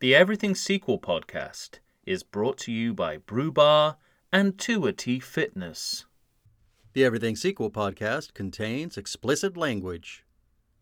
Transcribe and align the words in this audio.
The 0.00 0.12
Everything 0.12 0.56
Sequel 0.56 0.98
podcast 0.98 1.78
is 2.04 2.24
brought 2.24 2.58
to 2.58 2.72
you 2.72 2.92
by 2.92 3.18
Brew 3.18 3.52
Bar 3.52 3.96
and 4.32 4.58
T 4.58 5.20
Fitness. 5.20 6.04
The 6.94 7.04
Everything 7.04 7.36
Sequel 7.36 7.70
podcast 7.70 8.34
contains 8.34 8.98
explicit 8.98 9.56
language. 9.56 10.24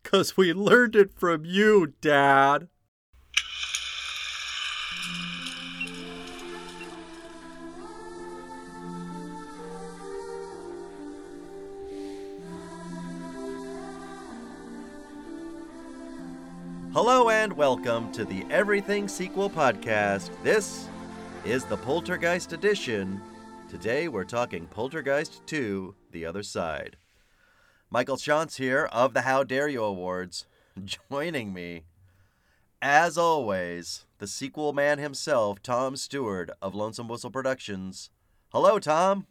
Because 0.02 0.38
we 0.38 0.54
learned 0.54 0.96
it 0.96 1.12
from 1.12 1.44
you, 1.44 1.92
Dad. 2.00 2.68
Hello 16.94 17.30
and 17.30 17.54
welcome 17.54 18.12
to 18.12 18.22
the 18.22 18.44
Everything 18.50 19.08
Sequel 19.08 19.48
podcast. 19.48 20.28
This 20.42 20.90
is 21.42 21.64
the 21.64 21.78
Poltergeist 21.78 22.52
edition. 22.52 23.18
Today 23.70 24.08
we're 24.08 24.24
talking 24.24 24.66
Poltergeist 24.66 25.40
2 25.46 25.94
The 26.10 26.26
Other 26.26 26.42
Side. 26.42 26.98
Michael 27.88 28.18
Shantz 28.18 28.56
here 28.56 28.90
of 28.92 29.14
the 29.14 29.22
How 29.22 29.42
Dare 29.42 29.68
You 29.68 29.82
Awards. 29.82 30.44
Joining 31.10 31.54
me, 31.54 31.84
as 32.82 33.16
always, 33.16 34.04
the 34.18 34.26
sequel 34.26 34.74
man 34.74 34.98
himself, 34.98 35.62
Tom 35.62 35.96
Stewart 35.96 36.50
of 36.60 36.74
Lonesome 36.74 37.08
Whistle 37.08 37.30
Productions. 37.30 38.10
Hello, 38.50 38.78
Tom. 38.78 39.26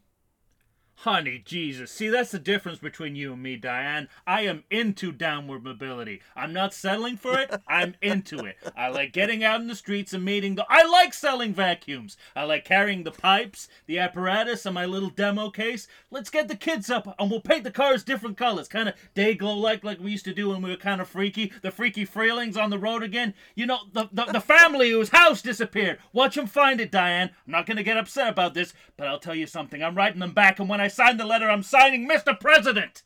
Honey, 0.98 1.42
Jesus. 1.44 1.90
See, 1.92 2.10
that's 2.10 2.30
the 2.30 2.38
difference 2.38 2.78
between 2.78 3.16
you 3.16 3.34
and 3.34 3.42
me, 3.42 3.56
Diane. 3.56 4.08
I 4.28 4.42
am 4.42 4.66
into 4.70 5.12
downward 5.12 5.64
mobility. 5.64 6.22
I'm 6.36 6.54
not 6.54 6.76
settling 6.76 7.18
for 7.18 7.40
it. 7.40 7.52
I'm 7.68 7.96
into 8.04 8.46
it. 8.46 8.58
I 8.78 8.90
like 8.90 9.12
getting 9.12 9.44
out 9.44 9.62
in 9.62 9.68
the 9.68 9.74
streets 9.74 10.14
and 10.14 10.24
meeting 10.24 10.54
the. 10.54 10.66
I 10.70 10.84
like 10.84 11.16
selling 11.16 11.56
vacuums. 11.56 12.18
I 12.36 12.44
like 12.44 12.66
carrying 12.66 13.04
the 13.04 13.10
pipes, 13.10 13.68
the 13.88 13.98
apparatus, 13.98 14.64
and 14.68 14.76
my 14.76 14.86
little 14.86 15.10
demo 15.10 15.50
case. 15.50 15.88
Let's 16.12 16.30
get 16.30 16.48
the 16.48 16.56
kids 16.56 16.92
up 16.92 17.16
and 17.18 17.32
we'll 17.32 17.42
paint 17.42 17.64
the 17.64 17.72
cars 17.72 18.04
different 18.04 18.38
colors. 18.38 18.68
Kind 18.68 18.88
of 18.88 18.96
day 19.16 19.34
glow 19.34 19.58
like 19.58 19.84
like 19.84 20.00
we 20.00 20.12
used 20.12 20.26
to 20.26 20.36
do 20.36 20.50
when 20.50 20.62
we 20.62 20.70
were 20.70 20.78
kind 20.78 21.02
of 21.02 21.10
freaky. 21.10 21.52
The 21.64 21.72
freaky 21.72 22.06
freelings 22.06 22.58
on 22.58 22.70
the 22.70 22.78
road 22.78 23.02
again. 23.02 23.34
You 23.56 23.66
know, 23.66 23.80
the, 23.92 24.08
the, 24.12 24.26
the 24.26 24.40
family 24.40 24.92
whose 24.92 25.10
house 25.10 25.42
disappeared. 25.42 25.98
Watch 26.14 26.36
them 26.36 26.46
find 26.46 26.80
it, 26.80 26.92
Diane. 26.92 27.32
I'm 27.48 27.52
not 27.52 27.66
going 27.66 27.78
to 27.78 27.84
get 27.84 27.98
upset 27.98 28.30
about 28.30 28.54
this, 28.54 28.76
but 28.98 29.08
I'll 29.08 29.18
tell 29.18 29.34
you 29.34 29.48
something. 29.48 29.82
I'm 29.82 29.96
writing 29.96 30.20
them 30.20 30.34
back, 30.34 30.60
and 30.60 30.70
when 30.70 30.80
I 30.80 30.91
sign 30.92 31.18
the 31.18 31.26
letter, 31.26 31.50
I'm 31.50 31.64
signing 31.64 32.08
Mr. 32.10 32.40
President. 32.40 33.04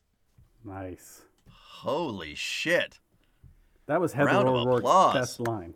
Nice. 0.64 1.22
Holy 1.50 2.36
shit. 2.36 3.00
That 3.88 4.02
was 4.02 4.14
Heather 4.14 4.28
Round 4.32 4.48
of 4.48 4.56
O'Rourke's 4.56 4.80
applause. 4.80 5.14
best 5.14 5.40
line. 5.40 5.74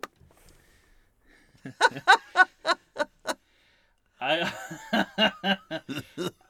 I, 4.22 4.52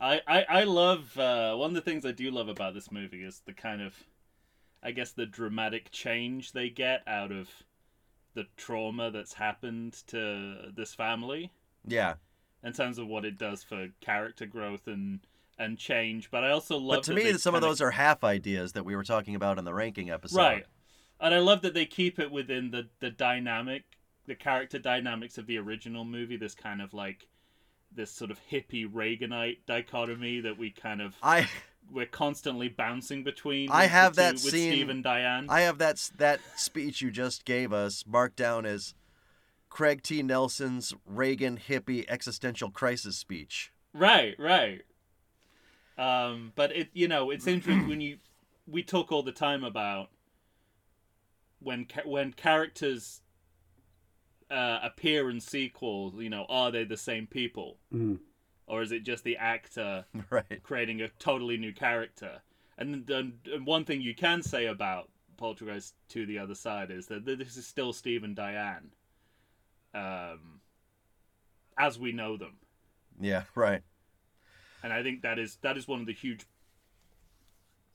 I, 0.00 0.20
I, 0.26 0.44
I 0.48 0.64
love 0.64 1.16
uh, 1.18 1.54
one 1.54 1.70
of 1.70 1.74
the 1.74 1.80
things 1.80 2.04
I 2.04 2.10
do 2.12 2.30
love 2.30 2.48
about 2.48 2.74
this 2.74 2.90
movie 2.90 3.22
is 3.22 3.42
the 3.46 3.52
kind 3.52 3.80
of, 3.80 3.94
I 4.82 4.90
guess, 4.90 5.12
the 5.12 5.26
dramatic 5.26 5.90
change 5.92 6.50
they 6.52 6.68
get 6.68 7.02
out 7.06 7.30
of 7.30 7.48
the 8.34 8.46
trauma 8.56 9.10
that's 9.10 9.34
happened 9.34 10.02
to 10.08 10.72
this 10.74 10.94
family 10.94 11.52
Yeah. 11.86 12.14
in 12.64 12.72
terms 12.72 12.98
of 12.98 13.06
what 13.06 13.24
it 13.24 13.38
does 13.38 13.62
for 13.62 13.88
character 14.00 14.46
growth 14.46 14.86
and 14.88 15.20
and 15.60 15.78
change. 15.78 16.30
But 16.30 16.42
I 16.42 16.50
also 16.50 16.78
love 16.78 16.98
But 16.98 17.04
to 17.04 17.14
me, 17.14 17.32
some 17.34 17.54
of 17.54 17.60
those 17.60 17.80
are 17.80 17.92
half 17.92 18.24
ideas 18.24 18.72
that 18.72 18.84
we 18.84 18.96
were 18.96 19.04
talking 19.04 19.34
about 19.36 19.58
in 19.58 19.64
the 19.64 19.74
ranking 19.74 20.10
episode. 20.10 20.38
Right. 20.38 20.66
And 21.20 21.34
I 21.34 21.38
love 21.38 21.62
that 21.62 21.74
they 21.74 21.84
keep 21.84 22.18
it 22.18 22.32
within 22.32 22.70
the 22.70 22.88
the 22.98 23.10
dynamic, 23.10 23.84
the 24.26 24.34
character 24.34 24.78
dynamics 24.78 25.38
of 25.38 25.46
the 25.46 25.58
original 25.58 26.04
movie. 26.04 26.38
This 26.38 26.54
kind 26.54 26.80
of 26.80 26.94
like 26.94 27.28
this 27.92 28.10
sort 28.10 28.30
of 28.30 28.40
hippie 28.50 28.90
Reaganite 28.90 29.58
dichotomy 29.66 30.40
that 30.40 30.56
we 30.56 30.70
kind 30.70 31.02
of 31.02 31.14
I 31.22 31.48
we're 31.92 32.06
constantly 32.06 32.68
bouncing 32.68 33.22
between. 33.22 33.70
I 33.70 33.84
have 33.84 34.16
that 34.16 34.34
with 34.34 34.40
scene- 34.40 34.72
Steve 34.72 34.88
and 34.88 35.04
Diane. 35.04 35.46
I 35.50 35.60
have 35.62 35.78
that 35.78 36.10
that 36.16 36.40
speech 36.56 37.02
you 37.02 37.10
just 37.10 37.44
gave 37.44 37.70
us 37.72 38.04
marked 38.06 38.36
down 38.36 38.64
as 38.64 38.94
Craig 39.68 40.02
T. 40.02 40.22
Nelson's 40.22 40.94
Reagan 41.04 41.58
hippie 41.68 42.06
existential 42.08 42.70
crisis 42.70 43.18
speech. 43.18 43.72
Right, 43.92 44.34
right. 44.38 44.82
Um, 46.00 46.52
but 46.56 46.72
it, 46.74 46.88
you 46.94 47.08
know, 47.08 47.30
it's 47.30 47.46
interesting 47.46 47.86
when 47.86 48.00
you 48.00 48.16
we 48.66 48.82
talk 48.82 49.12
all 49.12 49.22
the 49.22 49.32
time 49.32 49.64
about 49.64 50.08
when 51.58 51.84
ca- 51.84 52.06
when 52.08 52.32
characters 52.32 53.20
uh, 54.50 54.78
appear 54.82 55.28
in 55.28 55.40
sequels. 55.40 56.14
You 56.16 56.30
know, 56.30 56.46
are 56.48 56.70
they 56.70 56.84
the 56.84 56.96
same 56.96 57.26
people, 57.26 57.76
Mm. 57.92 58.18
or 58.66 58.80
is 58.82 58.92
it 58.92 59.04
just 59.04 59.24
the 59.24 59.36
actor 59.36 60.06
Right. 60.30 60.62
creating 60.62 61.02
a 61.02 61.08
totally 61.18 61.58
new 61.58 61.72
character? 61.72 62.40
And, 62.78 63.08
and, 63.10 63.34
and 63.52 63.66
one 63.66 63.84
thing 63.84 64.00
you 64.00 64.14
can 64.14 64.40
say 64.42 64.64
about 64.64 65.10
Poltergeist 65.36 65.94
to 66.08 66.24
the 66.24 66.38
other 66.38 66.54
side 66.54 66.90
is 66.90 67.08
that 67.08 67.26
this 67.26 67.58
is 67.58 67.66
still 67.66 67.92
Steve 67.92 68.24
and 68.24 68.34
Diane, 68.34 68.90
um, 69.92 70.60
as 71.76 71.98
we 71.98 72.12
know 72.12 72.38
them. 72.38 72.56
Yeah. 73.20 73.42
Right. 73.54 73.82
And 74.82 74.92
I 74.92 75.02
think 75.02 75.22
that 75.22 75.38
is 75.38 75.58
that 75.62 75.76
is 75.76 75.86
one 75.88 76.00
of 76.00 76.06
the 76.06 76.12
huge 76.12 76.44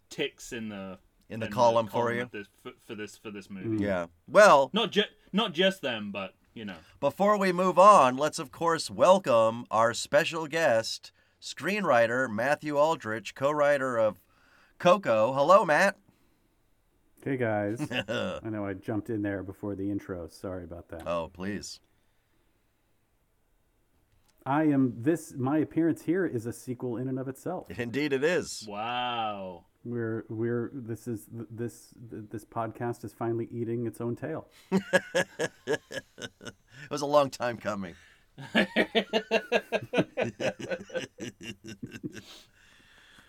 ticks 0.09 0.51
in 0.53 0.69
the 0.69 0.97
In 1.29 1.39
the 1.39 1.47
column 1.47 1.87
for 1.87 2.13
you. 2.13 2.23
of 2.23 2.31
this, 2.31 2.47
for, 2.61 2.71
for 2.85 2.95
this 2.95 3.17
for 3.17 3.31
this 3.31 3.49
movie. 3.49 3.69
Mm. 3.77 3.79
Yeah. 3.81 4.05
Well, 4.27 4.69
Not 4.73 4.91
just 4.91 5.09
not 5.33 5.53
just 5.53 5.81
them, 5.81 6.11
but 6.11 6.33
you 6.53 6.65
know. 6.65 6.75
before 6.99 7.37
we 7.37 7.51
move 7.51 7.77
on, 7.79 8.17
let's 8.17 8.39
of 8.39 8.51
course 8.51 8.89
welcome 8.89 9.65
our 9.71 9.93
special 9.93 10.47
guest, 10.47 11.11
screenwriter 11.41 12.29
Matthew 12.33 12.77
Aldrich, 12.77 13.35
co-writer 13.35 13.97
of 13.97 14.21
Coco. 14.79 15.33
Hello, 15.33 15.65
Matt. 15.65 15.97
Hey 17.23 17.37
guys. 17.37 17.81
I 18.07 18.39
know 18.43 18.65
I 18.65 18.73
jumped 18.73 19.09
in 19.09 19.23
there 19.23 19.41
before 19.41 19.73
the 19.75 19.89
intro. 19.89 20.27
Sorry 20.27 20.63
about 20.63 20.87
that. 20.89 21.07
oh, 21.07 21.31
please. 21.33 21.79
I 24.45 24.63
am 24.65 24.93
this 24.97 25.33
my 25.35 25.57
appearance 25.57 26.03
here 26.03 26.25
is 26.25 26.45
a 26.45 26.53
sequel 26.53 26.97
in 26.97 27.07
and 27.07 27.17
of 27.17 27.27
itself. 27.27 27.67
Indeed, 27.79 28.13
it 28.13 28.23
is. 28.23 28.65
Wow. 28.67 29.65
We're 29.83 30.25
we're 30.29 30.71
this 30.73 31.07
is 31.07 31.25
this 31.31 31.93
this 31.97 32.45
podcast 32.45 33.03
is 33.03 33.13
finally 33.13 33.47
eating 33.51 33.87
its 33.87 34.01
own 34.01 34.15
tail. 34.15 34.47
It 36.85 36.91
was 36.91 37.01
a 37.01 37.07
long 37.07 37.29
time 37.31 37.57
coming. 37.57 37.95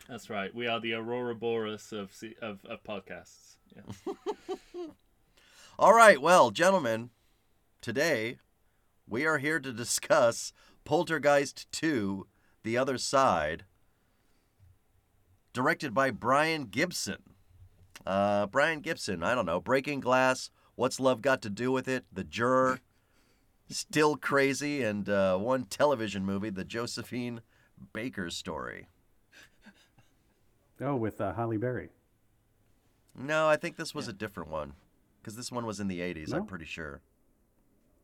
That's 0.09 0.29
right. 0.29 0.55
We 0.55 0.67
are 0.67 0.81
the 0.81 0.95
Ouroboros 0.95 1.93
of 1.93 2.13
of, 2.43 2.59
of 2.65 2.83
podcasts. 2.85 3.57
Yeah. 3.75 3.83
All 5.79 5.95
right, 5.95 6.21
well, 6.21 6.51
gentlemen, 6.51 7.11
today 7.81 8.39
we 9.09 9.25
are 9.25 9.39
here 9.39 9.61
to 9.61 9.73
discuss 9.73 10.53
Poltergeist 10.87 11.71
2 11.73 12.27
The 12.63 12.79
Other 12.79 12.97
Side, 12.97 13.65
directed 15.53 15.93
by 15.93 16.11
Brian 16.11 16.65
Gibson. 16.65 17.23
Uh, 18.07 18.47
Brian 18.47 18.81
Gibson, 18.81 19.23
I 19.23 19.35
don't 19.35 19.47
know, 19.47 19.61
Breaking 19.61 20.01
Glass, 20.01 20.49
What's 20.77 21.01
Love 21.01 21.21
Got 21.21 21.43
to 21.43 21.51
Do 21.51 21.73
with 21.73 21.89
It, 21.89 22.05
The 22.13 22.23
Juror, 22.25 22.81
Still 23.69 24.17
Crazy, 24.17 24.83
and 24.83 25.09
uh, 25.09 25.37
one 25.37 25.65
television 25.65 26.25
movie, 26.25 26.51
The 26.51 26.65
Josephine 26.65 27.41
Baker 27.93 28.31
Story. 28.31 28.87
Oh, 30.81 30.95
with 30.95 31.21
uh, 31.21 31.35
Halle 31.35 31.57
Berry. 31.57 31.91
No, 33.19 33.49
I 33.49 33.57
think 33.57 33.77
this 33.77 33.95
was 33.95 34.09
a 34.09 34.13
different 34.13 34.51
one. 34.51 34.75
Because 35.21 35.35
this 35.37 35.51
one 35.51 35.67
was 35.67 35.81
in 35.81 35.89
the 35.89 35.99
80s, 35.99 36.29
No? 36.29 36.37
I'm 36.37 36.47
pretty 36.47 36.67
sure. 36.67 37.01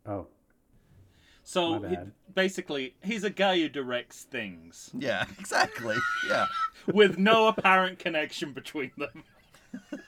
Oh, 0.04 0.26
So 1.44 1.78
My 1.80 1.89
he- 1.89 1.97
basically, 2.34 2.94
he's 3.03 3.24
a 3.24 3.30
guy 3.30 3.59
who 3.59 3.68
directs 3.68 4.24
things 4.24 4.91
Yeah, 4.97 5.24
exactly. 5.39 5.97
Yeah. 6.28 6.47
with 6.92 7.18
no 7.18 7.48
apparent 7.48 7.98
connection 7.98 8.53
between 8.53 8.91
them. 8.97 9.24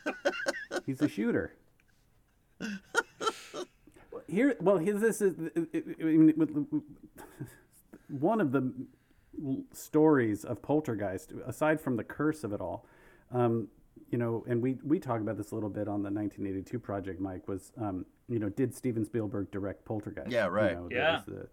he's 0.87 1.01
a 1.03 1.09
shooter. 1.09 1.55
Here, 4.27 4.57
well, 4.61 4.79
here, 4.79 4.95
this 4.95 5.21
is 5.21 5.35
I 5.57 6.03
mean, 6.05 6.33
with- 6.37 6.67
one 8.09 8.41
of 8.41 8.53
the 8.53 8.73
stories 9.73 10.45
of 10.45 10.63
Poltergeist, 10.63 11.33
aside 11.47 11.81
from 11.81 11.97
the 11.97 12.05
curse 12.05 12.45
of 12.45 12.53
it 12.53 12.61
all. 12.61 12.87
Um, 13.33 13.69
you 14.11 14.19
know, 14.19 14.45
and 14.49 14.63
we 14.63 14.79
we 14.85 14.99
talked 14.99 15.23
about 15.23 15.37
this 15.37 15.51
a 15.51 15.55
little 15.55 15.71
bit 15.71 15.89
on 15.89 16.03
the 16.03 16.11
1982 16.11 16.79
project. 16.79 17.21
Mike 17.21 17.47
was, 17.49 17.73
um, 17.79 18.07
you 18.29 18.39
know, 18.39 18.49
did 18.49 18.75
Steven 18.75 19.05
Spielberg 19.05 19.51
direct 19.51 19.85
Poltergeist? 19.85 20.31
Yeah, 20.31 20.47
right. 20.47 20.71
You 20.73 20.77
know, 20.77 20.89
Yeah. 20.91 21.23
there's 21.27 21.39
the- 21.39 21.49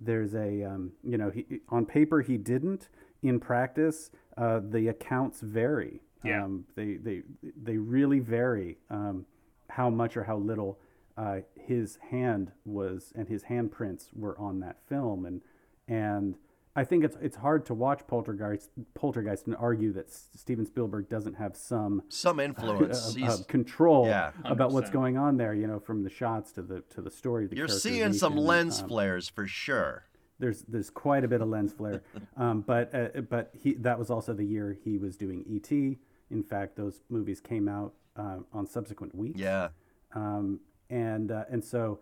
there's 0.00 0.34
a 0.34 0.62
um, 0.62 0.92
you 1.02 1.18
know 1.18 1.28
he 1.30 1.60
on 1.70 1.84
paper 1.84 2.20
he 2.20 2.36
didn't 2.38 2.88
in 3.22 3.40
practice 3.40 4.10
uh, 4.36 4.60
the 4.62 4.86
accounts 4.86 5.40
vary 5.40 6.00
Yeah. 6.22 6.44
um, 6.44 6.66
they 6.76 6.94
they 6.96 7.24
they 7.60 7.76
really 7.78 8.20
vary 8.20 8.78
um, 8.90 9.26
how 9.70 9.90
much 9.90 10.16
or 10.16 10.22
how 10.22 10.36
little 10.36 10.78
uh, 11.16 11.40
his 11.56 11.96
hand 12.12 12.52
was 12.64 13.12
and 13.16 13.26
his 13.28 13.42
handprints 13.44 14.14
were 14.14 14.38
on 14.38 14.60
that 14.60 14.76
film, 14.88 15.26
and 15.26 15.42
and 15.88 16.36
I 16.78 16.84
think 16.84 17.02
it's 17.02 17.16
it's 17.20 17.36
hard 17.36 17.66
to 17.66 17.74
watch 17.74 18.06
Poltergeist 18.06 18.70
Poltergeist 18.94 19.46
and 19.48 19.56
argue 19.56 19.92
that 19.94 20.06
S- 20.06 20.28
Steven 20.36 20.64
Spielberg 20.64 21.08
doesn't 21.08 21.34
have 21.34 21.56
some 21.56 22.02
Some 22.08 22.38
influence. 22.38 23.16
uh, 23.16 23.18
He's- 23.18 23.40
uh, 23.40 23.44
control 23.48 24.06
Yeah. 24.06 24.30
about 24.44 24.70
what's 24.72 24.90
going 24.90 25.16
on 25.18 25.36
there. 25.38 25.54
You 25.54 25.66
know, 25.66 25.80
from 25.80 26.04
the 26.04 26.10
shots 26.10 26.52
to 26.52 26.62
the 26.62 26.82
to 26.94 27.00
the 27.02 27.10
story. 27.10 27.48
The 27.48 27.56
you're 27.56 27.66
seeing 27.68 28.12
some 28.12 28.36
lens 28.36 28.80
um, 28.82 28.88
flares 28.88 29.28
for 29.28 29.46
sure. 29.48 30.04
there's 30.38 30.62
there's 30.72 30.88
quite 30.90 31.24
a 31.24 31.28
bit 31.28 31.40
of 31.40 31.48
lens 31.48 31.72
flare, 31.72 32.00
um, 32.36 32.60
but 32.60 32.94
uh, 32.94 33.22
but 33.22 33.50
he 33.60 33.74
that 33.74 33.98
was 33.98 34.08
also 34.08 34.32
the 34.32 34.44
year 34.44 34.76
he 34.84 34.98
was 34.98 35.16
doing 35.16 35.42
E.T. 35.48 35.98
In 36.30 36.42
fact, 36.44 36.76
those 36.76 37.02
movies 37.08 37.40
came 37.40 37.66
out 37.68 37.94
uh, 38.14 38.38
on 38.52 38.66
subsequent 38.68 39.14
weeks. 39.16 39.40
Yeah. 39.40 39.70
Um, 40.14 40.60
and 40.90 41.32
uh, 41.32 41.44
and 41.50 41.64
so 41.64 41.98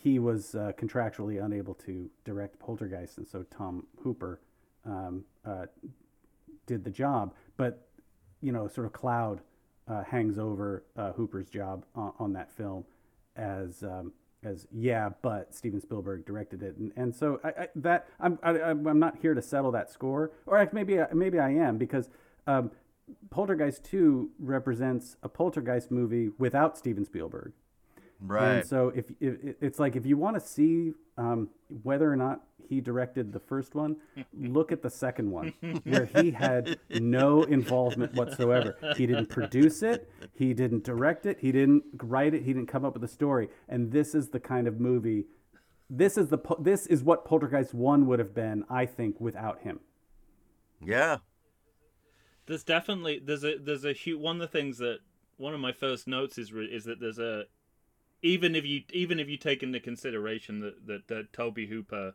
he 0.00 0.18
was 0.20 0.54
uh, 0.54 0.72
contractually 0.78 1.44
unable 1.44 1.74
to 1.74 2.08
direct 2.24 2.58
Poltergeist, 2.60 3.18
and 3.18 3.26
so 3.26 3.44
Tom 3.50 3.84
Hooper 4.02 4.40
um, 4.84 5.24
uh, 5.44 5.66
did 6.66 6.84
the 6.84 6.90
job. 6.90 7.34
But 7.56 7.88
you 8.40 8.52
know, 8.52 8.68
sort 8.68 8.86
of 8.86 8.92
cloud 8.92 9.40
uh, 9.88 10.04
hangs 10.04 10.38
over 10.38 10.84
uh, 10.96 11.12
Hooper's 11.12 11.48
job 11.50 11.84
on, 11.96 12.12
on 12.18 12.32
that 12.34 12.52
film 12.52 12.84
as 13.34 13.82
um, 13.82 14.12
as 14.44 14.68
yeah, 14.72 15.10
but 15.20 15.52
Steven 15.52 15.80
Spielberg 15.80 16.24
directed 16.24 16.62
it, 16.62 16.76
and, 16.76 16.92
and 16.94 17.14
so 17.14 17.40
I, 17.42 17.48
I, 17.48 17.68
that 17.74 18.06
I'm 18.20 18.38
I, 18.42 18.50
I'm 18.60 18.86
I'm 18.86 19.00
not 19.00 19.16
here 19.20 19.34
to 19.34 19.42
settle 19.42 19.72
that 19.72 19.90
score, 19.90 20.30
or 20.46 20.68
maybe 20.72 21.00
I- 21.00 21.12
maybe 21.12 21.38
I 21.38 21.50
am 21.50 21.76
because. 21.78 22.08
Um, 22.46 22.70
Poltergeist 23.30 23.84
2 23.84 24.32
represents 24.38 25.16
a 25.22 25.30
Poltergeist 25.30 25.90
movie 25.90 26.28
without 26.36 26.76
Steven 26.76 27.06
Spielberg. 27.06 27.52
Right. 28.20 28.56
And 28.56 28.66
so 28.66 28.92
if, 28.94 29.06
if 29.20 29.56
it's 29.60 29.78
like 29.78 29.96
if 29.96 30.04
you 30.04 30.16
want 30.16 30.36
to 30.36 30.46
see 30.46 30.92
um, 31.16 31.50
whether 31.82 32.10
or 32.10 32.16
not 32.16 32.42
he 32.68 32.80
directed 32.80 33.32
the 33.32 33.38
first 33.38 33.74
one, 33.74 33.96
look 34.38 34.72
at 34.72 34.82
the 34.82 34.90
second 34.90 35.30
one 35.30 35.54
where 35.84 36.06
he 36.06 36.30
had 36.32 36.78
no 36.90 37.42
involvement 37.44 38.14
whatsoever. 38.14 38.76
He 38.96 39.06
didn't 39.06 39.28
produce 39.28 39.82
it, 39.82 40.10
he 40.34 40.52
didn't 40.52 40.84
direct 40.84 41.26
it, 41.26 41.38
he 41.40 41.52
didn't 41.52 41.84
write 42.02 42.34
it, 42.34 42.42
he 42.42 42.52
didn't 42.52 42.68
come 42.68 42.84
up 42.84 42.94
with 42.94 43.02
the 43.02 43.08
story. 43.08 43.48
And 43.68 43.92
this 43.92 44.14
is 44.14 44.28
the 44.30 44.40
kind 44.40 44.66
of 44.66 44.80
movie. 44.80 45.26
This 45.88 46.18
is 46.18 46.28
the 46.28 46.38
this 46.58 46.86
is 46.86 47.02
what 47.02 47.24
Poltergeist 47.24 47.72
one 47.72 48.06
would 48.06 48.18
have 48.18 48.34
been, 48.34 48.64
I 48.68 48.84
think, 48.84 49.20
without 49.20 49.62
him. 49.62 49.80
yeah. 50.84 51.18
There's 52.46 52.64
definitely 52.64 53.20
there's 53.22 53.44
a 53.44 53.58
there's 53.58 53.84
a 53.84 53.92
huge 53.92 54.18
one 54.20 54.36
of 54.36 54.40
the 54.40 54.48
things 54.48 54.78
that 54.78 54.98
one 55.36 55.52
of 55.54 55.60
my 55.60 55.72
first 55.72 56.08
notes 56.08 56.38
is 56.38 56.50
re- 56.52 56.64
is 56.64 56.84
that 56.84 56.98
there's 56.98 57.18
a 57.18 57.44
even 58.22 58.54
if 58.54 58.64
you 58.64 58.82
even 58.92 59.20
if 59.20 59.28
you 59.28 59.36
take 59.36 59.62
into 59.62 59.80
consideration 59.80 60.60
that 60.60 60.86
that, 60.86 61.08
that 61.08 61.32
Tobe 61.32 61.68
Hooper 61.68 62.14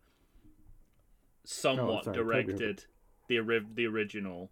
somewhat 1.46 2.02
Oh, 2.08 2.14
sorry, 2.14 2.18
directed 2.18 2.86
the 3.28 3.40
ori- 3.40 3.68
the 3.74 3.86
original 3.86 4.52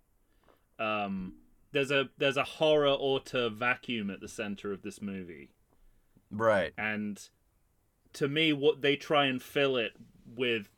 um 0.80 1.34
there's 1.72 1.92
a 1.92 2.10
there's 2.18 2.38
a 2.38 2.44
horror 2.44 2.88
auteur 2.90 3.50
vacuum 3.50 4.10
at 4.10 4.20
the 4.20 4.28
center 4.28 4.74
of 4.74 4.82
this 4.82 5.02
movie. 5.02 5.50
Right. 6.30 6.74
and 6.78 7.30
to 8.14 8.28
me 8.28 8.54
what 8.54 8.82
they 8.82 8.96
try 8.96 9.26
and 9.26 9.42
fill 9.42 9.76
it 9.78 9.92
with 10.26 10.70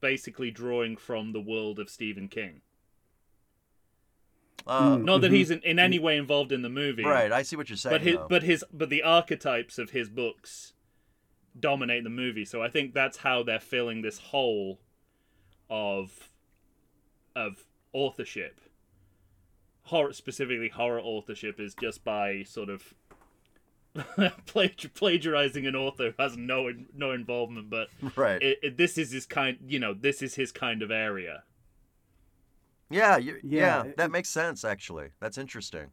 basically 0.00 0.50
drawing 0.50 0.96
from 0.96 1.32
the 1.32 1.40
world 1.40 1.78
of 1.78 1.88
Stephen 1.88 2.28
King 2.28 2.60
Uh, 4.66 4.96
not 4.96 5.20
that 5.22 5.32
he's 5.32 5.50
in, 5.50 5.60
in 5.62 5.78
any 5.78 5.98
way 5.98 6.16
involved 6.16 6.52
in 6.52 6.62
the 6.62 6.68
movie 6.68 7.04
Right. 7.04 7.32
I 7.32 7.42
see 7.42 7.56
what 7.56 7.68
you're 7.68 7.76
saying. 7.76 7.94
but 7.94 8.02
his 8.02 8.16
though. 8.16 8.26
but 8.28 8.42
his 8.42 8.64
but 8.72 8.90
the 8.90 9.02
archetypes 9.02 9.78
of 9.78 9.90
his 9.90 10.08
books 10.08 10.72
dominate 11.58 12.02
the 12.04 12.08
movie 12.10 12.44
so 12.46 12.62
i 12.62 12.68
think 12.68 12.94
that's 12.94 13.18
how 13.18 13.42
they're 13.42 13.60
filling 13.60 14.00
this 14.00 14.18
hole 14.18 14.80
of 15.68 16.30
of 17.36 17.64
authorship 17.92 18.58
horror 19.82 20.12
specifically 20.14 20.68
horror 20.70 21.00
authorship 21.00 21.60
is 21.60 21.74
just 21.74 22.04
by 22.04 22.42
sort 22.44 22.70
of 22.70 22.94
plagiarizing 24.46 25.66
an 25.66 25.76
author 25.76 26.12
who 26.16 26.22
has 26.22 26.36
no 26.36 26.70
no 26.94 27.12
involvement 27.12 27.68
but 27.68 27.88
right. 28.16 28.40
it, 28.42 28.58
it, 28.62 28.76
this 28.78 28.96
is 28.96 29.12
his 29.12 29.26
kind 29.26 29.58
you 29.66 29.78
know 29.78 29.92
this 29.92 30.22
is 30.22 30.36
his 30.36 30.50
kind 30.52 30.82
of 30.82 30.90
area 30.90 31.42
yeah. 32.92 33.16
You, 33.16 33.38
Yeah, 33.42 33.60
yeah. 33.60 33.82
it- 33.90 33.96
That 33.96 34.10
makes 34.10 34.28
sense. 34.28 34.64
Actually, 34.64 35.08
that's 35.20 35.38
interesting. 35.38 35.86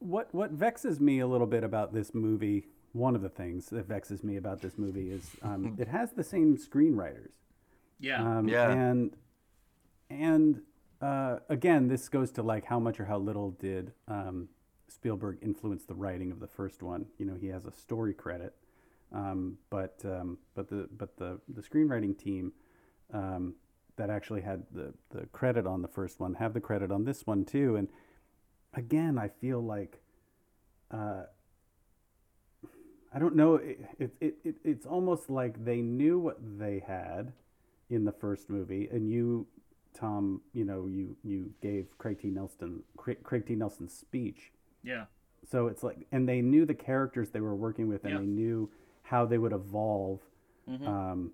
What 0.00 0.34
what 0.34 0.50
vexes 0.52 1.00
me 1.00 1.20
a 1.20 1.26
little 1.26 1.46
bit 1.46 1.64
about 1.64 1.92
this 1.94 2.14
movie, 2.14 2.66
one 2.92 3.14
of 3.16 3.22
the 3.22 3.28
things 3.30 3.66
that 3.70 3.86
vexes 3.88 4.22
me 4.22 4.36
about 4.36 4.60
this 4.60 4.76
movie 4.76 5.10
is 5.10 5.30
um, 5.42 5.76
it 5.78 5.88
has 5.88 6.12
the 6.12 6.24
same 6.24 6.56
screenwriters. 6.56 7.32
yeah 8.00 8.20
Um, 8.38 8.48
Yeah. 8.48 8.70
And 8.70 9.16
and 10.10 10.62
uh, 11.00 11.38
again, 11.48 11.88
this 11.88 12.08
goes 12.08 12.30
to 12.32 12.42
like 12.42 12.64
how 12.66 12.78
much 12.78 13.00
or 13.00 13.04
how 13.06 13.18
little 13.18 13.50
did 13.52 13.92
um, 14.08 14.48
Spielberg 14.88 15.38
influence 15.42 15.84
the 15.84 15.94
writing 15.94 16.30
of 16.30 16.40
the 16.40 16.46
first 16.46 16.82
one. 16.82 17.06
You 17.18 17.26
know, 17.26 17.34
he 17.34 17.48
has 17.48 17.64
a 17.66 17.72
story 17.72 18.14
credit, 18.14 18.54
um, 19.12 19.58
but 19.70 20.00
um, 20.04 20.38
but 20.54 20.68
the 20.68 20.88
but 20.96 21.16
the 21.16 21.40
the 21.48 21.62
screenwriting 21.62 22.16
team 22.18 22.52
um, 23.12 23.54
that 23.96 24.10
actually 24.10 24.40
had 24.42 24.64
the 24.72 24.92
the 25.10 25.26
credit 25.26 25.66
on 25.66 25.82
the 25.82 25.88
first 25.88 26.18
one 26.20 26.34
have 26.34 26.52
the 26.54 26.60
credit 26.60 26.90
on 26.90 27.04
this 27.04 27.26
one 27.26 27.44
too. 27.44 27.76
And 27.76 27.88
again, 28.74 29.18
I 29.18 29.28
feel 29.28 29.60
like. 29.60 30.00
Uh, 30.90 31.24
I 33.14 33.18
don't 33.20 33.36
know. 33.36 33.56
It, 33.56 33.80
it, 33.98 34.10
it, 34.20 34.34
it, 34.44 34.54
it's 34.64 34.86
almost 34.86 35.30
like 35.30 35.64
they 35.64 35.80
knew 35.80 36.18
what 36.18 36.38
they 36.58 36.82
had 36.84 37.32
in 37.88 38.04
the 38.04 38.12
first 38.12 38.50
movie, 38.50 38.88
and 38.90 39.08
you, 39.08 39.46
Tom, 39.96 40.40
you 40.52 40.64
know, 40.64 40.86
you 40.86 41.16
you 41.22 41.50
gave 41.62 41.96
Craig 41.98 42.18
T. 42.20 42.28
Nelson 42.28 42.82
Craig, 42.96 43.46
T. 43.46 43.54
Nelson's 43.54 43.92
speech. 43.94 44.50
yeah 44.82 45.04
So 45.48 45.68
it's 45.68 45.82
like, 45.84 46.06
and 46.10 46.28
they 46.28 46.40
knew 46.40 46.66
the 46.66 46.74
characters 46.74 47.30
they 47.30 47.40
were 47.40 47.54
working 47.54 47.86
with, 47.88 48.04
and 48.04 48.14
Yeah. 48.14 48.18
they 48.20 48.26
knew 48.26 48.70
how 49.02 49.26
they 49.26 49.38
would 49.38 49.52
evolve 49.52 50.20
Mm-hmm. 50.68 50.88
um, 50.88 51.30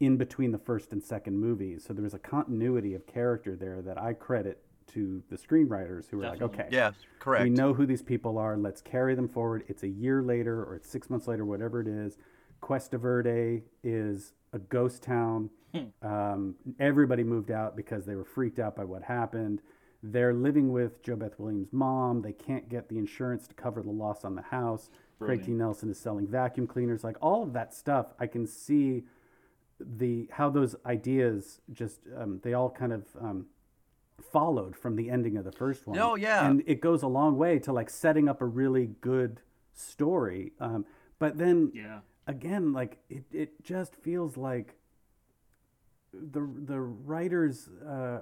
in 0.00 0.16
between 0.16 0.50
the 0.50 0.58
first 0.58 0.92
and 0.92 1.02
second 1.02 1.38
movies. 1.38 1.84
So 1.86 1.92
there 1.92 2.02
was 2.02 2.14
a 2.14 2.18
continuity 2.18 2.94
of 2.94 3.06
character 3.06 3.54
there 3.54 3.82
that 3.82 3.98
I 3.98 4.14
credit 4.14 4.62
to 4.94 5.22
the 5.30 5.36
screenwriters 5.36 6.08
who 6.10 6.16
were 6.16 6.24
like, 6.24 6.42
okay, 6.42 6.66
Yeah. 6.70 6.92
Correct. 7.20 7.44
we 7.44 7.50
know 7.50 7.74
who 7.74 7.86
these 7.86 8.02
people 8.02 8.38
are. 8.38 8.56
Let's 8.56 8.80
carry 8.80 9.14
them 9.14 9.28
forward. 9.28 9.62
It's 9.68 9.82
a 9.84 9.88
year 9.88 10.22
later 10.22 10.64
or 10.64 10.74
it's 10.74 10.88
six 10.88 11.10
months 11.10 11.28
later, 11.28 11.44
whatever 11.44 11.80
it 11.80 11.86
is. 11.86 12.18
Cuesta 12.60 12.98
Verde 12.98 13.62
is 13.84 14.32
a 14.52 14.58
ghost 14.58 15.02
town. 15.02 15.50
um, 16.02 16.56
everybody 16.80 17.22
moved 17.22 17.50
out 17.50 17.76
because 17.76 18.04
they 18.04 18.16
were 18.16 18.24
freaked 18.24 18.58
out 18.58 18.74
by 18.74 18.84
what 18.84 19.02
happened. 19.02 19.62
They're 20.02 20.32
living 20.34 20.72
with 20.72 21.02
JoBeth 21.04 21.38
Williams' 21.38 21.68
mom. 21.72 22.22
They 22.22 22.32
can't 22.32 22.68
get 22.68 22.88
the 22.88 22.98
insurance 22.98 23.46
to 23.48 23.54
cover 23.54 23.82
the 23.82 23.90
loss 23.90 24.24
on 24.24 24.34
the 24.34 24.42
house. 24.42 24.88
Craig 25.20 25.44
T. 25.44 25.52
Nelson 25.52 25.90
is 25.90 25.98
selling 26.00 26.26
vacuum 26.26 26.66
cleaners. 26.66 27.04
Like 27.04 27.16
all 27.20 27.42
of 27.42 27.52
that 27.52 27.74
stuff, 27.74 28.06
I 28.18 28.26
can 28.26 28.46
see 28.46 29.04
the 29.80 30.28
how 30.32 30.50
those 30.50 30.76
ideas 30.86 31.60
just 31.72 32.00
um, 32.16 32.40
they 32.42 32.54
all 32.54 32.70
kind 32.70 32.92
of 32.92 33.04
um, 33.20 33.46
followed 34.32 34.76
from 34.76 34.96
the 34.96 35.10
ending 35.10 35.36
of 35.36 35.44
the 35.44 35.52
first 35.52 35.86
one. 35.86 35.98
Oh, 35.98 36.14
yeah. 36.14 36.46
and 36.46 36.62
it 36.66 36.80
goes 36.80 37.02
a 37.02 37.08
long 37.08 37.36
way 37.36 37.58
to 37.60 37.72
like 37.72 37.90
setting 37.90 38.28
up 38.28 38.40
a 38.42 38.46
really 38.46 38.90
good 39.00 39.40
story. 39.72 40.52
Um, 40.60 40.84
but 41.18 41.38
then 41.38 41.72
yeah 41.74 42.00
again, 42.26 42.72
like 42.72 42.98
it, 43.08 43.24
it 43.32 43.62
just 43.64 43.96
feels 43.96 44.36
like 44.36 44.76
the 46.12 46.40
the 46.40 46.80
writers 46.80 47.68
uh, 47.86 47.88
uh, 47.90 48.20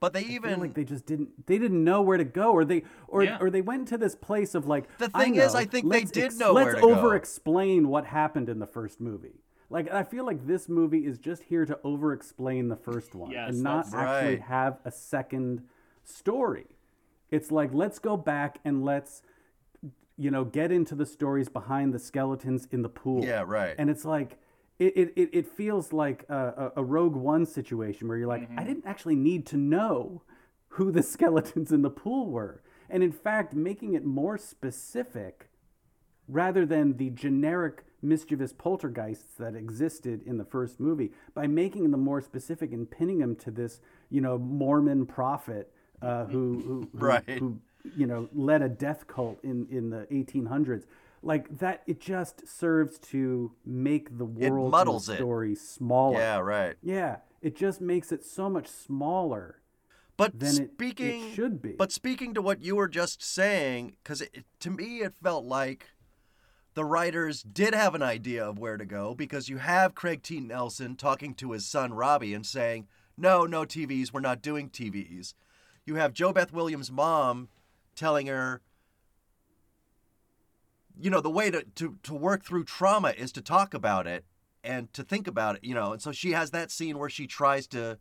but 0.00 0.12
they 0.12 0.22
even 0.24 0.58
like 0.60 0.74
they 0.74 0.84
just 0.84 1.06
didn't 1.06 1.46
they 1.46 1.56
didn't 1.56 1.82
know 1.82 2.02
where 2.02 2.18
to 2.18 2.24
go 2.24 2.50
or 2.52 2.64
they 2.64 2.82
or 3.06 3.22
Yeah. 3.22 3.38
or 3.40 3.48
they 3.48 3.62
went 3.62 3.88
to 3.88 3.98
this 3.98 4.14
place 4.14 4.54
of 4.54 4.66
like 4.66 4.84
The 4.98 5.08
thing 5.08 5.36
is, 5.36 5.54
know, 5.54 5.60
I 5.60 5.64
think 5.66 5.90
they 5.90 6.02
did 6.04 6.36
know 6.36 6.52
let's 6.52 6.66
where 6.66 6.74
to 6.74 6.80
go. 6.80 6.90
over 6.94 7.14
explain 7.14 7.88
what 7.88 8.06
happened 8.06 8.48
in 8.48 8.58
the 8.58 8.66
first 8.66 9.00
movie 9.00 9.40
like 9.74 9.92
i 9.92 10.02
feel 10.02 10.24
like 10.24 10.46
this 10.46 10.68
movie 10.68 11.04
is 11.04 11.18
just 11.18 11.42
here 11.42 11.66
to 11.66 11.78
over 11.84 12.12
explain 12.12 12.68
the 12.68 12.76
first 12.76 13.14
one 13.14 13.30
Yes, 13.30 13.50
and 13.50 13.62
not 13.62 13.86
actually 13.92 14.36
Right. 14.36 14.40
have 14.40 14.78
a 14.84 14.90
second 14.90 15.62
story 16.04 16.66
it's 17.30 17.50
like 17.50 17.74
let's 17.74 17.98
go 17.98 18.16
back 18.16 18.60
and 18.64 18.84
let's 18.84 19.22
you 20.16 20.30
know 20.30 20.44
get 20.44 20.70
into 20.70 20.94
the 20.94 21.04
stories 21.04 21.48
behind 21.48 21.92
the 21.92 21.98
skeletons 21.98 22.68
in 22.70 22.82
the 22.82 22.88
pool 22.88 23.24
Yeah, 23.24 23.44
right. 23.46 23.74
and 23.76 23.90
it's 23.90 24.04
like 24.04 24.38
it, 24.78 25.12
it, 25.16 25.30
it, 25.32 25.46
feels 25.46 25.92
like 25.92 26.24
a, 26.28 26.72
a, 26.76 26.80
a 26.80 26.84
rogue 26.84 27.14
one 27.14 27.46
situation 27.46 28.08
where 28.08 28.16
you're 28.16 28.26
like 28.26 28.42
i 28.42 28.46
mm-hmm. 28.46 28.66
didn't 28.66 28.86
actually 28.86 29.16
need 29.16 29.46
to 29.46 29.56
know 29.56 30.22
who 30.68 30.90
the 30.90 31.02
skeletons 31.14 31.72
in 31.72 31.82
the 31.82 31.90
pool 31.90 32.30
were 32.30 32.62
and 32.88 33.02
in 33.02 33.12
fact 33.12 33.54
making 33.54 33.94
it 33.94 34.04
more 34.04 34.38
specific 34.38 35.48
rather 36.28 36.64
than 36.64 36.96
the 36.96 37.10
generic 37.10 37.84
mischievous 38.04 38.52
poltergeists 38.52 39.34
that 39.38 39.54
existed 39.56 40.22
in 40.26 40.36
the 40.38 40.44
first 40.44 40.78
movie 40.78 41.10
by 41.34 41.46
making 41.46 41.90
them 41.90 42.00
more 42.00 42.20
specific 42.20 42.72
and 42.72 42.90
pinning 42.90 43.18
them 43.18 43.34
to 43.36 43.50
this 43.50 43.80
you 44.10 44.20
know 44.20 44.38
mormon 44.38 45.06
prophet 45.06 45.72
uh, 46.02 46.26
who, 46.26 46.60
who, 46.66 46.88
who, 46.92 47.06
Right. 47.06 47.24
who 47.38 47.58
you 47.96 48.06
know 48.06 48.28
led 48.34 48.62
a 48.62 48.68
death 48.68 49.06
cult 49.06 49.38
in, 49.42 49.66
in 49.70 49.90
the 49.90 50.06
1800s 50.12 50.84
like 51.22 51.58
that 51.58 51.82
it 51.86 52.00
just 52.00 52.46
serves 52.46 52.98
to 52.98 53.52
make 53.64 54.18
the 54.18 54.24
world 54.26 54.64
and 54.64 54.70
muddles 54.70 55.06
the 55.06 55.14
it. 55.14 55.16
story 55.16 55.54
smaller. 55.54 56.18
Yeah, 56.20 56.38
right. 56.40 56.76
Yeah, 56.82 57.16
it 57.40 57.56
just 57.56 57.80
makes 57.80 58.12
it 58.12 58.24
so 58.26 58.50
much 58.50 58.68
smaller 58.68 59.62
But 60.18 60.38
than 60.38 60.64
it, 60.64 60.72
speaking, 60.74 61.30
it 61.30 61.34
should 61.34 61.62
be. 61.62 61.72
But 61.72 61.92
speaking 61.92 62.34
to 62.34 62.42
what 62.42 62.60
you 62.60 62.76
were 62.76 62.88
just 62.88 63.22
saying, 63.22 63.96
because 64.02 64.22
to 64.60 64.70
me 64.70 64.98
it 64.98 65.14
felt 65.14 65.44
like 65.46 65.86
the 66.74 66.84
writers 66.84 67.42
did 67.42 67.74
have 67.74 67.94
an 67.94 68.02
idea 68.02 68.44
of 68.44 68.58
where 68.58 68.76
to 68.76 68.84
go 68.84 69.14
because 69.14 69.48
you 69.48 69.58
have 69.58 69.94
Craig 69.94 70.22
T. 70.22 70.40
Nelson 70.40 70.96
talking 70.96 71.34
to 71.34 71.52
his 71.52 71.64
son 71.64 71.94
Robbie 71.94 72.34
and 72.34 72.44
saying, 72.44 72.88
No, 73.16 73.46
no 73.46 73.62
TVs, 73.64 74.12
we're 74.12 74.20
not 74.20 74.42
doing 74.42 74.68
TVs. 74.68 75.34
You 75.86 75.96
have 75.96 76.12
JoBeth 76.12 76.52
Williams' 76.52 76.90
mom 76.90 77.48
telling 77.94 78.26
her, 78.26 78.60
you 81.00 81.10
know, 81.10 81.20
the 81.20 81.30
way 81.30 81.50
to, 81.50 81.64
to, 81.76 81.98
to 82.02 82.14
work 82.14 82.44
through 82.44 82.64
trauma 82.64 83.10
is 83.10 83.32
to 83.32 83.42
talk 83.42 83.74
about 83.74 84.06
it 84.06 84.24
and 84.62 84.92
to 84.94 85.02
think 85.04 85.26
about 85.26 85.56
it, 85.56 85.64
you 85.64 85.74
know. 85.74 85.92
And 85.92 86.02
so 86.02 86.10
she 86.10 86.32
has 86.32 86.50
that 86.50 86.70
scene 86.70 86.98
where 86.98 87.10
she 87.10 87.26
tries 87.26 87.66
to 87.68 87.98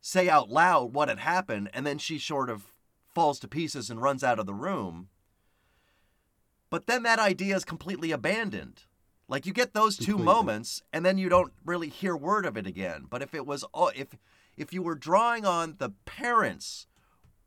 say 0.00 0.28
out 0.28 0.48
loud 0.48 0.94
what 0.94 1.08
had 1.08 1.18
happened, 1.18 1.70
and 1.74 1.86
then 1.86 1.98
she 1.98 2.18
sort 2.18 2.48
of 2.48 2.72
falls 3.14 3.38
to 3.40 3.48
pieces 3.48 3.90
and 3.90 4.00
runs 4.00 4.24
out 4.24 4.38
of 4.38 4.46
the 4.46 4.54
room. 4.54 5.08
But 6.70 6.86
then 6.86 7.02
that 7.02 7.18
idea 7.18 7.56
is 7.56 7.64
completely 7.64 8.12
abandoned. 8.12 8.84
Like 9.28 9.46
you 9.46 9.52
get 9.52 9.74
those 9.74 9.96
two 9.96 10.18
moments, 10.18 10.82
and 10.92 11.04
then 11.04 11.18
you 11.18 11.28
don't 11.28 11.52
really 11.64 11.88
hear 11.88 12.16
word 12.16 12.46
of 12.46 12.56
it 12.56 12.66
again. 12.66 13.06
But 13.08 13.22
if 13.22 13.34
it 13.34 13.46
was, 13.46 13.64
if 13.94 14.16
if 14.56 14.72
you 14.72 14.82
were 14.82 14.96
drawing 14.96 15.44
on 15.44 15.76
the 15.78 15.90
parents, 16.04 16.86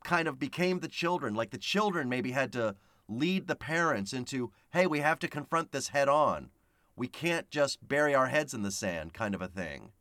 kind 0.03 0.27
of 0.27 0.39
became 0.39 0.79
the 0.79 0.87
children, 0.87 1.33
like 1.33 1.51
the 1.51 1.57
children 1.57 2.09
maybe 2.09 2.31
had 2.31 2.53
to 2.53 2.75
lead 3.07 3.47
the 3.47 3.55
parents 3.55 4.13
into, 4.13 4.51
hey, 4.71 4.87
we 4.87 4.99
have 4.99 5.19
to 5.19 5.27
confront 5.27 5.71
this 5.71 5.89
head 5.89 6.07
on. 6.07 6.49
We 6.95 7.07
can't 7.07 7.49
just 7.49 7.85
bury 7.85 8.13
our 8.15 8.27
heads 8.27 8.53
in 8.53 8.61
the 8.61 8.71
sand, 8.71 9.13
kind 9.13 9.35
of 9.35 9.41
a 9.41 9.47
thing. 9.47 9.91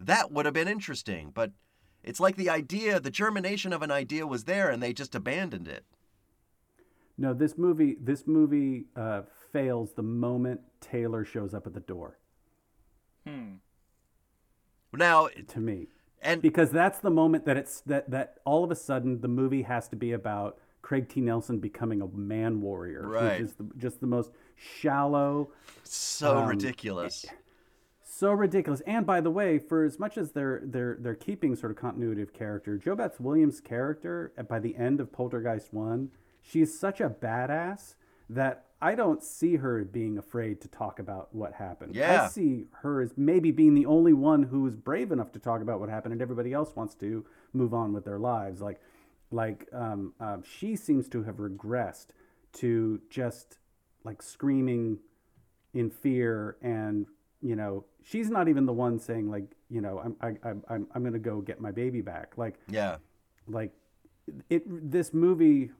That 0.00 0.30
would 0.30 0.44
have 0.44 0.54
been 0.54 0.68
interesting, 0.68 1.30
but 1.32 1.52
it's 2.02 2.20
like 2.20 2.36
the 2.36 2.50
idea, 2.50 3.00
the 3.00 3.10
germination 3.10 3.72
of 3.72 3.82
an 3.82 3.90
idea 3.90 4.26
was 4.26 4.44
there 4.44 4.70
and 4.70 4.82
they 4.82 4.92
just 4.92 5.14
abandoned 5.14 5.68
it. 5.68 5.84
No, 7.18 7.34
this 7.34 7.58
movie 7.58 7.96
this 8.00 8.26
movie 8.26 8.86
uh, 8.96 9.22
fails 9.52 9.92
the 9.92 10.02
moment 10.02 10.60
Taylor 10.80 11.24
shows 11.24 11.52
up 11.52 11.66
at 11.66 11.74
the 11.74 11.80
door. 11.80 12.18
Hmm. 13.26 13.54
Now, 14.94 15.28
To 15.48 15.60
me, 15.60 15.88
and 16.22 16.40
because 16.40 16.70
that's 16.70 16.98
the 17.00 17.10
moment 17.10 17.44
that 17.44 17.56
it's 17.56 17.80
that 17.82 18.10
that 18.10 18.36
all 18.44 18.64
of 18.64 18.70
a 18.70 18.76
sudden 18.76 19.20
the 19.20 19.28
movie 19.28 19.62
has 19.62 19.88
to 19.88 19.96
be 19.96 20.12
about 20.12 20.58
Craig 20.82 21.08
T. 21.08 21.20
Nelson 21.20 21.58
becoming 21.58 22.00
a 22.00 22.06
man 22.08 22.60
warrior, 22.60 23.06
Right. 23.06 23.32
which 23.32 23.40
is 23.50 23.54
the, 23.54 23.68
just 23.76 24.00
the 24.00 24.06
most 24.06 24.32
shallow, 24.56 25.50
so 25.84 26.38
um, 26.38 26.48
ridiculous. 26.48 27.26
so 28.02 28.32
ridiculous. 28.32 28.80
And 28.86 29.04
by 29.04 29.20
the 29.20 29.30
way, 29.30 29.58
for 29.58 29.84
as 29.84 29.98
much 29.98 30.16
as 30.16 30.32
they're 30.32 30.62
they're 30.64 30.96
they're 30.98 31.14
keeping 31.14 31.54
sort 31.54 31.70
of 31.72 31.76
continuity 31.78 32.22
of 32.22 32.32
character, 32.32 32.78
JoBeth 32.78 33.20
Williams' 33.20 33.60
character 33.60 34.32
by 34.48 34.58
the 34.58 34.74
end 34.76 35.00
of 35.00 35.12
Poltergeist 35.12 35.74
One, 35.74 36.10
she's 36.48 36.78
such 36.78 37.00
a 37.00 37.08
badass 37.10 37.94
that 38.30 38.64
I 38.80 38.94
don't 38.94 39.22
see 39.22 39.56
her 39.56 39.84
being 39.84 40.18
afraid 40.18 40.60
to 40.60 40.68
talk 40.68 40.98
about 40.98 41.34
what 41.34 41.54
happened. 41.54 41.94
Yeah. 41.94 42.24
I 42.24 42.28
see 42.28 42.66
her 42.82 43.00
as 43.00 43.12
maybe 43.16 43.50
being 43.50 43.74
the 43.74 43.86
only 43.86 44.12
one 44.12 44.44
who's 44.44 44.76
brave 44.76 45.10
enough 45.10 45.32
to 45.32 45.38
talk 45.38 45.60
about 45.62 45.80
what 45.80 45.88
happened, 45.88 46.12
and 46.12 46.22
everybody 46.22 46.52
else 46.52 46.76
wants 46.76 46.94
to 46.96 47.24
move 47.52 47.74
on 47.74 47.92
with 47.92 48.04
their 48.04 48.18
lives. 48.18 48.60
Like, 48.60 48.80
like 49.30 49.66
um, 49.72 50.14
um, 50.20 50.42
she 50.42 50.76
seems 50.76 51.08
to 51.08 51.24
have 51.24 51.36
regressed 51.36 52.08
to 52.54 53.00
just 53.10 53.58
like 54.04 54.22
screaming 54.22 54.98
in 55.74 55.90
fear 55.90 56.56
and 56.62 57.06
you 57.42 57.54
know 57.54 57.84
she's 58.02 58.30
not 58.30 58.48
even 58.48 58.64
the 58.64 58.72
one 58.72 58.98
saying 58.98 59.30
like 59.30 59.44
you 59.68 59.82
know 59.82 60.00
i'm 60.02 60.16
I, 60.22 60.48
I'm- 60.48 60.64
i'm 60.70 60.86
i'm 60.94 61.04
gonna 61.04 61.18
go 61.18 61.42
get 61.42 61.60
my 61.60 61.70
baby 61.70 62.00
back 62.00 62.38
like 62.38 62.54
yeah. 62.68 62.96
like 63.46 63.72
it 64.48 64.62
this 64.66 65.12
movie 65.12 65.70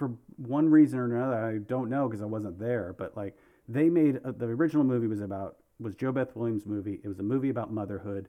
for 0.00 0.10
one 0.36 0.68
reason 0.68 0.98
or 0.98 1.04
another 1.04 1.36
i 1.36 1.58
don't 1.58 1.88
know 1.88 2.08
because 2.08 2.22
i 2.22 2.26
wasn't 2.26 2.58
there 2.58 2.94
but 2.98 3.16
like 3.16 3.36
they 3.68 3.88
made 3.88 4.18
uh, 4.24 4.32
the 4.32 4.46
original 4.46 4.82
movie 4.82 5.06
was 5.06 5.20
about 5.20 5.56
was 5.80 5.94
JoBeth 5.94 6.36
Williams 6.36 6.66
movie. 6.66 7.00
It 7.02 7.08
was 7.08 7.18
a 7.18 7.22
movie 7.22 7.48
about 7.48 7.72
motherhood 7.72 8.28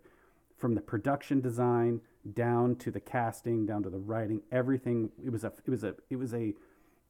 from 0.58 0.75
the 0.75 0.82
production 0.82 1.42
design 1.42 2.01
down 2.34 2.75
to 2.78 2.92
the 2.92 3.00
casting 3.00 3.66
down 3.66 3.84
to 3.84 3.90
the 3.90 3.98
writing 3.98 4.42
everything. 4.51 5.10
It 5.24 5.32
was 5.32 5.44
a 5.44 5.51
it 5.66 5.70
was 5.70 5.84
a 5.84 5.96
it 6.10 6.16
was 6.16 6.34
a 6.34 6.54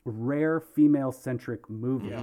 rare 0.04 0.60
female 0.60 1.12
centric 1.12 1.70
movie 1.70 2.14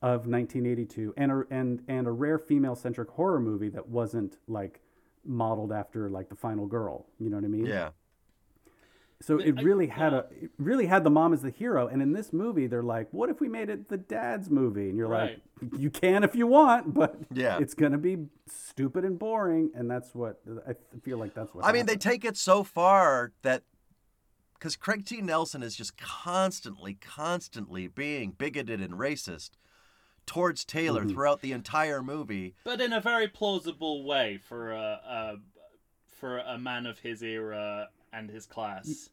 of 0.00 0.26
1982 0.26 1.12
and 1.16 1.32
a, 1.32 1.42
and 1.50 1.82
and 1.88 2.06
a 2.06 2.10
rare 2.10 2.38
female 2.38 2.74
centric 2.74 3.10
horror 3.10 3.40
movie 3.40 3.68
that 3.68 3.88
wasn't 3.88 4.38
like 4.46 4.80
modeled 5.24 5.72
after 5.72 6.08
like 6.08 6.28
the 6.28 6.36
final 6.36 6.66
girl. 6.66 7.06
You 7.18 7.28
know 7.28 7.36
what 7.36 7.44
i 7.44 7.48
mean? 7.48 7.66
Yeah. 7.66 7.90
So 9.20 9.38
it 9.38 9.58
I- 9.58 9.62
really 9.62 9.88
had 9.88 10.12
a 10.14 10.26
it 10.30 10.50
really 10.58 10.86
had 10.86 11.02
the 11.04 11.10
mom 11.10 11.32
as 11.32 11.42
the 11.42 11.50
hero, 11.50 11.88
and 11.88 12.00
in 12.02 12.12
this 12.12 12.32
movie 12.32 12.66
they're 12.66 12.82
like, 12.82 13.08
"What 13.12 13.28
if 13.30 13.40
we 13.40 13.48
made 13.48 13.68
it 13.68 13.88
the 13.88 13.96
dad's 13.96 14.48
movie?" 14.50 14.88
And 14.88 14.96
you're 14.98 15.08
Right. 15.08 15.40
like, 15.62 15.80
"You 15.80 15.90
can 15.90 16.22
if 16.24 16.34
you 16.36 16.46
want, 16.46 16.94
but 16.94 17.16
Yeah. 17.32 17.58
it's 17.58 17.74
gonna 17.74 17.98
be 17.98 18.26
stupid 18.46 19.04
and 19.04 19.18
boring." 19.18 19.70
And 19.74 19.90
that's 19.90 20.14
what 20.14 20.40
I 20.66 20.74
feel 21.02 21.18
like 21.18 21.34
that's 21.34 21.52
what. 21.54 21.64
I 21.64 21.72
mean, 21.72 21.86
they 21.86 21.96
take 21.96 22.24
it 22.24 22.36
so 22.36 22.62
far 22.62 23.32
that 23.42 23.64
because 24.54 24.76
Craig 24.76 25.04
T. 25.04 25.20
Nelson 25.20 25.62
is 25.62 25.76
just 25.76 25.96
constantly, 25.96 26.94
constantly 26.94 27.86
being 27.88 28.32
bigoted 28.32 28.80
and 28.80 28.94
racist 28.94 29.50
towards 30.26 30.64
Taylor 30.64 31.02
Mm-hmm. 31.02 31.10
throughout 31.14 31.40
the 31.40 31.52
entire 31.52 32.02
movie. 32.02 32.54
But 32.64 32.80
in 32.80 32.92
a 32.92 33.00
very 33.00 33.28
plausible 33.28 34.04
way 34.04 34.36
for 34.38 34.72
a, 34.72 35.00
a 35.04 35.36
for 36.08 36.38
a 36.38 36.58
man 36.58 36.86
of 36.86 36.98
his 36.98 37.22
era 37.22 37.88
and 38.12 38.30
his 38.30 38.46
class. 38.46 39.10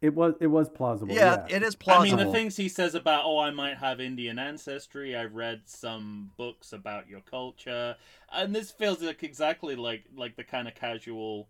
it 0.00 0.14
was 0.14 0.34
it 0.40 0.48
was 0.48 0.68
plausible. 0.68 1.14
Yeah, 1.14 1.44
Yeah, 1.48 1.56
it 1.56 1.62
is 1.62 1.74
plausible. 1.74 2.12
I 2.14 2.16
mean, 2.16 2.26
the 2.26 2.32
things 2.32 2.56
he 2.56 2.68
says 2.68 2.94
about, 2.94 3.24
oh, 3.24 3.38
I 3.38 3.50
might 3.50 3.78
have 3.78 4.00
Indian 4.00 4.38
ancestry. 4.38 5.16
I've 5.16 5.34
read 5.34 5.62
some 5.66 6.32
books 6.36 6.72
about 6.72 7.08
your 7.08 7.20
culture, 7.20 7.96
and 8.32 8.54
this 8.54 8.70
feels 8.70 9.00
like 9.02 9.22
exactly 9.22 9.76
like 9.76 10.04
like 10.16 10.36
the 10.36 10.44
kind 10.44 10.68
of 10.68 10.74
casual 10.74 11.48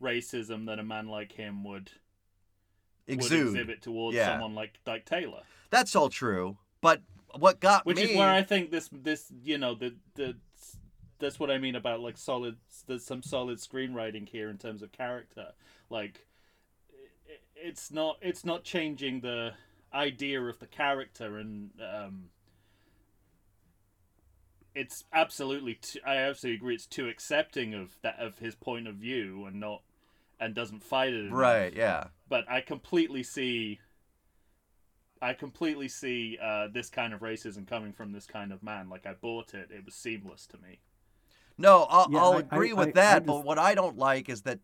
racism 0.00 0.66
that 0.66 0.78
a 0.78 0.82
man 0.84 1.08
like 1.08 1.32
him 1.32 1.64
would 1.64 1.90
would 3.08 3.18
exhibit 3.32 3.82
towards 3.82 4.16
Yeah. 4.16 4.32
someone 4.32 4.54
like 4.54 4.78
like 4.86 5.04
Taylor. 5.04 5.42
That's 5.70 5.96
all 5.96 6.08
true. 6.08 6.58
But 6.80 7.02
what 7.38 7.60
got 7.60 7.86
me 7.86 7.90
Which 7.90 7.96
me 7.98 8.10
is 8.12 8.16
where 8.18 8.30
I 8.32 8.42
think 8.42 8.70
this 8.70 8.88
this 8.92 9.32
you 9.42 9.58
know 9.58 9.74
the 9.74 9.94
the 10.14 10.36
that's 11.18 11.40
what 11.40 11.50
I 11.50 11.58
mean 11.58 11.74
about 11.76 12.00
like 12.00 12.18
solid. 12.18 12.56
There's 12.86 13.04
some 13.04 13.22
solid 13.22 13.58
screenwriting 13.58 14.28
here 14.28 14.50
in 14.50 14.58
terms 14.58 14.82
of 14.82 14.92
character. 14.92 15.52
Like 15.88 16.20
i- 16.20 16.35
it's 17.66 17.90
not 17.90 18.16
it's 18.22 18.44
not 18.44 18.62
changing 18.64 19.20
the 19.20 19.52
idea 19.94 20.40
of 20.42 20.58
the 20.58 20.66
character 20.66 21.38
and 21.38 21.70
um 21.80 22.24
it's 24.74 25.04
absolutely 25.12 25.74
t- 25.74 26.00
I 26.06 26.16
absolutely 26.16 26.56
agree 26.58 26.74
it's 26.74 26.86
too 26.86 27.08
accepting 27.08 27.74
of 27.74 27.96
that 28.02 28.16
of 28.18 28.38
his 28.38 28.54
point 28.54 28.86
of 28.86 28.96
view 28.96 29.46
and 29.46 29.58
not 29.58 29.82
and 30.38 30.54
doesn't 30.54 30.82
fight 30.82 31.14
it 31.14 31.20
enough 31.26 31.32
right, 31.32 31.74
yeah. 31.74 32.04
but 32.28 32.44
I 32.48 32.60
completely 32.60 33.22
see. 33.22 33.80
I 35.22 35.32
completely 35.32 35.88
see 35.88 36.38
uh, 36.42 36.68
this 36.70 36.90
kind 36.90 37.14
of 37.14 37.20
racism 37.20 37.66
coming 37.66 37.94
from 37.94 38.12
this 38.12 38.26
kind 38.26 38.52
of 38.52 38.62
man. 38.62 38.90
Like 38.90 39.06
I 39.06 39.14
bought 39.14 39.54
it; 39.54 39.70
it 39.74 39.82
was 39.86 39.94
seamless 39.94 40.46
to 40.48 40.58
me. 40.58 40.80
No, 41.56 41.84
I'll, 41.88 42.08
Yeah, 42.10 42.18
I'll 42.22 42.32
I- 42.34 42.40
agree 42.40 42.72
I- 42.72 42.74
with 42.74 42.88
I- 42.88 42.90
I 42.90 42.92
that. 43.14 43.24
But 43.24 43.44
what 43.46 43.58
I 43.58 43.74
don't 43.74 43.96
like 43.96 44.28
is 44.28 44.42
that, 44.42 44.58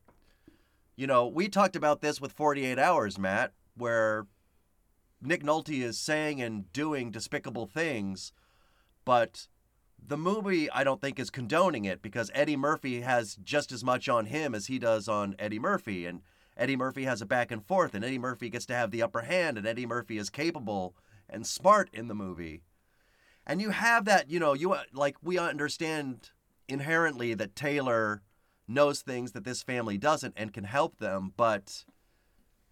you 1.03 1.09
know, 1.09 1.27
we 1.27 1.49
talked 1.49 1.75
about 1.75 2.01
this 2.01 2.21
with 2.21 2.31
48 2.31 2.79
Hours, 2.79 3.19
Matt, 3.19 3.55
where 3.77 4.29
Nick 5.21 5.43
Nolte 5.43 5.83
is 5.83 5.99
saying 5.99 6.41
and 6.41 6.73
doing 6.73 7.11
despicable 7.11 7.67
things, 7.67 8.33
but 9.05 9.49
the 9.99 10.17
movie 10.17 10.71
I 10.71 10.85
don't 10.85 11.01
think 11.01 11.19
is 11.19 11.29
condoning 11.29 11.85
it 11.85 12.03
because 12.03 12.31
Eddie 12.35 12.57
Murphy 12.57 13.01
has 13.01 13.35
just 13.43 13.73
as 13.73 13.83
much 13.83 14.09
on 14.09 14.27
him 14.27 14.55
as 14.55 14.69
he 14.69 14.79
does 14.79 15.09
on 15.09 15.35
Eddie 15.41 15.59
Murphy, 15.59 16.07
and 16.07 16.23
Eddie 16.57 16.77
Murphy 16.77 17.03
has 17.03 17.21
a 17.21 17.27
back 17.27 17.51
and 17.51 17.67
forth, 17.67 17.97
and 17.97 18.05
Eddie 18.05 18.17
Murphy 18.17 18.49
gets 18.49 18.67
to 18.67 18.75
have 18.75 18.93
the 18.93 19.03
upper 19.03 19.23
hand, 19.23 19.59
and 19.59 19.67
Eddie 19.67 19.87
Murphy 19.87 20.19
is 20.19 20.31
capable 20.31 20.95
and 21.29 21.45
smart 21.45 21.91
in 21.93 22.07
the 22.07 22.15
movie. 22.15 22.63
And 23.45 23.61
you 23.61 23.71
have 23.71 24.05
that, 24.05 24.31
you 24.31 24.39
know, 24.39 24.53
you 24.53 24.77
like 24.93 25.17
we 25.21 25.37
understand 25.37 26.31
inherently 26.69 27.35
that 27.35 27.57
Taylor 27.57 28.23
knows 28.73 29.01
things 29.03 29.33
that 29.33 29.45
this 29.45 29.63
family 29.63 29.99
doesn't 29.99 30.35
and 30.37 30.53
can 30.53 30.65
help 30.65 30.99
them, 30.99 31.33
but 31.37 31.85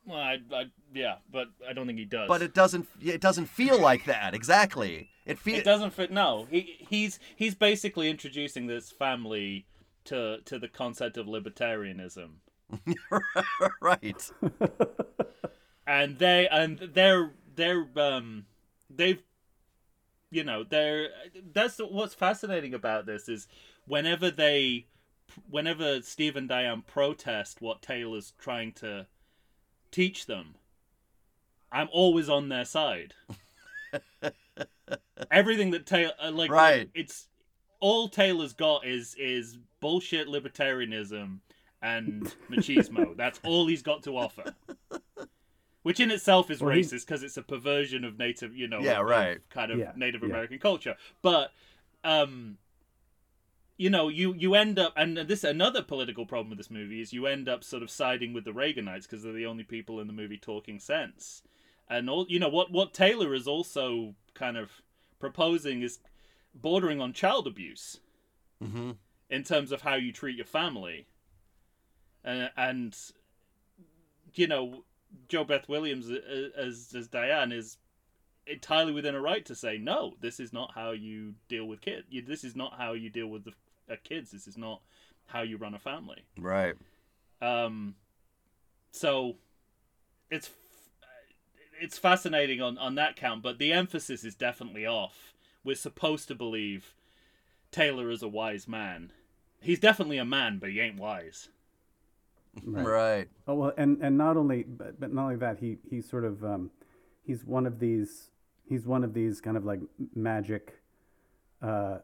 Well, 0.06 0.18
I, 0.18 0.38
I 0.52 0.64
yeah, 0.94 1.16
but 1.30 1.48
I 1.68 1.72
don't 1.72 1.86
think 1.86 1.98
he 1.98 2.04
does. 2.04 2.28
but 2.28 2.42
it 2.42 2.54
doesn't 2.54 2.88
it 3.02 3.20
doesn't 3.20 3.46
feel 3.46 3.80
like 3.80 4.04
that 4.06 4.34
exactly. 4.34 5.08
It 5.26 5.38
feels. 5.38 5.58
it 5.58 5.64
doesn't 5.64 5.92
fit. 5.92 6.10
No, 6.10 6.46
he 6.50 6.76
he's 6.88 7.18
he's 7.36 7.54
basically 7.54 8.10
introducing 8.10 8.66
this 8.66 8.90
family 8.90 9.66
to 10.04 10.38
to 10.44 10.58
the 10.58 10.68
concept 10.68 11.16
of 11.16 11.26
libertarianism, 11.26 12.30
right. 13.80 14.30
and 15.86 16.18
they 16.18 16.48
and 16.48 16.78
they're 16.94 17.32
they're 17.54 17.86
um 17.96 18.46
they've 18.88 19.22
you 20.32 20.44
know, 20.44 20.64
they're 20.64 21.08
that's 21.52 21.78
what's 21.78 22.14
fascinating 22.14 22.72
about 22.72 23.04
this 23.06 23.28
is 23.28 23.48
whenever 23.86 24.30
they, 24.30 24.86
whenever 25.48 26.00
Steve 26.02 26.36
and 26.36 26.48
Diane 26.48 26.82
protest 26.86 27.60
what 27.60 27.82
Taylor's 27.82 28.32
trying 28.38 28.72
to 28.74 29.06
teach 29.90 30.26
them, 30.26 30.54
I'm 31.72 31.88
always 31.92 32.28
on 32.28 32.48
their 32.48 32.64
side. 32.64 33.14
Everything 35.30 35.70
that 35.72 35.86
Taylor 35.86 36.12
uh, 36.22 36.30
like, 36.32 36.50
Right. 36.50 36.90
it's 36.94 37.28
all 37.80 38.08
Taylor's 38.08 38.52
got 38.52 38.86
is 38.86 39.14
is 39.18 39.58
bullshit 39.80 40.28
libertarianism 40.28 41.38
and 41.82 42.34
machismo. 42.50 43.16
That's 43.16 43.40
all 43.44 43.66
he's 43.66 43.82
got 43.82 44.02
to 44.04 44.16
offer. 44.16 44.54
Which 45.82 45.98
in 46.00 46.10
itself 46.10 46.50
is 46.50 46.60
Well, 46.60 46.74
racist 46.76 47.06
because 47.06 47.22
it's 47.22 47.38
a 47.38 47.42
perversion 47.42 48.04
of 48.04 48.18
native, 48.18 48.54
you 48.54 48.68
know, 48.68 48.80
Yeah, 48.80 48.94
of- 48.96 49.00
of 49.00 49.06
right. 49.06 49.38
kind 49.48 49.72
of 49.72 49.78
Yeah, 49.78 49.92
Native 49.96 50.22
yeah. 50.22 50.28
American 50.28 50.58
culture. 50.58 50.96
But 51.22 51.52
um 52.04 52.58
you 53.80 53.88
know, 53.88 54.08
you 54.08 54.34
you 54.34 54.54
end 54.54 54.78
up 54.78 54.92
and 54.94 55.16
this 55.16 55.42
another 55.42 55.80
political 55.80 56.26
problem 56.26 56.50
with 56.50 56.58
this 56.58 56.70
movie 56.70 57.00
is 57.00 57.14
you 57.14 57.26
end 57.26 57.48
up 57.48 57.64
sort 57.64 57.82
of 57.82 57.90
siding 57.90 58.34
with 58.34 58.44
the 58.44 58.50
Reaganites 58.50 59.04
because 59.04 59.22
they're 59.22 59.32
the 59.32 59.46
only 59.46 59.64
people 59.64 60.00
in 60.00 60.06
the 60.06 60.12
movie 60.12 60.36
talking 60.36 60.78
sense. 60.78 61.40
And 61.88 62.10
all 62.10 62.26
you 62.28 62.38
know 62.38 62.50
what 62.50 62.70
what 62.70 62.92
Taylor 62.92 63.32
is 63.32 63.48
also 63.48 64.16
kind 64.34 64.58
of 64.58 64.70
proposing 65.18 65.80
is 65.80 65.98
bordering 66.54 67.00
on 67.00 67.14
child 67.14 67.46
abuse 67.46 68.00
hmm 68.62 68.90
in 69.30 69.44
terms 69.44 69.72
of 69.72 69.80
how 69.80 69.94
you 69.94 70.12
treat 70.12 70.36
your 70.36 70.44
family. 70.44 71.06
And, 72.22 72.50
and 72.58 72.98
you 74.34 74.46
know, 74.46 74.84
JoBeth 75.30 75.68
Williams 75.68 76.10
uh, 76.10 76.50
as 76.54 76.92
as 76.94 77.08
Diane 77.08 77.50
is 77.50 77.78
entirely 78.46 78.92
within 78.92 79.14
her 79.14 79.22
right 79.22 79.46
to 79.46 79.54
say 79.54 79.78
no. 79.78 80.16
This 80.20 80.38
is 80.38 80.52
not 80.52 80.72
how 80.74 80.90
you 80.90 81.36
deal 81.48 81.64
with 81.64 81.80
kids. 81.80 82.08
This 82.26 82.44
is 82.44 82.54
not 82.54 82.74
how 82.76 82.92
you 82.92 83.08
deal 83.08 83.28
with 83.28 83.44
the 83.44 83.52
uh, 83.52 83.52
kids. 83.96 84.30
This 84.30 84.46
is 84.46 84.56
not 84.56 84.80
how 85.26 85.42
you 85.42 85.56
run 85.56 85.74
a 85.74 85.78
family. 85.78 86.24
Right. 86.38 86.74
Um, 87.40 87.94
so 88.90 89.36
it's 90.30 90.50
it's 91.80 91.98
fascinating 91.98 92.60
on 92.60 92.78
on 92.78 92.94
that 92.96 93.16
count, 93.16 93.42
but 93.42 93.58
the 93.58 93.72
emphasis 93.72 94.24
is 94.24 94.34
definitely 94.34 94.86
off. 94.86 95.34
We're 95.64 95.76
supposed 95.76 96.28
to 96.28 96.34
believe 96.34 96.94
Taylor 97.70 98.10
is 98.10 98.22
a 98.22 98.28
wise 98.28 98.66
man. 98.66 99.12
He's 99.60 99.78
definitely 99.78 100.18
a 100.18 100.24
man, 100.24 100.58
but 100.58 100.70
he 100.70 100.80
ain't 100.80 100.98
wise. 100.98 101.48
Right. 102.64 102.84
Right. 102.84 103.28
Oh 103.46 103.54
well, 103.54 103.72
and 103.76 103.98
and 104.02 104.18
not 104.18 104.36
only 104.36 104.64
but, 104.64 104.98
but 104.98 105.12
not 105.12 105.24
only 105.24 105.36
that, 105.36 105.58
he 105.58 105.78
he's 105.88 106.08
sort 106.08 106.24
of 106.24 106.44
um, 106.44 106.70
he's 107.22 107.44
one 107.44 107.66
of 107.66 107.78
these 107.78 108.30
he's 108.68 108.86
one 108.86 109.04
of 109.04 109.14
these 109.14 109.40
kind 109.40 109.56
of 109.56 109.64
like 109.64 109.80
magic. 110.14 110.80
Uh, 111.62 111.98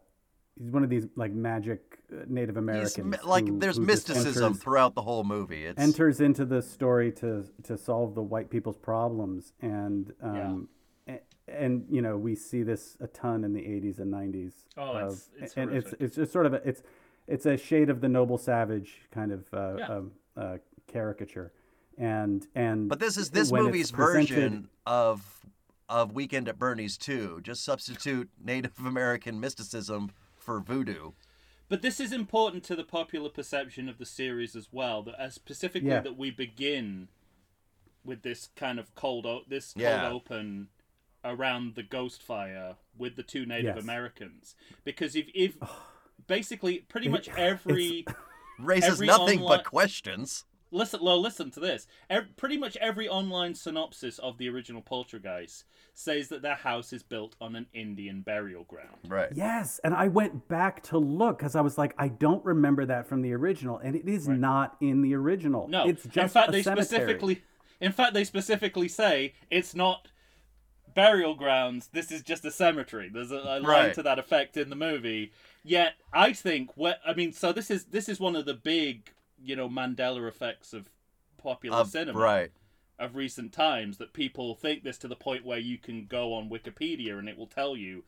he's 0.59 0.71
one 0.71 0.83
of 0.85 0.91
these 0.91 1.07
like 1.17 1.33
magic 1.33 1.99
uh, 2.13 2.25
Native 2.29 2.57
Americans. 2.57 2.99
mi- 2.99 3.19
like 3.25 3.47
who- 3.49 3.59
there's 3.59 3.77
who 3.77 3.85
mysticism 3.85 4.45
enters- 4.45 4.63
throughout 4.63 4.95
the 4.95 5.03
whole 5.03 5.25
movie. 5.25 5.65
It's 5.65 5.81
enters 5.81 6.21
into 6.21 6.45
the 6.45 6.63
story 6.63 7.13
to 7.13 7.45
to 7.65 7.77
solve 7.77 8.15
the 8.15 8.23
white 8.23 8.51
people's 8.51 8.77
problems 8.79 9.53
and 9.61 10.13
um 10.23 10.69
a- 11.09 11.21
and, 11.49 11.87
you 11.89 12.03
know 12.03 12.17
we 12.17 12.35
see 12.35 12.63
this 12.65 12.97
a 13.01 13.07
ton 13.07 13.45
in 13.45 13.53
the 13.53 13.61
80s 13.61 13.99
and 14.01 14.13
90s 14.13 14.53
Oh, 14.77 14.83
of, 14.93 14.97
it's- 15.13 15.29
it's 15.41 15.55
and 15.57 15.73
it's 15.73 15.85
horrific. 15.91 16.01
it's 16.01 16.17
just 16.17 16.33
sort 16.33 16.47
of 16.47 16.55
a 16.55 16.69
it's 16.69 16.83
it's 17.29 17.47
a 17.47 17.57
shade 17.57 17.91
of 17.91 18.01
the 18.01 18.09
noble 18.09 18.39
savage 18.39 19.03
kind 19.13 19.33
of 19.33 19.47
uh, 19.53 19.77
Yeah. 19.79 19.87
um, 19.89 20.13
uh, 20.37 20.57
caricature 20.87 21.53
and 21.99 22.47
and 22.55 22.89
But 22.89 22.99
this 23.01 23.17
is 23.17 23.31
this 23.31 23.51
movie's 23.53 23.91
version 23.91 24.69
of 24.87 25.25
of 25.89 26.13
Weekend 26.13 26.49
at 26.49 26.59
Bernie's 26.59 26.99
too. 26.99 27.41
Just 27.43 27.63
substitute 27.65 28.29
Native 28.43 28.73
American 28.85 29.39
mysticism 29.39 30.11
for 30.47 30.61
voodoo. 30.61 31.11
But 31.69 31.83
this 31.83 31.99
is 31.99 32.12
important 32.12 32.62
to 32.65 32.76
the 32.76 32.85
popular 32.85 33.29
perception 33.29 33.88
of 33.88 33.99
the 33.99 34.07
series 34.07 34.55
as 34.55 34.68
well. 34.73 35.03
That 35.03 35.20
uh, 35.20 35.31
specifically 35.31 35.88
Yeah. 35.90 36.01
that 36.01 36.16
we 36.16 36.31
begin 36.31 37.09
with 38.05 38.23
this 38.23 38.49
kind 38.55 38.79
of 38.79 38.94
cold 38.94 39.27
o- 39.27 39.42
this 39.49 39.73
cold 39.75 39.83
Yeah. 39.83 40.09
open 40.09 40.68
around 41.25 41.75
the 41.75 41.83
ghost 41.83 42.23
fire 42.23 42.77
with 42.97 43.16
the 43.16 43.25
two 43.25 43.44
Native 43.44 43.75
Yes. 43.75 43.83
Americans 43.83 44.55
because 44.85 45.16
if 45.16 45.27
if 45.35 45.57
basically 46.29 46.79
pretty 46.79 47.09
much 47.09 47.29
every 47.31 48.07
Raises 48.59 48.88
Every 48.92 49.07
nothing 49.09 49.40
online- 49.40 49.59
but 49.59 49.66
questions. 49.66 50.44
Listen 50.70 51.00
well 51.02 51.20
listen 51.20 51.50
to 51.50 51.61
this 51.61 51.87
Ev- 52.11 52.37
pretty 52.37 52.57
much 52.57 52.76
every 52.79 53.09
online 53.09 53.55
synopsis 53.55 54.18
of 54.18 54.37
the 54.38 54.48
original 54.48 54.83
Poltergeist 54.83 55.64
says 55.94 56.29
that 56.29 56.42
their 56.42 56.57
house 56.57 56.92
is 56.92 57.02
built 57.02 57.37
on 57.40 57.55
an 57.57 57.66
Indian 57.72 58.20
burial 58.20 58.64
ground. 58.64 58.96
Right. 59.09 59.29
yes 59.35 59.81
and 59.85 59.94
i 59.94 60.09
went 60.09 60.48
back 60.48 60.83
to 60.85 60.98
look 60.98 61.38
because 61.38 61.55
i 61.55 61.61
was 61.61 61.79
like 61.79 61.94
i 61.98 62.09
don't 62.09 62.44
remember 62.44 62.85
that 62.87 63.07
from 63.09 63.22
the 63.22 63.33
original 63.33 63.79
and 63.79 63.94
it 63.96 64.09
is 64.09 64.29
not 64.29 64.76
in 64.81 65.02
the 65.02 65.14
original 65.14 65.68
No, 65.68 65.87
it's 65.88 66.02
just 66.05 66.16
in 66.16 66.29
fact 66.29 66.48
a 66.48 66.52
they 66.52 66.62
cemetery. 66.62 66.85
specifically, 66.87 67.42
in 67.81 67.92
fact 67.92 68.14
they 68.14 68.24
specifically 68.24 68.88
say 68.88 69.35
it's 69.50 69.74
not 69.74 70.09
burial 70.94 71.35
grounds. 71.35 71.90
This 71.92 72.11
is 72.11 72.22
just 72.22 72.42
a 72.46 72.50
cemetery. 72.50 73.11
There's 73.12 73.31
a, 73.31 73.37
a 73.37 73.61
line 73.61 73.64
Right. 73.64 73.94
to 73.94 74.02
that 74.02 74.18
effect 74.18 74.57
in 74.57 74.70
the 74.70 74.76
movie. 74.76 75.31
Yet 75.62 75.92
I 76.12 76.33
think, 76.33 76.70
what 76.74 77.00
I 77.07 77.12
mean, 77.12 77.33
so 77.35 77.52
this 77.52 77.70
is 77.70 77.85
this 77.85 78.09
is 78.09 78.18
one 78.18 78.35
of 78.35 78.46
the 78.46 78.55
big, 78.55 79.11
you 79.42 79.57
know, 79.57 79.68
Mandela 79.68 80.27
effects 80.29 80.72
of 80.72 80.90
popular 81.38 81.79
Of- 81.79 81.90
cinema 81.90 82.18
right. 82.18 82.53
of 82.99 83.14
recent 83.16 83.53
times 83.53 83.99
that 83.99 84.12
people 84.12 84.55
think 84.55 84.83
this 84.83 84.99
to 84.99 85.09
the 85.09 85.16
point 85.16 85.44
where 85.44 85.59
you 85.59 85.79
can 85.79 86.07
go 86.07 86.33
on 86.35 86.49
Wikipedia 86.51 87.18
and 87.18 87.29
it 87.29 87.37
will 87.37 87.46
tell 87.46 87.77
you 87.77 88.05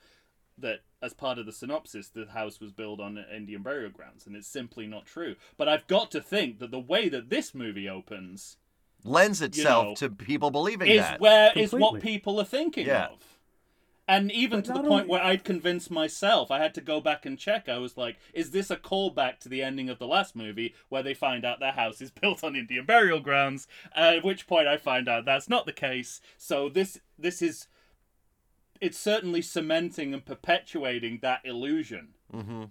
that 0.56 0.80
as 1.00 1.12
part 1.14 1.38
of 1.38 1.46
the 1.46 1.52
synopsis 1.52 2.08
the 2.08 2.26
house 2.26 2.58
was 2.60 2.72
built 2.72 2.98
on 2.98 3.16
Indian 3.32 3.62
burial 3.62 3.90
grounds 3.90 4.26
and 4.26 4.34
it's 4.34 4.48
simply 4.48 4.86
not 4.86 5.06
true. 5.06 5.36
But 5.56 5.68
I've 5.68 5.86
got 5.86 6.10
to 6.12 6.20
think 6.20 6.58
that 6.58 6.70
the 6.72 6.80
way 6.80 7.08
that 7.08 7.28
this 7.30 7.54
movie 7.54 7.88
opens 7.88 8.56
Lends 9.04 9.40
itself 9.40 9.84
know, 9.86 9.94
to 9.94 10.10
people 10.10 10.50
believing 10.50 10.88
is 10.90 11.00
that. 11.02 11.20
where 11.20 11.52
is 11.54 11.72
what 11.72 12.00
people 12.02 12.40
are 12.40 12.44
thinking 12.44 12.86
Yeah. 12.88 13.06
of. 13.06 13.37
And 14.08 14.32
even 14.32 14.60
But 14.60 14.64
to 14.64 14.72
the 14.72 14.78
point 14.78 15.02
only- 15.02 15.08
where 15.08 15.22
I'd 15.22 15.44
convinced 15.44 15.90
myself, 15.90 16.50
I 16.50 16.58
had 16.58 16.74
to 16.74 16.80
go 16.80 16.98
back 16.98 17.26
and 17.26 17.38
check. 17.38 17.68
I 17.68 17.76
was 17.76 17.98
like, 17.98 18.16
is 18.32 18.52
this 18.52 18.70
a 18.70 18.76
callback 18.76 19.38
to 19.40 19.50
the 19.50 19.62
ending 19.62 19.90
of 19.90 19.98
the 19.98 20.06
last 20.06 20.34
movie 20.34 20.74
where 20.88 21.02
they 21.02 21.12
find 21.12 21.44
out 21.44 21.60
their 21.60 21.72
house 21.72 22.00
is 22.00 22.10
built 22.22 22.42
on 22.42 22.56
Indian 22.56 22.86
burial 22.86 23.20
grounds? 23.20 23.68
Uh, 23.94 24.14
at 24.16 24.24
which 24.24 24.46
point 24.46 24.66
I 24.66 24.78
find 24.78 25.08
out 25.08 25.26
that's 25.26 25.48
not 25.48 25.66
the 25.66 25.72
case. 25.74 26.22
So 26.38 26.70
this 26.70 26.98
this 27.18 27.42
is 27.42 27.68
it's 28.80 28.98
certainly 28.98 29.42
cementing 29.42 30.14
and 30.14 30.24
perpetuating 30.24 31.18
that 31.20 31.40
illusion 31.44 32.14
hmm 32.30 32.64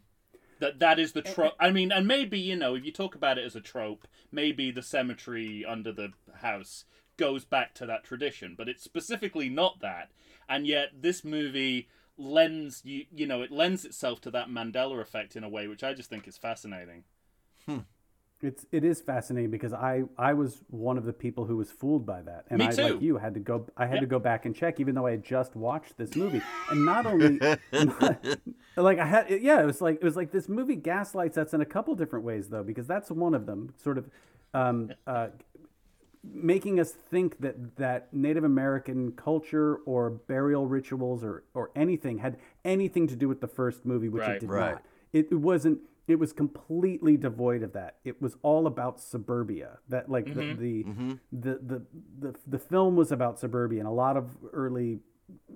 that 0.59 0.79
that 0.79 0.97
is 0.97 1.11
the 1.11 1.21
trope. 1.21 1.53
I 1.59 1.69
mean, 1.69 1.91
and 1.91 2.07
maybe 2.07 2.39
you 2.39 2.55
know, 2.55 2.73
if 2.73 2.83
you 2.83 2.91
talk 2.91 3.13
about 3.13 3.37
it 3.37 3.45
as 3.45 3.55
a 3.55 3.61
trope, 3.61 4.07
maybe 4.31 4.71
the 4.71 4.81
cemetery 4.81 5.63
under 5.63 5.91
the 5.91 6.13
house 6.37 6.83
goes 7.17 7.45
back 7.45 7.73
to 7.75 7.85
that 7.85 8.03
tradition, 8.03 8.55
but 8.57 8.69
it's 8.69 8.83
specifically 8.83 9.49
not 9.49 9.79
that. 9.81 10.09
And 10.49 10.65
yet, 10.65 10.89
this 11.01 11.23
movie 11.23 11.87
lends 12.17 12.81
you, 12.83 13.05
you 13.15 13.27
know, 13.27 13.41
it 13.41 13.51
lends 13.51 13.85
itself 13.85 14.21
to 14.21 14.31
that 14.31 14.49
Mandela 14.49 14.99
effect 15.01 15.35
in 15.35 15.43
a 15.43 15.49
way 15.49 15.67
which 15.67 15.83
I 15.83 15.93
just 15.93 16.09
think 16.09 16.27
is 16.27 16.37
fascinating. 16.37 17.03
It's 18.39 18.67
it 18.71 18.83
is 18.83 19.01
fascinating 19.01 19.49
because 19.49 19.73
I 19.73 20.03
I 20.15 20.33
was 20.33 20.61
one 20.69 20.99
of 20.99 21.05
the 21.05 21.13
people 21.13 21.45
who 21.45 21.57
was 21.57 21.71
fooled 21.71 22.05
by 22.05 22.21
that, 22.21 22.45
and 22.51 22.61
I 22.61 22.75
like 22.75 23.01
you 23.01 23.17
had 23.17 23.33
to 23.33 23.39
go 23.39 23.65
I 23.75 23.87
had 23.87 23.95
Yeah. 23.95 24.01
to 24.01 24.05
go 24.05 24.19
back 24.19 24.45
and 24.45 24.55
check, 24.55 24.79
even 24.79 24.93
though 24.93 25.07
I 25.07 25.11
had 25.11 25.23
just 25.23 25.55
watched 25.55 25.97
this 25.97 26.15
movie, 26.15 26.43
and 26.69 26.85
not 26.85 27.07
only 27.07 27.41
like 28.77 28.99
I 28.99 29.05
had 29.05 29.29
yeah 29.41 29.59
it 29.61 29.65
was 29.65 29.81
like 29.81 29.95
it 29.95 30.03
was 30.03 30.15
like 30.15 30.31
this 30.31 30.47
movie 30.47 30.75
gaslights 30.75 31.35
us 31.39 31.55
in 31.55 31.61
a 31.61 31.65
couple 31.65 31.95
different 31.95 32.25
ways 32.25 32.49
though 32.49 32.61
because 32.61 32.85
that's 32.85 33.09
one 33.09 33.33
of 33.33 33.47
them 33.47 33.73
sort 33.81 33.97
of 33.97 34.07
um, 34.53 34.93
uh, 35.07 35.29
making 36.33 36.79
us 36.79 36.91
think 36.91 37.39
that 37.39 37.75
that 37.77 38.13
Native 38.13 38.43
American 38.43 39.11
culture 39.13 39.75
or 39.85 40.09
burial 40.09 40.65
rituals 40.67 41.23
or 41.23 41.43
or 41.53 41.71
anything 41.75 42.19
had 42.19 42.37
anything 42.65 43.07
to 43.07 43.15
do 43.15 43.27
with 43.27 43.41
the 43.41 43.47
first 43.47 43.85
movie, 43.85 44.09
which 44.09 44.21
Right. 44.21 44.35
it 44.37 44.39
did 44.41 44.49
Right. 44.49 44.71
not. 44.73 44.85
It, 45.13 45.27
it 45.31 45.35
wasn't. 45.35 45.79
It 46.07 46.19
was 46.19 46.31
completely 46.31 47.17
devoid 47.17 47.63
of 47.63 47.73
that. 47.73 47.97
It 48.05 48.21
was 48.21 48.37
all 48.41 48.65
about 48.65 48.99
suburbia. 49.01 49.79
That 49.89 50.09
like 50.09 50.25
the, 50.33 50.53
the, 50.53 50.83
the 51.31 51.59
the 51.61 51.81
the 52.19 52.35
the 52.47 52.59
film 52.59 52.95
was 52.95 53.11
about 53.11 53.39
suburbia, 53.39 53.79
and 53.79 53.87
a 53.87 53.91
lot 53.91 54.15
of 54.17 54.29
early 54.53 54.99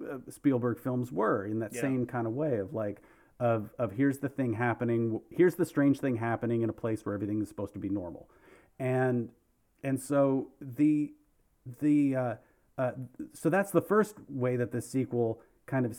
uh, 0.01 0.17
Spielberg 0.29 0.77
films 0.79 1.11
were 1.11 1.45
in 1.45 1.59
that 1.59 1.73
Yeah. 1.73 1.81
same 1.81 2.05
kind 2.05 2.27
of 2.27 2.33
way 2.33 2.57
of 2.57 2.73
like 2.73 3.01
of 3.39 3.69
of 3.79 3.93
here's 3.93 4.19
the 4.19 4.29
thing 4.29 4.53
happening, 4.53 5.21
here's 5.29 5.55
the 5.55 5.65
strange 5.65 5.99
thing 5.99 6.17
happening 6.17 6.61
in 6.63 6.69
a 6.69 6.73
place 6.73 7.05
where 7.05 7.15
everything 7.15 7.41
is 7.41 7.47
supposed 7.47 7.73
to 7.73 7.79
be 7.79 7.89
normal, 7.89 8.29
and 8.77 9.29
and 9.83 9.99
so 10.01 10.49
the 10.61 11.13
the 11.79 12.15
uh, 12.15 12.35
uh, 12.77 12.91
so 13.33 13.49
that's 13.49 13.71
the 13.71 13.81
first 13.81 14.15
way 14.29 14.55
that 14.55 14.71
the 14.71 14.81
sequel 14.81 15.41
kind 15.65 15.85
of 15.85 15.97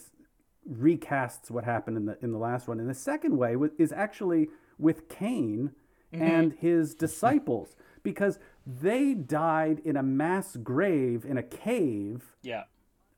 recasts 0.71 1.51
what 1.51 1.65
happened 1.65 1.97
in 1.97 2.07
the 2.07 2.19
in 2.23 2.33
the 2.33 2.39
last 2.39 2.69
one, 2.69 2.79
and 2.81 2.89
the 2.89 2.95
second 2.95 3.37
way 3.37 3.57
is 3.79 3.93
actually 3.93 4.49
with 4.79 5.09
Kane 5.09 5.73
and 6.13 6.53
his 6.61 6.95
disciples 6.95 7.75
because 8.03 8.39
they 8.67 9.15
died 9.15 9.81
in 9.85 9.97
a 9.97 10.03
mass 10.03 10.57
grave 10.57 11.25
in 11.25 11.39
a 11.39 11.43
cave 11.43 12.37
Yeah. 12.43 12.65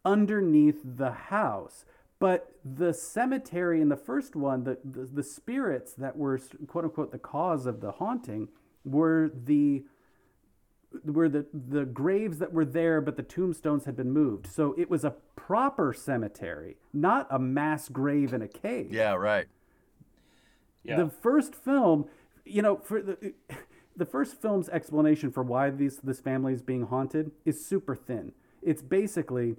underneath 0.04 0.80
the 0.84 1.10
house. 1.10 1.84
But 2.20 2.52
the 2.64 2.94
cemetery 2.94 3.80
in 3.80 3.88
the 3.88 3.96
first 3.96 4.36
one, 4.36 4.62
the, 4.64 4.78
the, 4.84 5.06
the 5.06 5.22
spirits 5.24 5.92
that 5.94 6.16
were 6.16 6.38
quote 6.68 6.84
unquote 6.84 7.10
the 7.12 7.18
cause 7.18 7.66
of 7.66 7.80
the 7.80 7.90
haunting 7.92 8.48
were 8.84 9.30
the 9.34 9.84
were 11.04 11.28
the, 11.28 11.46
the 11.52 11.84
graves 11.84 12.38
that 12.38 12.52
were 12.52 12.64
there, 12.64 13.00
but 13.00 13.16
the 13.16 13.22
tombstones 13.22 13.84
had 13.84 13.96
been 13.96 14.10
moved. 14.10 14.46
So 14.46 14.74
it 14.78 14.90
was 14.90 15.04
a 15.04 15.14
proper 15.36 15.92
cemetery, 15.92 16.76
not 16.92 17.26
a 17.30 17.38
mass 17.38 17.88
grave 17.88 18.32
in 18.32 18.42
a 18.42 18.48
cave. 18.48 18.92
Yeah, 18.92 19.14
right. 19.14 19.46
Yeah. 20.82 20.96
The 20.96 21.08
first 21.08 21.54
film, 21.54 22.06
you 22.44 22.62
know, 22.62 22.76
for 22.76 23.00
the 23.02 23.34
the 23.96 24.04
first 24.04 24.40
film's 24.40 24.68
explanation 24.68 25.30
for 25.30 25.42
why 25.42 25.70
these 25.70 25.98
this 25.98 26.20
family 26.20 26.52
is 26.52 26.62
being 26.62 26.86
haunted 26.86 27.30
is 27.44 27.64
super 27.64 27.94
thin. 27.94 28.32
It's 28.62 28.82
basically 28.82 29.56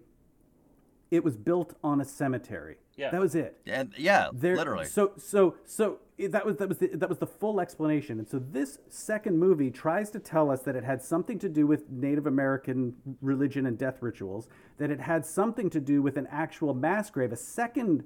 it 1.12 1.24
was 1.24 1.36
built 1.36 1.76
on 1.84 2.02
a 2.02 2.06
cemetery. 2.06 2.78
Yeah. 2.98 3.12
That 3.12 3.22
was 3.22 3.36
it. 3.36 3.58
And 3.66 3.94
yeah, 3.98 4.30
There, 4.34 4.56
literally. 4.56 4.86
So 4.86 5.12
so 5.18 5.56
so 5.66 6.00
that 6.18 6.46
was 6.46 6.58
that 6.58 6.70
was 6.70 6.78
the, 6.78 6.88
that 6.94 7.10
was 7.10 7.18
the 7.18 7.28
full 7.28 7.60
explanation. 7.60 8.20
And 8.20 8.28
so 8.28 8.40
this 8.40 8.80
second 8.90 9.38
movie 9.38 9.70
tries 9.70 10.10
to 10.12 10.20
tell 10.20 10.50
us 10.50 10.62
that 10.62 10.76
it 10.76 10.84
had 10.84 11.02
something 11.02 11.38
to 11.40 11.50
do 11.50 11.68
with 11.68 11.90
Native 11.90 12.26
American 12.26 12.96
religion 13.22 13.66
and 13.66 13.78
death 13.78 13.98
rituals, 14.02 14.48
that 14.78 14.92
it 14.92 15.02
had 15.02 15.26
something 15.26 15.70
to 15.72 15.82
do 15.82 16.02
with 16.02 16.18
an 16.18 16.28
actual 16.32 16.74
mass 16.74 17.10
grave, 17.10 17.32
a 17.34 17.38
second 17.38 18.06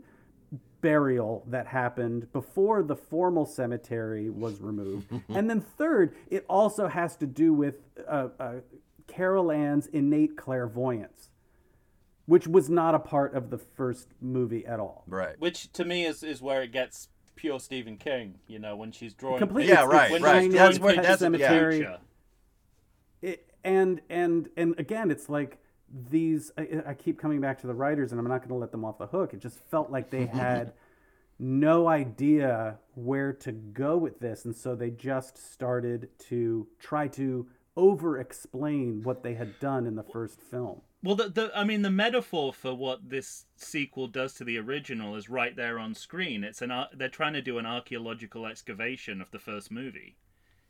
burial 0.82 1.44
that 1.48 1.68
happened 1.68 2.32
before 2.32 2.82
the 2.84 2.96
formal 2.96 3.46
cemetery 3.46 4.30
was 4.30 4.60
removed. 4.62 5.12
and 5.30 5.50
then 5.50 5.62
third, 5.62 6.16
it 6.30 6.46
also 6.50 6.88
has 6.88 7.16
to 7.18 7.28
do 7.28 7.54
with 7.54 7.76
uh, 8.08 8.30
uh, 8.40 8.54
Carol 9.08 9.52
Ann's 9.52 9.88
innate 9.88 10.38
clairvoyance, 10.38 11.29
which 12.30 12.48
was 12.48 12.70
not 12.70 12.94
a 12.94 13.00
part 13.00 13.34
of 13.34 13.50
the 13.50 13.58
first 13.58 14.08
movie 14.22 14.64
at 14.66 14.80
all. 14.80 15.04
right. 15.08 15.40
Which 15.40 15.72
to 15.74 15.84
me 15.84 16.06
is, 16.06 16.22
is 16.22 16.42
where 16.42 16.62
it 16.62 16.72
gets 16.72 17.08
pure 17.36 17.60
Stephen 17.60 17.98
King. 17.98 18.36
You 18.48 18.60
know, 18.60 18.76
when 18.76 18.92
she's 18.92 19.14
drawing. 19.16 19.40
Completely. 19.40 19.74
Yeah, 19.74 19.84
it's- 19.86 19.90
right, 19.92 20.12
it's 20.12 20.22
right. 20.24 20.34
tiny, 20.34 20.48
That's 20.50 20.80
where- 20.80 20.94
pet 20.94 21.04
that's- 21.04 21.22
yeah. 21.22 21.26
cemetery. 21.26 21.78
Future. 21.78 21.98
It, 23.22 23.48
and 23.64 24.02
and 24.10 24.48
and 24.56 24.80
again, 24.80 25.10
it's 25.12 25.28
like 25.28 25.58
these. 26.12 26.52
I, 26.58 26.84
I 26.88 26.94
keep 26.94 27.20
coming 27.20 27.42
back 27.42 27.60
to 27.62 27.68
the 27.68 27.74
writers, 27.74 28.12
and 28.12 28.20
I'm 28.22 28.28
not 28.28 28.40
going 28.40 28.50
to 28.50 28.56
let 28.56 28.72
them 28.72 28.86
off 28.86 28.98
the 29.00 29.08
hook. 29.08 29.34
It 29.34 29.40
just 29.42 29.58
felt 29.72 29.90
like 29.92 30.10
they 30.12 30.26
had 30.46 30.74
no 31.40 31.88
idea 31.88 32.78
where 32.94 33.34
to 33.34 33.52
go 33.52 33.98
with 33.98 34.20
this, 34.20 34.46
and 34.46 34.56
so 34.56 34.76
they 34.76 34.92
just 34.92 35.38
started 35.52 36.10
to 36.30 36.68
try 36.80 37.08
to 37.08 37.48
over-explain 37.76 39.02
what 39.04 39.24
they 39.24 39.34
had 39.34 39.58
done 39.60 39.86
in 39.88 39.96
the 39.96 40.04
first 40.04 40.42
film. 40.42 40.82
Well, 41.02 41.16
the, 41.16 41.30
the 41.30 41.52
I 41.56 41.64
mean, 41.64 41.82
the 41.82 41.90
metaphor 41.90 42.52
for 42.52 42.74
what 42.76 43.10
this 43.10 43.46
sequel 43.56 44.08
does 44.08 44.34
to 44.36 44.44
the 44.44 44.58
original 44.58 45.16
is 45.16 45.30
right 45.30 45.56
there 45.56 45.80
on 45.80 45.94
screen. 45.96 46.44
It's 46.44 46.62
an 46.62 46.72
ar- 46.72 46.90
they're 46.94 47.08
trying 47.08 47.34
to 47.34 47.42
do 47.42 47.58
an 47.58 47.66
archaeological 47.66 48.46
excavation 48.46 49.22
of 49.22 49.32
the 49.32 49.40
first 49.40 49.72
movie, 49.72 50.18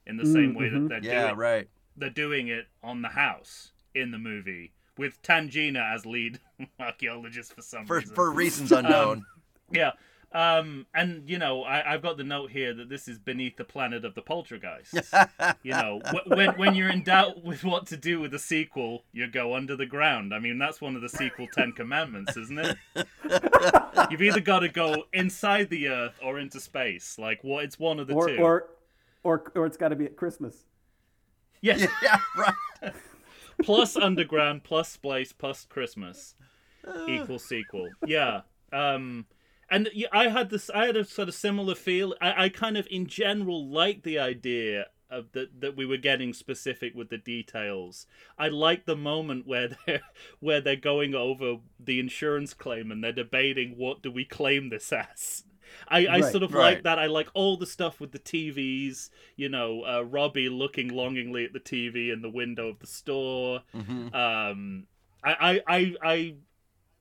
in 0.05 0.17
the 0.17 0.25
same 0.25 0.53
way 0.53 0.69
that 0.69 0.75
mm-hmm. 0.77 0.87
they're 0.87 1.03
Yeah, 1.03 1.27
doing 1.27 1.37
right. 1.37 1.67
they're 1.97 2.09
doing 2.11 2.47
it 2.47 2.67
on 2.83 3.01
the 3.01 3.09
house 3.09 3.71
in 3.95 4.11
the 4.11 4.19
movie 4.19 4.73
with 4.97 5.19
Tangina 5.23 5.95
as 5.95 6.05
lead 6.05 6.39
archaeologist 6.79 7.53
for 7.53 7.61
some 7.63 7.87
For 7.87 7.97
reason. 7.99 8.15
for 8.15 8.31
reasons 8.31 8.71
unknown. 8.71 9.17
Um, 9.17 9.25
yeah. 9.71 9.91
Um, 10.31 10.85
and 10.93 11.27
you 11.27 11.39
know, 11.39 11.63
I, 11.63 11.93
I've 11.93 12.03
got 12.03 12.17
the 12.17 12.23
note 12.23 12.51
here 12.51 12.71
that 12.75 12.87
this 12.87 13.07
is 13.07 13.17
beneath 13.17 13.57
the 13.57 13.63
planet 13.63 14.05
of 14.05 14.13
the 14.13 14.21
poltergeists. 14.21 14.93
you 15.63 15.71
know, 15.71 16.01
wh- 16.11 16.27
when 16.29 16.49
when 16.57 16.75
you're 16.75 16.89
in 16.91 17.03
doubt 17.03 17.43
with 17.43 17.63
what 17.63 17.87
to 17.87 17.97
do 17.97 18.19
with 18.19 18.29
the 18.31 18.37
sequel, 18.39 19.05
you 19.11 19.25
go 19.27 19.55
under 19.55 19.75
the 19.75 19.87
ground. 19.87 20.31
I 20.33 20.37
mean, 20.39 20.59
that's 20.59 20.79
one 20.81 20.95
of 20.95 21.01
the 21.01 21.09
sequel 21.09 21.47
Ten 21.51 21.71
Commandments, 21.71 22.37
isn't 22.37 22.59
it? 22.59 22.77
You've 24.11 24.21
either 24.21 24.39
got 24.39 24.59
to 24.59 24.69
go 24.69 25.05
inside 25.13 25.69
the 25.71 25.87
Earth 25.87 26.19
or 26.23 26.37
into 26.39 26.59
space. 26.59 27.17
Like, 27.17 27.43
what? 27.43 27.63
It's 27.63 27.79
one 27.79 27.99
of 27.99 28.05
the 28.07 28.13
Or 28.13 28.27
two. 28.27 28.37
or 28.37 28.67
or 29.23 29.43
or 29.55 29.65
it's 29.65 29.77
got 29.77 29.89
to 29.89 29.95
be 29.95 30.05
at 30.05 30.15
Christmas. 30.15 30.65
yes, 31.61 31.87
yeah, 32.03 32.19
right. 32.37 32.93
plus 33.63 33.95
underground, 33.97 34.63
plus 34.63 34.89
space, 34.89 35.31
plus 35.33 35.65
Christmas 35.65 36.35
equals 37.07 37.43
sequel. 37.45 37.89
Yeah. 38.05 38.41
Um, 38.71 39.25
and 39.71 39.89
I 40.11 40.29
had 40.29 40.49
this. 40.49 40.69
I 40.69 40.85
had 40.87 40.97
a 40.97 41.05
sort 41.05 41.29
of 41.29 41.35
similar 41.35 41.75
feel. 41.75 42.15
I, 42.21 42.45
I 42.45 42.49
kind 42.49 42.77
of, 42.77 42.87
in 42.89 43.07
general, 43.07 43.67
like 43.69 44.03
the 44.03 44.19
idea 44.19 44.87
of 45.09 45.31
that 45.31 45.59
that 45.61 45.75
we 45.75 45.85
were 45.85 45.97
getting 45.97 46.33
specific 46.33 46.93
with 46.95 47.09
the 47.09 47.17
details. 47.17 48.05
I 48.37 48.49
like 48.49 48.85
the 48.85 48.95
moment 48.95 49.47
where 49.47 49.69
they're 49.85 50.01
where 50.39 50.61
they're 50.61 50.75
going 50.75 51.15
over 51.15 51.57
the 51.79 51.99
insurance 51.99 52.53
claim 52.53 52.91
and 52.91 53.03
they're 53.03 53.11
debating 53.11 53.75
what 53.77 54.01
do 54.01 54.11
we 54.11 54.25
claim 54.25 54.69
this 54.69 54.91
as. 54.93 55.43
I, 55.87 56.07
I 56.07 56.19
Right. 56.19 56.31
sort 56.31 56.43
of 56.43 56.53
Right. 56.53 56.73
like 56.75 56.83
that. 56.83 56.97
I 56.99 57.05
like 57.05 57.29
all 57.35 57.55
the 57.57 57.65
stuff 57.67 57.99
with 57.99 58.11
the 58.11 58.19
TVs. 58.19 59.09
You 59.35 59.49
know, 59.49 59.83
uh, 59.85 60.01
Robbie 60.01 60.49
looking 60.49 60.89
longingly 60.89 61.45
at 61.45 61.53
the 61.53 61.59
TV 61.59 62.11
in 62.11 62.21
the 62.21 62.29
window 62.29 62.69
of 62.69 62.79
the 62.79 62.87
store. 62.87 63.61
Mhm. 63.75 64.13
Um, 64.13 64.87
I, 65.23 65.61
I, 65.67 65.75
I, 65.77 65.95
I, 66.03 66.35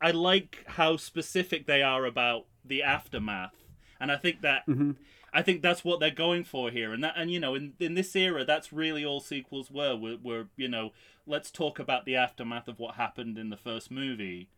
I 0.00 0.11
like 0.12 0.64
how 0.66 0.96
specific 0.96 1.66
they 1.66 1.83
are 1.83 2.04
about 2.04 2.46
the 2.68 2.83
aftermath, 2.83 3.54
and 4.00 4.11
I 4.12 4.16
think 4.16 4.42
that 4.42 4.66
Mhm. 4.68 4.96
I 5.33 5.42
think 5.42 5.61
that's 5.62 5.85
what 5.85 6.00
they're 6.00 6.11
going 6.11 6.44
for 6.44 6.70
here, 6.70 6.92
and 6.92 7.02
that 7.04 7.14
and 7.16 7.31
you 7.31 7.40
know 7.40 7.54
in 7.54 7.74
in 7.78 7.94
this 7.94 8.14
era, 8.16 8.44
that's 8.44 8.72
really 8.72 9.04
all 9.04 9.20
sequels 9.20 9.70
were. 9.70 9.96
Were, 9.96 10.16
were 10.22 10.46
you 10.57 10.68
know 10.68 10.92
let's 11.26 11.50
talk 11.50 11.78
about 11.78 12.04
the 12.07 12.16
aftermath 12.16 12.68
of 12.68 12.78
what 12.78 12.94
happened 12.94 13.38
in 13.38 13.50
the 13.50 13.57
first 13.57 13.90
movie. 13.90 14.48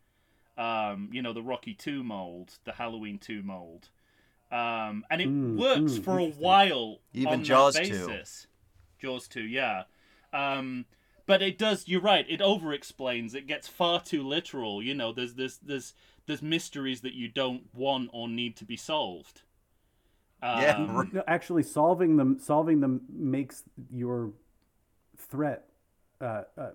Um, 0.57 1.09
you 1.11 1.21
know 1.21 1.33
the 1.33 1.41
Rocky 1.41 1.73
Two 1.73 2.03
mold, 2.03 2.59
the 2.65 2.73
Halloween 2.73 3.17
Two 3.19 3.41
mold, 3.41 3.89
um, 4.51 5.05
and 5.09 5.21
it 5.21 5.29
Mm, 5.29 5.57
works 5.57 5.97
mm, 5.97 6.03
for 6.03 6.19
a 6.19 6.25
while 6.25 6.99
Even 7.13 7.33
on 7.33 7.43
Jaws 7.43 7.73
that 7.75 7.85
2. 7.85 7.93
basis. 7.93 8.47
Jaws 8.99 9.27
two, 9.27 9.43
yeah. 9.43 9.83
Um, 10.33 10.85
but 11.25 11.41
it 11.41 11.57
does. 11.57 11.87
You're 11.87 12.01
right. 12.01 12.25
It 12.29 12.41
over 12.41 12.73
explains. 12.73 13.33
It 13.33 13.47
gets 13.47 13.67
far 13.67 14.01
too 14.01 14.23
literal. 14.27 14.83
You 14.83 14.93
know, 14.93 15.11
there's 15.11 15.33
this 15.35 15.57
there's 15.57 15.93
there's 16.31 16.41
mysteries 16.41 17.01
that 17.01 17.13
you 17.13 17.27
don't 17.27 17.63
want 17.73 18.09
or 18.13 18.27
need 18.27 18.55
to 18.57 18.65
be 18.65 18.75
solved. 18.77 19.41
Yeah, 20.41 20.77
Um, 20.77 20.95
right. 20.95 21.13
No, 21.13 21.23
actually, 21.27 21.61
solving 21.63 22.17
them 22.17 22.39
solving 22.39 22.79
them 22.79 23.01
makes 23.09 23.63
your 23.91 24.31
threat. 25.17 25.65
Uh, 26.19 26.43
uh, 26.57 26.69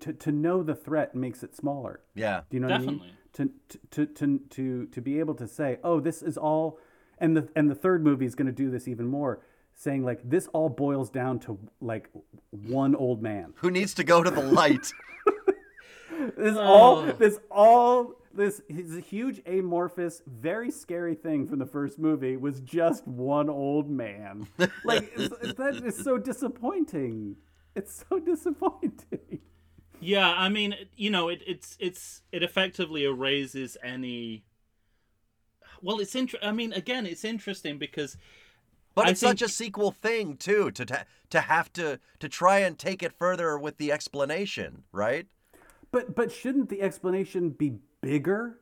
to, 0.00 0.12
to 0.12 0.32
know 0.32 0.62
the 0.62 0.74
threat 0.74 1.14
makes 1.14 1.42
it 1.42 1.54
smaller. 1.56 2.00
Yeah. 2.14 2.42
Do 2.50 2.56
you 2.56 2.60
know 2.60 2.68
Definitely. 2.68 2.96
what 2.98 3.02
I 3.02 3.06
mean? 3.44 3.52
To, 3.70 3.78
to, 3.90 4.06
to, 4.06 4.38
to, 4.50 4.86
to 4.86 5.00
be 5.00 5.18
able 5.18 5.34
to 5.36 5.48
say, 5.48 5.78
oh, 5.82 5.98
this 6.00 6.22
is 6.22 6.36
all, 6.36 6.78
and 7.18 7.36
the, 7.36 7.48
and 7.56 7.68
the 7.70 7.74
third 7.74 8.04
movie 8.04 8.26
is 8.26 8.34
going 8.36 8.46
to 8.46 8.52
do 8.52 8.70
this 8.70 8.86
even 8.86 9.06
more, 9.06 9.40
saying 9.74 10.04
like, 10.04 10.20
this 10.28 10.46
all 10.52 10.68
boils 10.68 11.10
down 11.10 11.38
to 11.40 11.58
like 11.80 12.10
one 12.50 12.94
old 12.94 13.22
man. 13.22 13.54
Who 13.56 13.70
needs 13.70 13.94
to 13.94 14.04
go 14.04 14.22
to 14.22 14.30
the 14.30 14.42
light? 14.42 14.92
This 16.36 16.56
all, 16.56 16.98
Oh. 16.98 17.12
this 17.18 17.38
all, 17.50 18.14
this 18.34 18.60
his 18.68 18.96
huge 19.04 19.40
amorphous, 19.46 20.22
very 20.26 20.70
scary 20.70 21.14
thing 21.14 21.46
from 21.46 21.58
the 21.58 21.66
first 21.66 21.98
movie 21.98 22.36
was 22.36 22.60
just 22.60 23.06
one 23.06 23.48
old 23.48 23.88
man. 23.90 24.46
Like 24.84 25.12
it's, 25.16 25.34
it's- 25.42 25.54
that 25.54 25.76
is 25.84 26.02
so 26.02 26.18
disappointing. 26.18 27.36
It's 27.74 28.04
so 28.08 28.18
disappointing. 28.18 29.40
Yeah, 30.00 30.28
I 30.36 30.48
mean, 30.48 30.74
you 30.96 31.10
know, 31.10 31.28
it, 31.28 31.42
it's 31.46 31.76
it's 31.80 32.22
it 32.32 32.42
effectively 32.42 33.04
erases 33.04 33.76
any. 33.82 34.44
Well, 35.80 35.98
it's 36.00 36.14
inter- 36.14 36.38
I 36.42 36.52
mean, 36.52 36.72
again, 36.72 37.06
it's 37.06 37.24
interesting 37.24 37.78
because 37.78 38.16
But 38.94 39.06
I 39.06 39.10
it's 39.10 39.20
such 39.20 39.42
a 39.42 39.48
sequel 39.48 39.90
thing 39.90 40.36
too 40.36 40.70
to 40.72 40.84
ta- 40.84 41.04
to 41.30 41.40
have 41.40 41.72
to 41.74 41.98
to 42.18 42.28
try 42.28 42.58
and 42.58 42.78
take 42.78 43.02
it 43.02 43.12
further 43.12 43.58
with 43.58 43.78
the 43.78 43.90
explanation, 43.92 44.84
right? 44.92 45.26
But 45.92 46.14
but 46.14 46.32
shouldn't 46.32 46.68
the 46.68 46.82
explanation 46.82 47.50
be 47.50 47.78
bigger? 48.12 48.58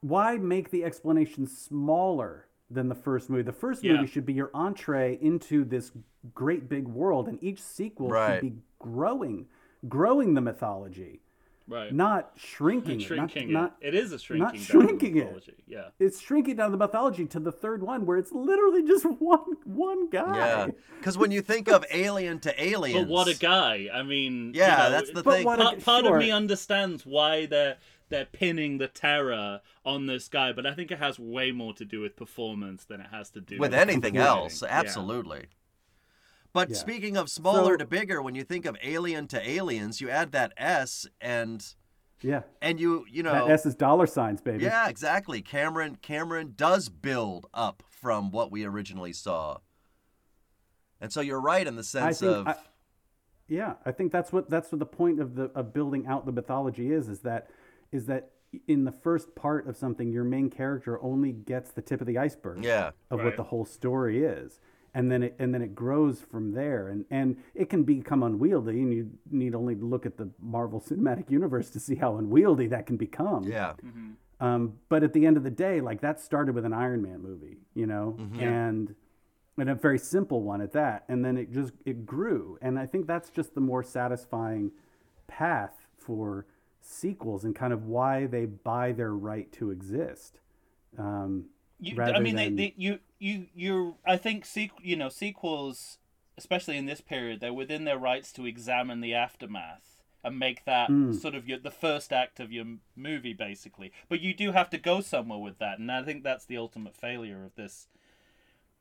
Why 0.00 0.36
make 0.38 0.70
the 0.70 0.82
explanation 0.84 1.46
smaller 1.46 2.46
than 2.70 2.88
the 2.88 2.94
first 2.94 3.30
movie? 3.30 3.42
The 3.42 3.52
first 3.52 3.84
Yeah. 3.84 3.94
movie 3.94 4.06
should 4.08 4.26
be 4.26 4.32
your 4.32 4.50
entree 4.54 5.18
into 5.20 5.64
this 5.64 5.92
great 6.34 6.68
big 6.68 6.88
world, 6.88 7.28
and 7.28 7.42
each 7.42 7.60
sequel 7.62 8.08
Right. 8.08 8.40
should 8.40 8.54
be 8.54 8.56
growing, 8.80 9.46
growing 9.88 10.34
the 10.34 10.40
mythology, 10.40 11.20
right, 11.68 11.92
not 11.92 12.32
shrinking, 12.36 13.00
it. 13.00 13.04
shrinking 13.04 13.52
Not, 13.52 13.60
not, 13.62 13.76
it. 13.80 13.94
It 13.94 13.94
is 13.94 14.12
a 14.12 14.18
shrinking. 14.18 14.42
not 14.44 14.54
down 14.54 14.62
shrinking 14.62 15.16
it. 15.16 15.24
mythology, 15.24 15.54
Yeah. 15.66 15.88
it's 15.98 16.20
shrinking 16.20 16.56
down 16.56 16.70
the 16.72 16.76
mythology 16.78 17.26
to 17.26 17.40
the 17.40 17.52
third 17.52 17.82
one, 17.82 18.04
where 18.06 18.18
it's 18.18 18.32
literally 18.32 18.84
just 18.84 19.04
one 19.20 19.56
one 19.64 20.08
guy. 20.10 20.36
Yeah. 20.36 20.68
Because 20.98 21.16
when 21.18 21.30
you 21.30 21.40
think 21.40 21.68
of 21.68 21.84
Alien 21.92 22.38
to 22.40 22.62
Aliens, 22.64 23.06
But 23.06 23.08
what 23.12 23.28
a 23.28 23.34
guy! 23.38 23.88
I 23.92 24.02
mean, 24.02 24.52
you 24.54 24.60
Yeah, 24.60 24.76
know, 24.76 24.90
that's 24.90 25.10
the 25.12 25.22
thing. 25.22 25.42
a- 25.46 25.56
part, 25.56 25.80
part 25.84 26.06
of 26.06 26.16
me 26.18 26.30
understands 26.30 27.04
why 27.06 27.46
they're 27.46 27.76
they're 28.08 28.26
pinning 28.26 28.78
the 28.78 28.88
terror 28.88 29.60
on 29.84 30.06
this 30.06 30.28
guy, 30.28 30.52
but 30.52 30.66
I 30.66 30.74
think 30.74 30.90
it 30.90 30.98
has 30.98 31.18
way 31.18 31.50
more 31.52 31.74
to 31.74 31.84
do 31.84 32.00
with 32.00 32.16
performance 32.16 32.84
than 32.84 33.00
it 33.00 33.08
has 33.10 33.30
to 33.30 33.40
do 33.40 33.58
with 33.58 33.72
with 33.72 33.78
anything 33.78 34.14
writing. 34.14 34.20
else, 34.20 34.62
Yeah. 34.62 34.68
absolutely. 34.70 35.46
But 36.52 36.70
Yeah. 36.70 36.76
speaking 36.76 37.16
of 37.16 37.28
smaller 37.28 37.74
So- 37.74 37.76
to 37.78 37.86
bigger, 37.86 38.22
when 38.22 38.34
you 38.34 38.42
think 38.44 38.64
of 38.64 38.76
Alien 38.82 39.28
to 39.28 39.48
Aliens, 39.48 40.00
you 40.00 40.08
add 40.10 40.32
that 40.32 40.52
S, 40.56 41.06
and 41.20 41.74
Yeah. 42.20 42.42
And 42.60 42.80
you, 42.80 43.06
you 43.08 43.22
know, 43.22 43.32
That 43.46 43.50
S 43.50 43.64
is 43.66 43.76
dollar 43.76 44.06
signs, 44.06 44.40
baby. 44.40 44.64
yeah, 44.64 44.88
exactly. 44.88 45.40
Cameron 45.40 45.96
Cameron 46.02 46.54
does 46.56 46.88
build 46.88 47.46
up 47.54 47.84
from 47.88 48.32
what 48.32 48.50
we 48.50 48.64
originally 48.64 49.12
saw. 49.12 49.58
And 51.00 51.12
so 51.12 51.20
you're 51.20 51.40
right 51.40 51.64
in 51.66 51.76
the 51.76 51.80
I 51.80 51.84
sense 51.84 52.18
think. 52.20 52.32
of 52.32 52.48
I, 52.48 52.56
yeah, 53.46 53.74
I 53.86 53.92
think 53.92 54.10
that's 54.10 54.32
what 54.32 54.50
that's 54.50 54.72
what 54.72 54.80
the 54.80 54.86
point 54.86 55.20
of 55.20 55.36
the 55.36 55.44
of 55.54 55.72
building 55.72 56.06
out 56.08 56.26
the 56.26 56.32
mythology 56.32 56.90
is. 56.90 57.08
Is 57.08 57.20
that 57.20 57.50
is 57.92 58.06
that 58.06 58.30
in 58.66 58.84
the 58.84 58.92
first 58.92 59.34
part 59.34 59.66
of 59.68 59.76
something, 59.76 60.10
your 60.10 60.24
main 60.24 60.48
character 60.50 61.02
only 61.02 61.32
gets 61.32 61.70
the 61.70 61.82
tip 61.82 62.00
of 62.00 62.06
the 62.06 62.16
iceberg. 62.18 62.64
yeah. 62.64 62.90
of 63.10 63.18
Right. 63.18 63.26
what 63.26 63.36
the 63.36 63.42
whole 63.44 63.64
story 63.64 64.24
is 64.24 64.60
and 64.94 65.12
then 65.12 65.22
it 65.22 65.36
and 65.38 65.52
then 65.54 65.60
it 65.60 65.74
grows 65.74 66.18
from 66.22 66.52
there 66.52 66.88
and 66.88 67.04
and 67.10 67.36
it 67.54 67.68
can 67.68 67.82
become 67.84 68.22
unwieldy 68.22 68.80
and 68.80 68.90
you 68.92 69.10
need 69.30 69.54
only 69.54 69.74
look 69.74 70.06
at 70.06 70.16
the 70.16 70.30
marvel 70.40 70.80
cinematic 70.80 71.30
universe 71.30 71.68
to 71.68 71.78
see 71.78 71.94
how 71.94 72.16
unwieldy 72.16 72.66
that 72.66 72.86
can 72.86 72.96
become 72.96 73.44
Yeah. 73.44 73.74
um, 74.40 74.78
but 74.88 75.02
at 75.02 75.12
the 75.12 75.26
end 75.26 75.36
of 75.36 75.44
the 75.44 75.50
day 75.50 75.82
like 75.82 76.00
that 76.00 76.18
started 76.18 76.54
with 76.54 76.64
an 76.64 76.72
iron 76.72 77.02
man 77.02 77.20
movie 77.20 77.58
you 77.74 77.86
know 77.86 78.16
and 78.40 78.94
and 79.58 79.68
a 79.68 79.74
very 79.74 79.98
simple 79.98 80.42
one 80.42 80.62
at 80.62 80.72
that 80.72 81.04
and 81.08 81.22
then 81.22 81.36
it 81.36 81.52
just 81.52 81.74
it 81.84 82.06
grew 82.06 82.58
and 82.62 82.78
i 82.78 82.86
think 82.86 83.06
that's 83.06 83.28
just 83.28 83.54
the 83.54 83.60
more 83.60 83.82
satisfying 83.82 84.70
path 85.26 85.86
for 85.98 86.46
sequels 86.88 87.44
and 87.44 87.54
kind 87.54 87.72
of 87.72 87.84
why 87.86 88.26
they 88.26 88.46
buy 88.46 88.92
their 88.92 89.12
right 89.14 89.52
to 89.52 89.70
exist 89.70 90.40
um, 90.98 91.44
You, 91.78 92.00
I 92.02 92.18
mean, 92.18 92.34
than- 92.36 92.56
they, 92.56 92.68
they, 92.68 92.74
you, 92.76 92.98
you, 93.18 93.46
you. 93.54 93.96
I 94.06 94.16
think 94.16 94.44
sequ- 94.44 94.70
you 94.82 94.96
know, 94.96 95.08
sequels, 95.10 95.98
especially 96.36 96.76
in 96.78 96.86
this 96.86 97.00
period, 97.00 97.40
they're 97.40 97.52
within 97.52 97.84
their 97.84 97.98
rights 97.98 98.32
to 98.32 98.46
examine 98.46 99.00
the 99.00 99.14
aftermath 99.14 100.02
and 100.24 100.38
make 100.38 100.64
that 100.64 100.88
Hmm. 100.88 101.12
sort 101.12 101.34
of 101.34 101.46
your 101.48 101.58
the 101.58 101.70
first 101.70 102.12
act 102.12 102.40
of 102.40 102.50
your 102.50 102.64
movie, 102.96 103.34
basically. 103.34 103.92
But 104.08 104.20
you 104.20 104.34
do 104.34 104.52
have 104.52 104.70
to 104.70 104.78
go 104.78 105.00
somewhere 105.00 105.38
with 105.38 105.58
that, 105.58 105.78
and 105.78 105.92
I 105.92 106.02
think 106.02 106.24
that's 106.24 106.46
the 106.46 106.56
ultimate 106.56 106.96
failure 106.96 107.44
of 107.44 107.54
this. 107.54 107.86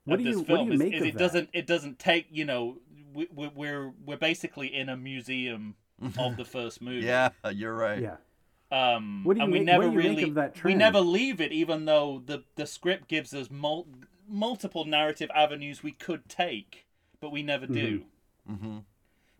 What 0.05 0.19
of 0.19 0.23
do 0.25 0.29
you- 0.31 0.39
what 0.39 0.59
do 0.61 0.65
you 0.65 0.71
is, 0.73 0.79
make 0.79 0.93
is 0.93 1.01
of 1.01 1.07
it 1.07 1.11
that? 1.13 1.19
doesn't 1.19 1.49
it 1.53 1.67
doesn't 1.67 1.99
take 1.99 2.27
you 2.31 2.45
know 2.45 2.77
we, 3.13 3.27
we, 3.35 3.47
we're 3.49 3.93
we're 4.05 4.17
basically 4.17 4.73
in 4.73 4.87
a 4.89 4.97
museum 4.97 5.75
of 6.17 6.37
the 6.37 6.45
first 6.45 6.81
movie. 6.81 7.05
Yeah, 7.05 7.29
you're 7.51 7.73
right. 7.75 8.01
yeah 8.01 8.17
Um, 8.71 9.23
What 9.23 9.35
do 9.35 9.39
you 9.39 9.43
and 9.45 9.51
we 9.53 9.59
make- 9.59 9.67
what 9.77 9.81
never 9.85 9.91
you 9.91 9.97
really 9.97 10.29
that 10.31 10.63
we 10.63 10.75
never 10.75 10.99
leave 10.99 11.39
it, 11.41 11.51
even 11.51 11.85
though 11.85 12.21
the 12.25 12.43
the 12.55 12.65
script 12.67 13.07
gives 13.07 13.33
us 13.33 13.49
mul- 13.49 13.87
multiple 14.27 14.85
narrative 14.85 15.29
avenues 15.33 15.81
we 15.83 15.91
could 15.91 16.27
take, 16.29 16.85
but 17.19 17.31
we 17.31 17.41
never 17.43 17.65
do. 17.65 18.03
Mm-hmm. 18.49 18.79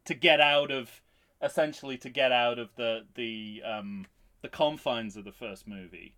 To 0.06 0.14
get 0.14 0.40
out 0.40 0.72
of 0.72 1.02
essentially 1.42 1.98
to 2.00 2.10
get 2.10 2.32
out 2.32 2.58
of 2.58 2.70
the 2.76 3.06
the 3.16 3.62
um, 3.66 4.06
the 4.42 4.48
confines 4.50 5.18
of 5.18 5.26
the 5.26 5.32
first 5.34 5.68
movie, 5.68 6.16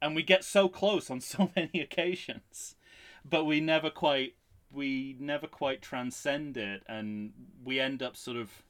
and 0.00 0.14
we 0.14 0.22
get 0.22 0.44
so 0.44 0.68
close 0.68 1.10
on 1.10 1.20
so 1.34 1.50
many 1.56 1.80
occasions, 1.80 2.76
but 3.28 3.44
we 3.44 3.60
never 3.60 3.90
quite 3.90 4.34
we 4.72 5.16
never 5.18 5.48
quite 5.48 5.82
transcend 5.82 6.56
it, 6.56 6.84
and 6.86 7.32
we 7.64 7.80
end 7.80 8.02
up 8.02 8.16
sort 8.16 8.36
of 8.36 8.62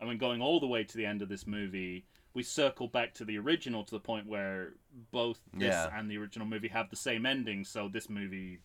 I 0.00 0.04
mean, 0.04 0.18
going 0.18 0.40
all 0.42 0.60
the 0.60 0.66
way 0.66 0.84
to 0.84 0.96
the 0.96 1.06
end 1.06 1.22
of 1.22 1.28
this 1.28 1.46
movie, 1.46 2.04
we 2.34 2.42
circle 2.42 2.88
back 2.88 3.14
to 3.14 3.24
the 3.24 3.38
original 3.38 3.84
to 3.84 3.90
the 3.92 4.00
point 4.00 4.26
where 4.26 4.74
both 5.12 5.40
this 5.52 5.72
Yeah. 5.72 5.88
and 5.98 6.10
the 6.10 6.18
original 6.18 6.46
movie 6.46 6.68
have 6.68 6.90
the 6.90 6.96
same 6.96 7.24
ending. 7.26 7.64
So 7.64 7.88
this 7.88 8.10
movie, 8.10 8.58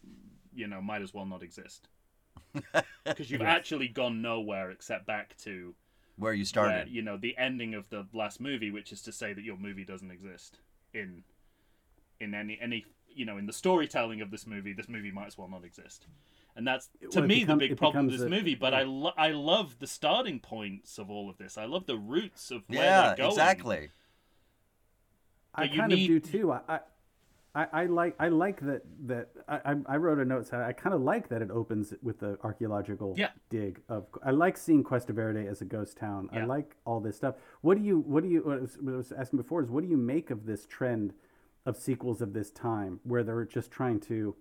you 0.53 0.67
know, 0.67 0.81
might 0.81 1.01
as 1.01 1.13
well 1.13 1.25
not 1.25 1.43
exist 1.43 1.87
because 3.05 3.29
you've 3.29 3.41
actually 3.43 3.87
gone 3.87 4.21
nowhere 4.21 4.71
except 4.71 5.05
back 5.05 5.37
to 5.43 5.75
Where 6.17 6.33
you 6.33 6.39
where, 6.39 6.45
started. 6.45 6.89
you 6.89 7.01
know 7.03 7.15
the 7.17 7.37
ending 7.37 7.75
of 7.75 7.89
the 7.89 8.07
last 8.13 8.41
movie, 8.41 8.71
which 8.71 8.91
is 8.91 9.01
to 9.03 9.11
say 9.11 9.33
that 9.33 9.43
your 9.43 9.57
movie 9.57 9.85
doesn't 9.85 10.11
exist 10.11 10.59
in 10.93 11.23
in 12.19 12.33
any 12.33 12.57
any 12.59 12.85
you 13.07 13.25
know 13.25 13.37
in 13.37 13.45
the 13.45 13.53
storytelling 13.53 14.21
of 14.21 14.31
this 14.31 14.47
movie. 14.47 14.73
This 14.73 14.89
movie 14.89 15.11
might 15.11 15.27
as 15.27 15.37
well 15.37 15.47
not 15.47 15.63
exist. 15.63 16.07
And 16.59 16.67
that's 16.67 16.87
to 17.11 17.19
Well, 17.19 17.25
me 17.27 17.39
become- 17.39 17.57
the 17.57 17.67
big 17.69 17.77
problem 17.77 18.07
with 18.07 18.17
this 18.17 18.23
a- 18.23 18.29
movie. 18.29 18.53
But 18.53 18.73
I 18.73 18.83
lo- 18.83 19.13
I 19.15 19.31
love 19.31 19.79
the 19.79 19.87
starting 19.87 20.41
points 20.41 20.97
of 20.99 21.09
all 21.09 21.29
of 21.29 21.37
this. 21.37 21.57
I 21.57 21.63
love 21.63 21.85
the 21.85 21.95
roots 21.97 22.51
of 22.51 22.63
where 22.67 22.79
yeah, 22.83 23.01
they're 23.07 23.15
going. 23.15 23.29
exactly. 23.31 23.89
I 25.55 25.63
But 25.63 25.71
you 25.71 25.79
kind 25.79 25.91
need- 25.93 26.11
of 26.17 26.23
do 26.23 26.31
too. 26.31 26.51
I, 26.51 26.59
I, 26.67 26.79
I, 27.55 27.67
I 27.71 27.85
like 27.85 28.15
I 28.19 28.27
like 28.27 28.59
that 28.59 28.81
that 29.07 29.29
I, 29.47 29.71
I- 29.71 29.93
I 29.93 29.97
wrote 29.97 30.19
a 30.19 30.25
note. 30.25 30.47
saying 30.47 30.61
I 30.61 30.73
kind 30.73 30.93
of 30.93 31.01
like 31.01 31.29
that 31.29 31.41
it 31.41 31.49
opens 31.49 31.93
with 32.03 32.19
the 32.19 32.37
archaeological 32.43 33.15
Yeah. 33.17 33.31
dig 33.49 33.81
of. 33.87 34.05
I 34.21 34.31
like 34.31 34.57
seeing 34.57 34.83
Cuesta 34.83 35.13
Verde 35.13 35.47
as 35.47 35.61
a 35.61 35.65
ghost 35.65 35.95
town. 35.97 36.29
Yeah. 36.33 36.41
I 36.41 36.45
like 36.45 36.75
all 36.85 36.99
this 36.99 37.15
stuff. 37.15 37.35
What 37.61 37.77
do 37.77 37.83
you 37.85 37.99
What 37.99 38.23
do 38.23 38.29
you? 38.29 38.41
What 38.43 38.57
I 38.57 38.61
was, 38.61 38.77
what 38.81 38.93
I 38.93 38.97
was 38.97 39.11
asking 39.13 39.37
before 39.37 39.63
is 39.63 39.69
what 39.69 39.81
do 39.83 39.89
you 39.89 39.97
make 39.97 40.29
of 40.29 40.45
this 40.45 40.65
trend 40.65 41.13
of 41.65 41.77
sequels 41.77 42.21
of 42.21 42.33
this 42.33 42.51
time 42.51 42.99
where 43.03 43.23
they're 43.23 43.45
just 43.45 43.71
trying 43.71 44.01
to 44.01 44.35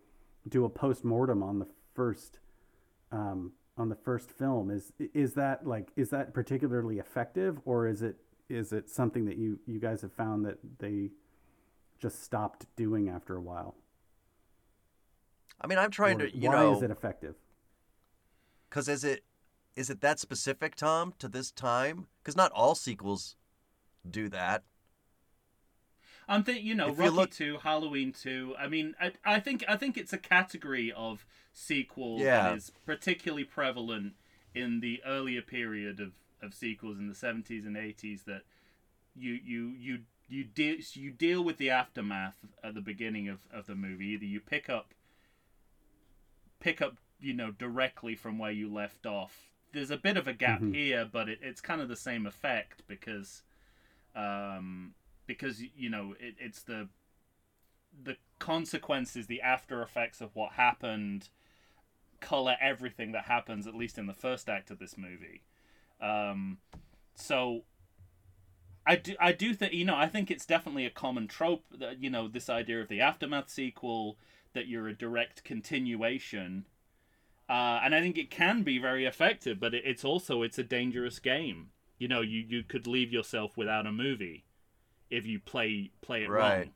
do 0.48 0.64
a 0.64 0.68
post 0.68 1.04
mortem 1.04 1.42
on 1.42 1.59
the 1.61 1.66
first 1.98 2.38
um, 3.11 3.52
on 3.76 3.88
the 3.88 3.96
first 3.96 4.30
film? 4.30 4.70
Is 4.70 4.92
is 5.12 5.34
that 5.34 5.66
like 5.66 5.88
is 5.96 6.11
that 6.11 6.32
particularly 6.32 6.98
effective 7.00 7.58
or 7.64 7.88
is 7.88 8.02
it 8.02 8.16
is 8.48 8.72
it 8.72 8.88
something 8.88 9.24
that 9.26 9.37
you 9.37 9.58
you 9.66 9.80
guys 9.80 10.00
have 10.02 10.12
found 10.12 10.44
that 10.46 10.58
they 10.78 11.11
just 11.98 12.22
stopped 12.22 12.66
doing 12.76 13.08
after 13.08 13.34
a 13.34 13.40
while? 13.40 13.74
I 15.61 15.66
mean, 15.66 15.78
I'm 15.78 15.90
trying 15.90 16.22
Or 16.22 16.28
to, 16.28 16.37
you 16.37 16.48
why 16.48 16.54
know, 16.54 16.76
is 16.76 16.82
it 16.82 16.90
effective? 16.92 17.34
because 18.68 18.88
is 18.88 19.02
it 19.02 19.24
is 19.74 19.90
it 19.90 20.00
that 20.00 20.20
specific, 20.20 20.76
Tom, 20.76 21.14
to 21.18 21.28
this 21.28 21.50
time? 21.50 22.06
Because 22.22 22.37
not 22.37 22.52
all 22.52 22.74
sequels 22.76 23.37
do 24.08 24.28
that. 24.28 24.62
I'm 26.28 26.44
think 26.44 26.62
you 26.62 26.74
know 26.74 26.88
If 26.90 26.98
you 26.98 27.04
Rocky 27.04 27.16
look- 27.16 27.30
Two, 27.30 27.58
Halloween 27.62 28.12
Two. 28.12 28.54
I 28.58 28.68
mean, 28.68 28.94
I, 29.00 29.12
I 29.24 29.40
think 29.40 29.64
I 29.68 29.76
think 29.76 29.96
it's 29.96 30.12
a 30.12 30.18
category 30.18 30.92
of 30.92 31.24
sequel 31.52 32.18
Yeah. 32.18 32.50
that 32.50 32.56
is 32.58 32.70
particularly 32.84 33.44
prevalent 33.44 34.14
in 34.54 34.80
the 34.80 35.00
earlier 35.06 35.42
period 35.42 36.00
of, 36.00 36.12
of 36.42 36.54
sequels 36.54 36.98
in 36.98 37.08
the 37.08 37.14
70s 37.14 37.66
and 37.66 37.76
80s. 37.76 38.24
That 38.24 38.42
you 39.16 39.32
you 39.42 39.68
you 39.78 39.98
you 40.28 40.44
deal 40.44 40.76
you 40.92 41.10
deal 41.10 41.42
with 41.42 41.56
the 41.56 41.70
aftermath 41.70 42.36
at 42.62 42.74
the 42.74 42.80
beginning 42.82 43.28
of, 43.28 43.40
of 43.52 43.66
the 43.66 43.74
movie. 43.74 44.08
Either 44.08 44.26
you 44.26 44.40
pick 44.40 44.68
up 44.68 44.92
pick 46.60 46.82
up 46.82 46.96
you 47.20 47.32
know 47.34 47.50
directly 47.50 48.14
from 48.14 48.38
where 48.38 48.52
you 48.52 48.72
left 48.72 49.06
off. 49.06 49.50
There's 49.72 49.90
a 49.90 49.96
bit 49.96 50.16
of 50.16 50.26
a 50.26 50.32
gap 50.32 50.62
here, 50.62 51.06
but 51.10 51.28
it, 51.28 51.40
it's 51.42 51.60
kind 51.60 51.80
of 51.82 51.88
the 51.88 51.96
same 51.96 52.26
effect 52.26 52.82
because 52.88 53.42
um, 54.16 54.94
because 55.28 55.62
you 55.76 55.88
know 55.88 56.16
it, 56.18 56.34
it's 56.40 56.62
the 56.62 56.88
the 58.02 58.16
consequences, 58.40 59.26
the 59.26 59.40
after 59.40 59.80
effects 59.82 60.20
of 60.20 60.34
what 60.34 60.52
happened, 60.52 61.28
color 62.20 62.56
everything 62.60 63.12
that 63.12 63.24
happens 63.24 63.68
at 63.68 63.74
least 63.74 63.98
in 63.98 64.06
the 64.06 64.14
first 64.14 64.48
act 64.48 64.72
of 64.72 64.80
this 64.80 64.96
movie. 64.98 65.42
Um, 66.00 66.58
so 67.14 67.62
I 68.84 68.96
do 68.96 69.14
I 69.20 69.30
do 69.30 69.54
think 69.54 69.72
you 69.72 69.84
know 69.84 69.96
I 69.96 70.08
think 70.08 70.30
it's 70.30 70.46
definitely 70.46 70.86
a 70.86 70.90
common 70.90 71.28
trope 71.28 71.64
that 71.78 72.02
you 72.02 72.10
know 72.10 72.26
this 72.26 72.50
idea 72.50 72.80
of 72.80 72.88
the 72.88 73.00
aftermath 73.00 73.50
sequel 73.50 74.18
that 74.54 74.66
you're 74.66 74.88
a 74.88 74.96
direct 74.96 75.44
continuation. 75.44 76.64
Uh, 77.48 77.80
and 77.82 77.94
I 77.94 78.02
think 78.02 78.18
it 78.18 78.30
can 78.30 78.62
be 78.62 78.78
very 78.78 79.06
effective, 79.06 79.58
but 79.58 79.72
it, 79.72 79.82
it's 79.86 80.04
also 80.04 80.42
it's 80.42 80.58
a 80.58 80.62
dangerous 80.62 81.18
game. 81.18 81.70
You 81.98 82.06
know, 82.06 82.20
you, 82.20 82.44
you 82.46 82.62
could 82.62 82.86
leave 82.86 83.10
yourself 83.10 83.56
without 83.56 83.86
a 83.86 83.92
movie 83.92 84.44
if 85.11 85.27
you 85.27 85.38
play 85.40 85.90
play 86.01 86.25
it 86.25 86.29
Right. 86.31 86.59
wrong. 86.59 86.73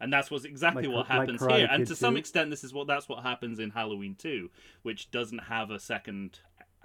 And 0.00 0.12
that's 0.12 0.30
what's 0.30 0.44
exactly 0.44 0.84
Like- 0.86 0.94
what 0.96 1.06
happens 1.06 1.40
Karate 1.40 1.58
here. 1.58 1.68
And 1.70 1.86
to 1.86 1.94
some 1.94 2.14
2? 2.14 2.18
extent, 2.18 2.50
this 2.50 2.64
is 2.64 2.72
what 2.74 2.86
that's 2.88 3.08
what 3.08 3.22
happens 3.22 3.58
in 3.60 3.70
Halloween 3.70 4.16
2, 4.16 4.50
which 4.82 5.10
doesn't 5.12 5.38
have 5.44 5.70
a 5.70 5.78
second 5.78 6.40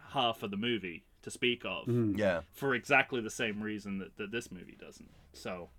half 0.10 0.44
of 0.44 0.52
the 0.52 0.58
movie 0.58 1.04
to 1.24 1.32
speak 1.32 1.66
of 1.66 1.88
Mm-hmm. 1.88 2.18
Yeah. 2.18 2.42
for 2.54 2.76
exactly 2.76 3.20
the 3.22 3.30
same 3.32 3.62
reason 3.62 3.98
that, 3.98 4.18
that 4.18 4.32
this 4.32 4.52
movie 4.52 4.78
doesn't. 4.80 5.10
So 5.34 5.70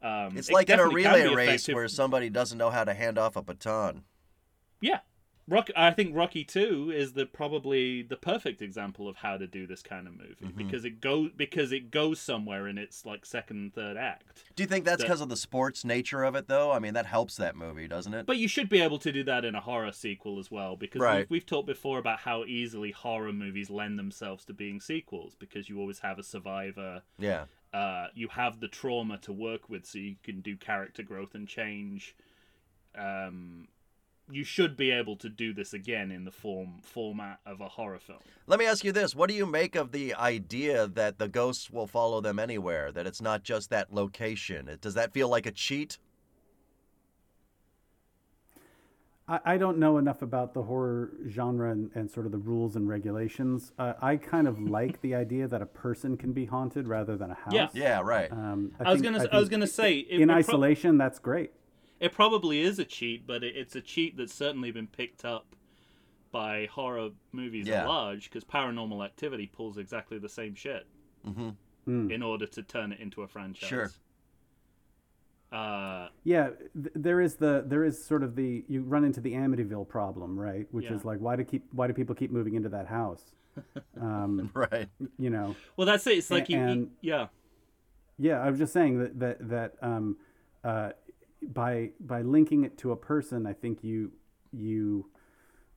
um, 0.00 0.36
It's 0.38 0.48
it 0.48 0.52
like 0.52 0.70
in 0.70 0.78
a 0.78 0.88
relay 0.88 1.26
race 1.34 1.48
effective. 1.62 1.74
where 1.74 1.88
somebody 1.88 2.30
doesn't 2.30 2.56
know 2.56 2.70
how 2.70 2.84
to 2.84 2.94
hand 2.94 3.18
off 3.18 3.34
a 3.34 3.42
baton. 3.42 4.04
Yeah. 4.80 5.00
Rock, 5.48 5.70
I 5.76 5.90
think 5.92 6.14
Rocky 6.14 6.44
Two 6.44 6.92
is 6.94 7.14
the 7.14 7.24
probably 7.24 8.02
the 8.02 8.16
perfect 8.16 8.60
example 8.60 9.08
of 9.08 9.16
how 9.16 9.36
to 9.38 9.46
do 9.46 9.66
this 9.66 9.82
kind 9.82 10.06
of 10.06 10.12
movie 10.16 10.34
Mm-hmm. 10.44 10.56
because 10.58 10.84
it 10.84 11.00
goes 11.00 11.30
because 11.36 11.72
it 11.72 11.90
goes 11.90 12.20
somewhere 12.20 12.68
in 12.68 12.76
its 12.78 13.06
like 13.06 13.24
second 13.24 13.56
and 13.56 13.74
third 13.74 13.96
act. 13.96 14.44
Do 14.56 14.62
you 14.62 14.66
think 14.68 14.84
that's 14.84 14.98
That- 15.02 15.06
because 15.08 15.20
of 15.20 15.28
the 15.30 15.36
sports 15.36 15.84
nature 15.84 16.22
of 16.24 16.34
it, 16.34 16.48
though? 16.48 16.70
I 16.70 16.78
mean, 16.78 16.94
that 16.94 17.06
helps 17.06 17.36
that 17.36 17.56
movie, 17.56 17.88
doesn't 17.88 18.12
it? 18.12 18.26
But 18.26 18.36
you 18.36 18.46
should 18.46 18.68
be 18.68 18.80
able 18.80 18.98
to 18.98 19.10
do 19.10 19.24
that 19.24 19.44
in 19.44 19.54
a 19.54 19.60
horror 19.60 19.92
sequel 19.92 20.38
as 20.38 20.50
well 20.50 20.76
because 20.76 21.00
Right. 21.00 21.20
we've, 21.20 21.30
we've 21.30 21.46
talked 21.46 21.66
before 21.66 21.98
about 21.98 22.20
how 22.20 22.44
easily 22.44 22.90
horror 22.90 23.32
movies 23.32 23.70
lend 23.70 23.98
themselves 23.98 24.44
to 24.46 24.52
being 24.52 24.80
sequels 24.80 25.34
because 25.38 25.68
you 25.68 25.78
always 25.80 26.00
have 26.00 26.18
a 26.18 26.22
survivor. 26.22 27.02
yeah. 27.18 27.44
Uh, 27.72 28.06
you 28.14 28.28
have 28.28 28.60
the 28.60 28.68
trauma 28.68 29.18
to 29.18 29.30
work 29.30 29.68
with, 29.68 29.84
so 29.84 29.98
you 29.98 30.16
can 30.22 30.40
do 30.40 30.56
character 30.56 31.02
growth 31.02 31.34
and 31.34 31.46
change. 31.46 32.16
Um, 32.96 33.68
you 34.30 34.44
should 34.44 34.76
be 34.76 34.90
able 34.90 35.16
to 35.16 35.28
do 35.28 35.52
this 35.54 35.72
again 35.72 36.10
in 36.10 36.24
the 36.24 36.30
form 36.30 36.80
format 36.82 37.40
of 37.46 37.60
a 37.60 37.68
horror 37.68 37.98
film. 37.98 38.20
Let 38.46 38.58
me 38.58 38.66
ask 38.66 38.84
you 38.84 38.92
this: 38.92 39.14
What 39.14 39.28
do 39.28 39.34
you 39.34 39.46
make 39.46 39.74
of 39.74 39.92
the 39.92 40.14
idea 40.14 40.86
that 40.88 41.18
the 41.18 41.28
ghosts 41.28 41.70
will 41.70 41.86
follow 41.86 42.20
them 42.20 42.38
anywhere? 42.38 42.92
That 42.92 43.06
it's 43.06 43.22
not 43.22 43.42
just 43.42 43.70
that 43.70 43.92
location. 43.92 44.70
Does 44.80 44.94
that 44.94 45.12
feel 45.12 45.28
like 45.28 45.46
a 45.46 45.52
cheat? 45.52 45.98
I, 49.28 49.40
I 49.44 49.56
don't 49.58 49.78
know 49.78 49.98
enough 49.98 50.22
about 50.22 50.54
the 50.54 50.62
horror 50.62 51.10
genre 51.28 51.70
and, 51.70 51.90
and 51.94 52.10
sort 52.10 52.26
of 52.26 52.32
the 52.32 52.38
rules 52.38 52.76
and 52.76 52.88
regulations. 52.88 53.72
Uh, 53.78 53.92
I 54.00 54.16
kind 54.16 54.48
of 54.48 54.58
like 54.70 55.00
the 55.00 55.14
idea 55.14 55.46
that 55.48 55.62
a 55.62 55.66
person 55.66 56.16
can 56.16 56.32
be 56.32 56.46
haunted 56.46 56.88
rather 56.88 57.16
than 57.16 57.30
a 57.30 57.34
house. 57.34 57.52
Yeah. 57.52 57.68
Yeah, 57.74 58.00
right. 58.02 58.30
Um, 58.32 58.72
I, 58.80 58.92
was 58.92 59.00
think- 59.00 59.14
gonna 59.14 59.28
I 59.30 59.36
I, 59.36 59.40
was 59.40 59.48
gonna 59.48 59.66
say 59.66 59.98
in 59.98 60.22
it 60.22 60.26
pro- 60.26 60.36
isolation, 60.36 60.98
that's 60.98 61.18
great. 61.18 61.52
It 62.00 62.12
probably 62.12 62.60
is 62.62 62.78
a 62.78 62.84
cheat, 62.84 63.26
but 63.26 63.42
it, 63.44 63.56
it's 63.56 63.74
a 63.76 63.80
cheat 63.80 64.16
that's 64.16 64.32
certainly 64.34 64.70
been 64.70 64.86
picked 64.86 65.24
up 65.24 65.54
by 66.30 66.66
horror 66.66 67.10
movies 67.32 67.66
Yeah. 67.66 67.82
at 67.82 67.88
large 67.88 68.24
because 68.30 68.44
Paranormal 68.44 69.04
Activity 69.04 69.46
pulls 69.46 69.78
exactly 69.78 70.18
the 70.18 70.28
same 70.28 70.54
shit 70.54 70.86
hmm 71.24 71.50
Mm. 71.86 72.12
in 72.12 72.22
order 72.22 72.46
to 72.46 72.62
turn 72.62 72.92
it 72.92 73.00
into 73.00 73.22
a 73.22 73.26
franchise. 73.28 73.66
Sure. 73.66 73.90
Uh, 75.50 76.08
Yeah, 76.24 76.50
th- 76.74 76.92
there 76.94 77.22
is 77.22 77.36
the 77.36 77.64
there 77.66 77.82
is 77.82 78.02
sort 78.04 78.22
of 78.22 78.36
the 78.36 78.62
you 78.68 78.82
run 78.82 79.04
into 79.04 79.22
the 79.22 79.32
Amityville 79.32 79.88
problem, 79.88 80.38
right? 80.38 80.66
Which 80.70 80.84
Yeah. 80.84 80.94
is 80.94 81.06
like 81.06 81.18
why 81.20 81.36
do 81.36 81.44
keep 81.44 81.64
why 81.72 81.86
do 81.86 81.94
people 81.94 82.14
keep 82.14 82.30
moving 82.30 82.54
into 82.54 82.68
that 82.68 82.86
house? 82.86 83.32
Um, 84.00 84.50
Right. 84.54 84.88
you 85.18 85.30
know, 85.30 85.56
well, 85.76 85.86
that's 85.86 86.06
it. 86.06 86.18
It's 86.18 86.30
like 86.30 86.48
you, 86.50 86.58
you, 86.60 86.90
yeah, 87.00 87.28
yeah. 88.18 88.38
I 88.40 88.50
was 88.50 88.58
just 88.58 88.72
saying 88.74 88.98
that 88.98 89.18
that 89.18 89.48
that 89.48 89.74
um, 89.82 90.16
uh, 90.62 90.90
by 91.42 91.90
by 92.00 92.22
linking 92.22 92.64
it 92.64 92.78
to 92.78 92.92
a 92.92 92.96
person, 92.96 93.46
I 93.46 93.52
think 93.52 93.82
you 93.84 94.12
you 94.52 95.06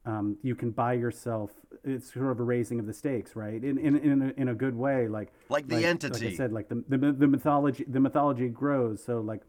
um, 0.06 0.38
you 0.41 0.56
can 0.56 0.71
buy 0.71 0.93
yourself. 0.93 1.52
It's 1.84 2.12
sort 2.13 2.32
of 2.32 2.39
a 2.39 2.43
raising 2.43 2.80
of 2.80 2.88
the 2.88 2.93
stakes, 2.93 3.36
right? 3.36 3.63
In 3.63 3.78
in 3.78 3.95
in 3.97 4.21
a, 4.21 4.41
in 4.41 4.47
a 4.50 4.56
good 4.56 4.76
way, 4.76 5.08
like 5.08 5.32
Like 5.50 5.67
the 5.67 5.76
Like 6.13 6.21
I 6.34 6.36
said, 6.36 6.52
like 6.52 6.69
the, 6.69 6.84
the 6.89 6.97
the 7.12 7.28
mythology 7.28 7.86
the 7.88 8.00
mythology 8.00 8.50
grows. 8.50 9.04
So 9.04 9.19
like 9.21 9.41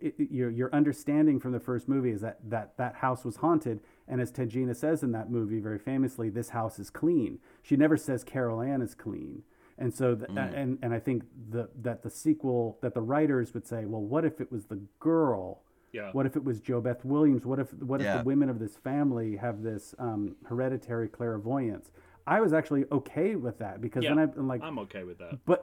it, 0.00 0.14
it- 0.18 0.30
your 0.30 0.50
your 0.50 0.72
understanding 0.74 1.40
from 1.40 1.52
the 1.52 1.60
first 1.60 1.88
movie 1.88 2.10
is 2.10 2.20
that 2.20 2.38
that 2.48 2.76
that 2.76 2.96
house 2.96 3.24
was 3.24 3.36
haunted, 3.36 3.80
and 4.06 4.20
as 4.20 4.30
Tangina 4.30 4.76
says 4.76 5.02
in 5.02 5.10
that 5.12 5.30
movie 5.30 5.58
very 5.58 5.78
famously, 5.78 6.30
this 6.30 6.50
house 6.50 6.78
is 6.78 6.88
clean. 6.90 7.40
She 7.62 7.76
never 7.76 7.96
says 7.96 8.22
Carol 8.22 8.60
Anne 8.62 8.82
is 8.82 8.94
clean. 8.94 9.42
And 9.78 9.92
so, 9.94 10.14
th- 10.14 10.30
and 10.34 10.78
and 10.82 10.94
I 10.94 10.98
think 10.98 11.24
the 11.50 11.68
that 11.82 12.02
the 12.02 12.10
sequel 12.10 12.78
that 12.80 12.94
the 12.94 13.02
writers 13.02 13.52
would 13.54 13.66
say, 13.66 13.84
well, 13.84 14.00
what 14.00 14.24
if 14.24 14.40
it 14.40 14.50
was 14.50 14.64
the 14.66 14.80
girl? 15.00 15.62
yeah. 15.92 16.10
What 16.12 16.26
if 16.26 16.36
it 16.36 16.44
was 16.44 16.60
JoBeth 16.60 17.04
Williams? 17.04 17.44
What 17.46 17.58
if 17.58 17.72
what 17.74 18.00
Yeah. 18.00 18.16
if 18.16 18.18
the 18.22 18.24
women 18.24 18.48
of 18.50 18.58
this 18.58 18.76
family 18.76 19.36
have 19.36 19.62
this 19.62 19.94
um, 19.98 20.36
hereditary 20.46 21.08
clairvoyance? 21.08 21.90
I 22.26 22.40
was 22.40 22.52
actually 22.52 22.84
okay 22.90 23.36
with 23.36 23.58
that 23.58 23.80
because 23.80 24.02
Yeah. 24.04 24.14
then 24.14 24.32
I'm 24.36 24.48
like, 24.48 24.62
I'm 24.62 24.78
okay 24.80 25.04
with 25.04 25.18
that. 25.18 25.38
but 25.46 25.62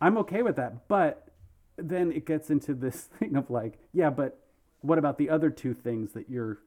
I'm 0.00 0.16
okay 0.18 0.42
with 0.42 0.56
that. 0.56 0.86
But 0.88 1.28
then 1.76 2.12
it 2.12 2.24
gets 2.26 2.50
into 2.50 2.72
this 2.74 3.02
thing 3.18 3.34
of 3.36 3.50
like, 3.50 3.78
yeah, 3.92 4.10
but 4.10 4.38
what 4.82 4.98
about 4.98 5.16
the 5.18 5.28
other 5.30 5.50
two 5.50 5.74
things 5.74 6.12
that 6.12 6.28
you're 6.30 6.58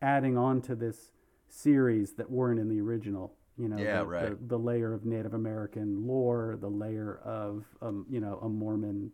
adding 0.00 0.38
on 0.38 0.60
to 0.62 0.74
this 0.76 1.10
series 1.48 2.12
that 2.14 2.30
weren't 2.30 2.58
in 2.60 2.68
the 2.68 2.80
original? 2.80 3.34
You 3.58 3.68
know, 3.68 3.78
Yeah, 3.82 4.00
the, 4.00 4.06
right. 4.06 4.30
the, 4.40 4.46
the 4.46 4.58
layer 4.58 4.94
of 4.94 5.04
Native 5.04 5.34
American 5.34 6.06
lore, 6.06 6.56
the 6.60 6.68
layer 6.68 7.16
of 7.24 7.64
um, 7.82 8.06
you 8.08 8.20
know 8.20 8.38
a 8.42 8.48
Mormon 8.48 9.10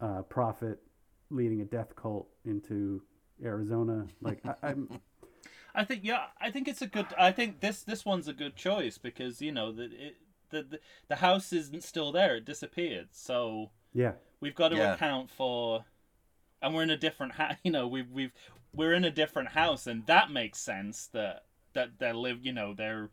uh, 0.00 0.22
prophet 0.22 0.78
leading 1.30 1.62
a 1.62 1.64
death 1.64 1.96
cult 1.96 2.28
into 2.44 3.02
Arizona. 3.42 4.06
Like 4.20 4.40
I, 4.44 4.54
I'm, 4.68 5.00
I 5.74 5.84
think 5.84 6.02
yeah, 6.04 6.26
I 6.40 6.50
think 6.50 6.68
it's 6.68 6.82
a 6.82 6.86
good. 6.86 7.06
I 7.18 7.32
think 7.32 7.60
this 7.60 7.82
this 7.82 8.04
one's 8.04 8.28
a 8.28 8.32
good 8.34 8.54
choice 8.56 8.98
because 8.98 9.40
you 9.40 9.50
know 9.52 9.72
the 9.72 9.84
it, 9.84 10.16
the, 10.50 10.62
the 10.62 10.80
the 11.08 11.16
house 11.16 11.52
isn't 11.52 11.82
still 11.82 12.12
there; 12.12 12.36
it 12.36 12.44
disappeared. 12.44 13.08
So 13.12 13.70
yeah, 13.94 14.12
we've 14.40 14.54
got 14.54 14.68
to 14.68 14.76
Yeah. 14.76 14.94
account 14.94 15.30
for, 15.30 15.86
and 16.60 16.74
we're 16.74 16.82
in 16.82 16.90
a 16.90 16.96
different 16.98 17.32
house. 17.32 17.56
You 17.64 17.72
know, 17.72 17.86
we've 17.86 18.10
we've 18.10 18.32
we're 18.74 18.92
in 18.92 19.04
a 19.04 19.10
different 19.10 19.50
house, 19.50 19.86
and 19.86 20.04
that 20.06 20.30
makes 20.30 20.58
sense 20.58 21.08
that 21.14 21.44
that 21.72 21.98
they 21.98 22.12
live. 22.12 22.44
You 22.44 22.52
know, 22.52 22.74
they're 22.74 23.10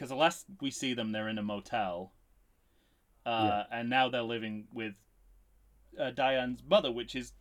because 0.00 0.08
the 0.08 0.16
last 0.16 0.46
we 0.62 0.70
see 0.70 0.94
them, 0.94 1.12
they're 1.12 1.28
in 1.28 1.36
a 1.36 1.42
motel, 1.42 2.14
uh, 3.26 3.64
and 3.70 3.90
now 3.90 4.08
they're 4.08 4.22
living 4.22 4.66
with 4.72 4.94
uh, 6.00 6.10
Diane's 6.10 6.62
mother, 6.66 6.90
which 6.90 7.14
is 7.14 7.34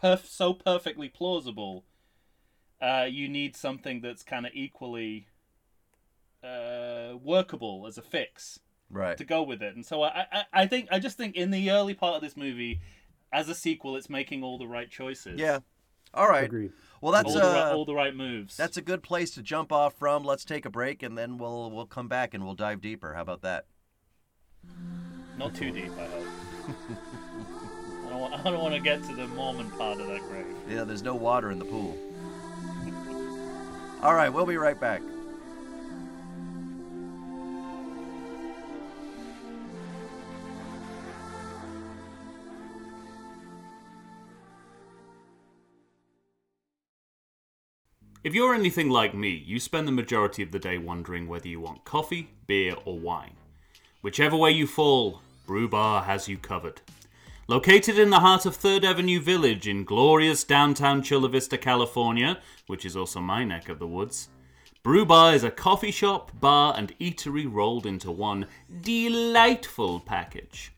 perf- 0.00 0.26
so 0.26 0.54
perfectly 0.54 1.08
plausible. 1.08 1.84
Uh, 2.80 3.08
you 3.10 3.28
need 3.28 3.56
something 3.56 4.00
that's 4.00 4.22
kind 4.22 4.46
of 4.46 4.52
equally 4.54 5.26
uh, 6.44 7.14
workable 7.20 7.86
as 7.88 7.98
a 7.98 8.02
fix 8.02 8.60
Right. 8.88 9.16
to 9.18 9.24
go 9.24 9.42
with 9.42 9.60
it. 9.60 9.74
And 9.74 9.84
so 9.84 10.02
I, 10.02 10.26
I, 10.30 10.44
I 10.52 10.66
think 10.68 10.86
I 10.92 11.00
just 11.00 11.16
think 11.16 11.34
in 11.34 11.50
the 11.50 11.72
early 11.72 11.94
part 11.94 12.14
of 12.14 12.22
this 12.22 12.36
movie, 12.36 12.82
as 13.32 13.48
a 13.48 13.54
sequel, 13.54 13.96
it's 13.96 14.08
making 14.08 14.44
all 14.44 14.58
the 14.58 14.68
right 14.68 14.88
choices. 14.88 15.40
Yeah. 15.40 15.58
All 16.14 16.28
right. 16.28 16.44
agreed. 16.44 16.72
Well, 17.00 17.14
all 17.14 17.22
that's 17.22 17.34
the, 17.34 17.40
ri- 17.40 17.46
uh, 17.46 17.74
all 17.74 17.84
the 17.84 17.94
right 17.94 18.14
moves. 18.14 18.56
that's 18.56 18.76
a 18.76 18.82
good 18.82 19.02
place 19.02 19.32
to 19.32 19.42
jump 19.42 19.72
off 19.72 19.98
from. 19.98 20.24
Let's 20.24 20.44
take 20.44 20.64
a 20.64 20.70
break 20.70 21.02
and 21.02 21.18
then 21.18 21.36
we'll 21.36 21.70
we'll 21.70 21.86
come 21.86 22.08
back 22.08 22.32
and 22.32 22.44
we'll 22.44 22.54
dive 22.54 22.80
deeper. 22.80 23.12
How 23.14 23.22
about 23.22 23.42
that? 23.42 23.66
not 25.36 25.54
too 25.54 25.70
deep. 25.70 25.90
I 25.98 26.06
hope. 26.06 26.24
I 28.06 28.08
don't, 28.08 28.20
want, 28.20 28.34
I 28.34 28.42
don't 28.50 28.62
want 28.62 28.74
to 28.74 28.80
get 28.80 29.02
to 29.04 29.14
the 29.14 29.26
Mormon 29.28 29.70
part 29.72 30.00
of 30.00 30.06
that 30.06 30.20
grave. 30.20 30.46
Yeah, 30.70 30.84
there's 30.84 31.02
no 31.02 31.14
water 31.14 31.50
in 31.50 31.58
the 31.58 31.64
pool. 31.64 31.98
All 34.02 34.14
right, 34.14 34.28
we'll 34.28 34.46
be 34.46 34.56
right 34.56 34.78
back. 34.80 35.02
If 48.24 48.34
you're 48.34 48.54
anything 48.54 48.88
like 48.88 49.12
me, 49.12 49.44
you 49.46 49.60
spend 49.60 49.86
the 49.86 49.92
majority 49.92 50.42
of 50.42 50.50
the 50.50 50.58
day 50.58 50.78
wondering 50.78 51.28
whether 51.28 51.46
you 51.46 51.60
want 51.60 51.84
coffee, 51.84 52.30
beer, 52.46 52.74
or 52.86 52.98
wine. 52.98 53.34
Whichever 54.00 54.34
way 54.34 54.50
you 54.50 54.66
fall, 54.66 55.20
Brew 55.46 55.68
Bar 55.68 56.04
has 56.04 56.26
you 56.26 56.38
covered. 56.38 56.80
Located 57.48 57.98
in 57.98 58.08
the 58.08 58.20
heart 58.20 58.46
of 58.46 58.56
Third 58.56 58.82
Avenue 58.82 59.20
Village 59.20 59.68
in 59.68 59.84
glorious 59.84 60.42
downtown 60.42 61.02
Chula 61.02 61.28
Vista, 61.28 61.58
California, 61.58 62.38
which 62.66 62.86
is 62.86 62.96
also 62.96 63.20
my 63.20 63.44
neck 63.44 63.68
of 63.68 63.78
the 63.78 63.86
woods, 63.86 64.30
Brew 64.82 65.04
Bar 65.04 65.34
is 65.34 65.44
a 65.44 65.50
coffee 65.50 65.90
shop, 65.90 66.32
bar, 66.40 66.72
and 66.78 66.98
eatery 66.98 67.46
rolled 67.46 67.84
into 67.84 68.10
one 68.10 68.46
delightful 68.80 70.00
package. 70.00 70.72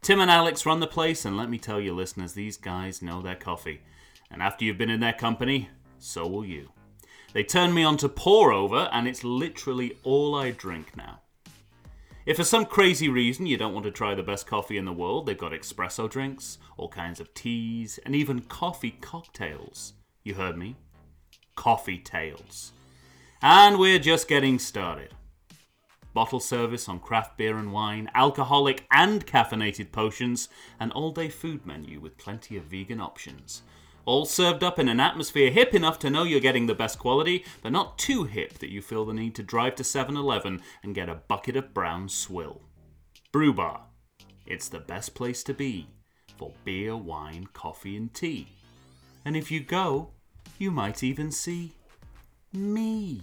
Tim 0.00 0.18
and 0.18 0.32
Alex 0.32 0.66
run 0.66 0.80
the 0.80 0.88
place, 0.88 1.24
and 1.24 1.36
let 1.36 1.48
me 1.48 1.58
tell 1.58 1.80
you, 1.80 1.94
listeners, 1.94 2.32
these 2.32 2.56
guys 2.56 3.02
know 3.02 3.22
their 3.22 3.36
coffee. 3.36 3.82
And 4.32 4.42
after 4.42 4.64
you've 4.64 4.78
been 4.78 4.90
in 4.90 4.98
their 4.98 5.12
company, 5.12 5.68
so 6.02 6.26
will 6.26 6.44
you. 6.44 6.70
They 7.32 7.44
turned 7.44 7.74
me 7.74 7.84
on 7.84 7.96
to 7.98 8.08
pour 8.08 8.52
over, 8.52 8.88
and 8.92 9.08
it's 9.08 9.24
literally 9.24 9.98
all 10.02 10.34
I 10.34 10.50
drink 10.50 10.96
now. 10.96 11.20
If 12.24 12.36
for 12.36 12.44
some 12.44 12.66
crazy 12.66 13.08
reason 13.08 13.46
you 13.46 13.56
don't 13.56 13.74
want 13.74 13.84
to 13.84 13.90
try 13.90 14.14
the 14.14 14.22
best 14.22 14.46
coffee 14.46 14.76
in 14.76 14.84
the 14.84 14.92
world, 14.92 15.26
they've 15.26 15.36
got 15.36 15.52
espresso 15.52 16.08
drinks, 16.08 16.58
all 16.76 16.88
kinds 16.88 17.18
of 17.18 17.34
teas, 17.34 17.98
and 18.04 18.14
even 18.14 18.42
coffee 18.42 18.96
cocktails. 19.00 19.94
You 20.22 20.34
heard 20.34 20.56
me? 20.56 20.76
Coffee 21.56 21.98
tails. 21.98 22.72
And 23.40 23.78
we're 23.78 23.98
just 23.98 24.28
getting 24.28 24.60
started. 24.60 25.14
Bottle 26.14 26.40
service 26.40 26.88
on 26.88 27.00
craft 27.00 27.36
beer 27.38 27.56
and 27.56 27.72
wine, 27.72 28.08
alcoholic 28.14 28.86
and 28.92 29.26
caffeinated 29.26 29.90
potions, 29.90 30.48
an 30.78 30.92
all 30.92 31.10
day 31.10 31.28
food 31.28 31.66
menu 31.66 31.98
with 31.98 32.18
plenty 32.18 32.56
of 32.56 32.64
vegan 32.64 33.00
options. 33.00 33.62
All 34.04 34.24
served 34.24 34.64
up 34.64 34.78
in 34.78 34.88
an 34.88 34.98
atmosphere 34.98 35.50
hip 35.50 35.74
enough 35.74 35.98
to 36.00 36.10
know 36.10 36.24
you're 36.24 36.40
getting 36.40 36.66
the 36.66 36.74
best 36.74 36.98
quality, 36.98 37.44
but 37.62 37.70
not 37.70 37.98
too 37.98 38.24
hip 38.24 38.54
that 38.58 38.70
you 38.70 38.82
feel 38.82 39.04
the 39.04 39.14
need 39.14 39.34
to 39.36 39.42
drive 39.42 39.76
to 39.76 39.84
7 39.84 40.16
Eleven 40.16 40.60
and 40.82 40.94
get 40.94 41.08
a 41.08 41.14
bucket 41.14 41.56
of 41.56 41.72
brown 41.72 42.08
swill. 42.08 42.62
Brew 43.30 43.52
Bar. 43.52 43.82
It's 44.44 44.68
the 44.68 44.80
best 44.80 45.14
place 45.14 45.44
to 45.44 45.54
be 45.54 45.86
for 46.36 46.52
beer, 46.64 46.96
wine, 46.96 47.46
coffee, 47.52 47.96
and 47.96 48.12
tea. 48.12 48.48
And 49.24 49.36
if 49.36 49.50
you 49.52 49.60
go, 49.60 50.10
you 50.58 50.72
might 50.72 51.04
even 51.04 51.30
see 51.30 51.72
me. 52.52 53.22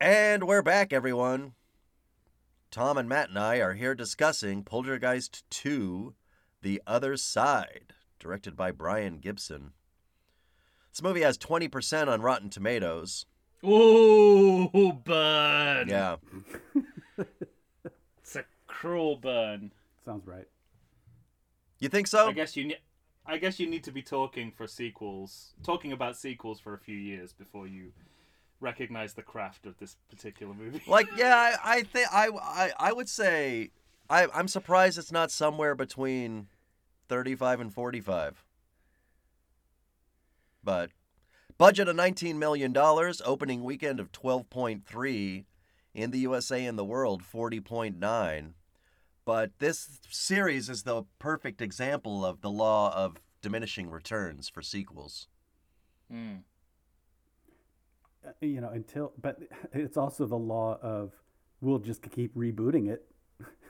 And 0.00 0.48
we're 0.48 0.62
back, 0.62 0.92
everyone. 0.92 1.52
Tom 2.72 2.98
and 2.98 3.08
Matt 3.08 3.28
and 3.28 3.38
I 3.38 3.58
are 3.58 3.74
here 3.74 3.94
discussing 3.94 4.64
Poltergeist 4.64 5.48
2 5.50 6.14
The 6.62 6.80
Other 6.86 7.16
Side, 7.16 7.92
directed 8.18 8.56
by 8.56 8.70
Brian 8.70 9.18
Gibson. 9.18 9.72
This 10.92 11.02
movie 11.02 11.22
has 11.22 11.36
20% 11.36 12.08
on 12.08 12.22
Rotten 12.22 12.50
Tomatoes. 12.50 13.26
Ooh, 13.64 14.68
burn! 15.04 15.88
Yeah. 15.88 16.16
It's 18.18 18.36
a 18.36 18.44
cruel 18.66 19.16
burn. 19.16 19.72
Sounds 20.04 20.26
right. 20.26 20.46
You 21.80 21.88
think 21.88 22.06
so? 22.06 22.28
I 22.28 22.32
guess 22.32 22.56
you. 22.56 22.68
Ne- 22.68 22.80
I 23.26 23.36
guess 23.36 23.60
you 23.60 23.68
need 23.68 23.84
to 23.84 23.92
be 23.92 24.02
talking 24.02 24.50
for 24.50 24.66
sequels, 24.66 25.54
talking 25.62 25.92
about 25.92 26.16
sequels 26.16 26.58
for 26.58 26.74
a 26.74 26.78
few 26.78 26.96
years 26.96 27.32
before 27.32 27.66
you 27.66 27.92
recognize 28.60 29.14
the 29.14 29.22
craft 29.22 29.66
of 29.66 29.76
this 29.78 29.96
particular 30.08 30.54
movie. 30.54 30.80
Like, 30.88 31.08
yeah, 31.16 31.36
I, 31.36 31.76
I 31.78 31.82
think 31.82 32.08
I, 32.12 32.28
I, 32.28 32.72
I 32.78 32.92
would 32.92 33.08
say 33.08 33.70
I, 34.08 34.26
I'm 34.34 34.48
surprised 34.48 34.98
it's 34.98 35.12
not 35.12 35.30
somewhere 35.30 35.74
between 35.74 36.48
35 37.12 37.60
and 37.60 37.74
45. 37.74 38.42
But 40.64 40.92
budget 41.58 41.86
of 41.86 41.94
19 41.94 42.38
million 42.38 42.72
dollars, 42.72 43.20
opening 43.26 43.62
weekend 43.62 44.00
of 44.00 44.10
12.3 44.12 45.44
in 45.92 46.10
the 46.10 46.18
USA 46.20 46.64
and 46.64 46.78
the 46.78 46.86
world 46.86 47.22
40.9. 47.22 48.52
But 49.26 49.50
this 49.58 50.00
series 50.08 50.70
is 50.70 50.84
the 50.84 51.02
perfect 51.18 51.60
example 51.60 52.24
of 52.24 52.40
the 52.40 52.48
law 52.48 52.96
of 52.96 53.20
diminishing 53.42 53.90
returns 53.90 54.48
for 54.48 54.62
sequels. 54.62 55.28
Hmm. 56.10 56.36
Uh, 58.26 58.30
you 58.40 58.62
know 58.62 58.70
until 58.70 59.12
but 59.20 59.38
it's 59.74 59.98
also 59.98 60.24
the 60.24 60.38
law 60.38 60.78
of 60.80 61.12
we'll 61.60 61.78
just 61.78 62.10
keep 62.10 62.34
rebooting 62.34 62.88
it 62.88 63.04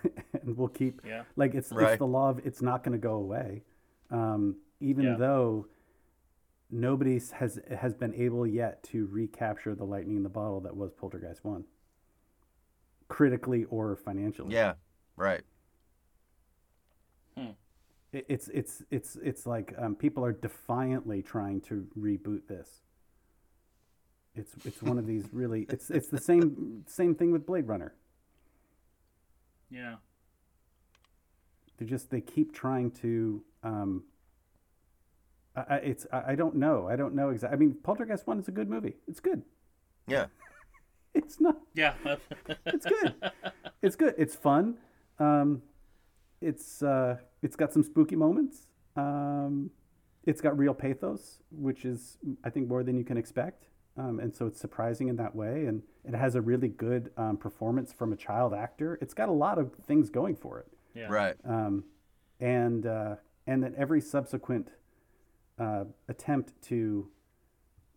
and 0.43 0.57
we'll 0.57 0.69
keep 0.69 1.01
Yeah. 1.07 1.23
like 1.37 1.55
it's 1.55 1.71
Right. 1.73 1.91
it's 1.93 1.99
the 1.99 2.07
law 2.07 2.31
of 2.31 2.45
it's 2.47 2.63
not 2.63 2.83
going 2.85 2.93
to 2.93 2.99
go 3.03 3.15
away 3.15 3.63
um, 4.11 4.57
even 4.81 5.05
Yeah. 5.05 5.17
though 5.17 5.67
nobody 6.71 7.21
has 7.35 7.61
has 7.77 7.95
been 7.95 8.15
able 8.15 8.47
yet 8.47 8.83
to 8.85 9.07
recapture 9.07 9.75
the 9.75 9.85
lightning 9.85 10.17
in 10.17 10.23
the 10.23 10.29
bottle 10.31 10.61
that 10.63 10.77
was 10.77 10.93
poltergeist 10.93 11.45
1 11.45 11.65
critically 13.09 13.65
or 13.65 13.95
financially 13.97 14.55
Yeah, 14.55 14.75
right. 15.17 15.43
It- 18.13 18.27
it's 18.29 18.49
it's 18.49 18.83
it's 18.91 19.17
it's 19.17 19.47
like 19.47 19.75
um, 19.79 19.95
people 19.97 20.23
are 20.23 20.33
defiantly 20.33 21.23
trying 21.23 21.63
to 21.63 21.87
reboot 21.99 22.47
this. 22.47 22.83
It's 24.35 24.55
it's 24.67 24.83
one 24.83 24.99
of 24.99 25.07
these 25.07 25.33
really 25.33 25.63
it's 25.71 25.91
it's 25.91 26.09
the 26.09 26.19
same 26.21 26.85
same 26.87 27.15
thing 27.15 27.33
with 27.33 27.47
Blade 27.47 27.67
Runner. 27.67 27.95
Yeah. 29.73 29.97
They 31.79 31.87
just 31.87 32.11
they 32.11 32.20
keep 32.20 32.53
trying 32.55 32.91
to. 33.03 33.43
Um, 33.62 34.05
I, 35.57 35.61
I- 35.68 35.77
it's 35.77 36.07
I, 36.12 36.33
I 36.33 36.35
don't 36.35 36.57
know 36.57 36.89
I 36.89 36.97
don't 36.97 37.14
know 37.14 37.31
exactly. 37.31 37.57
I 37.57 37.59
mean, 37.59 37.75
Poltergeist 37.83 38.27
One 38.27 38.39
is 38.39 38.49
a 38.49 38.53
good 38.53 38.68
movie. 38.68 38.95
It's 39.09 39.20
good. 39.20 39.43
Yeah. 40.07 40.27
It's 41.14 41.39
not. 41.43 41.59
Yeah. 41.75 41.93
It's 42.64 42.87
good. 42.87 43.14
it's 43.83 43.97
good. 43.97 44.14
It's 44.16 44.35
fun. 44.35 44.79
Um, 45.18 45.61
it's 46.41 46.83
uh, 46.83 47.18
it's 47.43 47.55
got 47.55 47.70
some 47.70 47.83
spooky 47.83 48.16
moments. 48.16 48.66
Um, 48.97 49.70
it's 50.25 50.41
got 50.41 50.57
real 50.57 50.73
pathos, 50.73 51.39
which 51.51 51.85
is 51.85 52.16
I 52.45 52.49
think 52.49 52.66
more 52.66 52.83
than 52.83 52.97
you 52.97 53.05
can 53.05 53.18
expect. 53.18 53.66
Um, 53.97 54.20
and 54.20 54.34
so 54.34 54.47
it's 54.47 54.59
surprising 54.59 55.09
in 55.09 55.16
that 55.16 55.34
way, 55.34 55.66
and 55.66 55.82
it 56.05 56.14
has 56.14 56.34
a 56.34 56.40
really 56.40 56.68
good 56.68 57.11
um, 57.16 57.36
performance 57.36 57.93
from 57.93 58.12
a 58.12 58.16
child 58.16 58.55
actor. 58.55 58.99
It's 59.03 59.12
got 59.12 59.28
a 59.28 59.32
lot 59.32 59.59
of 59.59 59.74
things 59.86 60.09
going 60.09 60.36
for 60.36 60.61
it, 60.61 60.68
yeah. 60.95 61.09
Right. 61.09 61.36
um, 61.45 61.84
and 62.40 62.86
uh, 62.86 63.16
and 63.47 63.62
then 63.62 63.74
every 63.76 64.01
subsequent 64.01 64.70
uh, 65.59 65.84
attempt 66.09 66.61
to 66.62 67.09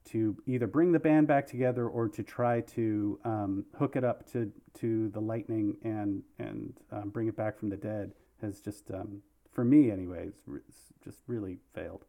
to 0.05 0.37
either 0.45 0.67
bring 0.67 0.91
the 0.91 0.99
band 0.99 1.27
back 1.27 1.47
together 1.47 1.87
or 1.87 2.07
to 2.07 2.23
try 2.23 2.61
to 2.61 3.19
um, 3.23 3.65
hook 3.77 3.95
it 3.95 4.03
up 4.03 4.29
to 4.31 4.51
to 4.75 5.09
the 5.09 5.19
lightning 5.19 5.77
and 5.83 6.23
and 6.39 6.73
um, 6.91 7.09
bring 7.09 7.27
it 7.27 7.35
back 7.35 7.57
from 7.57 7.69
the 7.69 7.77
dead 7.77 8.11
has 8.41 8.59
just 8.59 8.91
um, 8.91 9.21
for 9.51 9.63
me 9.63 9.91
anyways 9.91 10.33
re- 10.45 10.59
just 11.03 11.19
really 11.27 11.57
failed. 11.73 12.05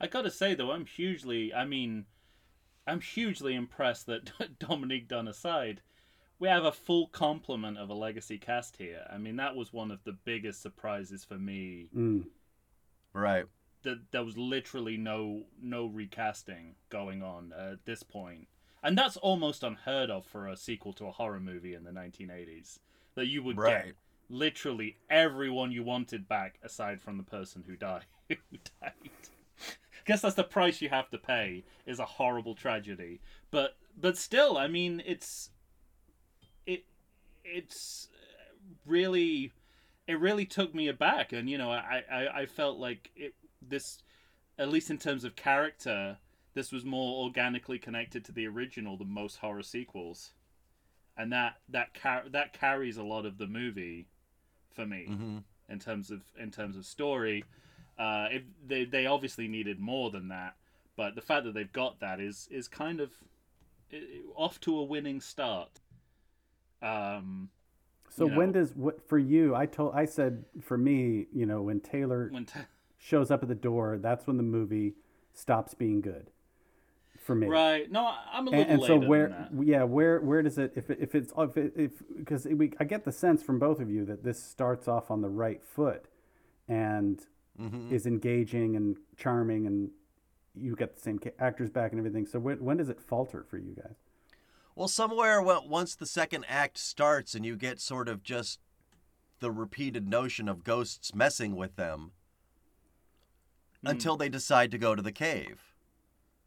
I 0.00 0.06
gotta 0.06 0.30
say 0.30 0.54
though, 0.54 0.72
I'm 0.72 0.86
hugely. 0.86 1.54
I 1.54 1.64
mean, 1.64 2.06
I'm 2.86 3.00
hugely 3.00 3.54
impressed 3.54 4.06
that 4.06 4.30
Dominique 4.58 5.08
Dunn 5.08 5.28
aside, 5.28 5.80
we 6.38 6.48
have 6.48 6.64
a 6.64 6.72
full 6.72 7.06
complement 7.08 7.78
of 7.78 7.88
a 7.88 7.94
legacy 7.94 8.38
cast 8.38 8.76
here. 8.76 9.06
I 9.10 9.18
mean, 9.18 9.36
that 9.36 9.56
was 9.56 9.72
one 9.72 9.90
of 9.90 10.04
the 10.04 10.12
biggest 10.12 10.60
surprises 10.62 11.24
for 11.24 11.38
me. 11.38 11.88
Mm. 11.96 12.24
Right. 13.12 13.46
That 13.82 14.10
there 14.10 14.24
was 14.24 14.36
literally 14.36 14.96
no 14.96 15.44
no 15.60 15.86
recasting 15.86 16.74
going 16.88 17.22
on 17.22 17.52
at 17.52 17.84
this 17.84 18.02
point, 18.02 18.48
and 18.82 18.96
that's 18.96 19.18
almost 19.18 19.62
unheard 19.62 20.10
of 20.10 20.24
for 20.26 20.48
a 20.48 20.56
sequel 20.56 20.92
to 20.94 21.06
a 21.06 21.12
horror 21.12 21.38
movie 21.40 21.74
in 21.74 21.84
the 21.84 21.90
1980s. 21.90 22.78
That 23.14 23.26
you 23.26 23.42
would 23.42 23.58
Right. 23.58 23.84
get 23.86 23.94
literally 24.30 24.96
everyone 25.10 25.70
you 25.70 25.82
wanted 25.84 26.26
back, 26.26 26.58
aside 26.62 27.00
from 27.02 27.18
the 27.18 27.22
person 27.22 27.62
who 27.66 27.76
died. 27.76 28.06
who 28.28 28.36
died. 28.80 28.94
Guess 30.04 30.22
that's 30.22 30.34
the 30.34 30.44
price 30.44 30.80
you 30.82 30.88
have 30.90 31.08
to 31.10 31.18
pay. 31.18 31.64
Is 31.86 31.98
a 31.98 32.04
horrible 32.04 32.54
tragedy, 32.54 33.20
but 33.50 33.76
but 33.98 34.16
still, 34.18 34.58
I 34.58 34.68
mean, 34.68 35.02
it's 35.06 35.50
it 36.66 36.84
it's 37.44 38.08
really 38.86 39.52
it 40.06 40.20
really 40.20 40.44
took 40.46 40.74
me 40.74 40.88
aback, 40.88 41.32
and 41.32 41.48
you 41.48 41.56
know, 41.58 41.70
I 41.70 42.02
I, 42.10 42.40
I 42.42 42.46
felt 42.46 42.78
like 42.78 43.10
it 43.16 43.34
this 43.62 43.98
at 44.58 44.68
least 44.68 44.90
in 44.90 44.98
terms 44.98 45.24
of 45.24 45.34
character, 45.36 46.18
this 46.54 46.70
was 46.70 46.84
more 46.84 47.24
organically 47.24 47.78
connected 47.78 48.24
to 48.26 48.32
the 48.32 48.46
original 48.46 48.96
than 48.96 49.10
most 49.10 49.36
horror 49.38 49.62
sequels, 49.62 50.32
and 51.16 51.32
that 51.32 51.56
that 51.68 51.94
car- 51.94 52.28
that 52.30 52.52
carries 52.52 52.96
a 52.96 53.02
lot 53.02 53.24
of 53.26 53.38
the 53.38 53.46
movie 53.46 54.06
for 54.74 54.84
me 54.86 55.06
Mm-hmm. 55.08 55.38
in 55.68 55.78
terms 55.78 56.10
of 56.10 56.20
in 56.38 56.50
terms 56.50 56.76
of 56.76 56.84
story. 56.84 57.44
Uh, 57.98 58.26
if 58.30 58.42
they 58.66 58.84
they 58.84 59.06
obviously 59.06 59.46
needed 59.48 59.78
more 59.78 60.10
than 60.10 60.28
that, 60.28 60.54
but 60.96 61.14
the 61.14 61.20
fact 61.22 61.44
that 61.44 61.54
they've 61.54 61.72
got 61.72 62.00
that 62.00 62.20
is 62.20 62.48
is 62.50 62.68
kind 62.68 63.00
of 63.00 63.10
off 64.34 64.60
to 64.60 64.76
a 64.78 64.82
winning 64.82 65.20
start. 65.20 65.80
Um, 66.82 67.50
So 68.10 68.26
when 68.26 68.48
know. 68.48 68.60
does 68.60 68.74
what 68.74 69.08
for 69.08 69.18
you? 69.18 69.54
I 69.54 69.66
told 69.66 69.94
I 69.94 70.04
said 70.04 70.44
for 70.60 70.76
me, 70.76 71.26
you 71.32 71.46
know, 71.46 71.62
when 71.62 71.80
Taylor 71.80 72.28
when 72.32 72.46
t- 72.46 72.60
shows 72.98 73.30
up 73.30 73.42
at 73.42 73.48
the 73.48 73.54
door, 73.54 73.98
that's 73.98 74.26
when 74.26 74.36
the 74.36 74.42
movie 74.42 74.94
stops 75.32 75.74
being 75.74 76.00
good. 76.00 76.30
For 77.24 77.34
me, 77.34 77.46
right, 77.46 77.90
no, 77.90 78.12
I'm 78.32 78.48
a 78.48 78.50
little 78.50 78.62
and, 78.64 78.70
and 78.72 78.82
so 78.82 78.98
where 78.98 79.48
yeah 79.62 79.82
where 79.84 80.20
where 80.20 80.42
does 80.42 80.58
it 80.58 80.72
if 80.76 80.90
it, 80.90 80.98
if 81.00 81.14
it's 81.14 81.32
if 81.38 81.56
it, 81.56 81.72
if 81.74 81.90
because 82.18 82.44
we 82.44 82.72
I 82.78 82.84
get 82.84 83.04
the 83.06 83.12
sense 83.12 83.42
from 83.42 83.58
both 83.58 83.80
of 83.80 83.88
you 83.88 84.04
that 84.04 84.24
this 84.24 84.42
starts 84.42 84.88
off 84.88 85.10
on 85.10 85.22
the 85.22 85.30
right 85.30 85.64
foot 85.64 86.04
and 86.68 87.24
Mm-hmm. 87.60 87.94
is 87.94 88.04
engaging 88.06 88.74
and 88.74 88.96
charming 89.16 89.66
and 89.68 89.90
you 90.56 90.74
get 90.74 90.96
the 90.96 91.00
same 91.00 91.20
ca- 91.20 91.30
actors 91.38 91.70
back 91.70 91.92
and 91.92 92.00
everything 92.00 92.26
so 92.26 92.40
when, 92.40 92.58
when 92.64 92.78
does 92.78 92.88
it 92.88 93.00
falter 93.00 93.44
for 93.48 93.58
you 93.58 93.74
guys 93.76 93.94
Well, 94.74 94.88
somewhere 94.88 95.40
well, 95.40 95.64
once 95.68 95.94
the 95.94 96.06
second 96.06 96.46
act 96.48 96.78
starts 96.78 97.32
and 97.34 97.46
you 97.46 97.54
get 97.56 97.80
sort 97.80 98.08
of 98.08 98.24
just 98.24 98.58
the 99.38 99.52
repeated 99.52 100.08
notion 100.08 100.48
of 100.48 100.64
ghosts 100.64 101.14
messing 101.14 101.54
with 101.54 101.76
them 101.76 102.10
until 103.84 104.16
they 104.16 104.28
decide 104.28 104.70
to 104.70 104.78
go 104.78 104.94
to 104.94 105.02
the 105.02 105.12
cave. 105.12 105.74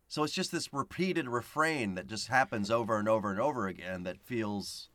So 0.08 0.24
it's 0.24 0.34
just 0.34 0.52
this 0.52 0.74
repeated 0.74 1.28
refrain 1.30 1.96
that 1.96 2.08
just 2.08 2.28
happens 2.30 2.72
over 2.72 2.98
and 2.98 3.08
over 3.08 3.30
and 3.30 3.40
over 3.40 3.68
again 3.68 4.04
that 4.04 4.20
feels 4.22 4.90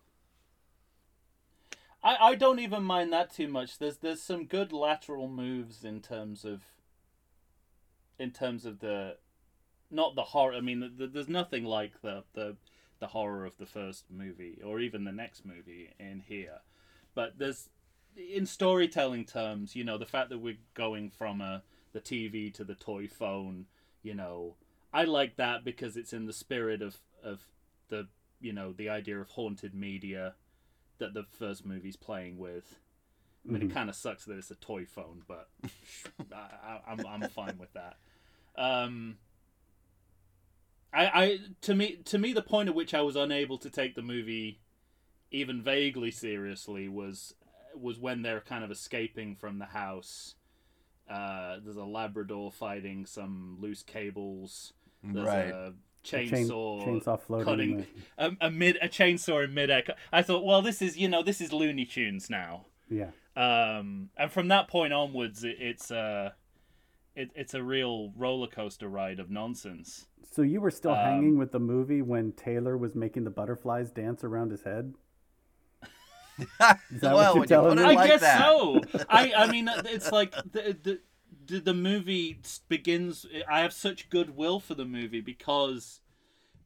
I, 2.03 2.17
I 2.17 2.35
don't 2.35 2.59
even 2.59 2.83
mind 2.83 3.13
that 3.13 3.33
too 3.33 3.49
much. 3.49 3.79
There's 3.79 3.99
there's 3.99 4.23
some 4.23 4.47
good 4.47 4.73
lateral 4.73 5.29
moves 5.29 5.85
in 5.85 6.01
terms 6.01 6.45
of 6.45 6.63
in 8.19 8.31
terms 8.31 8.65
of 8.65 8.81
the 8.81 9.17
not 9.91 10.15
the 10.15 10.23
horror. 10.23 10.55
I 10.55 10.61
mean, 10.61 10.81
the, 10.81 10.89
the, 10.89 11.07
there's 11.07 11.29
nothing 11.29 11.65
like 11.65 12.01
the, 12.03 12.25
the 12.35 12.57
the 12.99 13.09
horror 13.09 13.45
of 13.45 13.59
the 13.59 13.67
first 13.67 14.05
movie 14.11 14.61
or 14.65 14.79
even 14.81 15.05
the 15.05 15.13
next 15.13 15.45
movie 15.45 15.91
in 15.99 16.23
here. 16.27 16.61
But 17.15 17.39
there's 17.39 17.69
in 18.17 18.47
storytelling 18.47 19.25
terms, 19.25 19.75
you 19.75 19.85
know, 19.85 19.99
the 19.99 20.07
fact 20.07 20.29
that 20.31 20.39
we're 20.39 20.59
going 20.75 21.11
from 21.11 21.41
a 21.41 21.63
the 21.93 22.01
TV 22.01 22.53
to 22.55 22.65
the 22.65 22.75
toy 22.75 23.07
phone, 23.07 23.67
you 24.03 24.15
know, 24.15 24.55
I 24.93 25.05
like 25.05 25.37
that 25.37 25.65
because 25.65 25.97
it's 25.97 26.13
in 26.13 26.27
the 26.27 26.33
spirit 26.33 26.83
of 26.83 26.97
of 27.23 27.43
the 27.89 28.09
you 28.41 28.53
know 28.53 28.73
the 28.73 28.89
idea 28.89 29.21
of 29.21 29.31
haunted 29.31 29.75
media 29.75 30.35
that 31.03 31.15
the 31.15 31.25
first 31.39 31.67
movie's 31.67 31.97
playing 31.97 32.39
with. 32.39 32.77
I 33.47 33.53
mean, 33.53 33.63
it 33.63 33.75
kind 33.75 33.91
of 33.91 33.97
sucks 33.97 34.25
that 34.27 34.39
it's 34.39 34.51
a 34.51 34.55
toy 34.55 34.85
phone, 34.87 35.23
but 35.27 35.49
I, 36.33 36.37
I, 36.37 36.81
I'm 36.93 37.05
I'm 37.07 37.29
fine 37.29 37.59
with 37.59 37.73
that. 37.75 37.97
Um, 38.57 39.17
I, 40.93 41.07
I 41.07 41.39
to 41.63 41.75
me 41.75 41.97
to 42.05 42.19
me 42.19 42.33
the 42.33 42.43
point 42.43 42.69
at 42.69 42.75
which 42.75 42.95
I 42.95 43.01
was 43.03 43.17
unable 43.17 43.59
to 43.59 43.71
take 43.71 43.95
the 43.95 44.03
movie 44.03 44.61
even 45.31 45.63
vaguely 45.63 46.11
seriously 46.11 46.89
was 46.89 47.35
was 47.75 47.99
when 47.99 48.23
they're 48.23 48.41
kind 48.41 48.63
of 48.65 48.71
escaping 48.71 49.35
from 49.35 49.59
the 49.59 49.67
house. 49.67 50.35
Uh, 51.11 51.57
there's 51.65 51.77
a 51.77 51.85
Labrador 51.85 52.53
fighting 52.53 53.07
some 53.07 53.57
loose 53.61 53.83
cables. 53.83 54.73
There's 55.03 55.27
Right. 55.27 55.49
a 55.49 55.75
chain- 56.03 56.29
chainsaw, 56.31 56.85
chainsaw 56.85 57.21
floating 57.21 57.45
cutting 57.47 57.87
in 58.19 58.37
a, 58.41 58.47
a 58.47 58.51
mid 58.51 58.77
a 58.83 58.89
chainsaw 58.89 59.45
in 59.45 59.55
midair. 59.55 59.83
I 60.13 60.23
thought, 60.23 60.45
well, 60.45 60.63
this 60.63 60.83
is 60.83 60.97
you 60.97 61.09
know 61.09 61.23
this 61.23 61.41
is 61.41 61.53
Looney 61.53 61.85
Tunes 61.85 62.29
now. 62.31 62.67
yeah 62.91 63.11
Um, 63.37 64.11
and 64.17 64.31
from 64.31 64.49
that 64.49 64.69
point 64.69 64.93
onwards, 64.93 65.45
it, 65.45 65.57
it's 65.61 65.91
uh, 65.91 66.31
it, 67.15 67.31
it's 67.35 67.55
a 67.55 67.63
real 67.63 68.13
roller 68.17 68.47
coaster 68.49 68.89
ride 68.89 69.21
of 69.21 69.31
nonsense. 69.31 70.07
So 70.35 70.43
you 70.43 70.61
were 70.61 70.71
still 70.71 70.93
Um, 70.93 70.99
hanging 70.99 71.39
with 71.39 71.53
the 71.53 71.61
movie 71.61 72.01
when 72.03 72.33
Taylor 72.33 72.77
was 72.79 72.95
making 72.95 73.25
the 73.25 73.31
butterflies 73.31 73.91
dance 73.91 74.25
around 74.25 74.51
his 74.51 74.63
head? 74.63 74.95
Is 76.39 76.47
that 77.03 77.15
Well, 77.15 77.37
what 77.37 77.51
you're 77.51 77.63
when 77.63 77.77
you 77.79 77.85
me? 77.85 77.91
it 77.91 77.93
I 77.93 77.95
like 77.95 78.11
guess 78.11 78.21
that. 78.23 78.39
so. 78.41 78.81
I 79.09 79.33
I 79.37 79.47
mean 79.51 79.69
it's 79.87 80.11
like 80.11 80.33
the, 80.53 80.77
the 80.83 81.01
the 81.47 81.61
the 81.61 81.75
movie 81.75 82.41
begins. 82.69 83.27
I 83.49 83.61
have 83.61 83.73
such 83.73 84.11
goodwill 84.11 84.61
for 84.61 84.75
the 84.75 84.85
movie 84.85 85.21
because 85.21 86.01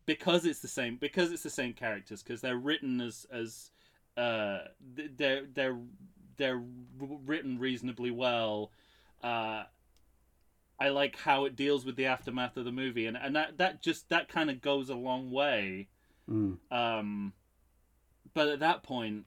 because 0.04 0.44
it's 0.44 0.60
the 0.60 0.68
same 0.68 0.96
because 0.96 1.32
it's 1.32 1.42
the 1.42 1.50
same 1.50 1.72
characters 1.72 2.22
because 2.22 2.40
they're 2.40 2.56
written 2.56 3.00
as 3.00 3.26
as 3.30 3.70
uh 4.16 4.58
they're 5.16 5.44
they're 5.52 5.78
they're 6.36 6.62
written 6.98 7.58
reasonably 7.58 8.10
well. 8.10 8.70
Uh, 9.22 9.64
I 10.78 10.90
like 10.90 11.16
how 11.16 11.46
it 11.46 11.56
deals 11.56 11.86
with 11.86 11.96
the 11.96 12.06
aftermath 12.06 12.56
of 12.56 12.64
the 12.64 12.72
movie, 12.72 13.06
and 13.06 13.16
and 13.16 13.34
that 13.36 13.58
that 13.58 13.82
just 13.82 14.08
that 14.10 14.28
kind 14.28 14.50
of 14.50 14.60
goes 14.60 14.90
a 14.90 14.94
long 14.94 15.30
way. 15.30 15.88
Mm. 16.30 16.58
Um, 16.70 17.32
but 18.34 18.48
at 18.48 18.60
that 18.60 18.82
point, 18.82 19.24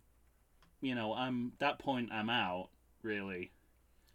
you 0.81 0.95
know, 0.95 1.13
I'm 1.13 1.53
that 1.59 1.79
point 1.79 2.11
I'm 2.11 2.29
out 2.29 2.69
really. 3.01 3.51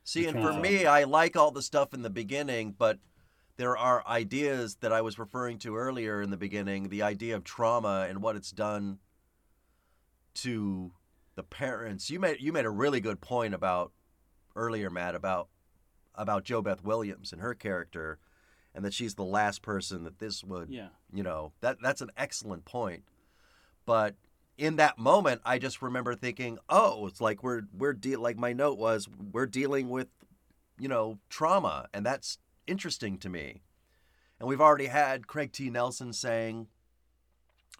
See, 0.05 0.27
and 0.27 0.41
for 0.41 0.53
me, 0.53 0.87
I 0.87 1.05
like 1.05 1.35
all 1.35 1.51
the 1.51 1.63
stuff 1.63 1.95
in 1.95 2.03
the 2.03 2.11
beginning, 2.11 2.75
but 2.77 2.99
there 3.57 3.77
are 3.77 4.07
ideas 4.07 4.77
that 4.77 4.93
I 4.93 5.01
was 5.01 5.19
referring 5.19 5.59
to 5.61 5.77
earlier 5.77 6.21
in 6.21 6.31
the 6.31 6.37
beginning 6.37 6.89
the 6.91 7.03
idea 7.03 7.35
of 7.37 7.43
trauma 7.45 8.07
and 8.09 8.21
what 8.23 8.37
it's 8.37 8.51
done 8.51 8.99
to 10.35 10.93
the 11.37 11.43
parents. 11.43 12.11
You 12.11 12.21
made 12.21 12.41
you 12.41 12.53
made 12.53 12.65
a 12.67 12.71
really 12.71 13.01
good 13.01 13.21
point 13.21 13.55
about 13.55 13.93
earlier, 14.55 14.91
Matt, 14.91 15.15
about 15.15 15.49
about 16.15 16.45
JoBeth 16.45 16.83
Williams 16.83 17.33
and 17.33 17.41
her 17.41 17.55
character, 17.55 18.19
and 18.75 18.85
that 18.85 18.95
she's 18.95 19.15
the 19.15 19.25
last 19.25 19.63
person 19.63 20.05
that 20.05 20.19
this 20.19 20.45
would 20.45 20.71
Yeah. 20.71 20.89
you 21.13 21.23
know 21.23 21.53
that 21.61 21.79
that's 21.83 22.01
an 22.01 22.11
excellent 22.17 22.65
point 22.65 23.05
but 23.87 24.15
in 24.57 24.77
that 24.77 24.97
moment 24.99 25.41
i 25.45 25.59
just 25.59 25.83
remember 25.83 26.15
thinking 26.15 26.59
oh 26.69 27.07
it's 27.09 27.21
like 27.21 27.43
we're 27.43 27.63
we're 27.77 27.93
de- 27.93 28.15
like 28.17 28.37
my 28.39 28.53
note 28.53 28.79
was 28.79 29.09
we're 29.33 29.47
dealing 29.47 29.89
with 29.89 30.09
you 30.79 30.89
know 30.89 31.19
trauma 31.29 31.89
and 31.93 32.05
that's 32.07 32.39
interesting 32.67 33.19
to 33.19 33.29
me. 33.29 33.61
And 34.41 34.49
we've 34.49 34.61
already 34.61 34.87
had 34.87 35.27
craig 35.27 35.53
t. 35.53 35.69
Nelson 35.71 36.13
saying 36.13 36.69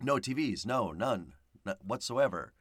no 0.01 0.17
tvs 0.17 0.67
no 0.67 0.93
none 0.93 1.33
whatsoever. 1.83 2.53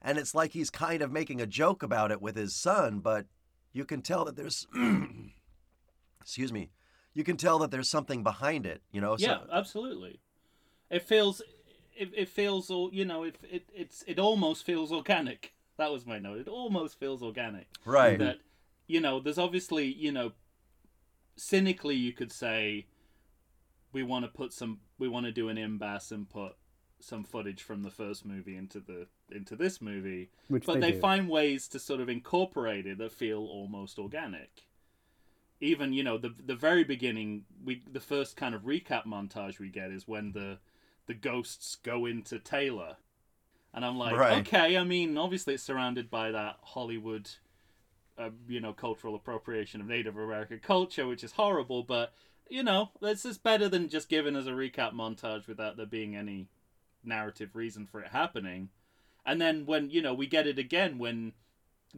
And 0.00 0.16
it's 0.16 0.34
like 0.34 0.52
he's 0.52 0.70
kind 0.70 1.02
of 1.02 1.10
making 1.12 1.40
a 1.40 1.46
joke 1.46 1.82
about 1.82 2.10
it 2.12 2.22
with 2.22 2.36
his 2.36 2.54
son 2.54 3.00
but 3.00 3.26
you 3.72 3.84
can 3.84 4.00
tell 4.02 4.24
that 4.26 4.36
there's 4.36 4.66
excuse 6.20 6.52
me 6.52 6.70
you 7.14 7.24
can 7.24 7.36
tell 7.36 7.58
that 7.58 7.70
there's 7.70 7.88
something 7.88 8.22
behind 8.22 8.66
it 8.66 8.82
you 8.92 9.00
know 9.00 9.16
so- 9.16 9.26
Yeah, 9.26 9.38
absolutely. 9.52 10.20
It 10.90 11.02
feels 11.02 11.42
it, 11.96 12.10
it 12.16 12.28
feels 12.28 12.70
all 12.70 12.90
you 12.92 13.04
know, 13.04 13.24
it, 13.24 13.36
it 13.50 13.68
it's 13.74 14.04
it 14.06 14.18
almost 14.18 14.64
feels 14.64 14.92
organic. 14.92 15.54
That 15.76 15.92
was 15.92 16.06
my 16.06 16.18
note. 16.18 16.38
It 16.38 16.48
almost 16.48 16.98
feels 16.98 17.22
organic. 17.22 17.66
right 17.84 18.18
That 18.18 18.38
you 18.86 19.00
know, 19.00 19.20
there's 19.20 19.38
obviously, 19.38 19.86
you 19.86 20.10
know, 20.10 20.32
cynically 21.36 21.94
you 21.94 22.12
could 22.12 22.32
say 22.32 22.86
we 23.92 24.02
want 24.02 24.24
to 24.24 24.30
put 24.30 24.52
some 24.52 24.80
we 24.98 25.08
want 25.08 25.26
to 25.26 25.32
do 25.32 25.48
an 25.48 25.56
imbass 25.56 26.12
and 26.12 26.28
put 26.28 26.56
some 27.00 27.24
footage 27.24 27.62
from 27.62 27.82
the 27.82 27.90
first 27.90 28.26
movie 28.26 28.56
into 28.56 28.78
the 28.80 29.06
into 29.30 29.56
this 29.56 29.80
movie 29.80 30.30
Which 30.48 30.66
but 30.66 30.80
they 30.80 30.92
they, 30.92 30.98
find 30.98 31.28
ways 31.28 31.66
to 31.68 31.78
sort 31.78 32.00
of 32.00 32.08
incorporate 32.08 32.86
it 32.86 32.98
that 32.98 33.12
feel 33.12 33.38
almost 33.38 33.98
organic 33.98 34.66
even 35.60 35.92
you 35.92 36.02
know 36.02 36.18
the 36.18 36.34
the 36.44 36.54
very 36.54 36.84
beginning 36.84 37.44
we 37.64 37.82
the 37.90 38.00
first 38.00 38.36
kind 38.36 38.54
of 38.54 38.62
recap 38.62 39.06
montage 39.06 39.58
we 39.58 39.70
get 39.70 39.90
is 39.90 40.06
when 40.06 40.32
the 40.32 40.58
the 41.10 41.14
ghosts 41.14 41.76
go 41.82 42.06
into 42.06 42.38
Taylor 42.38 42.96
and 43.74 43.84
I'm 43.84 43.98
like 43.98 44.14
Right. 44.16 44.38
okay 44.46 44.76
I 44.76 44.84
mean 44.84 45.18
obviously 45.18 45.54
it's 45.54 45.62
surrounded 45.64 46.08
by 46.08 46.30
that 46.30 46.58
Hollywood 46.62 47.28
uh, 48.16 48.30
you 48.48 48.60
know 48.60 48.72
cultural 48.72 49.16
appropriation 49.16 49.80
of 49.80 49.88
Native 49.88 50.16
American 50.16 50.60
culture 50.60 51.08
which 51.08 51.24
is 51.24 51.32
horrible 51.32 51.82
but 51.82 52.12
you 52.48 52.62
know 52.62 52.90
this 53.00 53.24
is 53.24 53.38
better 53.38 53.68
than 53.68 53.88
just 53.88 54.08
giving 54.08 54.36
us 54.36 54.46
a 54.46 54.50
recap 54.50 54.92
montage 54.92 55.48
without 55.48 55.76
there 55.76 55.84
being 55.84 56.14
any 56.14 56.46
narrative 57.02 57.56
reason 57.56 57.88
for 57.88 58.00
it 58.00 58.12
happening 58.12 58.68
and 59.26 59.40
then 59.40 59.66
when 59.66 59.90
you 59.90 60.00
know 60.00 60.14
we 60.14 60.28
get 60.28 60.46
it 60.46 60.60
again 60.60 60.96
when 60.96 61.32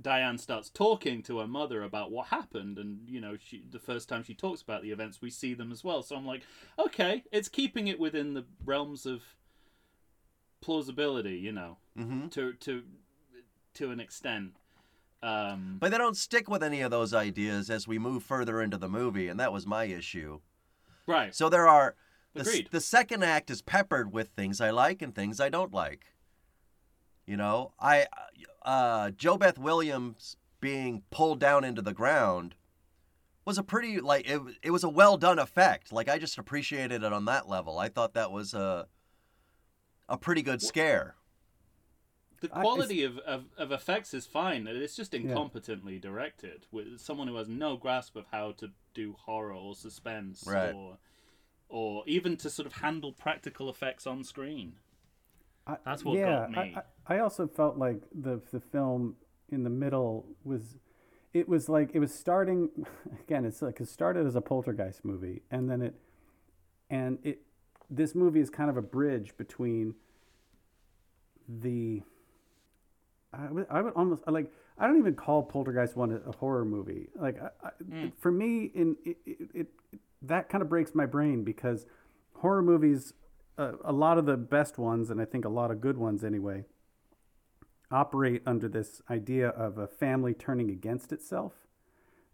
Diane 0.01 0.39
starts 0.39 0.71
talking 0.71 1.23
to 1.25 1.39
her 1.39 1.47
mother 1.47 1.83
about 1.83 2.11
what 2.11 2.29
happened, 2.29 2.79
and 2.79 3.09
you 3.09 3.21
know, 3.21 3.37
she 3.39 3.63
the 3.69 3.79
first 3.79 4.09
time 4.09 4.23
she 4.23 4.35
talks 4.35 4.63
about 4.63 4.83
the 4.83 4.91
events, 4.91 5.21
we 5.21 5.31
see 5.31 5.55
them 5.55 5.71
as 5.71 5.85
well. 5.85 6.03
So 6.03 6.17
I'm 6.17 6.27
like, 6.27 6.43
okay, 6.79 7.25
it's 7.31 7.49
keeping 7.49 7.89
it 7.89 8.01
within 8.01 8.35
the 8.35 8.45
realms 8.65 9.05
of 9.07 9.23
plausibility, 10.61 11.37
you 11.37 11.53
know, 11.53 11.77
hmm 11.97 12.29
to 12.29 12.55
to 12.55 12.83
to 13.75 13.91
an 13.91 14.01
extent. 14.01 14.53
Um, 15.23 15.77
But 15.79 15.93
they 15.93 15.99
don't 15.99 16.17
stick 16.17 16.49
with 16.49 16.65
any 16.65 16.81
of 16.81 16.91
those 16.91 17.15
ideas 17.15 17.71
as 17.71 17.87
we 17.87 17.99
move 17.99 18.25
further 18.25 18.61
into 18.61 18.77
the 18.77 18.89
movie, 18.89 19.29
and 19.29 19.39
that 19.39 19.53
was 19.53 19.67
my 19.67 19.85
issue. 19.85 20.41
right. 21.07 21.35
So 21.35 21.49
there 21.49 21.69
are 21.69 21.95
the, 22.35 22.67
the 22.71 22.81
second 22.81 23.23
act 23.23 23.51
is 23.51 23.63
peppered 23.63 24.13
with 24.13 24.29
things 24.29 24.61
I 24.61 24.71
like 24.71 25.03
and 25.03 25.15
things 25.15 25.39
I 25.39 25.49
don't 25.49 25.73
like. 25.73 26.15
You 27.27 27.37
know, 27.37 27.73
I 27.79 28.07
uh, 28.63 29.11
JoBeth 29.17 29.59
Williams 29.59 30.37
being 30.61 31.03
pulled 31.11 31.39
down 31.41 31.65
into 31.65 31.83
the 31.83 31.93
ground 31.95 32.55
was 33.45 33.59
a 33.59 33.63
pretty 33.63 34.01
like 34.01 34.29
it, 34.29 34.41
it 34.63 34.71
was 34.71 34.85
a 34.85 34.89
well 34.89 35.17
done 35.17 35.39
effect. 35.39 35.93
Like 35.93 36.09
I 36.09 36.19
just 36.19 36.39
appreciated 36.39 37.03
it 37.03 37.13
on 37.13 37.25
that 37.27 37.49
level. 37.49 37.79
I 37.79 37.89
thought 37.89 38.15
that 38.15 38.31
was 38.33 38.55
a 38.55 38.87
a 40.09 40.17
pretty 40.19 40.43
good 40.43 40.63
scare. 40.63 41.15
The 42.41 42.51
I- 42.53 42.61
quality 42.61 43.05
of, 43.05 43.19
of, 43.19 43.45
of 43.57 43.71
effects 43.71 44.13
is 44.15 44.27
fine. 44.27 44.67
It's 44.67 44.97
just 44.97 45.13
incompetently 45.13 46.01
directed 46.01 46.67
with 46.73 47.01
someone 47.01 47.29
who 47.29 47.37
has 47.37 47.49
no 47.49 47.77
grasp 47.77 48.17
of 48.17 48.27
how 48.33 48.53
to 48.59 48.71
do 48.95 49.15
horror 49.17 49.53
or 49.55 49.75
suspense 49.77 50.45
Right. 50.47 50.75
or 50.75 50.99
or 51.69 52.03
even 52.07 52.37
to 52.39 52.51
sort 52.51 52.67
of 52.67 52.75
handle 52.75 53.13
practical 53.13 53.71
effects 53.71 54.07
on 54.07 54.25
screen. 54.25 54.75
I- 55.67 55.77
That's 55.85 56.05
what 56.05 56.19
yeah, 56.19 56.41
got 56.41 56.51
me. 56.51 56.77
I, 57.07 57.15
I 57.15 57.19
also 57.21 57.47
felt 57.47 57.79
like 57.79 58.03
the 58.15 58.41
the 58.53 58.61
film 58.61 59.17
in 59.51 59.65
the 59.65 59.71
middle 59.71 60.27
was, 60.45 60.77
it 61.35 61.49
was 61.49 61.69
like 61.69 61.91
it 61.95 61.99
was 61.99 62.15
starting, 62.15 62.71
again. 63.21 63.45
It's 63.45 63.63
like 63.63 63.81
it 63.81 63.89
started 63.89 64.27
as 64.27 64.37
a 64.37 64.41
poltergeist 64.41 65.05
movie, 65.05 65.43
and 65.51 65.71
then 65.71 65.83
it, 65.83 65.95
and 66.91 67.19
it, 67.23 67.43
this 67.91 68.15
movie 68.15 68.41
is 68.41 68.51
kind 68.51 68.71
of 68.71 68.77
a 68.77 68.83
bridge 68.83 69.37
between 69.37 69.95
the. 71.49 72.03
I 73.33 73.51
would, 73.51 73.67
I 73.71 73.81
would 73.81 73.95
almost 73.95 74.23
like 74.27 74.53
I 74.79 74.87
don't 74.87 74.99
even 74.99 75.15
call 75.15 75.43
Poltergeist 75.43 75.97
one 75.97 76.21
a, 76.27 76.33
horror 76.33 76.65
movie. 76.65 77.09
Like 77.15 77.41
I, 77.41 77.67
I, 77.67 77.71
hmm. 77.89 78.09
for 78.19 78.31
me, 78.31 78.71
in 78.75 78.97
it, 79.05 79.17
it, 79.25 79.51
it 79.55 79.67
that 80.23 80.49
kind 80.49 80.63
of 80.63 80.69
breaks 80.69 80.95
my 80.95 81.07
brain 81.07 81.45
because 81.45 81.87
horror 82.35 82.63
movies, 82.63 83.15
uh, 83.59 83.73
a 83.85 83.93
lot 83.93 84.19
of 84.19 84.27
the 84.27 84.37
best 84.37 84.79
ones, 84.79 85.11
and 85.11 85.21
I 85.21 85.25
think 85.25 85.45
a 85.45 85.51
lot 85.51 85.71
of 85.71 85.81
good 85.81 85.99
ones 85.99 86.25
anyway, 86.25 86.65
operate 87.91 88.43
under 88.47 88.69
this 88.69 89.03
idea 89.11 89.49
of 89.49 89.79
a 89.79 89.87
family 89.87 90.35
turning 90.35 90.71
against 90.71 91.13
itself 91.13 91.53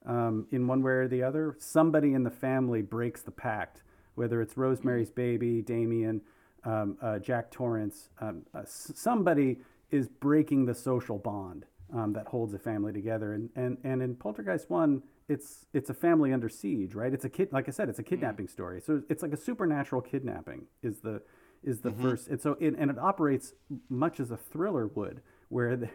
um, 0.06 0.46
in 0.50 0.66
one 0.66 0.82
way 0.82 0.92
or 0.92 1.08
the 1.08 1.22
other. 1.22 1.56
Somebody 1.58 2.14
in 2.14 2.22
the 2.22 2.30
family 2.30 2.82
breaks 2.82 3.22
the 3.22 3.30
pact, 3.30 3.82
whether 4.14 4.40
it's 4.40 4.56
Rosemary's 4.56 5.10
Baby, 5.10 5.62
Damien, 5.62 6.22
um, 6.64 6.96
uh, 7.02 7.18
Jack 7.18 7.50
Torrance. 7.50 8.10
Um, 8.20 8.42
uh, 8.54 8.62
somebody 8.64 9.58
is 9.90 10.08
breaking 10.08 10.66
the 10.66 10.74
social 10.74 11.18
bond 11.18 11.66
um, 11.94 12.12
that 12.12 12.26
holds 12.28 12.54
a 12.54 12.58
family 12.58 12.92
together. 12.92 13.32
And, 13.32 13.50
and, 13.56 13.78
and 13.84 14.02
in 14.02 14.14
Poltergeist 14.14 14.70
1, 14.70 15.02
it's, 15.28 15.66
it's 15.72 15.90
a 15.90 15.94
family 15.94 16.32
under 16.32 16.48
siege, 16.48 16.94
right? 16.94 17.12
It's 17.12 17.24
a 17.24 17.28
kid, 17.28 17.52
like 17.52 17.68
I 17.68 17.70
said, 17.70 17.88
it's 17.88 17.98
a 17.98 18.02
kidnapping 18.04 18.48
story. 18.48 18.80
So 18.80 19.02
it's 19.08 19.22
like 19.22 19.32
a 19.32 19.36
supernatural 19.36 20.00
kidnapping 20.02 20.62
is 20.82 21.00
the, 21.00 21.20
is 21.62 21.80
the 21.80 21.90
first. 21.90 22.28
And 22.28 22.40
so, 22.40 22.56
it, 22.60 22.74
and 22.78 22.90
it 22.90 22.98
operates 22.98 23.52
much 23.88 24.20
as 24.20 24.30
a 24.30 24.36
thriller 24.36 24.86
would, 24.88 25.20
where 25.48 25.76
the, 25.76 25.88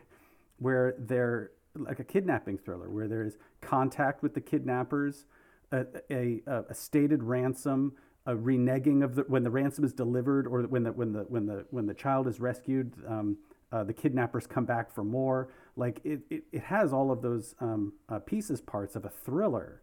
where 0.60 0.96
they're 1.00 1.52
like 1.76 2.00
a 2.00 2.04
kidnapping 2.04 2.58
thriller, 2.58 2.90
where 2.90 3.08
there 3.08 3.24
is 3.24 3.38
contact 3.62 4.22
with 4.22 4.34
the 4.34 4.42
kidnappers, 4.42 5.26
a, 5.72 5.86
a, 6.12 6.42
a, 6.48 6.64
a 6.70 6.74
stated 6.74 7.24
ransom, 7.24 7.94
a 8.26 8.34
reneging 8.34 9.04
of 9.04 9.16
the 9.16 9.24
when 9.24 9.44
the 9.44 9.50
ransom 9.50 9.84
is 9.84 9.94
delivered, 9.94 10.48
or 10.48 10.62
when 10.62 10.84
the 10.84 10.92
when 10.92 11.12
the 11.12 11.22
when 11.24 11.46
the 11.46 11.66
when 11.72 11.86
the 11.86 11.94
child 11.94 12.28
is 12.28 12.40
rescued, 12.40 12.94
um, 13.08 13.38
uh, 13.72 13.84
the 13.84 13.94
kidnappers 13.94 14.48
come 14.48 14.66
back 14.66 14.94
for 14.94 15.04
more. 15.04 15.50
Like 15.76 16.02
it, 16.04 16.22
it, 16.30 16.44
it 16.52 16.62
has 16.64 16.94
all 16.94 17.12
of 17.12 17.22
those 17.22 17.56
um, 17.60 17.94
uh, 18.10 18.20
pieces 18.20 18.62
parts 18.62 18.96
of 18.96 19.06
a 19.06 19.10
thriller, 19.10 19.82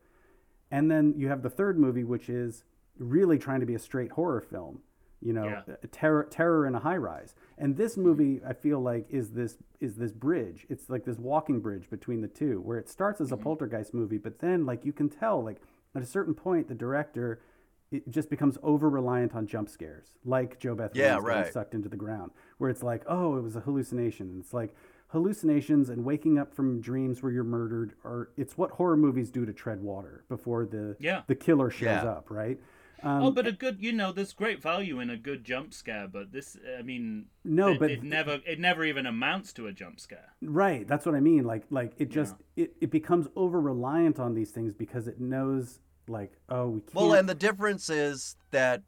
and 0.70 0.90
then 0.90 1.14
you 1.16 1.28
have 1.28 1.42
the 1.42 1.50
third 1.50 1.78
movie, 1.78 2.04
which 2.04 2.28
is 2.28 2.64
really 2.98 3.38
trying 3.38 3.60
to 3.60 3.66
be 3.66 3.74
a 3.74 3.78
straight 3.78 4.12
horror 4.12 4.40
film. 4.40 4.80
you 5.22 5.34
know, 5.34 5.44
Yeah. 5.44 5.74
uh, 5.74 5.76
terror 5.92 6.26
terror 6.30 6.66
in 6.66 6.74
a 6.74 6.78
high 6.78 6.96
rise. 6.96 7.34
And 7.58 7.76
this 7.76 7.98
movie, 7.98 8.40
I 8.46 8.54
feel 8.54 8.80
like, 8.80 9.04
is 9.10 9.32
this 9.32 9.58
is 9.78 9.96
this 9.96 10.12
bridge. 10.12 10.64
It's 10.70 10.88
like 10.88 11.04
this 11.04 11.18
walking 11.18 11.60
bridge 11.60 11.90
between 11.90 12.22
the 12.22 12.28
two, 12.28 12.60
where 12.62 12.78
it 12.78 12.88
starts 12.88 13.20
as 13.20 13.30
a 13.30 13.36
poltergeist 13.36 13.92
movie, 13.92 14.16
but 14.16 14.38
then 14.38 14.64
like 14.64 14.82
you 14.86 14.94
can 14.94 15.10
tell, 15.10 15.42
like 15.44 15.58
at 15.94 16.00
a 16.00 16.06
certain 16.06 16.32
point, 16.34 16.68
the 16.68 16.74
director 16.74 17.42
it 17.90 18.08
just 18.08 18.30
becomes 18.30 18.56
over 18.62 18.88
reliant 18.88 19.34
on 19.34 19.46
jump 19.46 19.68
scares, 19.68 20.12
like 20.24 20.58
JoBeth 20.60 20.92
Yeah, 20.94 21.16
getting 21.16 21.24
right. 21.26 21.52
sucked 21.52 21.74
into 21.74 21.88
the 21.90 21.96
ground, 21.98 22.30
where 22.56 22.70
it's 22.70 22.82
like, 22.84 23.02
oh, 23.06 23.36
it 23.36 23.42
was 23.42 23.56
a 23.56 23.60
hallucination. 23.60 24.28
And 24.30 24.40
it's 24.40 24.54
like 24.54 24.74
hallucinations 25.10 25.88
and 25.90 26.04
waking 26.04 26.38
up 26.38 26.54
from 26.54 26.80
dreams 26.80 27.22
where 27.22 27.32
you're 27.32 27.44
murdered 27.44 27.94
are 28.04 28.30
it's 28.36 28.56
what 28.56 28.70
horror 28.72 28.96
movies 28.96 29.30
do 29.30 29.44
to 29.44 29.52
tread 29.52 29.80
water 29.80 30.24
before 30.28 30.64
the 30.66 30.96
Yeah. 31.00 31.22
the 31.26 31.34
killer 31.34 31.70
shows 31.70 32.02
Yeah. 32.04 32.04
up, 32.04 32.30
right? 32.30 32.58
Um, 33.02 33.22
oh, 33.22 33.30
but 33.30 33.46
a 33.46 33.52
good, 33.52 33.78
you 33.80 33.92
know, 33.92 34.12
there's 34.12 34.34
great 34.34 34.60
value 34.60 35.00
in 35.00 35.08
a 35.08 35.16
good 35.16 35.42
jump 35.42 35.72
scare, 35.72 36.06
but 36.06 36.32
this, 36.32 36.58
I 36.78 36.82
mean, 36.82 37.26
No, 37.44 37.68
it, 37.72 37.78
but- 37.80 37.90
it 37.90 38.02
never, 38.02 38.40
it 38.46 38.60
never 38.60 38.84
even 38.84 39.06
amounts 39.06 39.54
to 39.54 39.66
a 39.68 39.72
jump 39.72 39.98
scare. 40.00 40.34
Right, 40.42 40.86
that's 40.86 41.06
what 41.06 41.14
I 41.14 41.20
mean. 41.20 41.44
Like 41.44 41.64
like 41.70 41.94
it 41.98 42.10
just 42.10 42.36
it, 42.56 42.74
it 42.80 42.90
becomes 42.90 43.26
over 43.36 43.60
reliant 43.60 44.20
on 44.20 44.34
these 44.34 44.50
things 44.50 44.74
because 44.74 45.08
it 45.08 45.18
knows 45.20 45.80
like 46.08 46.32
oh 46.50 46.68
we 46.68 46.80
can't 46.82 46.94
Well, 46.94 47.14
and 47.14 47.28
the 47.28 47.34
difference 47.34 47.88
is 47.90 48.36
that 48.50 48.82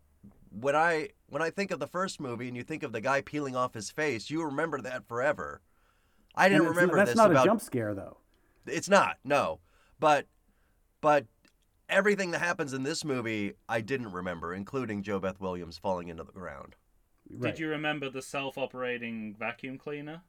when 0.50 0.76
I 0.76 1.08
when 1.28 1.40
I 1.42 1.48
think 1.50 1.70
of 1.70 1.78
the 1.80 1.86
first 1.86 2.20
movie 2.20 2.46
and 2.48 2.56
you 2.56 2.62
think 2.62 2.82
of 2.82 2.92
the 2.92 3.00
guy 3.00 3.22
peeling 3.22 3.56
off 3.56 3.72
his 3.74 3.90
face, 3.90 4.28
you 4.30 4.44
remember 4.44 4.80
that 4.82 5.08
forever. 5.08 5.62
I 6.35 6.49
didn't 6.49 6.66
remember 6.66 6.97
that's 6.97 7.11
this 7.11 7.16
not 7.16 7.30
about 7.30 7.45
a 7.45 7.49
jump 7.49 7.61
scare 7.61 7.95
though. 7.95 8.18
It's 8.66 8.89
not, 8.89 9.16
no. 9.24 9.61
But 9.99 10.26
but 11.01 11.26
everything 11.89 12.30
that 12.30 12.41
happens 12.41 12.72
in 12.72 12.83
this 12.85 13.05
movie 13.05 13.55
I 13.68 13.80
didn't 13.80 14.12
remember, 14.12 14.55
including 14.55 15.03
JoBeth 15.03 15.41
Williams 15.41 15.78
falling 15.78 16.09
into 16.09 16.24
the 16.24 16.33
ground. 16.33 16.76
Right. 17.30 17.53
Did 17.53 17.61
you 17.61 17.68
remember 17.68 18.11
the 18.11 18.22
self-operating 18.22 19.35
vacuum 19.39 19.78
cleaner? 19.78 20.22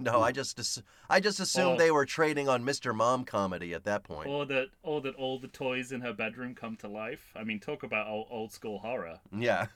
No, 0.00 0.22
I 0.22 0.30
just 0.30 0.80
I 1.10 1.18
just 1.18 1.40
assumed 1.40 1.72
Oh. 1.74 1.76
they 1.78 1.90
were 1.90 2.06
trading 2.06 2.48
on 2.48 2.62
Mr. 2.64 2.94
Mom 2.94 3.24
comedy 3.24 3.74
at 3.74 3.82
that 3.84 4.04
point. 4.04 4.28
Or 4.28 4.46
that, 4.46 4.68
or 4.82 5.00
that 5.00 5.16
all 5.16 5.40
the 5.40 5.48
toys 5.48 5.90
in 5.90 6.02
her 6.02 6.12
bedroom 6.12 6.54
come 6.54 6.76
to 6.76 6.88
life? 6.88 7.32
I 7.34 7.42
mean, 7.42 7.58
talk 7.58 7.82
about 7.82 8.06
old, 8.06 8.28
old 8.30 8.52
school 8.52 8.78
horror. 8.78 9.18
Yeah. 9.36 9.66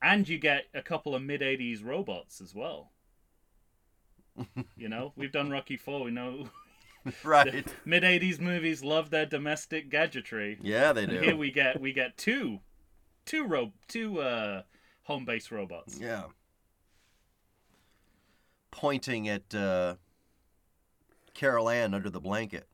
And 0.00 0.28
you 0.28 0.38
get 0.38 0.66
a 0.72 0.80
couple 0.80 1.14
of 1.14 1.22
mid 1.22 1.40
'80s 1.40 1.84
robots 1.84 2.40
as 2.40 2.54
well. 2.54 2.92
You 4.76 4.88
know, 4.88 5.12
we've 5.16 5.32
done 5.32 5.50
Rocky 5.50 5.76
Four. 5.76 6.02
We 6.04 6.10
know 6.10 6.48
Right. 7.24 7.66
mid 7.84 8.02
'80s 8.02 8.40
movies 8.40 8.82
love 8.82 9.10
their 9.10 9.26
domestic 9.26 9.90
gadgetry. 9.90 10.58
Yeah, 10.62 10.92
they 10.92 11.04
And 11.04 11.12
do. 11.12 11.20
here 11.20 11.36
we 11.36 11.50
get 11.50 11.80
we 11.80 11.92
get 11.92 12.16
two, 12.16 12.60
two 13.26 13.46
ro 13.46 13.72
two 13.88 14.20
uh, 14.20 14.62
home 15.04 15.24
base 15.24 15.50
robots. 15.50 15.98
Yeah. 16.00 16.24
Pointing 18.70 19.28
at 19.28 19.54
uh, 19.54 19.96
Carol 21.34 21.68
Anne 21.68 21.92
under 21.92 22.08
the 22.08 22.20
blanket. 22.20 22.66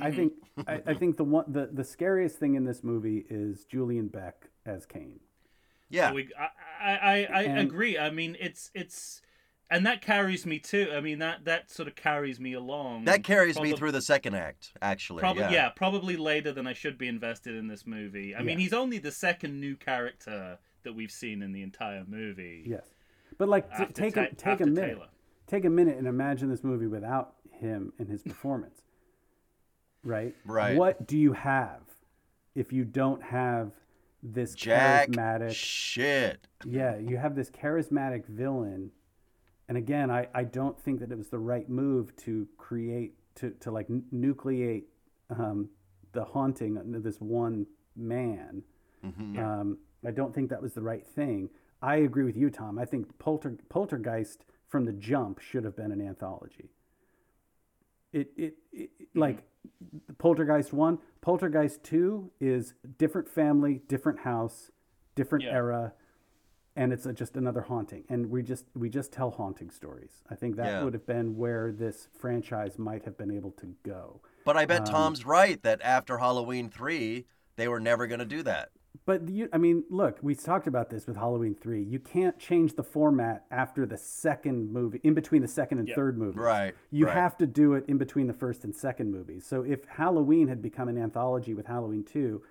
I 0.00 0.10
think 0.10 0.32
I, 0.66 0.82
I 0.86 0.94
think 0.94 1.16
the 1.18 1.24
one 1.24 1.44
the, 1.46 1.68
the 1.72 1.84
scariest 1.84 2.38
thing 2.38 2.54
in 2.54 2.64
this 2.64 2.82
movie 2.82 3.24
is 3.28 3.64
Julian 3.66 4.08
Beck 4.08 4.48
as 4.66 4.86
Kane. 4.86 5.20
Yeah. 5.88 6.12
We, 6.12 6.30
I, 6.36 6.48
I, 6.82 6.96
I, 6.96 7.28
I 7.32 7.42
And- 7.42 7.58
agree. 7.60 7.96
I 7.98 8.10
mean, 8.10 8.36
it's 8.40 8.70
it's, 8.74 9.22
and 9.74 9.86
that 9.86 10.00
carries 10.00 10.46
me 10.46 10.60
too. 10.60 10.90
I 10.94 11.00
mean, 11.00 11.18
that 11.18 11.44
that 11.46 11.70
sort 11.70 11.88
of 11.88 11.96
carries 11.96 12.38
me 12.38 12.52
along. 12.52 13.04
that 13.06 13.24
carries 13.24 13.58
me 13.58 13.72
through 13.72 13.92
the 13.92 14.00
second 14.00 14.34
act, 14.36 14.72
actually. 14.80 15.18
Probably, 15.20 15.42
yeah. 15.42 15.50
yeah. 15.50 15.68
probably 15.70 16.16
later 16.16 16.52
than 16.52 16.66
I 16.66 16.72
should 16.72 16.96
be 16.96 17.08
invested 17.08 17.56
in 17.56 17.66
this 17.66 17.84
movie. 17.86 18.34
I 18.36 18.42
mean, 18.42 18.58
he's 18.58 18.72
only 18.72 18.98
the 18.98 19.10
second 19.10 19.60
new 19.60 19.74
character 19.76 20.58
that 20.84 20.94
we've 20.94 21.10
seen 21.10 21.42
in 21.42 21.52
the 21.52 21.62
entire 21.62 22.04
movie. 22.06 22.62
Yes, 22.66 22.86
but 23.36 23.48
like 23.48 23.68
t- 23.76 23.86
take 23.86 24.14
Ta- 24.14 24.28
a 24.30 24.34
take 24.34 24.60
a 24.60 24.66
minute, 24.66 24.94
Taylor. 24.94 25.08
take 25.48 25.64
a 25.64 25.70
minute 25.70 25.98
and 25.98 26.06
imagine 26.06 26.48
this 26.48 26.62
movie 26.62 26.86
without 26.86 27.34
him 27.50 27.92
and 27.98 28.08
his 28.08 28.22
performance. 28.22 28.82
right. 30.04 30.34
Right. 30.44 30.76
What 30.76 31.06
do 31.06 31.18
you 31.18 31.32
have 31.32 31.80
if 32.54 32.72
you 32.72 32.84
don't 32.84 33.22
have 33.22 33.72
this 34.22 34.54
Jack 34.54 35.08
charismatic? 35.10 35.54
shit. 35.54 36.46
yeah, 36.64 36.96
you 36.96 37.16
have 37.16 37.34
this 37.34 37.50
charismatic 37.50 38.26
villain, 38.26 38.90
and 39.68 39.78
again, 39.78 40.10
I, 40.10 40.28
I 40.34 40.44
don't 40.44 40.78
think 40.80 41.00
that 41.00 41.10
it 41.10 41.18
was 41.18 41.28
the 41.28 41.38
right 41.38 41.68
move 41.68 42.14
to 42.16 42.46
create 42.58 43.14
to 43.36 43.50
to 43.60 43.70
like 43.70 43.88
nucleate 44.12 44.84
um, 45.30 45.68
the 46.12 46.24
haunting 46.24 46.76
of 46.76 47.02
this 47.02 47.20
one 47.20 47.66
man. 47.96 48.62
Um, 49.38 49.78
I 50.06 50.10
don't 50.10 50.34
think 50.34 50.50
that 50.50 50.62
was 50.62 50.72
the 50.74 50.82
right 50.82 51.06
thing. 51.06 51.50
I 51.82 51.96
agree 51.96 52.24
with 52.24 52.36
you, 52.36 52.48
Tom. 52.50 52.78
I 52.78 52.84
think 52.86 53.18
Polter, 53.18 53.56
Poltergeist 53.68 54.44
from 54.68 54.84
the 54.86 54.92
jump 54.92 55.40
should 55.40 55.64
have 55.64 55.76
been 55.76 55.92
an 55.92 56.00
anthology. 56.00 56.70
It, 58.12 58.30
it, 58.36 58.54
it 58.72 58.90
like 59.14 59.42
Poltergeist 60.18 60.72
one, 60.72 60.98
Poltergeist 61.20 61.82
two 61.82 62.30
is 62.40 62.74
different 62.98 63.28
family, 63.28 63.82
different 63.88 64.20
house, 64.20 64.70
different 65.14 65.44
Yeah. 65.44 65.52
era, 65.54 65.92
and 66.76 66.92
it's 66.92 67.06
a, 67.06 67.12
just 67.12 67.36
another 67.36 67.62
haunting. 67.62 68.04
And 68.08 68.30
we 68.30 68.42
just 68.42 68.64
we 68.74 68.88
just 68.88 69.12
tell 69.12 69.30
haunting 69.30 69.70
stories. 69.70 70.22
I 70.30 70.34
think 70.34 70.56
that 70.56 70.66
Yeah. 70.66 70.84
would 70.84 70.94
have 70.94 71.06
been 71.06 71.36
where 71.36 71.72
this 71.72 72.08
franchise 72.18 72.78
might 72.78 73.04
have 73.04 73.16
been 73.16 73.30
able 73.30 73.52
to 73.52 73.74
go. 73.84 74.20
But 74.44 74.56
I 74.56 74.62
Um, 74.62 74.68
bet 74.68 74.86
Tom's 74.86 75.24
right 75.24 75.62
that 75.62 75.80
after 75.82 76.18
Halloween 76.18 76.68
3, 76.68 77.26
they 77.56 77.68
were 77.68 77.80
never 77.80 78.06
going 78.06 78.18
to 78.20 78.26
do 78.26 78.42
that. 78.42 78.70
But 79.06 79.28
you, 79.28 79.48
I 79.52 79.58
mean, 79.58 79.84
look, 79.90 80.18
we 80.22 80.34
talked 80.34 80.66
about 80.66 80.88
this 80.88 81.06
with 81.06 81.16
Halloween 81.16 81.54
three. 81.54 81.82
You 81.82 81.98
can't 81.98 82.38
change 82.38 82.74
the 82.74 82.84
format 82.84 83.44
after 83.50 83.84
the 83.86 83.98
second 83.98 84.72
movie, 84.72 85.00
in 85.02 85.14
between 85.14 85.42
the 85.42 85.48
second 85.48 85.78
and 85.80 85.88
third 85.94 86.16
movie. 86.16 86.38
Right, 86.38 86.74
You 86.90 87.06
right. 87.06 87.14
have 87.14 87.36
to 87.38 87.46
do 87.46 87.74
it 87.74 87.84
in 87.88 87.98
between 87.98 88.28
the 88.28 88.32
first 88.32 88.64
and 88.64 88.74
second 88.74 89.10
movies. 89.10 89.44
So 89.44 89.62
if 89.62 89.84
Halloween 89.86 90.46
had 90.48 90.62
become 90.62 90.88
an 90.88 90.96
anthology 90.96 91.54
with 91.54 91.66
Halloween 91.66 92.04
two, 92.04 92.42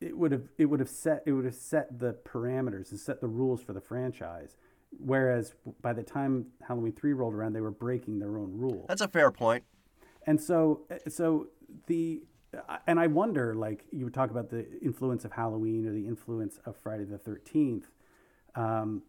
it 0.00 0.16
would 0.16 0.32
have 0.32 0.48
it 0.58 0.66
would 0.66 0.80
have 0.80 0.88
set 0.88 1.22
it 1.26 1.32
would 1.32 1.44
have 1.44 1.54
set 1.54 1.98
the 1.98 2.14
parameters 2.24 2.90
and 2.90 3.00
set 3.00 3.20
the 3.20 3.28
rules 3.28 3.62
for 3.62 3.72
the 3.72 3.80
franchise. 3.80 4.56
Whereas 4.98 5.54
by 5.82 5.92
the 5.92 6.02
time 6.02 6.46
Halloween 6.66 6.92
three 6.92 7.12
rolled 7.12 7.34
around, 7.34 7.52
they 7.52 7.60
were 7.60 7.70
breaking 7.70 8.18
their 8.18 8.38
own 8.38 8.52
rules. 8.56 8.86
That's 8.88 9.00
a 9.00 9.08
fair 9.08 9.30
point. 9.30 9.64
And 10.26 10.40
so, 10.40 10.82
so 11.08 11.48
the, 11.86 12.22
and 12.86 12.98
I 12.98 13.06
wonder, 13.06 13.54
like 13.54 13.84
you 13.90 14.04
would 14.04 14.14
talk 14.14 14.30
about 14.30 14.48
the 14.48 14.66
influence 14.80 15.24
of 15.24 15.32
Halloween 15.32 15.86
or 15.86 15.92
the 15.92 16.06
influence 16.06 16.58
of 16.64 16.76
Friday 16.76 17.04
the 17.04 17.18
Thirteenth. 17.18 17.86
Um, 18.54 19.02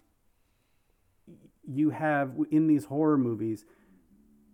you 1.66 1.92
have 1.92 2.34
in 2.52 2.68
these 2.68 2.86
horror 2.86 3.18
movies, 3.18 3.66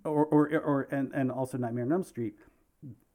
or 0.04 0.26
or, 0.26 0.50
or 0.60 0.88
and, 0.92 1.12
and 1.14 1.32
also 1.32 1.58
Nightmare 1.58 1.86
on 1.86 1.92
Elm 1.92 2.04
Street, 2.04 2.36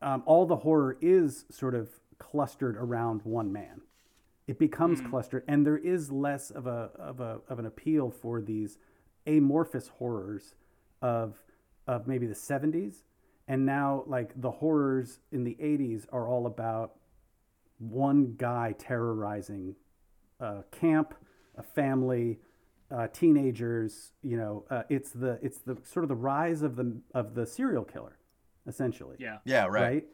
um, 0.03 0.23
all 0.27 0.47
the 0.47 0.57
horror 0.57 0.97
is 1.01 1.45
sort 1.51 1.75
of 1.75 1.89
clustered 2.19 2.77
around 2.77 3.23
one 3.23 3.53
man. 3.53 3.83
It 4.47 4.59
becomes 4.59 5.01
clustered, 5.11 5.45
and 5.47 5.67
there 5.67 5.77
is 5.77 6.11
less 6.11 6.51
of 6.51 6.67
a 6.67 6.91
of 6.99 7.21
a 7.21 7.41
of 7.49 7.59
an 7.59 7.67
appeal 7.67 8.11
for 8.11 8.41
these 8.41 8.79
amorphous 9.27 9.89
horrors 9.89 10.55
of 11.03 11.43
of 11.87 12.07
maybe 12.07 12.27
the 12.27 12.35
70s 12.35 13.03
and 13.47 13.65
now 13.65 14.05
like 14.07 14.39
the 14.41 14.51
horrors 14.51 15.21
in 15.33 15.45
the 15.45 15.57
80s 15.61 16.07
are 16.13 16.29
all 16.29 16.47
about 16.47 16.97
one 17.79 18.35
guy 18.37 18.75
terrorizing 18.79 19.75
a 20.41 20.63
camp 20.71 21.15
a 21.57 21.63
family 21.63 22.39
uh, 22.91 23.07
teenagers 23.09 24.13
you 24.23 24.37
know 24.37 24.65
uh, 24.71 24.83
it's 24.89 25.11
the 25.11 25.39
it's 25.43 25.59
the 25.59 25.77
sort 25.85 26.05
of 26.05 26.09
the 26.09 26.17
rise 26.17 26.63
of 26.63 26.77
the 26.77 26.97
of 27.15 27.35
the 27.35 27.47
serial 27.47 27.85
killer 27.85 28.19
essentially 28.67 29.17
Yeah. 29.19 29.39
Yeah, 29.45 29.67
right. 29.67 30.05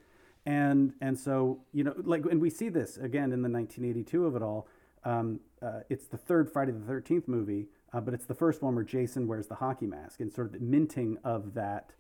And 0.47 0.93
and 1.01 1.19
so 1.19 1.61
you 1.73 1.85
know 1.85 1.95
like 2.05 2.25
and 2.27 2.41
we 2.41 2.51
see 2.51 2.69
this 2.69 2.97
again 2.97 3.33
in 3.33 3.43
the 3.43 3.49
1982 3.49 4.27
of 4.27 4.37
it 4.37 4.43
all. 4.43 4.69
Um, 5.05 5.41
uh, 5.61 5.81
it's 5.91 6.07
the 6.07 6.17
third 6.17 6.51
friday 6.51 6.73
the 6.73 6.91
13th 6.91 7.29
movie 7.29 7.67
uh, 7.93 8.01
but 8.01 8.15
it's 8.15 8.25
the 8.25 8.35
first 8.35 8.63
one 8.63 8.75
where 8.75 8.85
jason 8.85 9.27
wears 9.27 9.47
the 9.47 9.55
hockey 9.55 9.87
mask 9.87 10.21
and 10.21 10.33
sort 10.33 10.47
of 10.47 10.55
the 10.55 10.61
minting 10.61 11.19
of 11.25 11.53
that 11.53 11.93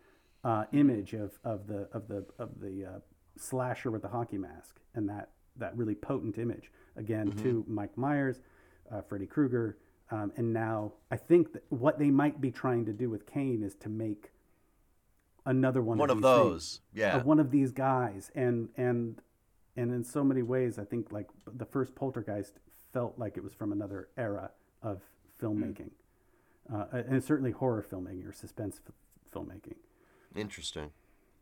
uh, 0.42 0.64
image 0.72 1.12
of, 1.12 1.38
of 1.44 1.66
the 1.66 1.86
of 1.92 2.08
the 2.08 2.24
of 2.38 2.60
the 2.60 2.84
uh, 2.86 2.98
slasher 3.36 3.90
with 3.90 4.00
the 4.00 4.08
hockey 4.08 4.38
mask 4.38 4.76
and 4.94 5.06
that 5.08 5.30
that 5.56 5.76
really 5.76 5.94
potent 5.94 6.38
image. 6.38 6.70
Again 6.96 7.30
to 7.42 7.64
mike 7.68 7.96
myers 7.98 8.40
uh, 8.90 9.02
freddy 9.02 9.26
krueger 9.26 9.76
um, 10.10 10.32
and 10.36 10.52
now 10.52 10.92
i 11.10 11.16
think 11.16 11.52
that 11.52 11.64
what 11.70 11.98
they 11.98 12.10
might 12.10 12.40
be 12.40 12.50
trying 12.50 12.84
to 12.84 12.92
do 12.92 13.10
with 13.10 13.26
kane 13.26 13.62
is 13.62 13.74
to 13.76 13.88
make 13.88 14.30
another 15.46 15.82
one, 15.82 15.98
One 15.98 16.10
of, 16.10 16.18
of 16.18 16.22
these 16.22 16.30
things 16.32 16.44
those. 16.50 16.80
Yeah. 16.94 17.16
of 17.16 17.24
one 17.26 17.38
of 17.40 17.50
these 17.50 17.70
guys 17.72 18.30
and 18.34 18.68
and 18.76 19.20
and 19.76 19.92
in 19.92 20.04
so 20.04 20.22
many 20.24 20.42
ways 20.42 20.78
i 20.78 20.84
think 20.84 21.10
like 21.12 21.28
the 21.46 21.64
first 21.66 21.94
poltergeist 21.94 22.54
felt 22.92 23.18
like 23.18 23.36
it 23.36 23.42
was 23.44 23.52
from 23.52 23.72
another 23.72 24.08
era 24.16 24.50
of 24.82 25.02
filmmaking 25.40 25.90
uh, 26.72 26.84
and 26.92 27.22
certainly 27.22 27.50
horror 27.50 27.84
filmmaking 27.88 28.26
or 28.28 28.32
suspense 28.32 28.80
f- 28.86 28.94
filmmaking 29.34 29.74
Interesting. 30.36 30.90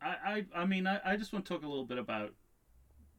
I, 0.02 0.44
I, 0.54 0.62
I 0.62 0.66
mean, 0.66 0.86
I, 0.86 1.00
I 1.04 1.16
just 1.16 1.32
want 1.32 1.46
to 1.46 1.54
talk 1.54 1.62
a 1.62 1.66
little 1.68 1.86
bit 1.86 1.96
about 1.96 2.34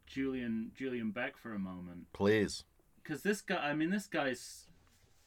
Julian 0.06 0.72
Julian 0.78 1.10
Beck 1.12 1.36
for 1.38 1.54
a 1.54 1.58
moment. 1.60 2.08
Please. 2.14 2.64
because 3.02 3.24
this 3.24 3.42
guy. 3.42 3.56
I 3.56 3.74
mean, 3.74 3.90
this 3.90 4.06
guy's 4.06 4.68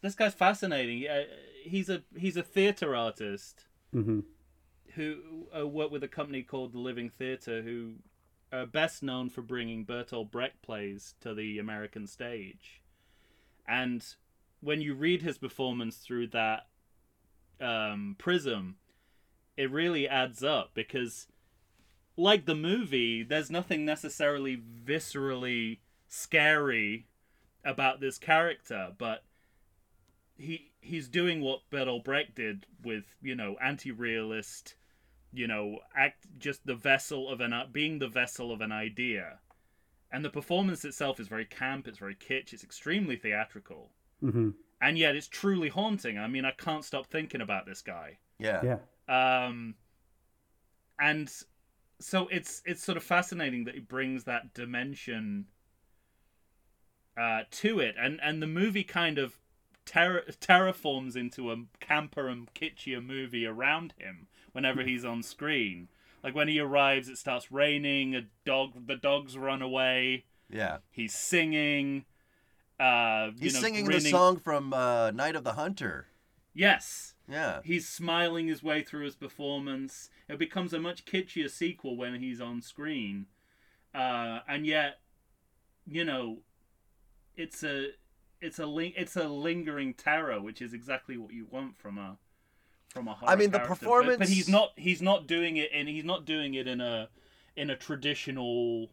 this 0.03 0.15
guy's 0.15 0.35
fascinating. 0.35 1.09
Uh, 1.09 1.23
he's 1.65 1.89
a 1.89 2.03
he's 2.17 2.37
a 2.37 2.43
theater 2.43 2.95
artist 2.95 3.65
hmm 3.93 4.21
who 4.97 5.47
uh, 5.57 5.67
worked 5.67 5.93
with 5.93 6.03
a 6.03 6.09
company 6.09 6.43
called 6.43 6.73
the 6.73 6.79
Living 6.79 7.11
Theatre, 7.11 7.63
who 7.63 7.95
are 8.53 8.67
best 8.67 9.03
known 9.03 9.31
for 9.31 9.43
bringing 9.43 9.85
Bertolt 9.85 10.31
Brecht 10.31 10.63
plays 10.63 11.15
to 11.21 11.35
the 11.35 11.59
American 11.59 12.07
stage. 12.07 12.83
And 13.69 14.05
when 14.61 14.81
you 14.81 14.95
read 14.95 15.23
his 15.23 15.39
performance 15.39 15.97
through 15.97 16.29
that 16.29 16.67
um, 17.61 18.17
prism, 18.19 18.77
it 19.57 19.71
really 19.71 20.09
adds 20.09 20.43
up 20.43 20.71
because, 20.75 21.27
like 22.17 22.47
the 22.47 22.55
movie, 22.55 23.23
there's 23.23 23.51
nothing 23.51 23.85
necessarily 23.85 24.57
viscerally 24.85 25.79
scary 26.09 27.07
about 27.65 28.01
this 28.01 28.19
character, 28.19 28.93
but 28.97 29.25
he 30.37 30.71
he's 30.81 31.09
doing 31.09 31.41
what 31.41 31.69
Bertolt 31.71 32.05
Brecht 32.05 32.35
did 32.35 32.67
with 32.83 33.05
you 33.23 33.35
know 33.35 33.57
anti-realist, 33.61 34.75
you 35.33 35.47
know 35.47 35.79
act 35.97 36.27
just 36.39 36.67
the 36.67 36.75
vessel 36.75 37.29
of 37.29 37.41
an 37.41 37.53
being 37.73 37.99
the 37.99 38.09
vessel 38.09 38.53
of 38.53 38.61
an 38.61 38.73
idea, 38.73 39.39
and 40.11 40.25
the 40.25 40.31
performance 40.31 40.85
itself 40.85 41.21
is 41.21 41.29
very 41.29 41.45
camp, 41.45 41.89
it's 41.89 41.99
very 41.99 42.15
kitsch, 42.15 42.53
it's 42.53 42.65
extremely 42.65 43.17
theatrical, 43.17 43.91
hmm 44.21 44.51
and 44.81 44.99
yet 44.99 45.17
it's 45.17 45.29
truly 45.29 45.69
haunting. 45.69 46.19
I 46.19 46.27
mean, 46.27 46.45
I 46.45 46.51
can't 46.51 46.85
stop 46.85 47.07
thinking 47.07 47.41
about 47.41 47.65
this 47.65 47.81
guy. 47.81 48.19
Yeah. 48.39 48.79
Yeah. 49.09 49.47
Um, 49.47 49.75
and 50.99 51.33
so 52.01 52.29
it's 52.29 52.63
it's 52.65 52.83
sort 52.83 52.97
of 52.97 53.03
fascinating 53.03 53.65
that 53.65 53.75
he 53.75 53.81
brings 53.81 54.25
that 54.25 54.53
dimension 54.55 55.47
uh, 57.17 57.43
to 57.51 57.81
it, 57.81 57.95
and 57.99 58.21
and 58.23 58.43
the 58.43 58.47
movie 58.47 58.85
kind 58.85 59.19
of 59.19 59.39
terra- 59.85 60.31
terraforms 60.33 61.17
into 61.17 61.51
a 61.51 61.57
camper 61.81 62.29
and 62.29 62.53
kitschier 62.55 63.05
movie 63.05 63.47
around 63.47 63.95
him 63.99 64.29
whenever 64.57 64.83
he's 64.83 65.05
on 65.05 65.23
screen. 65.23 65.87
Like 66.25 66.35
when 66.35 66.49
he 66.49 66.59
arrives, 66.59 67.11
it 67.11 67.19
starts 67.19 67.53
raining. 67.53 68.17
A 68.17 68.23
dog, 68.47 68.87
the 68.87 68.97
dogs 68.97 69.37
run 69.37 69.61
away. 69.61 70.25
Yeah. 70.51 70.79
He's 70.91 71.13
singing. 71.15 72.07
Uh, 72.81 73.33
He's 73.39 73.53
know, 73.53 73.61
singing 73.61 73.85
the 73.85 74.01
song 74.01 74.39
from 74.39 74.73
uh, 74.73 75.11
Night 75.11 75.37
of 75.37 75.45
the 75.45 75.53
Hunter. 75.53 76.07
Yes, 76.55 77.13
Yeah. 77.29 77.61
He's 77.65 77.87
smiling 77.87 78.49
his 78.49 78.63
way 78.63 78.83
through 78.83 79.05
his 79.05 79.15
performance. 79.15 80.09
It 80.27 80.39
becomes 80.39 80.73
a 80.73 80.81
much 80.81 81.05
kitschier 81.05 81.51
sequel 81.51 81.99
when 81.99 82.15
he's 82.15 82.41
on 82.41 82.63
screen, 82.63 83.27
uh, 83.95 84.39
and 84.49 84.65
yet, 84.65 85.01
you 85.87 86.03
know, 86.03 86.39
it's 87.37 87.63
a 87.63 87.91
it's 88.41 88.59
a 88.59 88.65
ling- 88.65 88.95
it's 88.97 89.17
a 89.17 89.29
lingering 89.29 89.93
terror, 89.93 90.41
which 90.41 90.63
is 90.63 90.73
exactly 90.73 91.19
what 91.19 91.35
you 91.35 91.47
want 91.51 91.77
from 91.77 91.99
a 91.99 92.17
from 92.97 93.09
a 93.09 93.15
horror. 93.15 93.31
I 93.31 93.37
mean, 93.37 93.51
the 93.51 93.59
character. 93.59 93.75
But- 93.75 93.79
performance- 93.81 94.19
but, 94.19 94.29
he's 94.29 94.49
not 94.49 94.73
he's 94.77 95.03
not 95.03 95.27
doing 95.27 95.57
it 95.59 95.71
in 95.73 95.87
he's 95.87 96.05
not 96.05 96.25
doing 96.25 96.55
it 96.55 96.67
in 96.67 96.81
a 96.81 97.09
in 97.55 97.71
a 97.71 97.77
traditional 97.77 98.91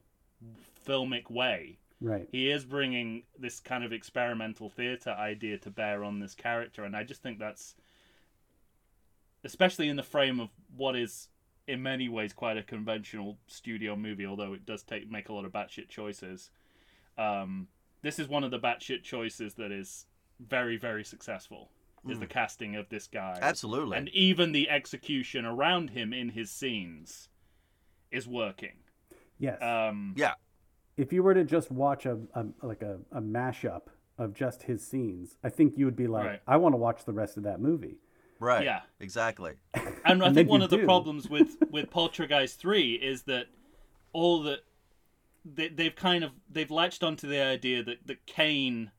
filmic 0.85 1.29
way 1.31 1.79
Right. 2.01 2.27
he 2.31 2.49
is 2.51 2.65
bringing 2.65 3.23
this 3.39 3.61
kind 3.61 3.83
of 3.85 3.93
experimental 3.93 4.69
theater 4.69 5.11
idea 5.11 5.57
to 5.59 5.69
bear 5.71 6.03
on 6.03 6.19
this 6.19 6.35
character 6.35 6.83
and 6.83 6.95
i 6.97 7.03
just 7.05 7.21
think 7.23 7.39
that's 7.39 7.75
especially 9.45 9.87
in 9.89 9.95
the 9.95 10.03
frame 10.03 10.39
of 10.41 10.49
what 10.75 10.95
is 10.97 11.29
in 11.67 11.81
many 11.81 12.09
ways 12.09 12.33
quite 12.33 12.57
a 12.57 12.63
conventional 12.63 13.37
studio 13.47 13.95
movie 13.95 14.25
although 14.25 14.51
it 14.53 14.65
does 14.65 14.83
take 14.83 15.09
make 15.09 15.29
a 15.29 15.33
lot 15.33 15.45
of 15.45 15.51
batshit 15.53 15.87
choices 15.87 16.49
um, 17.17 17.67
this 18.01 18.19
is 18.19 18.27
one 18.27 18.43
of 18.43 18.51
the 18.51 18.59
batshit 18.59 19.03
choices 19.03 19.53
that 19.53 19.71
is 19.71 20.05
very 20.45 20.75
very 20.77 21.03
successful 21.05 21.69
is 22.09 22.19
the 22.19 22.27
casting 22.27 22.75
of 22.75 22.89
this 22.89 23.07
guy 23.07 23.37
Absolutely. 23.41 23.97
and 23.97 24.09
even 24.09 24.51
the 24.51 24.69
execution 24.69 25.45
around 25.45 25.91
him 25.91 26.11
in 26.13 26.29
his 26.29 26.51
scenes 26.51 27.29
is 28.11 28.27
working 28.27 28.73
Yes. 29.39 29.61
um, 29.61 30.13
yeah. 30.17 30.33
if 30.97 31.11
you 31.13 31.23
were 31.23 31.33
to 31.33 31.43
just 31.43 31.71
watch 31.71 32.05
a, 32.05 32.19
a 32.35 32.45
like 32.61 32.81
a, 32.81 32.99
a 33.11 33.21
mashup 33.21 33.83
of 34.17 34.33
just 34.33 34.63
his 34.63 34.85
scenes, 34.85 35.37
I 35.43 35.49
think 35.49 35.75
you 35.77 35.85
would 35.85 35.95
be 35.95 36.07
like, 36.07 36.25
Right. 36.25 36.41
I 36.47 36.57
want 36.57 36.73
to 36.73 36.77
watch 36.77 37.03
the 37.05 37.13
rest 37.13 37.35
of 37.35 37.43
that 37.43 37.59
movie. 37.59 37.97
Right. 38.39 38.63
Yeah. 38.63 38.81
Exactly. 38.99 39.53
And 40.05 40.23
I 40.23 40.31
think 40.33 40.49
one 40.49 40.61
you 40.61 40.65
of 40.65 40.69
the 40.69 40.79
problems 40.79 41.29
with 41.29 41.57
with 41.71 41.89
Poltergeist 41.89 42.59
three 42.59 42.93
is 42.93 43.23
that 43.23 43.47
all 44.13 44.43
that 44.43 44.59
they, 45.43 45.69
they've 45.69 45.95
kind 45.95 46.23
of 46.23 46.31
they've 46.49 46.69
latched 46.71 47.03
onto 47.03 47.27
the 47.27 47.41
idea 47.41 47.83
that 47.83 48.05
that 48.05 48.25
Kane 48.25 48.91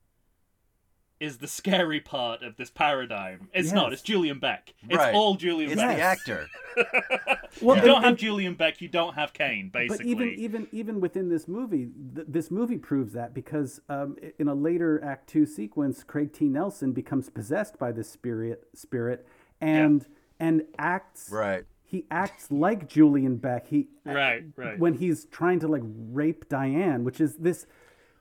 is 1.21 1.39
the 1.39 1.47
scary 1.47 2.01
part 2.01 2.43
of 2.43 2.57
this 2.57 2.71
paradigm. 2.71 3.49
It's 3.55 3.73
not. 3.73 3.93
It's 3.93 4.03
Julian 4.03 4.39
Beck. 4.41 4.75
It's 4.83 4.97
Right. 4.97 5.15
all 5.15 5.37
Julian 5.37 5.71
It's 5.73 5.81
Beck. 5.81 5.97
the 5.97 6.03
actor. 6.03 6.47
Well, 7.63 7.77
You 7.77 7.83
don't 7.85 8.03
have 8.03 8.17
Julian 8.17 8.55
Beck. 8.55 8.81
You 8.81 8.89
don't 8.89 9.15
have 9.15 9.33
Kane. 9.33 9.71
Basically, 9.73 10.13
but 10.15 10.25
even 10.25 10.39
even 10.41 10.69
even 10.73 11.01
within 11.01 11.29
this 11.29 11.47
movie, 11.47 11.89
th- 12.17 12.27
this 12.29 12.51
movie 12.51 12.79
proves 12.79 13.13
that 13.13 13.33
because 13.33 13.81
um, 13.89 14.17
in 14.41 14.49
a 14.49 14.55
later 14.55 15.03
Act 15.05 15.29
Two 15.29 15.47
sequence, 15.47 16.03
Craig 16.03 16.33
T. 16.33 16.47
Nelson 16.49 16.91
becomes 16.93 17.31
possessed 17.31 17.79
by 17.79 17.93
this 17.93 18.11
spirit 18.11 18.67
spirit 18.75 19.25
and 19.61 20.05
and 20.41 20.63
acts 20.79 21.31
Right. 21.31 21.65
he 21.85 22.07
acts 22.11 22.51
like 22.51 22.89
Julian 22.89 23.37
Beck. 23.37 23.69
He 23.69 23.87
Right, 24.05 24.43
right. 24.57 24.77
when 24.77 24.95
he's 24.95 25.27
trying 25.27 25.61
to 25.61 25.69
like 25.69 25.83
rape 25.85 26.49
Diane, 26.49 27.05
which 27.05 27.21
is 27.21 27.37
this. 27.37 27.67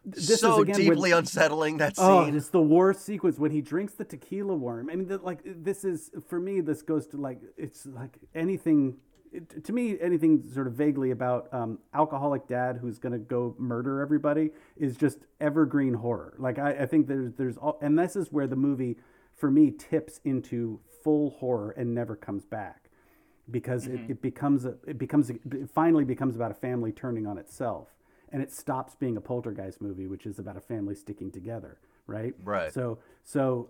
This 0.05 0.41
so 0.41 0.55
is 0.55 0.59
again 0.63 0.75
when- 0.75 0.95
deeply 0.95 1.11
unsettling 1.11 1.77
that 1.77 1.95
scene. 1.95 2.05
Oh, 2.05 2.23
it's 2.25 2.49
the 2.49 2.61
worst 2.61 3.05
sequence 3.05 3.39
when 3.39 3.51
he 3.51 3.61
drinks 3.61 3.93
the 3.93 4.03
tequila 4.03 4.53
worm. 4.53 4.89
I 4.89 4.95
mean, 4.95 5.07
the, 5.07 5.17
like 5.17 5.39
this 5.45 5.85
is 5.85 6.11
for 6.27 6.39
me. 6.39 6.61
This 6.61 6.81
goes 6.81 7.07
to 7.07 7.17
like 7.17 7.39
it's 7.57 7.85
like 7.85 8.17
anything. 8.35 8.97
It, 9.31 9.63
to 9.63 9.73
me, 9.73 9.97
anything 9.99 10.43
sort 10.53 10.67
of 10.67 10.73
vaguely 10.73 11.09
about 11.09 11.51
um, 11.51 11.79
alcoholic 11.93 12.47
dad 12.47 12.77
who's 12.79 12.99
going 12.99 13.13
to 13.13 13.17
go 13.17 13.55
murder 13.57 14.01
everybody 14.01 14.51
is 14.77 14.95
just 14.95 15.19
evergreen 15.41 15.95
horror. 15.95 16.35
Like 16.37 16.59
I, 16.59 16.71
I 16.71 16.85
think 16.85 17.07
there's 17.07 17.33
there's 17.33 17.57
all, 17.57 17.79
and 17.81 17.97
this 17.97 18.15
is 18.15 18.31
where 18.31 18.45
the 18.45 18.55
movie 18.55 18.97
for 19.35 19.49
me 19.49 19.71
tips 19.71 20.19
into 20.23 20.79
full 21.03 21.31
horror 21.31 21.71
and 21.71 21.93
never 21.95 22.15
comes 22.15 22.45
back 22.45 22.89
because 23.49 23.87
it, 23.87 23.99
it 24.07 24.21
becomes 24.21 24.65
a, 24.65 24.75
it 24.87 24.97
becomes 24.97 25.29
a, 25.29 25.33
it 25.33 25.69
finally 25.73 26.05
becomes 26.05 26.35
about 26.35 26.51
a 26.51 26.53
family 26.53 26.91
turning 26.91 27.27
on 27.27 27.37
itself 27.37 27.89
and 28.33 28.41
it 28.41 28.51
stops 28.51 28.95
being 28.95 29.15
a 29.15 29.21
poltergeist 29.21 29.81
movie 29.81 30.07
which 30.07 30.25
is 30.25 30.39
about 30.39 30.57
a 30.57 30.59
family 30.61 30.95
sticking 30.95 31.31
together 31.31 31.77
right 32.07 32.33
Right. 32.43 32.73
so 32.73 32.97
so 33.23 33.69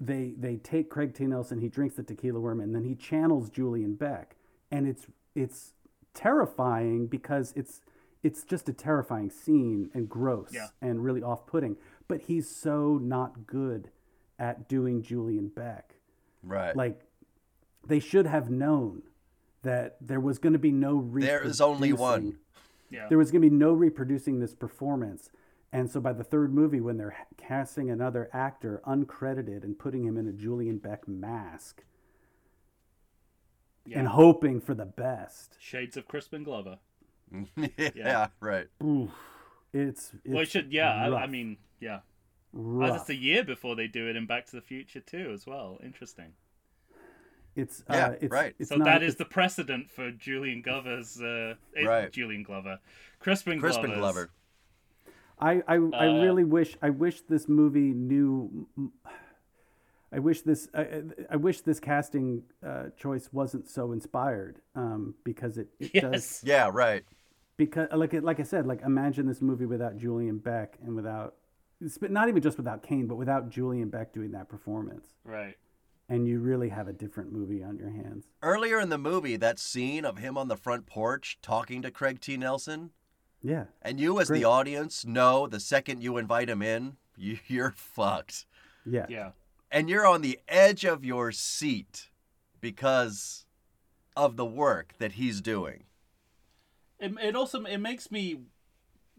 they 0.00 0.32
they 0.38 0.56
take 0.56 0.88
Craig 0.88 1.12
T. 1.14 1.26
Nelson 1.26 1.58
he 1.60 1.68
drinks 1.68 1.96
the 1.96 2.02
tequila 2.02 2.40
worm 2.40 2.60
and 2.60 2.74
then 2.74 2.84
he 2.84 2.94
channels 2.94 3.50
Julian 3.50 3.94
Beck 3.94 4.36
and 4.70 4.86
it's 4.86 5.06
it's 5.34 5.72
terrifying 6.14 7.06
because 7.06 7.52
it's 7.56 7.80
it's 8.22 8.42
just 8.42 8.68
a 8.68 8.72
terrifying 8.72 9.30
scene 9.30 9.90
and 9.94 10.08
gross 10.08 10.50
Yeah. 10.52 10.68
and 10.80 11.04
really 11.04 11.22
off-putting 11.22 11.76
but 12.08 12.22
he's 12.22 12.48
so 12.48 12.98
not 13.02 13.46
good 13.46 13.90
at 14.38 14.68
doing 14.68 15.02
Julian 15.02 15.48
Beck 15.48 15.94
right. 16.42 16.74
like 16.74 17.02
they 17.86 18.00
should 18.00 18.26
have 18.26 18.50
known 18.50 19.02
that 19.62 19.96
there 20.00 20.20
was 20.20 20.38
going 20.38 20.52
to 20.52 20.58
be 20.58 20.70
no 20.72 21.08
There 21.14 21.42
is 21.42 21.60
only 21.60 21.92
one. 21.92 22.38
Reproducing- 22.90 22.96
yeah. 23.02 23.08
there 23.08 23.18
was 23.18 23.30
going 23.30 23.42
to 23.42 23.50
be 23.50 23.54
no 23.54 23.72
reproducing 23.72 24.40
this 24.40 24.54
performance 24.54 25.30
and 25.72 25.90
so 25.90 26.00
by 26.00 26.12
the 26.12 26.24
third 26.24 26.54
movie 26.54 26.80
when 26.80 26.96
they're 26.96 27.16
casting 27.36 27.90
another 27.90 28.30
actor 28.32 28.80
uncredited 28.86 29.62
and 29.64 29.78
putting 29.78 30.04
him 30.04 30.16
in 30.16 30.26
a 30.26 30.32
julian 30.32 30.78
beck 30.78 31.06
mask 31.08 31.82
and 33.94 34.08
hoping 34.08 34.60
for 34.60 34.74
the 34.74 34.84
best 34.84 35.56
Shades 35.60 35.96
of 35.96 36.08
Crispin 36.08 36.42
Glover. 36.44 36.78
yeah. 37.94 38.28
Right. 38.40 38.66
oof, 38.82 39.10
it's, 39.72 40.12
it's 40.24 40.34
Well, 40.34 40.42
it 40.42 40.50
should. 40.50 40.72
Yeah, 40.72 40.92
I, 40.92 41.24
I 41.24 41.26
mean, 41.26 41.56
yeah. 41.80 42.00
Oh, 42.56 42.60
rough. 42.60 42.98
that's 42.98 43.10
a 43.10 43.16
year 43.16 43.44
before 43.44 43.76
they 43.76 43.86
do 43.86 44.08
it 44.08 44.16
in 44.16 44.26
Back 44.26 44.46
to 44.46 44.56
the 44.56 44.62
Future 44.62 45.00
too, 45.00 45.30
as 45.32 45.46
well. 45.46 45.78
Interesting. 45.82 46.32
It's 47.56 47.82
Yeah, 47.90 48.06
uh, 48.08 48.14
it's, 48.20 48.30
right. 48.32 48.54
it's 48.58 48.68
so 48.70 48.76
not, 48.76 48.84
that 48.84 49.02
is 49.02 49.16
the 49.16 49.24
precedent 49.24 49.90
for 49.90 50.10
Julian 50.12 50.62
Glover's. 50.62 51.20
Uh, 51.20 51.54
Right. 51.84 52.12
Julian 52.12 52.42
Glover, 52.42 52.78
Crispin, 53.18 53.58
Crispin 53.60 53.92
Glover's- 53.92 53.98
Glover. 53.98 54.30
I 55.38 55.62
I, 55.68 55.74
I 55.74 56.06
Uh, 56.08 56.22
really 56.22 56.44
wish 56.44 56.76
I 56.80 56.90
wish 56.90 57.20
this 57.22 57.48
movie 57.48 57.92
knew. 57.92 58.66
I 60.12 60.18
wish 60.20 60.42
this 60.42 60.68
I, 60.72 61.02
I 61.30 61.36
wish 61.36 61.60
this 61.62 61.80
casting 61.80 62.42
uh, 62.64 62.84
choice 62.96 63.28
wasn't 63.32 63.68
so 63.68 63.92
inspired 63.92 64.60
um, 64.74 65.14
because 65.24 65.58
it, 65.58 65.68
it 65.80 66.00
does 66.00 66.42
Yeah. 66.44 66.70
Right. 66.72 67.04
because 67.56 67.88
like 67.92 68.12
like 68.14 68.40
I 68.40 68.44
said 68.44 68.66
like 68.66 68.82
imagine 68.82 69.26
this 69.26 69.42
movie 69.42 69.66
without 69.66 69.96
Julian 69.98 70.38
Beck 70.38 70.78
and 70.84 70.94
without 70.94 71.34
not 72.08 72.28
even 72.28 72.40
just 72.40 72.56
without 72.56 72.82
Kane 72.82 73.06
but 73.06 73.16
without 73.16 73.50
Julian 73.50 73.88
Beck 73.90 74.12
doing 74.14 74.30
that 74.32 74.48
performance 74.48 75.06
Right. 75.24 75.56
And 76.08 76.26
you 76.26 76.38
really 76.38 76.68
have 76.68 76.88
a 76.88 76.92
different 76.92 77.32
movie 77.32 77.62
on 77.62 77.76
your 77.78 77.90
hands. 77.90 78.26
Earlier 78.42 78.78
in 78.80 78.88
the 78.90 78.98
movie, 78.98 79.36
that 79.36 79.58
scene 79.58 80.04
of 80.04 80.18
him 80.18 80.38
on 80.38 80.48
the 80.48 80.56
front 80.56 80.86
porch 80.86 81.38
talking 81.42 81.82
to 81.82 81.90
Craig 81.90 82.20
T. 82.20 82.36
Nelson, 82.36 82.90
Yeah. 83.42 83.64
And 83.82 83.98
you, 84.00 84.20
as 84.20 84.28
Great. 84.28 84.38
the 84.40 84.44
audience, 84.44 85.04
know 85.04 85.46
the 85.46 85.60
second 85.60 86.02
you 86.02 86.16
invite 86.16 86.48
him 86.48 86.62
in, 86.62 86.96
you, 87.16 87.38
you're 87.46 87.72
fucked. 87.76 88.46
Yeah. 88.84 89.06
Yeah. 89.08 89.30
And 89.70 89.90
you're 89.90 90.06
on 90.06 90.22
the 90.22 90.38
edge 90.48 90.84
of 90.84 91.04
your 91.04 91.32
seat 91.32 92.08
because 92.60 93.44
of 94.16 94.36
the 94.36 94.46
work 94.46 94.94
that 94.98 95.12
he's 95.12 95.40
doing. 95.40 95.84
It, 96.98 97.12
it 97.20 97.36
also 97.36 97.62
it 97.64 97.78
makes 97.78 98.10
me 98.10 98.40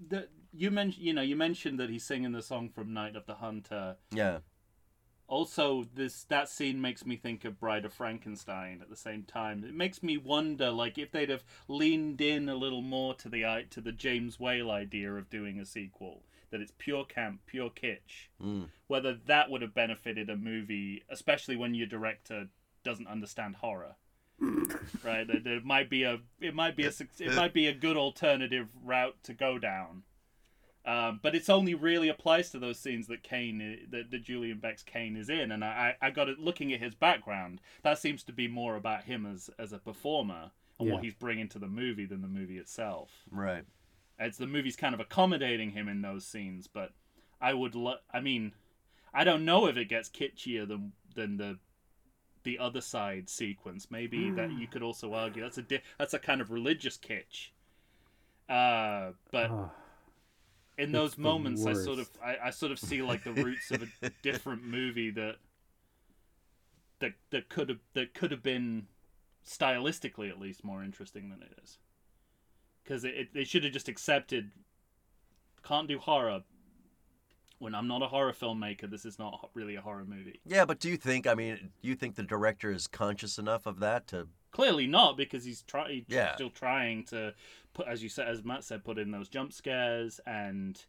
that 0.10 0.30
you 0.52 0.72
mentioned 0.72 1.06
you 1.06 1.14
know 1.14 1.22
you 1.22 1.36
mentioned 1.36 1.80
that 1.80 1.90
he's 1.92 2.04
singing 2.06 2.32
the 2.32 2.42
song 2.42 2.70
from 2.70 2.94
Night 2.94 3.16
of 3.16 3.26
the 3.28 3.36
Hunter. 3.36 3.98
Yeah. 4.12 4.40
Also, 5.28 5.86
this 5.94 6.24
that 6.26 6.48
scene 6.50 6.80
makes 6.80 7.06
me 7.06 7.18
think 7.18 7.44
of 7.44 7.60
Bride 7.60 7.84
of 7.84 7.94
Frankenstein 7.94 8.80
at 8.82 8.90
the 8.90 8.96
same 8.96 9.24
time. 9.24 9.64
It 9.64 9.74
makes 9.74 10.02
me 10.02 10.18
wonder, 10.18 10.70
like, 10.72 10.98
if 10.98 11.12
they'd 11.12 11.30
have 11.30 11.44
leaned 11.68 12.22
in 12.22 12.48
a 12.48 12.56
little 12.56 12.82
more 12.82 13.14
to 13.16 13.28
the 13.30 13.66
to 13.70 13.82
the 13.82 13.92
James 13.92 14.40
Whale 14.40 14.72
idea 14.72 15.14
of 15.14 15.30
doing 15.30 15.60
a 15.60 15.66
sequel, 15.66 16.24
that 16.50 16.62
it's 16.62 16.72
pure 16.78 17.04
camp, 17.04 17.42
pure 17.46 17.70
kitsch, 17.70 18.30
Mm. 18.42 18.70
whether 18.88 19.14
that 19.14 19.50
would 19.50 19.62
have 19.62 19.74
benefited 19.74 20.30
a 20.30 20.38
movie, 20.38 21.04
especially 21.10 21.58
when 21.58 21.74
your 21.74 21.88
director 21.88 22.48
doesn't 22.84 23.08
understand 23.08 23.58
horror. 23.58 23.96
right, 25.04 25.28
it, 25.30 25.66
might 25.66 25.90
be 25.90 26.04
a 26.04 26.20
it 26.40 26.54
might 26.54 26.76
be 26.76 26.86
a 26.86 26.92
it 27.20 27.34
might 27.36 27.54
be 27.54 27.68
a 27.68 27.74
good 27.74 27.98
alternative 27.98 28.70
route 28.84 29.18
to 29.24 29.34
go 29.34 29.58
down. 29.58 30.04
Um, 30.88 31.20
but 31.22 31.36
it's 31.36 31.50
only 31.50 31.76
really 31.76 32.08
applies 32.08 32.50
to 32.52 32.60
those 32.60 32.80
scenes 32.80 33.08
that 33.08 33.22
Kane, 33.22 33.88
that, 33.92 34.10
that 34.10 34.24
Julian 34.24 34.60
Beck's 34.60 34.84
Kane 34.84 35.18
is 35.18 35.30
in, 35.30 35.52
and 35.52 35.64
I, 35.64 35.96
I 36.02 36.08
I 36.08 36.10
got 36.12 36.30
it 36.30 36.40
looking 36.40 36.72
at 36.74 36.80
his 36.80 36.96
background. 36.96 37.60
That 37.84 38.00
seems 38.00 38.24
to 38.24 38.32
be 38.32 38.48
more 38.48 38.78
about 38.78 39.04
him 39.04 39.26
as 39.26 39.50
as 39.60 39.74
a 39.74 39.80
performer 39.80 40.52
and 40.80 40.90
what 40.92 41.04
he's 41.04 41.14
bringing 41.14 41.50
to 41.50 41.60
the 41.60 41.68
movie 41.68 42.06
than 42.06 42.22
the 42.22 42.28
movie 42.30 42.58
itself. 42.58 43.10
Right. 43.30 43.66
It's 44.18 44.38
the 44.38 44.48
movie's 44.48 44.76
kind 44.78 44.94
of 44.94 45.02
accommodating 45.02 45.72
him 45.72 45.88
in 45.90 46.02
those 46.02 46.26
scenes, 46.26 46.68
but 46.68 46.92
I 47.42 47.54
would, 47.54 47.76
lo- 47.76 48.00
I 48.14 48.20
mean, 48.20 48.54
I 49.14 49.24
don't 49.24 49.44
know 49.44 49.68
if 49.68 49.76
it 49.76 49.90
gets 49.90 50.08
kitschier 50.10 50.66
than 50.68 50.94
than 51.16 51.36
the 51.38 51.60
the 52.44 52.60
other 52.60 52.80
side 52.80 53.28
sequence. 53.30 53.92
Maybe 53.92 54.32
that 54.32 54.52
you 54.58 54.68
could 54.68 54.82
also 54.84 55.14
argue 55.14 55.42
that's 55.44 55.58
a 55.58 55.64
di- 55.64 55.82
that's 56.00 56.14
a 56.14 56.20
kind 56.20 56.40
of 56.40 56.50
religious 56.50 56.98
kitsch. 56.98 57.50
Uh, 58.48 59.12
but 59.32 59.52
Oh, 59.52 59.72
in 60.78 60.92
those 60.92 61.16
the 61.16 61.22
moments 61.22 61.66
i 61.66 61.74
sort 61.74 62.00
of. 62.00 62.10
I, 62.24 62.38
I 62.46 62.50
sort 62.52 62.72
of 62.72 62.80
see 62.80 63.02
like 63.02 63.24
the 63.24 63.34
roots 63.34 63.72
of 63.72 63.84
a 64.02 64.10
different 64.22 64.64
movie 64.64 65.10
that 65.12 65.38
that 67.00 67.14
that 67.32 67.50
could 67.50 67.70
have 67.70 67.80
that 67.94 68.14
could 68.14 68.32
have 68.32 68.44
been 68.44 68.88
stylistically 69.46 70.30
at 70.30 70.40
least 70.40 70.64
more 70.64 70.84
interesting 70.84 71.30
than 71.30 71.42
it 71.42 71.58
is 71.64 71.78
because 72.84 73.04
it, 73.04 73.16
it, 73.16 73.34
they 73.34 73.44
should 73.44 73.64
have 73.64 73.74
just 73.74 73.88
accepted 73.88 74.52
can't 75.64 75.88
do 75.88 75.98
horror 76.00 76.42
when 77.60 77.74
i'm 77.74 77.88
not 77.88 78.02
a 78.02 78.08
horror 78.08 78.34
filmmaker 78.34 78.90
this 78.90 79.06
is 79.06 79.18
not 79.18 79.50
really 79.54 79.76
a 79.76 79.82
horror 79.82 80.06
movie 80.06 80.40
Yeah, 80.46 80.66
but 80.66 80.80
do 80.80 80.90
you 80.90 80.98
think, 80.98 81.28
I 81.28 81.34
mean, 81.34 81.72
do 81.82 81.88
you 81.88 81.96
think 81.96 82.16
the 82.16 82.24
director 82.24 82.72
is 82.72 82.88
conscious 82.88 83.38
enough 83.38 83.66
of 83.66 83.80
that 83.80 84.08
to. 84.08 84.28
Clearly 84.58 84.88
not 84.88 85.16
because 85.16 85.44
he's 85.46 85.62
try 85.62 85.92
he's 85.92 86.06
Yeah. 86.08 86.34
still 86.34 86.50
trying 86.50 87.04
to 87.06 87.36
put 87.76 87.88
as 87.88 88.02
you 88.02 88.10
said 88.10 88.28
as 88.28 88.44
matt 88.44 88.64
said 88.64 88.84
put 88.84 88.98
in 88.98 89.12
those 89.12 89.30
jump 89.30 89.54
scares 89.54 90.20
and 90.26 90.84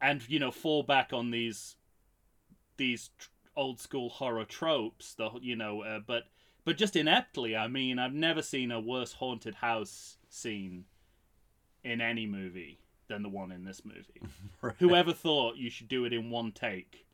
and 0.00 0.26
you 0.28 0.38
know 0.38 0.50
fall 0.50 0.82
back 0.82 1.12
on 1.12 1.30
these 1.30 1.76
these 2.78 3.10
tr- 3.18 3.28
old 3.56 3.78
school 3.78 4.08
horror 4.08 4.44
tropes 4.46 5.14
the 5.14 5.30
you 5.40 5.54
know 5.54 5.82
uh, 5.82 6.00
but 6.06 6.24
but 6.64 6.76
just 6.78 6.94
ineptly 6.96 7.54
i 7.56 7.68
mean 7.68 7.98
i've 7.98 8.14
never 8.14 8.40
seen 8.42 8.70
a 8.70 8.80
worse 8.80 9.12
haunted 9.12 9.56
house 9.56 10.16
scene 10.28 10.84
in 11.84 12.00
any 12.00 12.26
movie 12.26 12.78
than 13.08 13.22
the 13.22 13.28
one 13.28 13.52
in 13.52 13.64
this 13.64 13.82
movie 13.84 14.22
right. 14.62 14.74
whoever 14.78 15.12
thought 15.12 15.56
you 15.56 15.68
should 15.70 15.88
do 15.88 16.04
it 16.06 16.12
in 16.14 16.30
one 16.30 16.50
take 16.50 17.04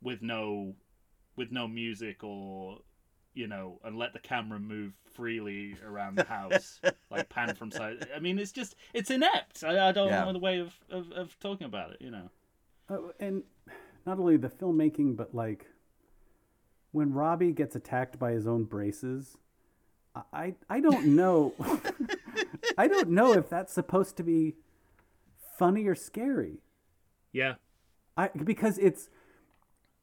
with 0.00 0.22
no 0.22 0.74
with 1.40 1.50
no 1.50 1.66
music 1.66 2.22
or 2.22 2.78
you 3.32 3.46
know 3.46 3.80
and 3.82 3.96
let 3.96 4.12
the 4.12 4.18
camera 4.18 4.58
move 4.58 4.92
freely 5.14 5.74
around 5.86 6.14
the 6.16 6.24
house 6.24 6.80
like 7.10 7.28
pan 7.30 7.54
from 7.54 7.70
side 7.70 8.06
i 8.14 8.18
mean 8.20 8.38
it's 8.38 8.52
just 8.52 8.74
it's 8.92 9.10
inept 9.10 9.64
i, 9.64 9.88
I 9.88 9.92
don't 9.92 10.10
Yeah. 10.10 10.24
know 10.26 10.32
the 10.34 10.38
way 10.38 10.58
of, 10.58 10.74
of, 10.90 11.10
of 11.12 11.38
talking 11.40 11.66
about 11.66 11.92
it 11.92 11.96
you 12.00 12.10
know 12.10 12.28
Oh, 12.90 13.12
and 13.18 13.44
not 14.04 14.18
only 14.18 14.36
the 14.36 14.48
filmmaking, 14.48 15.16
but 15.16 15.32
like 15.34 15.66
when 16.90 17.12
Robbie 17.12 17.52
gets 17.52 17.76
attacked 17.76 18.18
by 18.18 18.32
his 18.32 18.46
own 18.48 18.64
braces, 18.64 19.38
I 20.32 20.54
I 20.68 20.80
don't 20.80 21.14
know. 21.14 21.54
I 22.76 22.88
don't 22.88 23.10
know 23.10 23.34
if 23.34 23.48
that's 23.48 23.72
supposed 23.72 24.16
to 24.16 24.24
be 24.24 24.56
funny 25.56 25.86
or 25.86 25.94
scary. 25.94 26.62
yeah 27.32 27.54
I 28.16 28.30
because 28.42 28.76
it's 28.78 29.08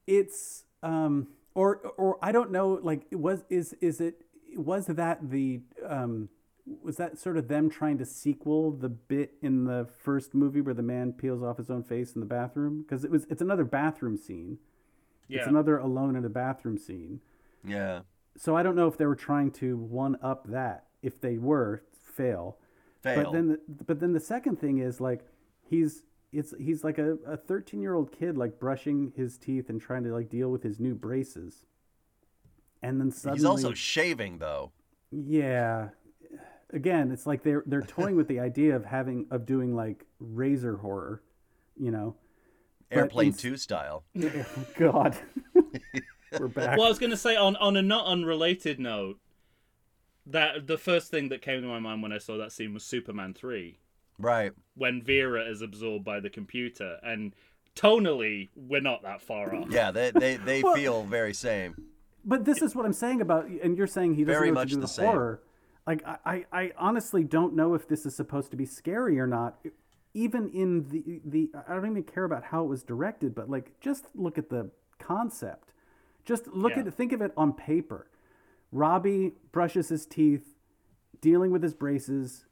it's 0.08 0.64
um 0.84 1.28
or 1.56 1.78
or 1.98 2.18
I 2.22 2.32
don't 2.32 2.52
know 2.52 2.80
like 2.82 3.08
was 3.12 3.44
is 3.50 3.74
is 3.82 4.00
it 4.00 4.22
was 4.56 4.88
that 4.88 5.30
the 5.30 5.62
um 5.86 6.30
was 6.84 6.98
that 6.98 7.18
sort 7.18 7.38
of 7.38 7.48
them 7.48 7.70
trying 7.70 7.98
to 7.98 8.06
sequel 8.06 8.72
the 8.72 8.90
bit 8.90 9.34
in 9.42 9.66
the 9.66 9.88
first 10.04 10.34
movie 10.34 10.60
where 10.62 10.74
the 10.74 10.84
man 10.84 11.14
peels 11.14 11.42
off 11.42 11.58
his 11.58 11.70
own 11.70 11.84
face 11.84 12.14
in 12.14 12.20
the 12.20 12.28
bathroom? 12.28 12.82
Because 12.82 13.04
it 13.04 13.12
was 13.12 13.26
it's 13.30 13.42
another 13.42 13.64
bathroom 13.64 14.18
scene. 14.18 14.58
Yeah. 15.28 15.40
it's 15.40 15.48
another 15.48 15.78
alone 15.78 16.16
in 16.16 16.24
a 16.26 16.30
bathroom 16.30 16.78
scene. 16.78 17.22
Yeah. 17.66 18.02
so 18.38 18.56
I 18.56 18.64
don't 18.64 18.76
know 18.76 18.88
if 18.88 18.98
they 18.98 19.06
were 19.06 19.16
trying 19.16 19.52
to 19.52 19.76
one 19.76 20.18
up 20.22 20.48
that. 20.50 20.86
If 21.02 21.20
they 21.22 21.38
were 21.38 21.84
fail. 21.92 22.58
Fail. 23.02 23.24
but 23.24 23.32
then, 23.32 23.48
the, 23.50 23.60
but 23.86 24.00
then 24.00 24.14
the 24.14 24.20
second 24.20 24.60
thing 24.60 24.80
is 24.80 25.00
like 25.02 25.26
he's 25.70 26.04
it's 26.34 26.54
he's 26.60 26.84
like 26.84 26.98
a 26.98 27.18
a 27.26 27.38
thirteen 27.38 27.82
year 27.82 27.94
old 27.94 28.12
kid 28.12 28.38
like 28.38 28.60
brushing 28.60 29.14
his 29.16 29.38
teeth 29.38 29.70
and 29.70 29.80
trying 29.82 30.04
to 30.04 30.14
like 30.14 30.30
deal 30.30 30.50
with 30.50 30.64
his 30.64 30.80
new 30.80 30.94
braces, 30.96 31.66
and 32.82 33.00
then 33.00 33.12
suddenly 33.12 33.38
He's 33.40 33.46
also 33.46 33.74
shaving, 33.74 34.38
though. 34.40 34.72
yeah. 35.12 35.90
Again, 36.74 37.12
it's 37.12 37.26
like 37.26 37.44
they're 37.44 37.64
they're 37.66 37.82
toying 37.98 38.18
with 38.18 38.28
the 38.28 38.40
idea 38.42 38.76
of 38.76 38.84
having 38.86 39.26
of 39.32 39.46
doing 39.46 39.74
like 39.76 40.06
razor 40.20 40.78
horror, 40.78 41.22
you 41.78 41.92
know. 41.92 42.16
Airplane 42.92 43.28
ins- 43.28 43.38
2 43.42 43.58
style. 43.58 44.04
Oh, 44.18 44.46
God, 44.78 45.18
we're 46.40 46.48
back. 46.50 46.78
well 46.78 46.86
i 46.88 46.90
was 46.90 47.00
going 47.00 47.10
to 47.10 47.18
say 47.18 47.36
on 47.38 47.56
on 47.58 47.78
a 47.78 47.82
not 47.82 48.06
unrelated 48.06 48.80
note 48.80 49.18
that 50.26 50.68
the 50.68 50.78
first 50.78 51.10
thing 51.10 51.30
that 51.30 51.42
came 51.42 51.62
to 51.62 51.68
my 51.68 51.80
mind 51.80 52.02
when 52.04 52.12
i 52.12 52.18
saw 52.18 52.38
that 52.38 52.52
scene 52.52 52.74
was 52.74 52.84
superman 52.84 53.34
3 53.34 53.78
Right. 54.20 54.51
when 54.76 55.01
vera 55.03 55.43
is 55.49 55.61
absorbed 55.61 56.03
by 56.05 56.20
the 56.20 56.30
computer 56.30 56.97
and 57.03 57.34
tonally 57.76 58.49
we're 58.55 58.82
not 58.82 59.03
that 59.03 59.22
far 59.22 59.53
off 59.55 59.68
Yeah, 59.70 59.91
they, 59.91 60.11
they, 60.11 60.38
they 60.38 60.63
Well- 60.63 60.76
feel 60.76 61.03
very 61.03 61.34
same. 61.34 61.76
But 62.26 62.43
this 62.43 62.61
is 62.61 62.76
what 62.76 62.86
I'm 62.86 62.91
saying 62.93 63.22
about, 63.22 63.45
and 63.47 63.78
you're 63.78 63.88
saying 63.88 64.15
he 64.15 64.26
doesn't 64.26 64.38
Very 64.41 64.49
know 64.49 64.55
much 64.55 64.70
to 64.70 64.76
do 64.76 64.80
the 64.82 64.82
with 64.82 64.91
same. 64.91 65.05
horror. 65.05 65.43
Like 65.86 66.05
I, 66.05 66.18
I, 66.26 66.45
I 66.51 66.72
honestly 66.78 67.24
don't 67.24 67.55
know 67.55 67.74
if 67.74 67.88
this 67.88 68.05
is 68.05 68.15
supposed 68.18 68.51
to 68.51 68.57
be 68.57 68.65
scary 68.65 69.18
or 69.18 69.28
not. 69.28 69.55
Even 70.13 70.49
in 70.49 70.89
the 70.89 71.22
the, 71.24 71.49
I 71.68 71.74
don't 71.76 71.86
even 71.89 72.03
care 72.03 72.26
about 72.26 72.43
how 72.43 72.63
it 72.63 72.68
was 72.68 72.84
directed, 72.84 73.34
but 73.34 73.49
like 73.49 73.80
just 73.80 74.07
look 74.13 74.38
at 74.38 74.49
the 74.49 74.72
concept. 74.99 75.72
Just 76.26 76.47
look 76.47 76.74
Yeah. 76.76 76.80
at 76.86 76.93
think 76.93 77.13
of 77.13 77.22
it 77.22 77.32
on 77.38 77.53
paper. 77.53 78.07
Robbie 78.74 79.36
brushes 79.53 79.88
his 79.88 80.05
teeth, 80.05 80.57
dealing 81.22 81.51
with 81.51 81.63
his 81.63 81.74
braces, 81.76 82.45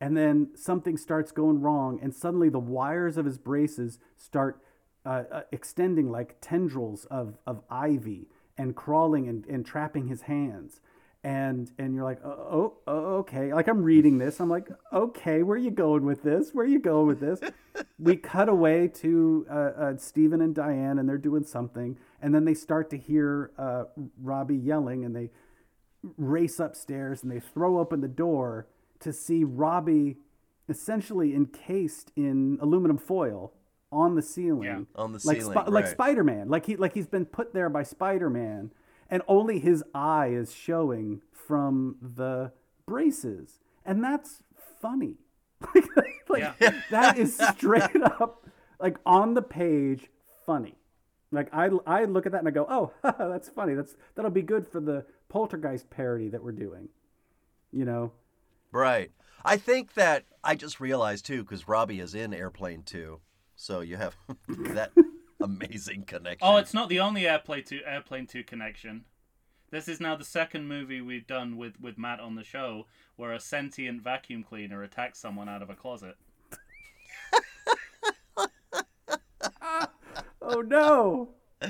and 0.00 0.16
then 0.16 0.48
something 0.54 0.96
starts 0.96 1.30
going 1.30 1.60
wrong, 1.60 2.00
and 2.02 2.14
suddenly 2.14 2.48
the 2.48 2.58
wires 2.58 3.16
of 3.16 3.26
his 3.26 3.38
braces 3.38 3.98
start 4.16 4.62
uh, 5.04 5.24
uh, 5.30 5.42
extending 5.52 6.10
like 6.10 6.36
tendrils 6.40 7.04
of, 7.06 7.38
of 7.46 7.62
ivy 7.70 8.28
and 8.56 8.74
crawling 8.74 9.28
and, 9.28 9.46
and 9.46 9.64
trapping 9.64 10.08
his 10.08 10.22
hands. 10.22 10.80
And 11.22 11.70
and 11.78 11.94
you're 11.94 12.04
like, 12.04 12.24
oh, 12.24 12.78
oh, 12.86 13.16
okay. 13.18 13.52
Like 13.52 13.68
I'm 13.68 13.82
reading 13.82 14.16
this. 14.16 14.40
I'm 14.40 14.48
like, 14.48 14.68
okay, 14.90 15.42
where 15.42 15.56
are 15.56 15.60
you 15.60 15.70
going 15.70 16.06
with 16.06 16.22
this? 16.22 16.52
Where 16.52 16.64
are 16.64 16.68
you 16.68 16.78
going 16.78 17.06
with 17.06 17.20
this? 17.20 17.40
we 17.98 18.16
cut 18.16 18.48
away 18.48 18.88
to 18.88 19.46
uh, 19.50 19.54
uh, 19.54 19.96
Stephen 19.98 20.40
and 20.40 20.54
Diane, 20.54 20.98
and 20.98 21.06
they're 21.06 21.18
doing 21.18 21.44
something, 21.44 21.98
and 22.22 22.34
then 22.34 22.46
they 22.46 22.54
start 22.54 22.88
to 22.90 22.96
hear 22.96 23.50
uh, 23.58 23.84
Robbie 24.22 24.56
yelling, 24.56 25.04
and 25.04 25.14
they 25.14 25.28
race 26.16 26.58
upstairs 26.58 27.22
and 27.22 27.30
they 27.30 27.40
throw 27.40 27.78
open 27.78 28.00
the 28.00 28.08
door 28.08 28.66
to 29.00 29.12
see 29.12 29.44
Robbie 29.44 30.18
essentially 30.68 31.34
encased 31.34 32.12
in 32.16 32.58
aluminum 32.60 32.98
foil 32.98 33.52
on 33.92 34.14
the 34.14 34.22
ceiling. 34.22 34.62
Yeah. 34.62 35.02
On 35.02 35.12
the 35.12 35.20
like 35.24 35.38
ceiling, 35.38 35.54
like 35.54 35.68
right. 35.68 35.88
Spider-Man. 35.88 36.48
Like 36.48 36.66
he 36.66 36.76
like 36.76 36.94
he's 36.94 37.08
been 37.08 37.26
put 37.26 37.52
there 37.52 37.68
by 37.68 37.82
Spider-Man 37.82 38.72
and 39.10 39.22
only 39.26 39.58
his 39.58 39.82
eye 39.94 40.28
is 40.28 40.54
showing 40.54 41.22
from 41.32 41.96
the 42.00 42.52
braces. 42.86 43.58
And 43.84 44.02
that's 44.02 44.42
funny. 44.80 45.16
like 46.28 46.40
Yeah. 46.60 46.80
that 46.90 47.18
is 47.18 47.36
straight 47.36 48.02
up 48.02 48.46
like 48.78 48.96
on 49.04 49.34
the 49.34 49.42
page 49.42 50.08
funny. 50.46 50.76
Like 51.32 51.48
I, 51.52 51.70
I 51.86 52.04
look 52.04 52.26
at 52.26 52.32
that 52.32 52.38
and 52.38 52.48
I 52.48 52.50
go, 52.50 52.66
oh, 52.68 52.92
that's 53.18 53.48
funny. 53.48 53.74
That's 53.74 53.96
that'll 54.14 54.30
be 54.30 54.42
good 54.42 54.66
for 54.66 54.80
the 54.80 55.04
poltergeist 55.28 55.90
parody 55.90 56.28
that 56.28 56.42
we're 56.42 56.52
doing. 56.52 56.88
You 57.72 57.84
know, 57.84 58.12
Right. 58.72 59.10
I 59.44 59.56
think 59.56 59.94
that 59.94 60.24
I 60.44 60.54
just 60.54 60.80
realized 60.80 61.26
too, 61.26 61.42
because 61.42 61.66
Robbie 61.66 62.00
is 62.00 62.14
in 62.14 62.34
Airplane 62.34 62.82
2, 62.82 63.20
so 63.56 63.80
you 63.80 63.96
have 63.96 64.16
that 64.48 64.92
amazing 65.40 66.04
connection. 66.04 66.38
Oh, 66.42 66.56
it's 66.56 66.74
not 66.74 66.88
the 66.88 67.00
only 67.00 67.26
Airplane 67.26 67.64
to 67.64 67.82
Airplane 67.84 68.26
Two 68.26 68.44
connection. 68.44 69.04
This 69.70 69.88
is 69.88 70.00
now 70.00 70.16
the 70.16 70.24
second 70.24 70.66
movie 70.68 71.00
we've 71.00 71.26
done 71.26 71.56
with 71.56 71.80
with 71.80 71.98
Matt 71.98 72.20
on 72.20 72.34
the 72.34 72.44
show 72.44 72.86
where 73.16 73.32
a 73.32 73.40
sentient 73.40 74.02
vacuum 74.02 74.42
cleaner 74.42 74.82
attacks 74.82 75.18
someone 75.18 75.48
out 75.48 75.62
of 75.62 75.70
a 75.70 75.74
closet. 75.74 76.16
Oh 80.42 80.62
no! 80.62 81.28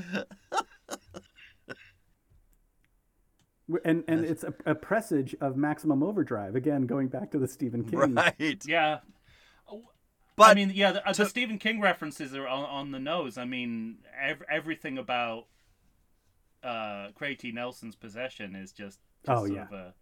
and 3.84 4.04
and 4.08 4.24
it's 4.24 4.44
a, 4.44 4.54
a 4.66 4.74
presage 4.74 5.34
of 5.40 5.56
Maximum 5.56 6.02
Overdrive 6.02 6.54
again, 6.56 6.86
going 6.86 7.08
back 7.08 7.30
to 7.32 7.38
the 7.38 7.48
Stephen 7.48 7.84
King. 7.84 8.14
right. 8.14 8.62
Yeah. 8.66 8.98
But 10.36 10.50
I 10.50 10.54
mean, 10.54 10.72
yeah, 10.74 10.92
the, 10.92 11.06
uh, 11.08 11.12
the 11.12 11.26
Stephen 11.26 11.58
King 11.58 11.80
references 11.82 12.34
are 12.34 12.48
on, 12.48 12.64
on 12.64 12.90
the 12.92 12.98
nose. 12.98 13.36
I 13.36 13.44
mean, 13.44 13.98
ev- 14.18 14.42
everything 14.50 14.96
about 14.96 15.46
uh, 16.62 17.08
Craig 17.14 17.38
T. 17.38 17.52
Nelson's 17.52 17.94
possession 17.96 18.54
is 18.54 18.72
just, 18.72 18.98
just 19.26 19.28
Oh, 19.28 19.46
sort 19.46 19.52
yeah. 19.52 19.64
of 19.64 19.72
a 19.72 19.94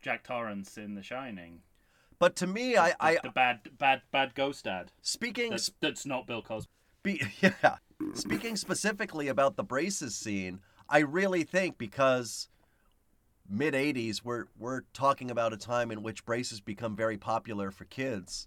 Jack 0.00 0.24
Torrance 0.24 0.78
in 0.78 0.94
The 0.94 1.02
Shining. 1.02 1.60
but 2.18 2.36
to 2.36 2.46
me, 2.46 2.76
I, 2.76 2.94
I 3.00 3.18
the 3.22 3.30
bad, 3.30 3.60
bad, 3.78 4.02
bad 4.10 4.34
ghost 4.34 4.64
dad. 4.64 4.92
speaking 5.02 5.50
That's 5.50 5.70
that's 5.80 6.06
not 6.06 6.26
Bill 6.26 6.42
Cosby. 6.42 6.70
Be- 7.02 7.20
yeah. 7.42 7.76
Speaking 8.14 8.56
specifically 8.56 9.28
about 9.28 9.56
the 9.56 9.62
braces 9.64 10.14
scene, 10.16 10.60
I 10.88 11.00
really 11.00 11.44
think 11.44 11.76
because 11.78 12.48
mid 13.48 13.74
80s 13.74 14.22
we're 14.24 14.46
we're 14.58 14.82
talking 14.92 15.30
about 15.30 15.52
a 15.52 15.56
time 15.56 15.90
in 15.90 16.02
which 16.02 16.24
braces 16.24 16.60
become 16.60 16.96
very 16.96 17.18
popular 17.18 17.70
for 17.70 17.84
kids. 17.84 18.46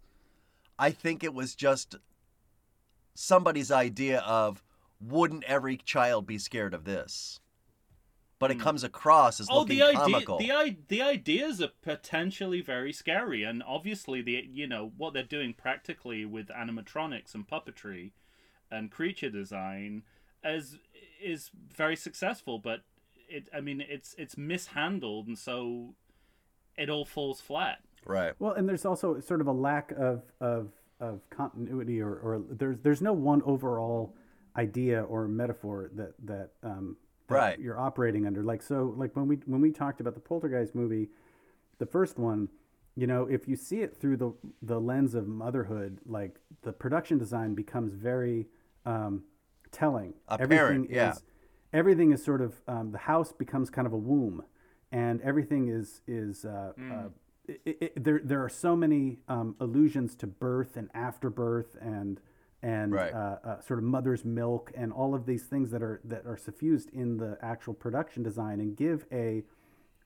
I 0.77 0.91
think 0.91 1.23
it 1.23 1.33
was 1.33 1.55
just 1.55 1.95
somebody's 3.13 3.71
idea 3.71 4.19
of 4.19 4.63
wouldn't 4.99 5.43
every 5.45 5.77
child 5.77 6.25
be 6.25 6.37
scared 6.37 6.73
of 6.73 6.85
this? 6.85 7.39
But 8.37 8.51
it 8.51 8.59
comes 8.59 8.83
across 8.83 9.39
as 9.39 9.47
Hmm. 9.47 9.53
Oh, 9.53 9.59
looking 9.59 9.77
the 9.77 9.83
idea, 9.83 9.99
comical. 9.99 10.37
the 10.37 10.77
the 10.89 11.01
ideas 11.01 11.61
are 11.61 11.71
potentially 11.81 12.61
very 12.61 12.91
scary, 12.91 13.43
and 13.43 13.63
obviously 13.63 14.21
the 14.21 14.45
you 14.51 14.67
know 14.67 14.91
what 14.97 15.13
they're 15.13 15.23
doing 15.23 15.53
practically 15.53 16.25
with 16.25 16.47
animatronics 16.49 17.33
and 17.33 17.47
puppetry, 17.47 18.11
and 18.69 18.91
creature 18.91 19.29
design, 19.29 20.03
is 20.43 20.77
is 21.21 21.49
very 21.75 21.95
successful. 21.95 22.59
But 22.59 22.81
it, 23.29 23.49
I 23.53 23.61
mean, 23.61 23.81
it's 23.87 24.15
it's 24.17 24.37
mishandled, 24.37 25.27
and 25.27 25.37
so 25.37 25.95
it 26.77 26.89
all 26.89 27.05
falls 27.05 27.41
flat. 27.41 27.79
right. 28.05 28.33
Well, 28.39 28.53
and 28.53 28.67
there's 28.67 28.85
also 28.85 29.19
sort 29.19 29.41
of 29.41 29.47
a 29.47 29.51
lack 29.51 29.91
of 29.91 30.23
of, 30.39 30.69
of 30.99 31.21
continuity, 31.29 32.01
or, 32.01 32.13
or 32.15 32.41
there's 32.49 32.77
there's 32.79 33.01
no 33.01 33.13
one 33.13 33.41
overall 33.43 34.15
idea 34.57 35.03
or 35.03 35.27
metaphor 35.27 35.89
that 35.95 36.13
that, 36.25 36.49
um, 36.63 36.97
that 37.27 37.33
Right. 37.35 37.59
you're 37.59 37.79
operating 37.79 38.25
under. 38.27 38.43
Like 38.43 38.61
so, 38.61 38.93
like 38.97 39.15
when 39.15 39.27
we 39.27 39.37
when 39.45 39.61
we 39.61 39.71
talked 39.71 39.99
about 40.01 40.13
the 40.13 40.19
Poltergeist 40.21 40.75
movie, 40.75 41.09
the 41.79 41.85
first 41.85 42.17
one, 42.19 42.49
you 42.95 43.07
know, 43.07 43.23
if 43.25 43.47
you 43.47 43.55
see 43.55 43.81
it 43.81 43.97
through 43.99 44.17
the 44.17 44.33
the 44.61 44.79
lens 44.79 45.15
of 45.15 45.27
motherhood, 45.27 45.99
like 46.05 46.39
the 46.61 46.71
production 46.71 47.17
design 47.17 47.53
becomes 47.55 47.93
very 47.93 48.47
um, 48.85 49.23
telling. 49.71 50.13
Apparent, 50.27 50.89
yeah. 50.89 51.11
is 51.11 51.23
everything 51.75 52.11
is 52.11 52.23
sort 52.23 52.41
of 52.41 52.53
um, 52.67 52.91
the 52.91 52.97
house 52.97 53.31
becomes 53.31 53.69
kind 53.69 53.85
of 53.85 53.93
a 53.93 53.97
womb, 53.97 54.43
and 54.91 55.21
everything 55.21 55.67
is 55.67 56.01
is 56.07 56.45
uh, 56.45 56.71
uh, 56.91 57.09
it, 57.47 57.77
it, 57.81 58.03
there. 58.03 58.21
There 58.23 58.43
are 58.43 58.49
so 58.49 58.75
many 58.75 59.19
um, 59.27 59.55
allusions 59.59 60.15
to 60.17 60.27
birth 60.27 60.77
and 60.77 60.89
afterbirth 60.93 61.75
and 61.81 62.19
and 62.63 62.93
Right. 62.93 63.13
uh, 63.13 63.37
uh, 63.43 63.61
sort 63.61 63.77
of 63.79 63.85
mother's 63.85 64.25
milk 64.25 64.71
and 64.75 64.91
all 64.91 65.13
of 65.13 65.25
these 65.27 65.43
things 65.43 65.69
that 65.71 65.83
are 65.83 66.01
that 66.05 66.25
are 66.25 66.37
suffused 66.37 66.89
in 66.91 67.17
the 67.17 67.37
actual 67.41 67.73
production 67.75 68.23
design 68.23 68.59
and 68.59 68.75
give 68.75 69.05
a, 69.11 69.43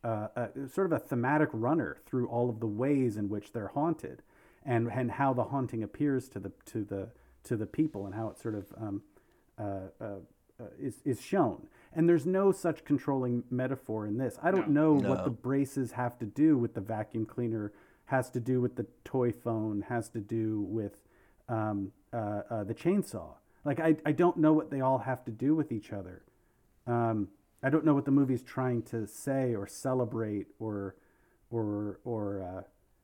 uh, 0.04 0.28
a 0.36 0.68
sort 0.68 0.88
of 0.88 0.92
a 0.92 1.00
thematic 1.00 1.50
runner 1.54 1.98
through 2.06 2.28
all 2.28 2.50
of 2.50 2.60
the 2.60 2.68
ways 2.68 3.16
in 3.16 3.30
which 3.30 3.54
they're 3.54 3.70
haunted 3.70 4.22
and 4.66 4.90
and 4.92 5.12
how 5.12 5.32
the 5.34 5.46
haunting 5.46 5.84
appears 5.84 6.28
to 6.30 6.40
the 6.40 6.52
to 6.66 6.84
the 6.84 7.10
to 7.44 7.56
the 7.56 7.66
people 7.66 8.06
and 8.06 8.14
how 8.16 8.28
it 8.28 8.38
sort 8.38 8.56
of 8.56 8.66
um, 8.78 9.02
uh, 10.60 10.66
is 10.80 11.02
is 11.06 11.22
shown. 11.22 11.68
And 11.94 12.08
there's 12.08 12.26
no 12.26 12.52
such 12.52 12.86
controlling 12.86 13.44
metaphor 13.50 14.06
in 14.06 14.18
this. 14.18 14.38
I 14.44 14.52
don't 14.52 14.70
know 14.70 14.94
what 14.94 15.24
the 15.24 15.32
braces 15.32 15.94
have 15.94 16.20
to 16.20 16.26
do 16.26 16.56
with 16.58 16.76
the 16.76 16.82
vacuum 16.82 17.26
cleaner, 17.26 17.72
has 18.06 18.30
to 18.32 18.40
do 18.40 18.62
with 18.62 18.76
the 18.76 18.86
toy 19.04 19.32
phone, 19.32 19.82
has 19.90 20.08
to 20.10 20.20
do 20.20 20.62
with 20.62 21.02
um, 21.48 21.92
uh, 22.14 22.42
uh, 22.50 22.64
the 22.64 22.76
chainsaw. 22.76 23.34
Like 23.66 23.80
I, 23.80 23.96
I 24.06 24.12
don't 24.12 24.38
know 24.38 24.54
what 24.54 24.70
they 24.70 24.82
all 24.82 25.00
have 25.00 25.26
to 25.26 25.32
do 25.32 25.56
with 25.56 25.72
each 25.72 25.92
other. 25.92 26.22
Um, 26.86 27.30
I 27.64 27.70
don't 27.72 27.84
know 27.86 27.96
what 27.96 28.06
the 28.06 28.12
movie's 28.12 28.44
trying 28.44 28.84
to 28.84 29.08
say 29.08 29.56
or 29.56 29.66
celebrate 29.68 30.48
or 30.60 30.96
or 31.50 32.00
or 32.04 32.44
uh, 32.44 32.62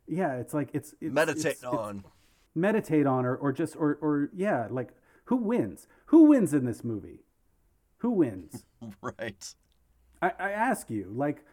yeah, 0.08 0.36
it's 0.36 0.54
like 0.54 0.70
it's, 0.74 0.94
it's 1.02 1.12
Meditate 1.14 1.40
it's- 1.46 1.64
it's- 1.64 1.74
on. 1.74 2.04
meditate 2.54 3.08
on 3.08 3.26
or, 3.26 3.36
or 3.36 3.52
just 3.52 3.76
or 3.76 3.98
or 4.02 4.30
yeah, 4.36 4.68
like 4.70 4.90
who 5.26 5.38
wins? 5.38 5.88
Who 6.08 6.26
wins 6.26 6.54
in 6.54 6.66
this 6.66 6.84
movie? 6.84 7.22
Who 8.06 8.12
wins? 8.12 8.66
Right. 9.02 9.56
I, 10.22 10.32
I 10.38 10.52
ask 10.52 10.92
you, 10.92 11.12
like 11.12 11.44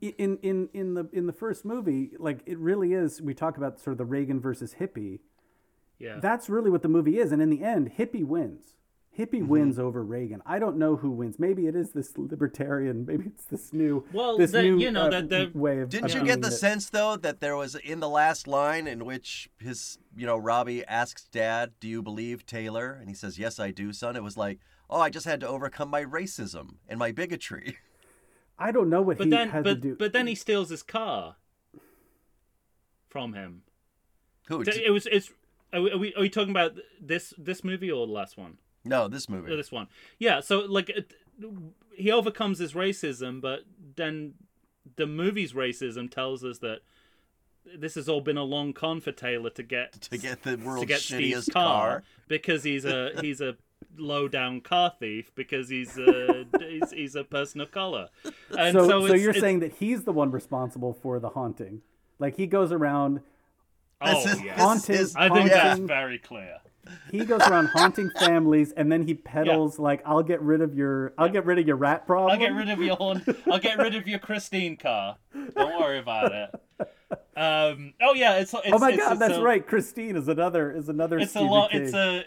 in 0.00 0.38
in 0.42 0.70
in 0.72 0.94
the 0.94 1.06
in 1.12 1.26
the 1.26 1.34
first 1.34 1.66
movie, 1.66 2.12
like 2.18 2.40
it 2.46 2.56
really 2.58 2.94
is. 2.94 3.20
We 3.20 3.34
talk 3.34 3.58
about 3.58 3.78
sort 3.78 3.92
of 3.92 3.98
the 3.98 4.06
Reagan 4.06 4.40
versus 4.40 4.76
hippie. 4.80 5.18
Yeah. 5.98 6.18
That's 6.22 6.48
really 6.48 6.70
what 6.70 6.80
the 6.80 6.88
movie 6.88 7.18
is, 7.18 7.30
and 7.30 7.42
in 7.42 7.50
the 7.50 7.62
end, 7.62 7.92
hippie 7.98 8.24
wins. 8.24 8.74
Hippie 9.18 9.40
Mm-hmm. 9.40 9.48
wins 9.48 9.78
over 9.78 10.02
Reagan. 10.02 10.40
I 10.46 10.58
don't 10.60 10.78
know 10.78 10.96
who 10.96 11.10
wins. 11.10 11.38
Maybe 11.38 11.66
it 11.66 11.74
is 11.76 11.90
this 11.90 12.16
libertarian. 12.16 13.04
Maybe 13.04 13.24
it's 13.26 13.44
this 13.44 13.72
new. 13.74 14.04
Well, 14.12 14.38
this 14.38 14.52
the- 14.52 14.62
new 14.62 14.78
you 14.78 14.90
know, 14.92 15.06
uh, 15.08 15.10
that 15.10 15.28
the- 15.28 15.50
way 15.54 15.80
of. 15.80 15.90
Didn't 15.90 16.10
of 16.14 16.16
you 16.16 16.24
get 16.24 16.40
the 16.40 16.48
it. 16.48 16.52
sense 16.52 16.88
though 16.88 17.16
that 17.16 17.40
there 17.40 17.56
was 17.56 17.74
in 17.74 18.00
the 18.00 18.08
last 18.08 18.46
line 18.46 18.86
in 18.86 19.04
which 19.04 19.50
his, 19.58 19.98
you 20.16 20.24
know, 20.24 20.38
Robbie 20.38 20.86
asks 20.86 21.24
Dad, 21.30 21.72
"Do 21.80 21.88
you 21.88 22.00
believe 22.02 22.46
Taylor?" 22.46 22.92
and 22.98 23.08
he 23.10 23.14
says, 23.14 23.38
"Yes, 23.38 23.58
I 23.60 23.72
do, 23.72 23.92
son." 23.92 24.16
It 24.16 24.22
was 24.22 24.36
like, 24.38 24.60
"Oh, 24.90 25.00
I 25.00 25.10
just 25.10 25.26
had 25.26 25.40
to 25.40 25.48
overcome 25.48 25.88
my 25.90 26.04
racism 26.04 26.76
and 26.88 26.98
my 26.98 27.12
bigotry." 27.12 27.76
I 28.58 28.72
don't 28.72 28.90
know 28.90 29.02
what 29.02 29.18
But 29.18 29.26
he 29.26 29.30
then, 29.30 29.50
had 29.50 29.64
to 29.64 29.70
but 29.74 29.80
do. 29.80 29.94
but 29.96 30.12
then 30.12 30.26
he 30.26 30.34
steals 30.34 30.68
his 30.70 30.82
car 30.82 31.36
from 33.08 33.32
him. 33.34 33.62
Who? 34.48 34.64
So 34.64 34.72
It 34.72 34.90
was 34.90 35.06
it's. 35.06 35.30
Are 35.72 35.82
we, 35.82 36.14
are 36.14 36.20
we 36.22 36.30
talking 36.30 36.50
about 36.50 36.72
this 37.00 37.34
this 37.36 37.62
movie 37.62 37.90
or 37.90 38.06
the 38.06 38.12
last 38.12 38.36
one? 38.38 38.58
no, 38.84 39.06
this 39.06 39.28
movie. 39.28 39.54
this 39.54 39.70
one. 39.70 39.86
Yeah. 40.18 40.40
So 40.40 40.60
like, 40.60 40.88
it, 40.88 41.12
he 41.94 42.10
overcomes 42.10 42.58
his 42.58 42.72
racism, 42.72 43.40
but 43.42 43.60
then 43.96 44.34
the 44.96 45.06
movie's 45.06 45.52
racism 45.52 46.10
tells 46.10 46.42
us 46.42 46.58
that 46.60 46.78
this 47.76 47.96
has 47.96 48.08
all 48.08 48.22
been 48.22 48.38
a 48.38 48.44
long 48.44 48.72
con 48.72 49.00
for 49.02 49.12
Taylor 49.12 49.50
to 49.50 49.62
get 49.62 49.92
To 50.02 50.16
get 50.16 50.42
the 50.42 50.56
world's 50.56 50.80
to 50.82 50.86
get 50.86 51.00
shittiest 51.00 51.42
Steve's 51.42 51.48
car, 51.50 51.88
car. 51.90 52.02
because 52.28 52.64
he's 52.64 52.86
a 52.86 53.10
he's 53.20 53.42
a 53.42 53.56
low 53.96 54.28
down 54.28 54.60
car 54.60 54.92
thief 54.98 55.32
because 55.34 55.68
he's 55.68 55.98
a 55.98 56.46
he's, 56.60 56.90
he's 56.92 57.14
a 57.14 57.24
person 57.24 57.60
of 57.60 57.70
color. 57.70 58.08
And 58.56 58.72
so, 58.72 58.88
so, 58.88 59.06
so, 59.06 59.14
it's, 59.14 59.22
you're 59.22 59.30
it's- 59.30 59.40
saying 59.40 59.60
that 59.60 59.72
he's 59.72 60.04
the 60.04 60.12
one 60.12 60.30
responsible 60.30 60.92
for 61.02 61.18
the 61.20 61.30
haunting? 61.30 61.82
Like 62.18 62.36
he 62.36 62.46
goes 62.46 62.72
around 62.72 63.20
oh 64.00 64.14
This 64.22 64.34
is- 64.34 64.42
yeah. 64.42 64.56
haunting. 64.56 64.96
is- 64.96 65.16
I 65.16 65.28
think 65.28 65.50
that's 65.50 65.80
very 65.80 66.18
clear. 66.18 66.58
he 67.12 67.24
goes 67.24 67.42
around 67.42 67.66
haunting 67.66 68.08
families, 68.18 68.72
and 68.72 68.90
then 68.90 69.02
he 69.02 69.12
peddles 69.12 69.78
like, 69.78 70.00
"I'll 70.06 70.22
get 70.22 70.40
rid 70.40 70.62
of 70.62 70.74
your, 70.74 71.12
I'll 71.18 71.28
get 71.28 71.44
rid 71.44 71.58
of 71.58 71.66
your 71.66 71.76
rat 71.76 72.06
problem." 72.06 72.32
I'll 72.32 72.38
get 72.38 72.54
rid 72.54 72.70
of 72.70 72.80
your 72.80 72.96
horn. 72.96 73.22
I'll 73.46 73.58
get 73.58 73.76
rid 73.76 73.94
of 73.94 74.08
your 74.08 74.18
Christine 74.18 74.76
car. 74.78 75.18
Don't 75.54 75.78
worry 75.78 75.98
about 75.98 76.32
it. 76.32 76.88
Um. 77.36 77.92
Oh 78.00 78.14
yeah. 78.14 78.36
It's. 78.36 78.54
it's 78.54 78.62
oh 78.72 78.78
my 78.78 78.90
it's, 78.90 78.98
god, 79.02 79.12
it's 79.12 79.20
that's 79.20 79.34
a, 79.34 79.42
right. 79.42 79.66
Christine 79.66 80.16
is 80.16 80.28
another 80.28 80.70
is 80.72 80.88
another. 80.88 81.18
It's 81.18 81.32
a 81.32 81.38
Stephen 81.38 81.48
long. 81.50 81.68
It's 81.72 81.92
a. 81.94 82.24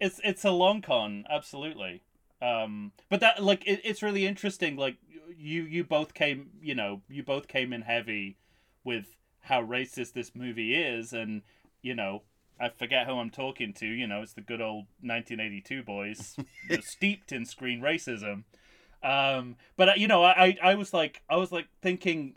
It's 0.00 0.20
it's 0.24 0.44
a 0.44 0.50
long 0.50 0.82
con. 0.82 1.24
Absolutely. 1.30 2.02
Um. 2.40 2.92
But 3.08 3.20
that 3.20 3.42
like 3.42 3.66
it, 3.66 3.80
it's 3.84 4.02
really 4.02 4.26
interesting. 4.26 4.76
Like 4.76 4.96
you 5.36 5.62
you 5.62 5.84
both 5.84 6.14
came. 6.14 6.50
You 6.60 6.74
know 6.74 7.02
you 7.08 7.22
both 7.22 7.48
came 7.48 7.72
in 7.72 7.82
heavy 7.82 8.36
with 8.84 9.16
how 9.40 9.62
racist 9.62 10.12
this 10.12 10.34
movie 10.34 10.74
is, 10.74 11.12
and 11.12 11.42
you 11.82 11.94
know. 11.94 12.22
I 12.60 12.68
forget 12.68 13.08
who 13.08 13.18
I'm 13.18 13.30
talking 13.30 13.72
to. 13.74 13.86
You 13.86 14.06
know, 14.06 14.22
it's 14.22 14.34
the 14.34 14.40
good 14.40 14.60
old 14.60 14.84
1982 15.00 15.82
boys, 15.82 16.36
steeped 16.80 17.32
in 17.32 17.44
screen 17.44 17.80
racism. 17.80 18.44
Um, 19.02 19.56
but 19.76 19.88
uh, 19.88 19.92
you 19.96 20.06
know, 20.06 20.22
I, 20.22 20.44
I 20.44 20.58
I 20.70 20.74
was 20.76 20.92
like 20.92 21.22
I 21.28 21.36
was 21.36 21.50
like 21.50 21.66
thinking 21.80 22.36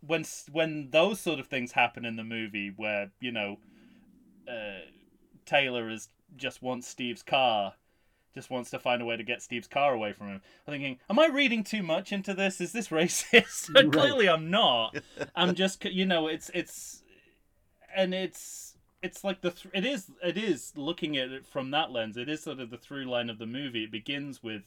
when 0.00 0.24
when 0.52 0.90
those 0.90 1.20
sort 1.20 1.40
of 1.40 1.46
things 1.48 1.72
happen 1.72 2.04
in 2.04 2.16
the 2.16 2.24
movie 2.24 2.72
where 2.74 3.10
you 3.20 3.32
know 3.32 3.58
uh, 4.48 4.80
Taylor 5.44 5.88
is 5.88 6.08
just 6.36 6.62
wants 6.62 6.86
Steve's 6.88 7.22
car 7.22 7.74
just 8.34 8.50
wants 8.50 8.70
to 8.70 8.78
find 8.78 9.02
a 9.02 9.04
way 9.04 9.16
to 9.16 9.24
get 9.24 9.42
Steve's 9.42 9.66
car 9.66 9.92
away 9.94 10.12
from 10.12 10.28
him. 10.28 10.40
I'm 10.66 10.72
thinking, 10.74 10.98
am 11.10 11.18
I 11.18 11.26
reading 11.26 11.64
too 11.64 11.82
much 11.82 12.12
into 12.12 12.34
this? 12.34 12.60
Is 12.60 12.70
this 12.72 12.88
racist? 12.90 13.70
Right. 13.74 13.90
Clearly, 13.90 14.28
I'm 14.28 14.48
not. 14.50 14.96
I'm 15.34 15.54
just, 15.56 15.84
you 15.86 16.04
know, 16.06 16.28
it's 16.28 16.48
it's, 16.54 17.02
and 17.96 18.14
it's 18.14 18.76
it's 19.02 19.24
like 19.24 19.40
the 19.40 19.50
th- 19.50 19.74
it 19.74 19.84
is 19.84 20.10
it 20.22 20.36
is 20.36 20.72
looking 20.76 21.16
at 21.16 21.30
it 21.30 21.46
from 21.46 21.70
that 21.72 21.90
lens. 21.90 22.16
It 22.16 22.28
is 22.28 22.42
sort 22.42 22.60
of 22.60 22.70
the 22.70 22.76
through 22.76 23.06
line 23.06 23.28
of 23.30 23.38
the 23.38 23.46
movie. 23.46 23.84
It 23.84 23.90
begins 23.90 24.40
with 24.42 24.62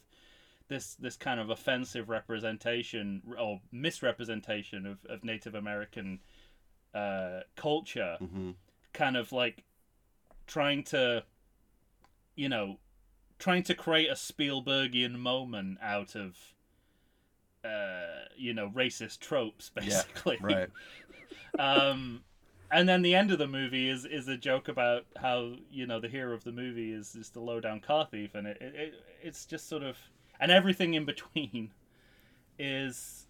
this 0.67 0.95
this 0.95 1.15
kind 1.15 1.39
of 1.39 1.49
offensive 1.49 2.09
representation 2.09 3.21
or 3.39 3.61
misrepresentation 3.71 4.85
of, 4.85 4.97
of 5.07 5.23
Native 5.23 5.55
American 5.55 6.19
uh, 6.93 7.41
culture, 7.55 8.17
Mm-hmm. 8.21 8.51
kind 8.91 9.15
of 9.15 9.31
like 9.31 9.63
trying 10.47 10.83
to, 10.85 11.23
you 12.35 12.49
know, 12.49 12.77
trying 13.39 13.63
to 13.63 13.73
create 13.73 14.09
a 14.09 14.13
Spielbergian 14.13 15.15
moment 15.15 15.77
out 15.81 16.15
of, 16.15 16.37
uh, 17.63 18.25
you 18.37 18.53
know, 18.53 18.69
racist 18.69 19.19
tropes, 19.19 19.71
Yeah, 19.75 19.81
basically. 19.81 20.37
right. 20.41 20.69
um, 21.59 22.23
and 22.71 22.87
then 22.87 23.01
the 23.01 23.15
end 23.15 23.31
of 23.31 23.37
the 23.37 23.47
movie 23.47 23.89
is 23.89 24.05
is 24.05 24.27
a 24.27 24.37
joke 24.37 24.67
about 24.67 25.05
how 25.17 25.55
you 25.69 25.85
know 25.85 25.99
the 25.99 26.07
hero 26.07 26.33
of 26.33 26.43
the 26.43 26.51
movie 26.51 26.93
is 26.93 27.15
is 27.15 27.29
the 27.29 27.41
low 27.41 27.59
down 27.59 27.81
car 27.81 28.07
thief, 28.09 28.33
and 28.33 28.47
it, 28.47 28.57
it, 28.61 28.75
it 28.75 28.93
it's 29.21 29.45
just 29.45 29.67
sort 29.67 29.83
of 29.83 29.97
and 30.39 30.51
everything 30.51 30.93
in 30.93 31.05
between 31.05 31.71
is 32.59 33.27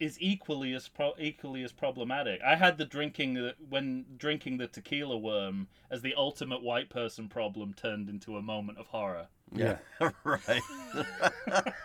is 0.00 0.16
equally 0.20 0.72
as 0.74 0.88
pro- 0.88 1.14
equally 1.18 1.62
as 1.62 1.72
problematic. 1.72 2.40
I 2.42 2.56
had 2.56 2.78
the 2.78 2.84
drinking 2.84 3.34
the, 3.34 3.54
when 3.68 4.04
drinking 4.16 4.58
the 4.58 4.66
tequila 4.66 5.16
worm 5.16 5.68
as 5.90 6.02
the 6.02 6.14
ultimate 6.16 6.62
white 6.62 6.90
person 6.90 7.28
problem 7.28 7.74
turned 7.74 8.08
into 8.08 8.36
a 8.36 8.42
moment 8.42 8.78
of 8.78 8.86
horror. 8.88 9.28
Yeah. 9.52 9.78
right. 10.24 10.62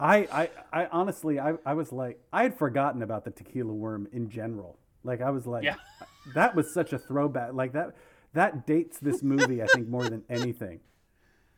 I, 0.00 0.16
I, 0.32 0.50
I 0.72 0.86
honestly, 0.86 1.38
I, 1.38 1.54
I 1.64 1.74
was 1.74 1.92
like, 1.92 2.20
I 2.32 2.42
had 2.42 2.56
forgotten 2.56 3.02
about 3.02 3.24
the 3.24 3.30
tequila 3.30 3.72
worm 3.72 4.08
in 4.12 4.28
general. 4.28 4.78
Like, 5.04 5.20
I 5.20 5.30
was 5.30 5.46
like, 5.46 5.64
Yeah. 5.64 5.76
that 6.34 6.54
was 6.54 6.72
such 6.72 6.92
a 6.92 6.98
throwback. 6.98 7.54
Like 7.54 7.72
that, 7.72 7.94
that 8.34 8.66
dates 8.66 8.98
this 8.98 9.22
movie, 9.22 9.62
I 9.62 9.66
think, 9.66 9.88
more 9.88 10.08
than 10.08 10.22
anything. 10.28 10.80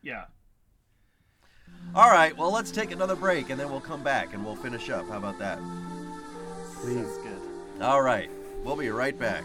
Yeah. 0.02 0.26
All 1.94 2.10
right. 2.10 2.36
Well, 2.36 2.52
let's 2.52 2.70
take 2.70 2.90
another 2.92 3.16
break 3.16 3.50
and 3.50 3.58
then 3.58 3.70
we'll 3.70 3.80
come 3.80 4.02
back 4.02 4.34
and 4.34 4.44
we'll 4.44 4.56
finish 4.56 4.90
up. 4.90 5.08
How 5.08 5.16
about 5.16 5.38
that? 5.38 5.58
Please. 6.76 7.04
That's 7.04 7.18
good. 7.18 7.82
All 7.82 8.02
right. 8.02 8.30
We'll 8.62 8.76
be 8.76 8.90
right 8.90 9.18
back. 9.18 9.44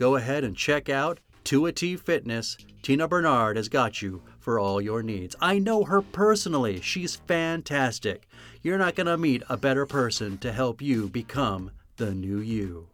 Go 0.00 0.16
ahead 0.16 0.44
and 0.44 0.56
check 0.56 0.88
out 0.88 1.20
2AT 1.44 2.00
Fitness. 2.00 2.56
Tina 2.80 3.06
Bernard 3.06 3.58
has 3.58 3.68
got 3.68 4.00
you 4.00 4.22
for 4.38 4.58
all 4.58 4.80
your 4.80 5.02
needs. 5.02 5.36
I 5.42 5.58
know 5.58 5.84
her 5.84 6.00
personally. 6.00 6.80
She's 6.80 7.16
fantastic. 7.16 8.26
You're 8.62 8.78
not 8.78 8.94
going 8.94 9.08
to 9.08 9.18
meet 9.18 9.42
a 9.50 9.58
better 9.58 9.84
person 9.84 10.38
to 10.38 10.52
help 10.52 10.80
you 10.80 11.10
become 11.10 11.70
the 11.98 12.14
new 12.14 12.38
you. 12.38 12.88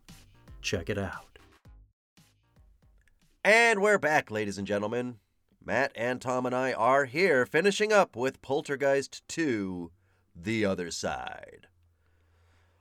Check 0.62 0.90
it 0.90 0.98
out. 0.98 1.38
And 3.44 3.80
we're 3.80 3.98
back, 3.98 4.32
ladies 4.32 4.58
and 4.58 4.66
gentlemen. 4.66 5.18
Matt 5.64 5.92
and 5.94 6.20
Tom 6.20 6.44
and 6.44 6.56
I 6.56 6.72
are 6.72 7.04
here 7.04 7.46
finishing 7.46 7.92
up 7.92 8.16
with 8.16 8.42
Poltergeist 8.42 9.22
2 9.28 9.92
The 10.34 10.64
Other 10.64 10.90
Side. 10.90 11.68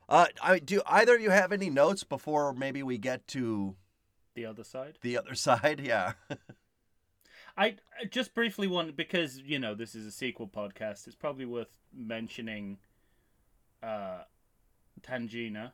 Uh, 0.09 0.25
I, 0.41 0.57
do 0.57 0.81
either 0.87 1.13
of 1.13 1.21
you 1.21 1.29
have 1.29 1.51
any 1.51 1.69
notes 1.69 2.03
before 2.03 2.53
maybe 2.53 2.81
we 2.81 2.97
get 2.97 3.27
to 3.27 3.75
The 4.35 4.45
other 4.45 4.63
side. 4.63 4.97
the 5.01 5.17
other 5.17 5.33
side? 5.35 5.81
Yeah. 5.83 6.13
I 7.57 7.75
I 7.99 8.05
just 8.09 8.33
briefly 8.35 8.67
want 8.67 8.95
because 8.97 9.39
you 9.39 9.59
know 9.59 9.75
this 9.75 9.95
is 9.95 10.05
a 10.05 10.11
sequel 10.11 10.47
podcast. 10.47 11.07
It's 11.07 11.15
probably 11.15 11.45
worth 11.45 11.77
mentioning 11.93 12.77
uh, 13.81 14.23
Tangina, 15.01 15.71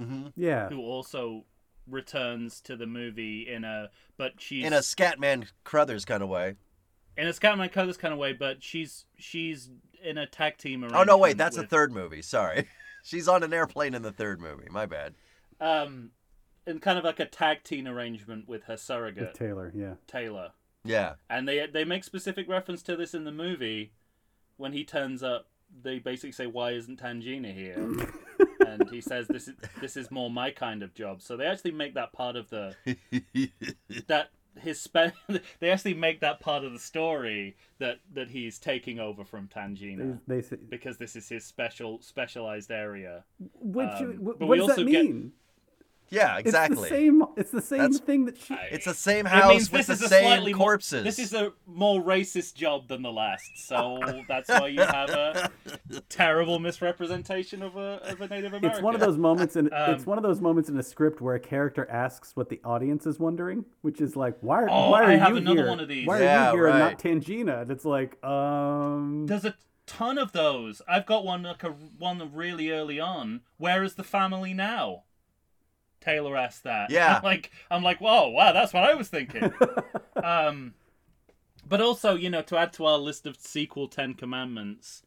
mm-hmm. 0.00 0.28
Yeah. 0.36 0.68
who 0.68 0.80
also 0.80 1.44
returns 1.86 2.60
to 2.62 2.76
the 2.76 2.86
movie 2.86 3.48
in 3.48 3.64
a 3.64 3.90
but 4.16 4.32
she's 4.38 4.64
In 4.64 4.72
a 4.72 4.78
Scatman 4.78 5.46
Crothers 5.64 6.04
kind 6.04 6.22
of 6.22 6.28
way. 6.28 6.54
in 7.16 7.26
a 7.28 7.30
Scatman 7.32 7.72
Crothers 7.72 7.96
kind 7.96 8.12
of 8.12 8.18
way, 8.18 8.32
but 8.32 8.62
she's 8.62 9.04
she's 9.16 9.70
in 10.02 10.18
a 10.18 10.26
tag 10.26 10.58
team. 10.58 10.82
Around. 10.84 10.94
Oh, 10.96 11.02
no, 11.04 11.16
wait, 11.16 11.28
arrangement 11.30 11.38
that's 11.38 11.56
the 11.56 11.62
with- 11.62 11.70
third 11.70 11.92
movie. 11.92 12.22
Sorry. 12.22 12.68
She's 13.04 13.28
on 13.28 13.42
an 13.44 13.54
airplane 13.54 13.94
in 13.94 14.02
the 14.02 14.10
third 14.12 14.40
movie. 14.40 14.66
My 14.70 14.84
bad. 14.84 15.14
Um, 15.60 16.10
in 16.68 16.78
kind 16.80 16.98
of 16.98 17.04
like 17.04 17.18
a 17.20 17.26
tag 17.26 17.64
team 17.64 17.86
arrangement 17.86 18.46
with 18.48 18.64
her 18.64 18.74
With 18.74 18.80
surrogate 18.80 19.34
Taylor, 19.34 19.72
yeah. 19.74 19.94
Taylor. 20.06 20.52
Yeah. 20.84 21.14
And 21.28 21.48
they 21.48 21.66
they 21.66 21.84
make 21.84 22.04
specific 22.04 22.48
reference 22.48 22.82
to 22.84 22.96
this 22.96 23.14
in 23.14 23.24
the 23.24 23.32
movie 23.32 23.92
when 24.56 24.72
he 24.72 24.84
turns 24.84 25.22
up. 25.22 25.46
They 25.82 25.98
basically 25.98 26.32
say, 26.32 26.46
"Why 26.46 26.70
isn't 26.72 27.00
Tangina 27.00 27.52
here?" 27.52 27.76
and 28.66 28.88
he 28.90 29.00
says, 29.00 29.28
"This 29.28 29.48
is 29.48 29.54
this 29.80 29.96
is 29.96 30.10
more 30.10 30.30
my 30.30 30.50
kind 30.50 30.82
of 30.82 30.94
job." 30.94 31.20
So 31.20 31.36
they 31.36 31.46
actually 31.46 31.72
make 31.72 31.94
that 31.94 32.12
part 32.12 32.36
of 32.36 32.48
the 32.48 32.74
that 34.06 34.30
his 34.58 34.80
spe- 34.80 35.12
they 35.60 35.70
actually 35.70 35.94
make 35.94 36.20
that 36.20 36.40
part 36.40 36.64
of 36.64 36.72
the 36.72 36.78
story 36.78 37.56
that 37.78 37.98
that 38.14 38.30
he's 38.30 38.58
taking 38.58 38.98
over 38.98 39.24
from 39.24 39.46
Tangina 39.48 40.18
they 40.26 40.40
say, 40.42 40.56
because 40.68 40.96
this 40.98 41.14
is 41.16 41.28
his 41.28 41.44
special 41.44 42.00
specialized 42.00 42.70
area. 42.70 43.24
which, 43.60 43.88
Um, 43.88 44.18
but 44.22 44.40
what 44.40 44.48
we 44.48 44.56
does 44.58 44.66
that 44.68 44.72
also 44.78 44.84
get- 44.84 45.04
mean? 45.04 45.32
Yeah, 46.10 46.38
exactly. 46.38 46.78
It's 46.78 46.88
the 46.90 46.96
same. 46.96 47.22
It's 47.36 47.50
the 47.50 47.60
same 47.60 47.78
That's- 47.78 48.00
thing 48.00 48.24
that 48.26 48.38
she. 48.38 48.54
It's 48.70 48.84
the 48.84 48.94
same 48.94 49.26
It 49.26 49.30
house 49.30 49.50
means 49.50 49.72
with 49.72 49.86
the 49.86 49.92
this 49.92 50.00
is 50.00 50.06
a 50.06 50.08
same 50.08 50.24
slightly 50.24 50.54
more- 50.54 50.66
corpses. 50.68 51.04
this 51.04 51.18
is 51.18 51.34
a 51.34 51.52
more 51.66 52.02
racist 52.02 52.54
job 52.54 52.88
than 52.88 53.02
the 53.02 53.12
last, 53.12 53.44
so 53.56 54.00
that's 54.28 54.48
why 54.48 54.68
you 54.68 54.80
have 54.80 55.10
a 55.10 55.50
terrible 56.08 56.58
misrepresentation 56.58 57.62
of 57.62 57.76
a 57.76 58.00
of 58.10 58.20
a 58.20 58.28
Native 58.28 58.52
American. 58.52 58.70
It's 58.70 58.80
one 58.82 58.94
of 58.94 59.00
those 59.00 59.16
moments 59.18 59.56
in 59.56 59.68
Um, 59.78 59.94
it's 59.94 60.06
one 60.06 60.18
of 60.18 60.24
those 60.24 60.40
moments 60.40 60.68
in 60.68 60.78
a 60.78 60.82
script 60.82 61.20
where 61.20 61.34
a 61.34 61.40
character 61.40 61.86
asks 61.90 62.34
what 62.34 62.48
the 62.48 62.60
audience 62.64 63.06
is 63.06 63.18
wondering, 63.18 63.64
which 63.82 64.00
is 64.00 64.16
like, 64.16 64.36
why 64.40 64.62
are, 64.62 64.68
Oh, 64.70 64.90
why 64.90 65.02
are 65.02 65.10
I 65.10 65.16
have 65.16 65.30
you 65.30 65.36
another 65.36 65.56
here? 65.62 65.68
one 65.68 65.80
of 65.80 65.88
these. 65.88 66.06
Why 66.06 66.18
are 66.18 66.22
Yeah, 66.22 66.50
you 66.50 66.56
here 66.56 66.66
and 66.68 66.78
not 66.78 66.98
Tangina? 66.98 67.62
And 67.62 67.70
it's 67.70 67.84
like, 67.84 68.22
um, 68.24 69.26
There's 69.26 69.44
a 69.44 69.54
ton 69.86 70.18
of 70.18 70.32
those. 70.32 70.82
I've 70.88 71.06
got 71.06 71.24
one 71.24 71.42
like 71.42 71.62
a 71.64 71.68
one 71.70 72.30
really 72.34 72.70
early 72.70 72.98
on. 72.98 73.40
Where 73.56 73.82
is 73.84 73.94
the 73.94 74.04
family 74.04 74.52
now? 74.54 75.04
Taylor 76.00 76.36
asked 76.36 76.64
that. 76.64 76.90
Yeah. 76.90 77.16
I'm 77.16 77.22
like 77.22 77.50
I'm 77.70 77.82
like, 77.82 78.00
whoa, 78.00 78.28
wow, 78.28 78.52
that's 78.52 78.72
what 78.72 78.84
I 78.84 78.94
was 78.94 79.08
thinking. 79.08 79.52
um, 80.22 80.74
but 81.68 81.80
also, 81.80 82.14
you 82.14 82.30
know, 82.30 82.42
to 82.42 82.56
add 82.56 82.72
to 82.74 82.86
our 82.86 82.98
list 82.98 83.26
of 83.26 83.36
sequel 83.36 83.88
Ten 83.88 84.14
Commandments, 84.14 85.02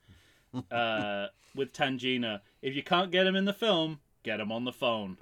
uh, 0.72 1.28
with 1.56 1.74
Tangina, 1.74 2.42
if 2.62 2.76
you 2.76 2.84
can't 2.84 3.12
get 3.12 3.26
him 3.26 3.36
in 3.36 3.46
the 3.46 3.54
film, 3.54 4.00
get 4.24 4.40
him 4.40 4.52
on 4.52 4.64
the 4.66 4.72
phone. 4.72 5.18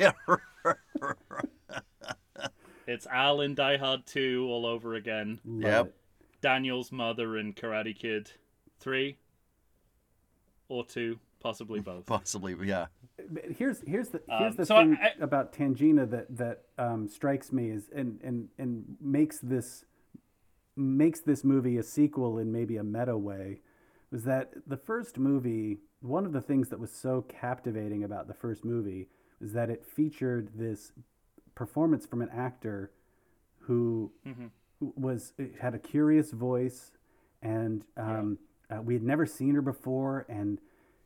yeah, 0.00 0.12
It's 2.86 3.06
Al 3.06 3.40
in 3.40 3.54
Die 3.54 3.76
Hard 3.78 4.04
2 4.06 4.46
all 4.50 4.66
over 4.66 4.94
again. 4.94 5.40
love 5.44 5.86
Yep. 5.86 5.94
Daniel's 6.42 6.92
mother 6.92 7.38
in 7.38 7.54
Karate 7.54 7.96
Kid 7.98 8.32
3 8.80 9.16
or 10.68 10.84
2, 10.84 11.18
possibly 11.40 11.80
both. 11.80 12.04
possibly. 12.04 12.54
Yeah. 12.66 12.86
Here's 13.56 13.80
here's 13.86 14.08
the 14.08 14.20
here's 14.28 14.52
Um, 14.52 14.56
the 14.56 14.66
so 14.66 14.76
thing 14.76 14.98
I- 15.00 15.12
about 15.20 15.52
Tangina 15.52 16.08
that 16.10 16.36
that 16.36 16.62
um, 16.78 17.08
strikes 17.08 17.52
me 17.52 17.70
is 17.70 17.88
and 17.94 18.20
and 18.22 18.48
and 18.58 18.96
makes 19.00 19.38
this 19.38 19.84
makes 20.76 21.20
this 21.20 21.44
movie 21.44 21.76
a 21.78 21.82
sequel 21.82 22.38
in 22.38 22.50
maybe 22.50 22.76
a 22.76 22.82
meta 22.84 23.16
way 23.16 23.60
was 24.10 24.24
that 24.24 24.52
the 24.66 24.76
first 24.76 25.18
movie 25.18 25.78
one 26.00 26.26
of 26.26 26.32
the 26.32 26.40
things 26.40 26.68
that 26.68 26.78
was 26.80 26.92
so 26.92 27.22
captivating 27.22 28.02
about 28.04 28.26
the 28.26 28.34
first 28.34 28.64
movie 28.64 29.08
was 29.40 29.52
that 29.52 29.70
it 29.70 29.84
featured 29.86 30.50
this 30.54 30.92
performance 31.54 32.04
from 32.06 32.20
an 32.20 32.28
actor 32.30 32.90
who 33.60 34.10
who 34.80 34.92
was 34.96 35.32
had 35.60 35.74
a 35.74 35.78
curious 35.78 36.32
voice 36.32 36.90
and 37.40 37.84
um, 37.96 38.38
uh, 38.70 38.82
we 38.82 38.94
had 38.94 39.02
never 39.02 39.24
seen 39.26 39.54
her 39.54 39.62
before 39.62 40.26
and 40.28 40.58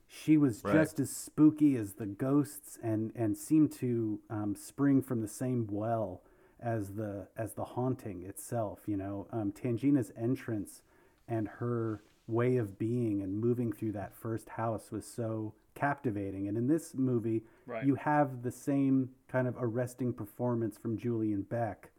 she 0.08 0.36
was 0.38 0.64
Right. 0.64 0.72
just 0.72 0.98
as 1.00 1.10
spooky 1.10 1.76
as 1.76 1.92
the 1.94 2.06
ghosts 2.06 2.78
and 2.82 3.12
and 3.14 3.36
seemed 3.36 3.72
to 3.72 4.18
um, 4.30 4.54
spring 4.56 5.02
from 5.02 5.20
the 5.20 5.28
same 5.28 5.66
well 5.70 6.22
as 6.60 6.94
the 6.94 7.28
as 7.36 7.52
the 7.54 7.64
haunting 7.64 8.22
itself 8.24 8.80
you 8.86 8.96
know 8.96 9.26
um, 9.30 9.52
tangina's 9.52 10.10
entrance 10.16 10.82
and 11.28 11.46
her 11.46 12.02
way 12.26 12.56
of 12.56 12.78
being 12.78 13.22
and 13.22 13.38
moving 13.38 13.72
through 13.72 13.92
that 13.92 14.14
first 14.14 14.48
house 14.50 14.90
was 14.90 15.06
so 15.06 15.54
captivating 15.74 16.48
and 16.48 16.56
in 16.58 16.66
this 16.66 16.94
movie 16.94 17.42
Right. 17.66 17.84
you 17.84 17.94
have 17.96 18.42
the 18.42 18.50
same 18.50 19.10
kind 19.28 19.46
of 19.46 19.54
arresting 19.60 20.12
performance 20.14 20.76
from 20.78 20.96
julian 20.98 21.42
beck 21.42 21.90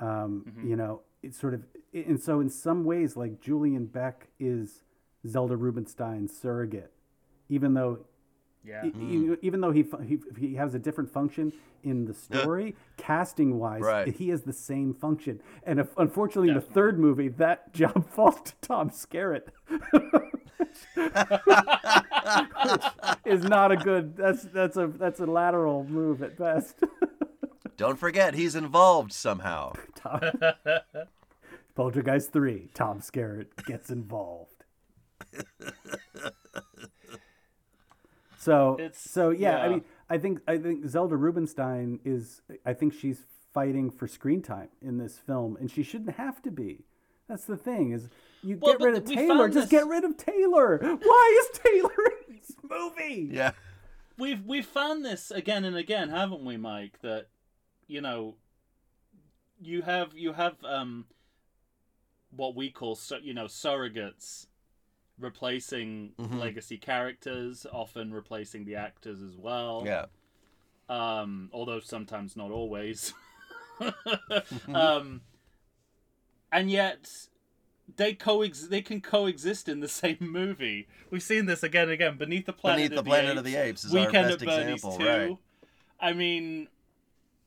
um, 0.00 0.44
you 0.64 0.76
know 0.76 1.02
it's 1.22 1.38
sort 1.38 1.54
of 1.54 1.62
and 1.92 2.20
so 2.20 2.40
in 2.40 2.48
some 2.50 2.84
ways 2.84 3.16
like 3.16 3.40
julian 3.40 3.86
beck 3.86 4.28
is 4.40 4.82
zelda 5.26 5.56
rubinstein's 5.56 6.36
surrogate 6.36 6.90
even 7.48 7.74
though 7.74 7.98
Yeah. 8.64 8.84
e- 8.84 8.88
e- 8.88 8.92
mm. 9.28 9.38
even 9.42 9.60
though 9.60 9.70
he, 9.72 9.82
fu- 9.82 9.98
he 9.98 10.18
he 10.38 10.54
has 10.54 10.74
a 10.74 10.78
different 10.78 11.10
function 11.12 11.52
in 11.82 12.06
the 12.06 12.14
story, 12.26 12.74
casting 12.96 13.58
wise, 13.58 13.82
Right. 13.82 14.08
he 14.14 14.30
has 14.30 14.42
the 14.42 14.52
same 14.54 14.94
function. 14.94 15.40
And 15.64 15.78
if, 15.80 15.88
unfortunately, 15.98 16.48
in 16.48 16.54
the 16.54 16.60
third 16.62 16.98
movie, 16.98 17.28
that 17.28 17.72
job 17.80 18.08
falls 18.10 18.40
to 18.42 18.52
Tom 18.62 18.90
Skerritt, 18.90 19.48
which 22.64 22.84
is 23.26 23.44
not 23.44 23.72
a 23.72 23.76
good. 23.76 24.16
That's 24.16 24.42
that's 24.44 24.76
a 24.76 24.86
that's 24.88 25.20
a 25.20 25.26
lateral 25.26 25.84
move 25.84 26.22
at 26.22 26.36
best. 26.38 26.76
Don't 27.76 27.98
forget, 27.98 28.34
he's 28.34 28.54
involved 28.54 29.12
somehow. 29.12 29.72
Tom, 29.96 30.20
Poltergeist 31.74 32.32
three, 32.32 32.68
Tom 32.72 33.00
Skerritt 33.00 33.48
gets 33.66 33.90
involved. 33.90 34.64
So 38.44 38.76
It's- 38.78 39.00
so 39.00 39.30
yeah, 39.30 39.58
I 39.62 39.68
mean, 39.68 39.84
I 40.10 40.18
think 40.18 40.40
I 40.46 40.58
think 40.58 40.86
Zelda 40.86 41.16
Rubinstein 41.16 41.98
is. 42.04 42.42
I 42.66 42.74
think 42.74 42.92
she's 42.92 43.24
fighting 43.54 43.90
for 43.90 44.06
screen 44.06 44.42
time 44.42 44.68
in 44.82 44.98
this 44.98 45.18
film, 45.18 45.56
and 45.58 45.70
she 45.70 45.82
shouldn't 45.82 46.16
have 46.16 46.42
to 46.42 46.50
be. 46.50 46.84
That's 47.26 47.46
the 47.46 47.56
thing 47.56 47.92
is, 47.92 48.10
you 48.42 48.58
Well, 48.60 48.74
get 48.76 48.84
rid 48.84 48.96
of 48.96 49.04
Taylor. 49.06 49.48
Just 49.48 49.70
this- 49.70 49.80
get 49.80 49.86
rid 49.88 50.04
of 50.04 50.16
Taylor. 50.18 50.78
Why 50.78 51.40
is 51.52 51.58
Taylor 51.58 52.12
in 52.28 52.36
this 52.36 52.52
movie? 52.68 53.30
Yeah. 53.32 53.52
We've 54.18 54.44
we've 54.44 54.66
found 54.66 55.04
this 55.04 55.30
again 55.30 55.64
and 55.64 55.76
again, 55.76 56.10
haven't 56.10 56.44
we, 56.44 56.56
Mike? 56.58 56.98
That 57.00 57.28
you 57.86 58.00
know, 58.02 58.36
you 59.60 59.82
have 59.82 60.14
you 60.14 60.34
have 60.34 60.56
um, 60.64 61.06
what 62.30 62.54
we 62.54 62.70
call 62.70 62.94
su- 62.94 63.20
you 63.22 63.32
know 63.32 63.46
surrogates 63.46 64.46
replacing 65.18 66.12
Mhm. 66.18 66.38
legacy 66.40 66.76
characters, 66.78 67.66
often 67.72 68.12
replacing 68.12 68.64
the 68.64 68.74
actors 68.76 69.22
as 69.22 69.36
well. 69.36 69.82
Yeah. 69.86 70.06
um, 70.88 71.48
although 71.52 71.80
sometimes 71.80 72.36
not 72.36 72.50
always. 72.50 73.14
um, 74.68 75.22
and 76.52 76.70
yet 76.70 77.10
they 77.96 78.14
coex 78.14 78.68
they 78.68 78.82
can 78.82 79.00
coexist 79.00 79.68
in 79.68 79.80
the 79.80 79.88
same 80.02 80.18
movie. 80.20 80.86
We've 81.10 81.22
seen 81.22 81.46
this 81.46 81.62
again 81.62 81.84
and 81.84 81.92
again. 81.92 82.16
Beneath 82.18 82.46
the 82.46 82.52
Planet, 82.52 82.90
Beneath 82.90 82.98
of, 82.98 83.04
the 83.04 83.08
Planet 83.08 83.30
Apes, 83.30 83.38
of 83.38 83.44
the 83.44 83.56
Apes 83.56 83.84
is 83.84 83.94
our 83.94 84.12
best 84.12 84.42
at 84.42 84.46
Bernie's 84.46 84.74
example, 84.84 84.98
2. 84.98 85.06
right. 85.06 85.36
I 86.00 86.12
mean, 86.12 86.68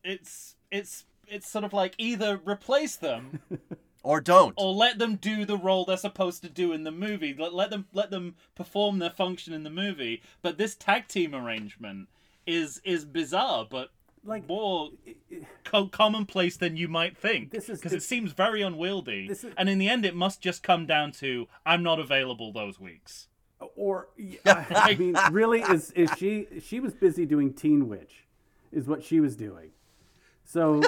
it's 0.03 0.56
it's 0.72 1.06
it's 1.27 1.49
sort 1.49 1.64
of 1.65 1.73
like 1.73 1.94
either 1.98 2.38
replace 2.45 2.95
them 2.95 3.39
Or 4.03 4.21
don't. 4.21 4.53
or 4.57 4.73
let 4.73 4.99
them 4.99 5.15
do 5.15 5.43
the 5.43 5.57
role 5.57 5.83
they're 5.85 5.97
supposed 5.97 6.41
to 6.43 6.49
do 6.49 6.71
in 6.71 6.83
the 6.83 6.91
movie. 6.91 7.35
Let, 7.37 7.53
let 7.53 7.69
them 7.71 7.87
let 7.93 8.09
them 8.11 8.35
perform 8.55 8.99
their 8.99 9.09
function 9.09 9.53
in 9.53 9.63
the 9.63 9.69
movie. 9.69 10.21
But 10.41 10.57
this 10.57 10.75
tag 10.75 11.07
team 11.07 11.35
arrangement 11.35 12.07
is 12.45 12.79
is 12.85 13.03
bizarre, 13.03 13.67
but 13.69 13.89
Like- 14.23 14.47
more 14.47 14.91
co- 15.65 15.87
commonplace 15.87 16.55
than 16.57 16.77
you 16.77 16.87
might 16.87 17.17
think. 17.17 17.51
Because 17.51 17.91
it 17.93 18.03
seems 18.03 18.31
very 18.31 18.61
unwieldy. 18.61 19.27
This 19.27 19.43
is- 19.43 19.53
and 19.57 19.67
in 19.67 19.77
the 19.77 19.89
end, 19.89 20.05
it 20.05 20.15
must 20.15 20.41
just 20.41 20.63
come 20.63 20.85
down 20.85 21.11
to 21.13 21.47
I'm 21.65 21.83
not 21.83 21.99
available 21.99 22.53
those 22.53 22.79
weeks. 22.79 23.27
Or 23.75 24.07
I 24.45 24.95
mean, 24.97 25.15
really, 25.31 25.61
is 25.61 25.91
is 25.91 26.09
she? 26.17 26.47
She 26.61 26.79
was 26.79 26.93
busy 26.93 27.25
doing 27.25 27.53
Teen 27.53 27.89
Witch, 27.89 28.23
is 28.71 28.87
what 28.87 29.03
she 29.03 29.19
was 29.19 29.35
doing. 29.35 29.71
So 30.45 30.81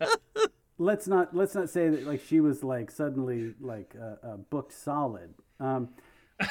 let's 0.78 1.06
not 1.08 1.34
let's 1.34 1.54
not 1.54 1.70
say 1.70 1.88
that 1.88 2.06
like 2.06 2.22
she 2.26 2.40
was 2.40 2.62
like 2.64 2.90
suddenly 2.90 3.54
like 3.60 3.94
uh, 4.00 4.26
uh, 4.26 4.36
booked 4.36 4.72
solid. 4.72 5.34
Um, 5.60 5.90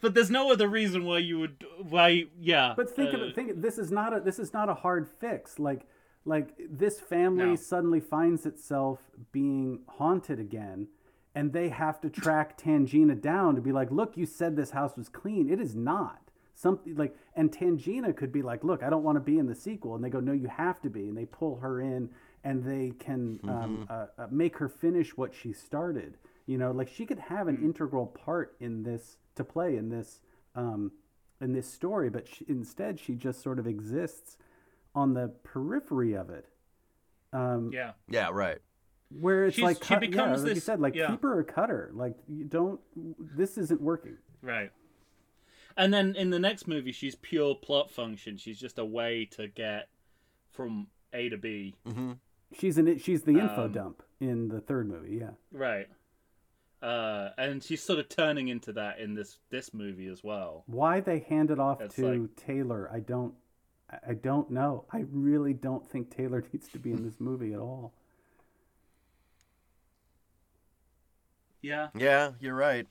But 0.00 0.12
there's 0.14 0.30
no 0.30 0.52
other 0.52 0.68
reason 0.68 1.04
why 1.04 1.18
you 1.18 1.38
would 1.38 1.64
why 1.88 2.24
yeah. 2.38 2.74
but 2.76 2.90
think 2.94 3.14
of 3.14 3.20
uh, 3.20 3.24
it. 3.24 3.34
Think 3.34 3.62
this 3.62 3.78
is 3.78 3.90
not 3.90 4.14
a 4.14 4.20
this 4.20 4.38
is 4.38 4.52
not 4.52 4.68
a 4.68 4.74
hard 4.74 5.08
fix. 5.08 5.58
Like 5.58 5.86
like 6.26 6.54
this 6.68 7.00
family 7.00 7.44
No. 7.46 7.56
suddenly 7.56 8.00
finds 8.00 8.44
itself 8.44 9.00
being 9.32 9.80
haunted 9.88 10.38
again. 10.38 10.88
And 11.34 11.52
they 11.52 11.68
have 11.68 12.00
to 12.02 12.10
track 12.10 12.58
Tangina 12.62 13.18
down 13.20 13.54
to 13.54 13.60
be 13.60 13.72
like, 13.72 13.90
look, 13.90 14.16
you 14.16 14.26
said 14.26 14.56
this 14.56 14.70
house 14.70 14.96
was 14.96 15.08
clean. 15.08 15.48
It 15.50 15.60
is 15.60 15.74
not. 15.74 16.20
Something 16.54 16.96
like, 16.96 17.14
and 17.34 17.52
Tangina 17.52 18.16
could 18.16 18.32
be 18.32 18.40
like, 18.40 18.64
look, 18.64 18.82
I 18.82 18.88
don't 18.88 19.04
want 19.04 19.16
to 19.16 19.20
be 19.20 19.38
in 19.38 19.46
the 19.46 19.54
sequel. 19.54 19.94
And 19.94 20.02
they 20.02 20.08
go, 20.08 20.20
no, 20.20 20.32
you 20.32 20.48
have 20.48 20.80
to 20.82 20.90
be. 20.90 21.08
And 21.08 21.16
they 21.16 21.26
pull 21.26 21.56
her 21.56 21.80
in 21.80 22.08
and 22.46 22.62
they 22.64 22.92
can 22.98 23.40
um, 23.44 23.86
uh, 23.90 24.06
uh, 24.18 24.26
make 24.30 24.56
her 24.58 24.68
finish 24.68 25.16
what 25.16 25.34
she 25.34 25.52
started. 25.52 26.16
You 26.46 26.58
know, 26.58 26.70
like 26.70 26.88
she 26.88 27.04
could 27.04 27.18
have 27.18 27.48
an 27.48 27.58
integral 27.62 28.06
part 28.06 28.54
in 28.60 28.84
this 28.84 29.16
to 29.34 29.42
play 29.44 29.76
in 29.76 29.88
this 29.90 30.20
um, 30.54 30.92
in 31.40 31.52
this 31.52 31.70
story, 31.70 32.08
but 32.08 32.26
she, 32.28 32.44
instead 32.48 33.00
she 33.00 33.14
just 33.14 33.42
sort 33.42 33.58
of 33.58 33.66
exists 33.66 34.36
on 34.94 35.12
the 35.14 35.28
periphery 35.42 36.14
of 36.14 36.30
it. 36.30 36.46
Um, 37.32 37.70
yeah. 37.74 37.92
Yeah, 38.08 38.30
right. 38.32 38.58
where 39.10 39.46
it's 39.46 39.56
She's- 39.56 39.64
like 39.64 39.76
she 39.82 39.88
cut, 39.94 40.02
yeah, 40.04 40.08
becomes 40.08 40.42
like 40.42 40.48
you 40.50 40.54
this- 40.54 40.64
said, 40.64 40.80
like 40.80 40.94
yeah. 40.94 41.10
keep 41.10 41.22
her 41.22 41.38
or 41.38 41.42
cutter. 41.42 41.90
Like 41.92 42.14
you 42.28 42.44
don't. 42.44 42.80
This 43.36 43.58
isn't 43.58 43.80
working. 43.80 44.16
Right. 44.40 44.70
And 45.76 45.92
then 45.92 46.14
in 46.16 46.30
the 46.30 46.38
next 46.38 46.66
movie, 46.68 46.92
she's 46.92 47.16
pure 47.16 47.54
plot 47.56 47.90
function. 47.90 48.36
She's 48.38 48.58
just 48.58 48.78
a 48.78 48.84
way 48.84 49.26
to 49.32 49.48
get 49.48 49.88
from 50.52 50.86
A 51.12 51.28
to 51.28 51.36
B. 51.36 51.74
She's 52.52 52.78
an 52.78 52.98
she's 52.98 53.22
the 53.22 53.38
info 53.38 53.64
Um, 53.64 53.72
dump 53.72 54.02
in 54.20 54.48
the 54.48 54.60
third 54.60 54.88
movie. 54.88 55.16
Yeah. 55.16 55.30
Right. 55.52 55.88
Uh, 56.82 57.30
and 57.38 57.62
she's 57.62 57.82
sort 57.82 57.98
of 57.98 58.08
turning 58.08 58.48
into 58.48 58.72
that 58.74 58.98
in 59.00 59.14
this 59.14 59.38
this 59.50 59.72
movie 59.74 60.06
as 60.06 60.22
well. 60.22 60.62
Why 60.66 61.00
they 61.00 61.20
hand 61.20 61.50
it 61.50 61.58
off 61.58 61.80
It's 61.80 61.96
to 61.96 62.06
like- 62.22 62.36
Taylor, 62.36 62.88
I 62.92 63.00
don't. 63.00 63.34
I- 63.90 63.98
I 64.10 64.14
don't 64.14 64.50
know. 64.50 64.84
I 64.92 65.04
really 65.10 65.52
don't 65.54 65.88
think 65.88 66.10
Taylor 66.10 66.44
needs 66.52 66.68
to 66.68 66.78
be 66.78 66.92
in 66.92 67.04
this 67.04 67.18
movie 67.20 67.52
at 67.52 67.60
all. 67.60 67.92
Yeah. 71.62 71.88
Yeah, 71.96 72.32
you're 72.40 72.54
right. 72.54 72.86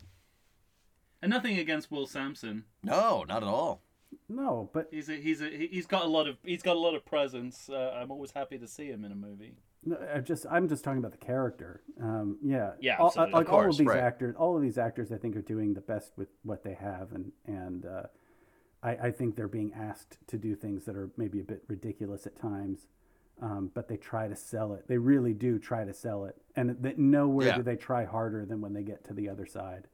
And 1.21 1.29
nothing 1.29 1.57
against 1.59 1.91
Will 1.91 2.07
Sampson. 2.07 2.65
No, 2.83 3.23
not 3.27 3.37
at 3.43 3.47
all. 3.47 3.81
No, 4.27 4.69
but 4.73 4.87
He's 4.91 5.09
a, 5.09 5.13
he's 5.15 5.41
a, 5.41 5.49
he's 5.49 5.85
got 5.85 6.03
a 6.03 6.07
lot 6.07 6.27
of 6.27 6.37
he's 6.43 6.63
got 6.63 6.75
a 6.75 6.79
lot 6.79 6.95
of 6.95 7.05
presence. 7.05 7.69
Uh, 7.69 7.95
I'm 7.95 8.09
always 8.11 8.31
happy 8.31 8.57
to 8.57 8.67
see 8.67 8.87
him 8.87 9.05
in 9.05 9.11
a 9.11 9.15
movie. 9.15 9.53
No, 9.85 9.97
I 10.13 10.19
just 10.19 10.47
I'm 10.49 10.67
just 10.67 10.83
talking 10.83 10.97
about 10.99 11.11
the 11.11 11.17
character. 11.23 11.83
Um, 12.01 12.37
yeah, 12.43 12.71
Yeah, 12.79 12.97
All, 12.97 13.07
absolutely. 13.07 13.33
like 13.33 13.47
Of 13.49 13.53
all 13.53 13.69
of 13.69 13.77
these 13.77 13.87
right. 13.87 13.99
actors, 13.99 14.35
all 14.35 14.55
of 14.55 14.63
these 14.63 14.79
actors, 14.79 15.11
I 15.11 15.17
think 15.17 15.35
are 15.35 15.41
doing 15.43 15.75
the 15.75 15.81
best 15.81 16.11
with 16.17 16.29
what 16.43 16.63
they 16.63 16.73
have, 16.73 17.11
and 17.11 17.31
and 17.45 17.85
uh, 17.85 18.03
I, 18.81 18.89
I 19.07 19.11
think 19.11 19.35
they're 19.35 19.47
being 19.47 19.73
asked 19.75 20.17
to 20.27 20.37
do 20.39 20.55
things 20.55 20.85
that 20.85 20.95
are 20.95 21.11
maybe 21.17 21.39
a 21.39 21.43
bit 21.43 21.63
ridiculous 21.67 22.25
at 22.25 22.35
times, 22.35 22.87
um, 23.43 23.69
but 23.75 23.87
they 23.87 23.97
try 23.97 24.27
to 24.27 24.35
sell 24.35 24.73
it. 24.73 24.87
They 24.87 24.97
really 24.97 25.33
do 25.35 25.59
try 25.59 25.85
to 25.85 25.93
sell 25.93 26.25
it, 26.25 26.35
and 26.55 26.75
that 26.81 26.97
nowhere 26.97 27.47
Yeah. 27.49 27.57
do 27.57 27.61
they 27.61 27.75
try 27.75 28.05
harder 28.05 28.43
than 28.43 28.59
when 28.61 28.73
they 28.73 28.81
get 28.83 29.03
to 29.03 29.13
the 29.13 29.29
other 29.29 29.45
side. 29.45 29.87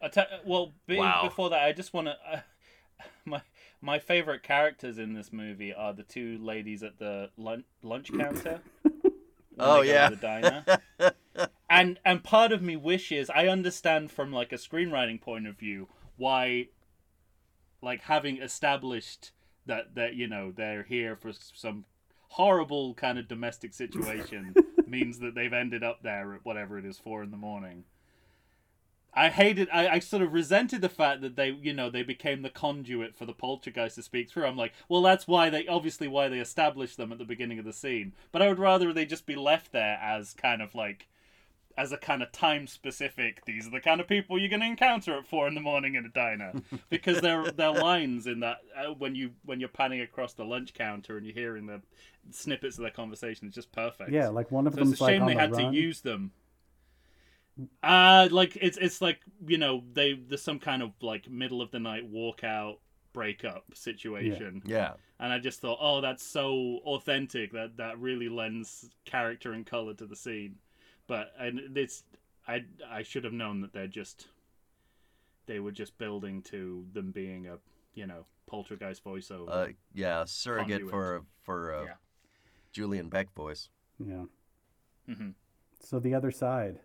I 0.00 0.08
te- 0.08 0.20
well, 0.46 0.74
be- 0.86 0.98
Wow. 0.98 1.22
before 1.24 1.48
that, 1.50 1.62
I 1.64 1.72
just 1.72 1.92
want 1.94 2.08
to. 2.08 2.16
Uh, 2.30 2.40
my 3.24 3.42
my 3.80 3.98
favorite 3.98 4.42
characters 4.42 4.98
in 4.98 5.14
this 5.14 5.32
movie 5.32 5.72
are 5.72 5.92
the 5.92 6.02
two 6.02 6.38
ladies 6.38 6.82
at 6.82 6.98
the 6.98 7.30
lunch 7.36 7.64
lunch 7.82 8.12
counter. 8.18 8.60
Oh, 9.60 9.82
yeah. 9.82 10.10
the 10.10 10.16
diner. 10.16 10.64
and 11.70 11.98
and 12.04 12.22
part 12.22 12.52
of 12.52 12.62
me 12.62 12.76
wishes 12.76 13.30
I 13.30 13.48
understand 13.48 14.10
from 14.10 14.32
like 14.32 14.52
a 14.52 14.56
screenwriting 14.56 15.20
point 15.20 15.46
of 15.46 15.58
view 15.58 15.88
why 16.16 16.68
like 17.82 18.02
having 18.02 18.40
established 18.40 19.32
that 19.66 19.94
that 19.94 20.14
you 20.14 20.26
know 20.26 20.52
they're 20.52 20.84
here 20.84 21.16
for 21.16 21.32
some 21.32 21.84
horrible 22.30 22.94
kind 22.94 23.18
of 23.18 23.28
domestic 23.28 23.72
situation 23.72 24.54
means 24.86 25.18
that 25.20 25.34
they've 25.34 25.52
ended 25.52 25.82
up 25.82 26.02
there 26.02 26.34
at 26.34 26.44
whatever 26.44 26.78
it 26.78 26.84
is 26.84 26.98
four 26.98 27.22
in 27.22 27.30
the 27.30 27.36
morning. 27.36 27.84
I 29.14 29.30
hated. 29.30 29.68
I, 29.72 29.88
I 29.88 29.98
sort 29.98 30.22
of 30.22 30.32
resented 30.32 30.80
the 30.80 30.88
fact 30.88 31.22
that 31.22 31.34
they, 31.34 31.50
you 31.50 31.72
know, 31.72 31.90
they 31.90 32.02
became 32.02 32.42
the 32.42 32.50
conduit 32.50 33.16
for 33.16 33.26
the 33.26 33.32
poltergeist 33.32 33.96
to 33.96 34.02
speak 34.02 34.30
through. 34.30 34.46
I'm 34.46 34.56
like, 34.56 34.72
well, 34.88 35.02
that's 35.02 35.26
why 35.26 35.50
they 35.50 35.66
obviously 35.66 36.06
why 36.06 36.28
they 36.28 36.38
established 36.38 36.96
them 36.96 37.10
at 37.10 37.18
the 37.18 37.24
beginning 37.24 37.58
of 37.58 37.64
the 37.64 37.72
scene. 37.72 38.12
But 38.32 38.42
I 38.42 38.48
would 38.48 38.58
rather 38.58 38.92
they 38.92 39.06
just 39.06 39.26
be 39.26 39.34
left 39.34 39.72
there 39.72 39.98
as 40.00 40.34
kind 40.34 40.62
of 40.62 40.74
like, 40.74 41.08
as 41.76 41.90
a 41.90 41.96
kind 41.96 42.22
of 42.22 42.30
time 42.32 42.66
specific. 42.66 43.44
These 43.44 43.66
are 43.66 43.70
the 43.70 43.80
kind 43.80 44.00
of 44.00 44.06
people 44.06 44.38
you're 44.38 44.50
going 44.50 44.60
to 44.60 44.66
encounter 44.66 45.16
at 45.18 45.26
four 45.26 45.48
in 45.48 45.54
the 45.54 45.60
morning 45.60 45.94
in 45.94 46.04
a 46.04 46.08
diner 46.10 46.52
because 46.90 47.20
their 47.20 47.50
their 47.50 47.72
lines 47.72 48.26
in 48.26 48.40
that 48.40 48.58
uh, 48.76 48.92
when 48.92 49.14
you 49.14 49.30
when 49.44 49.58
you're 49.58 49.68
panning 49.68 50.00
across 50.00 50.34
the 50.34 50.44
lunch 50.44 50.74
counter 50.74 51.16
and 51.16 51.24
you're 51.26 51.34
hearing 51.34 51.66
the 51.66 51.80
snippets 52.30 52.76
of 52.78 52.82
their 52.82 52.90
conversation 52.90 53.48
is 53.48 53.54
just 53.54 53.72
perfect. 53.72 54.10
Yeah, 54.10 54.28
like 54.28 54.50
one 54.52 54.66
of 54.66 54.74
So 54.74 54.80
them's 54.80 54.92
it's 54.92 55.00
a 55.00 55.06
shame 55.06 55.22
on 55.22 55.28
they 55.28 55.34
had 55.34 55.52
run. 55.52 55.72
to 55.72 55.76
use 55.78 56.02
them. 56.02 56.32
Uh 57.82 58.28
like 58.30 58.56
it's 58.60 58.76
it's 58.78 59.00
like 59.00 59.18
you 59.46 59.58
know 59.58 59.82
they 59.92 60.12
there's 60.14 60.42
some 60.42 60.58
kind 60.60 60.82
of 60.82 60.92
like 61.02 61.28
middle 61.28 61.60
of 61.60 61.70
the 61.70 61.80
night 61.80 62.10
walkout 62.12 62.76
breakup 63.12 63.64
situation, 63.74 64.62
Yeah. 64.64 64.92
and 65.18 65.32
I 65.32 65.40
just 65.40 65.60
thought, 65.60 65.78
oh, 65.80 66.00
that's 66.00 66.22
so 66.22 66.78
authentic. 66.84 67.52
That 67.52 67.76
that 67.78 67.98
really 67.98 68.28
lends 68.28 68.90
character 69.04 69.52
and 69.52 69.66
color 69.66 69.94
to 69.94 70.06
the 70.06 70.14
scene. 70.14 70.56
But 71.08 71.32
and 71.38 71.76
it's 71.76 72.04
I 72.46 72.64
I 72.88 73.02
should 73.02 73.24
have 73.24 73.32
known 73.32 73.60
that 73.62 73.72
they're 73.72 73.88
just 73.88 74.28
they 75.46 75.58
were 75.58 75.72
just 75.72 75.98
building 75.98 76.42
to 76.42 76.86
them 76.92 77.10
being 77.10 77.48
a 77.48 77.58
you 77.94 78.06
know 78.06 78.24
poltergeist 78.46 79.02
voiceover. 79.04 79.48
Uh, 79.50 79.66
yeah, 79.94 80.24
surrogate 80.26 80.82
Conduit. 80.82 80.90
for 80.90 81.24
for 81.42 81.74
uh, 81.74 81.84
Yeah. 81.86 81.94
Julian 82.72 83.08
Beck 83.08 83.32
voice. 83.34 83.68
Yeah. 83.98 84.26
Mhm. 85.08 85.34
So 85.80 85.98
the 85.98 86.14
other 86.14 86.30
side. 86.30 86.78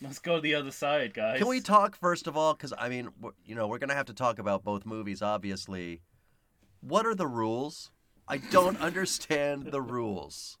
Let's 0.00 0.18
go 0.20 0.36
to 0.36 0.40
the 0.40 0.54
other 0.54 0.70
side, 0.70 1.12
guys. 1.12 1.38
Can 1.38 1.48
we 1.48 1.60
talk 1.60 1.96
first 1.96 2.26
of 2.26 2.36
all? 2.36 2.54
Because 2.54 2.72
I 2.78 2.88
mean, 2.88 3.08
you 3.44 3.54
know, 3.54 3.66
we're 3.66 3.78
gonna 3.78 3.94
have 3.94 4.06
to 4.06 4.14
talk 4.14 4.38
about 4.38 4.64
both 4.64 4.86
movies, 4.86 5.22
obviously. 5.22 6.02
What 6.80 7.06
are 7.06 7.14
the 7.14 7.26
rules? 7.26 7.90
I 8.28 8.38
don't 8.38 8.76
understand 8.80 9.66
the 9.66 9.82
rules. 9.82 10.58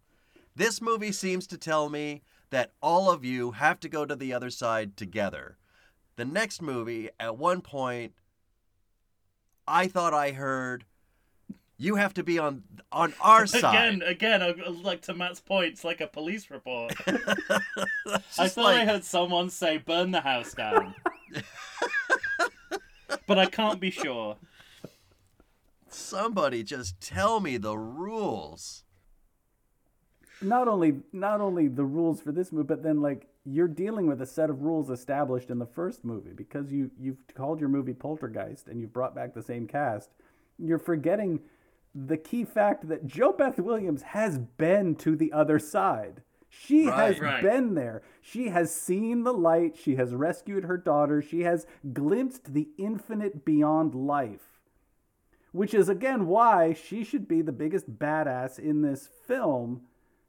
This 0.56 0.82
movie 0.82 1.12
seems 1.12 1.46
to 1.48 1.58
tell 1.58 1.88
me 1.88 2.22
that 2.50 2.72
all 2.82 3.10
of 3.10 3.24
you 3.24 3.52
have 3.52 3.78
to 3.80 3.88
go 3.88 4.04
to 4.04 4.16
the 4.16 4.32
other 4.32 4.50
side 4.50 4.96
together. 4.96 5.58
The 6.16 6.24
next 6.24 6.60
movie, 6.60 7.10
at 7.20 7.38
one 7.38 7.60
point, 7.60 8.14
I 9.68 9.86
thought 9.86 10.14
I 10.14 10.32
heard 10.32 10.84
you 11.78 11.94
have 11.96 12.12
to 12.14 12.22
be 12.24 12.38
on 12.38 12.62
on 12.92 13.14
our 13.20 13.46
side. 13.54 13.60
Again, 13.64 14.02
again, 14.02 14.42
I- 14.42 14.48
I- 14.66 14.68
like 14.68 15.02
to 15.02 15.14
Matt's 15.14 15.40
point, 15.40 15.72
it's 15.72 15.84
like 15.84 16.00
a 16.00 16.06
police 16.06 16.50
report. 16.50 16.92
I 17.06 18.20
just 18.36 18.54
thought 18.56 18.74
I 18.74 18.84
heard 18.84 19.04
someone 19.04 19.48
say 19.50 19.78
"burn 19.78 20.10
the 20.10 20.20
house 20.20 20.54
down," 20.54 20.94
but 23.26 23.38
I 23.38 23.46
can't 23.46 23.80
be 23.80 23.90
sure. 23.90 24.36
somebody 25.88 26.62
just 26.62 27.00
tell 27.00 27.40
me 27.40 27.56
the 27.56 27.76
rules. 27.78 28.84
Not 30.40 30.68
only 30.68 31.00
not 31.12 31.40
only 31.40 31.68
the 31.68 31.84
rules 31.84 32.20
for 32.20 32.32
this 32.32 32.52
movie, 32.52 32.66
but 32.66 32.82
then 32.82 33.00
like 33.00 33.26
you're 33.44 33.66
dealing 33.68 34.06
with 34.06 34.20
a 34.22 34.26
set 34.26 34.50
of 34.50 34.62
rules 34.62 34.88
established 34.90 35.50
in 35.50 35.58
the 35.58 35.66
first 35.66 36.04
movie 36.04 36.32
because 36.32 36.70
you 36.72 36.90
you've 36.98 37.16
called 37.34 37.58
your 37.60 37.68
movie 37.68 37.94
Poltergeist 37.94 38.68
and 38.68 38.80
you've 38.80 38.92
brought 38.92 39.14
back 39.14 39.34
the 39.34 39.42
same 39.42 39.66
cast. 39.66 40.10
You're 40.58 40.78
forgetting 40.78 41.40
the 41.94 42.16
key 42.16 42.44
fact 42.44 42.88
that 42.88 43.06
JoBeth 43.06 43.58
Williams 43.58 44.02
has 44.02 44.38
been 44.38 44.94
to 44.96 45.16
the 45.16 45.32
other 45.32 45.58
side. 45.58 46.22
She 46.48 46.84
has 46.86 47.20
Right. 47.20 47.34
Right. 47.34 47.42
been 47.42 47.74
there. 47.74 48.02
She 48.20 48.48
has 48.48 48.74
seen 48.74 49.24
the 49.24 49.34
light. 49.34 49.76
She 49.76 49.96
has 49.96 50.14
rescued 50.14 50.64
her 50.64 50.76
daughter. 50.78 51.20
She 51.20 51.40
has 51.42 51.66
glimpsed 51.92 52.54
the 52.54 52.68
infinite 52.78 53.44
beyond 53.44 53.94
life 53.94 54.54
which 55.52 55.72
is 55.72 55.88
again 55.88 56.26
why 56.26 56.74
she 56.74 57.02
should 57.02 57.26
be 57.26 57.40
the 57.40 57.50
biggest 57.52 57.98
badass 57.98 58.58
in 58.58 58.82
this 58.82 59.08
film, 59.26 59.80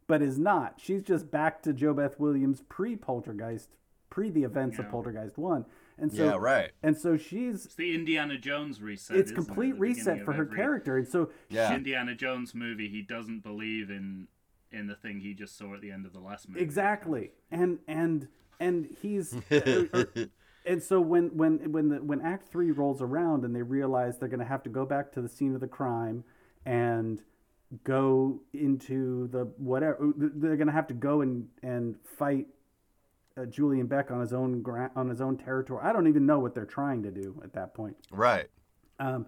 but 0.07 0.21
is 0.21 0.39
not. 0.39 0.75
She's 0.77 1.03
just 1.03 1.29
back 1.29 1.61
to 1.63 1.73
JoBeth 1.73 2.17
Williams 2.17 2.61
pre 2.69 2.95
Poltergeist, 2.95 3.67
pre 4.09 4.29
the 4.29 4.43
events 4.43 4.79
of 4.79 4.89
Poltergeist 4.89 5.37
one, 5.37 5.65
and 6.01 6.11
so 6.11 6.25
Yeah, 6.25 6.37
right. 6.39 6.71
and 6.83 6.97
so 6.97 7.17
she's 7.17 7.65
It's 7.65 7.75
the 7.75 7.93
Indiana 7.95 8.37
Jones 8.37 8.81
reset. 8.81 9.17
it's 9.17 9.31
isn't 9.31 9.41
it, 9.43 9.45
complete 9.45 9.73
at 9.73 9.79
reset 9.79 10.25
for 10.25 10.33
her 10.33 10.43
every 10.43 10.55
character, 10.55 10.97
and 10.97 11.07
so 11.07 11.29
Yeah. 11.49 11.73
Indiana 11.73 12.15
Jones 12.15 12.53
movie. 12.55 12.89
He 12.89 13.01
doesn't 13.01 13.41
believe 13.43 13.89
in 13.89 14.27
in 14.71 14.87
the 14.87 14.95
thing 14.95 15.19
he 15.21 15.33
just 15.33 15.57
saw 15.57 15.73
at 15.73 15.81
the 15.81 15.91
end 15.91 16.05
of 16.05 16.13
the 16.13 16.19
last 16.19 16.47
movie. 16.47 16.61
exactly 16.61 17.31
and 17.49 17.79
and 17.87 18.27
and 18.59 18.95
he's 19.01 19.33
uh, 19.51 19.85
uh, 19.93 20.03
and 20.65 20.83
so 20.83 21.01
when 21.01 21.35
when 21.35 21.71
when 21.71 21.89
the 21.89 21.97
when 22.03 22.21
act 22.21 22.51
3 22.51 22.69
rolls 22.71 23.01
around 23.01 23.43
and 23.45 23.55
they 23.55 23.63
realize 23.63 24.19
they're 24.19 24.29
going 24.29 24.39
to 24.41 24.45
have 24.45 24.61
to 24.63 24.69
go 24.69 24.85
back 24.85 25.11
to 25.13 25.21
the 25.21 25.29
scene 25.29 25.55
of 25.55 25.61
the 25.61 25.67
crime 25.67 26.23
and 26.65 27.23
go 27.83 28.41
into 28.53 29.27
the 29.29 29.45
whatever 29.57 30.11
they're 30.17 30.55
going 30.55 30.67
to 30.67 30.73
have 30.73 30.87
to 30.87 30.93
go 30.93 31.21
and 31.21 31.47
and 31.63 31.95
fight 32.03 32.45
uh, 33.39 33.45
Julian 33.45 33.87
Beck 33.87 34.11
on 34.11 34.19
his 34.21 34.33
own 34.33 34.61
gra- 34.61 34.91
on 34.95 35.09
his 35.09 35.21
own 35.21 35.37
territory. 35.37 35.81
I 35.83 35.93
don't 35.93 36.07
even 36.07 36.25
know 36.25 36.39
what 36.39 36.53
they're 36.55 36.65
trying 36.65 37.03
to 37.03 37.11
do 37.11 37.39
at 37.43 37.53
that 37.53 37.73
point. 37.73 37.95
Right. 38.11 38.47
Um, 38.99 39.27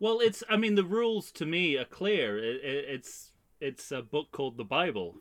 Well, 0.00 0.20
it's. 0.20 0.42
I 0.48 0.56
mean, 0.56 0.74
the 0.76 0.84
rules 0.84 1.32
to 1.32 1.46
me 1.46 1.76
are 1.76 1.84
clear. 1.84 2.38
It, 2.38 2.62
it, 2.64 2.84
it's 2.88 3.32
it's 3.60 3.90
a 3.90 4.02
book 4.02 4.30
called 4.30 4.56
the 4.56 4.64
Bible, 4.64 5.16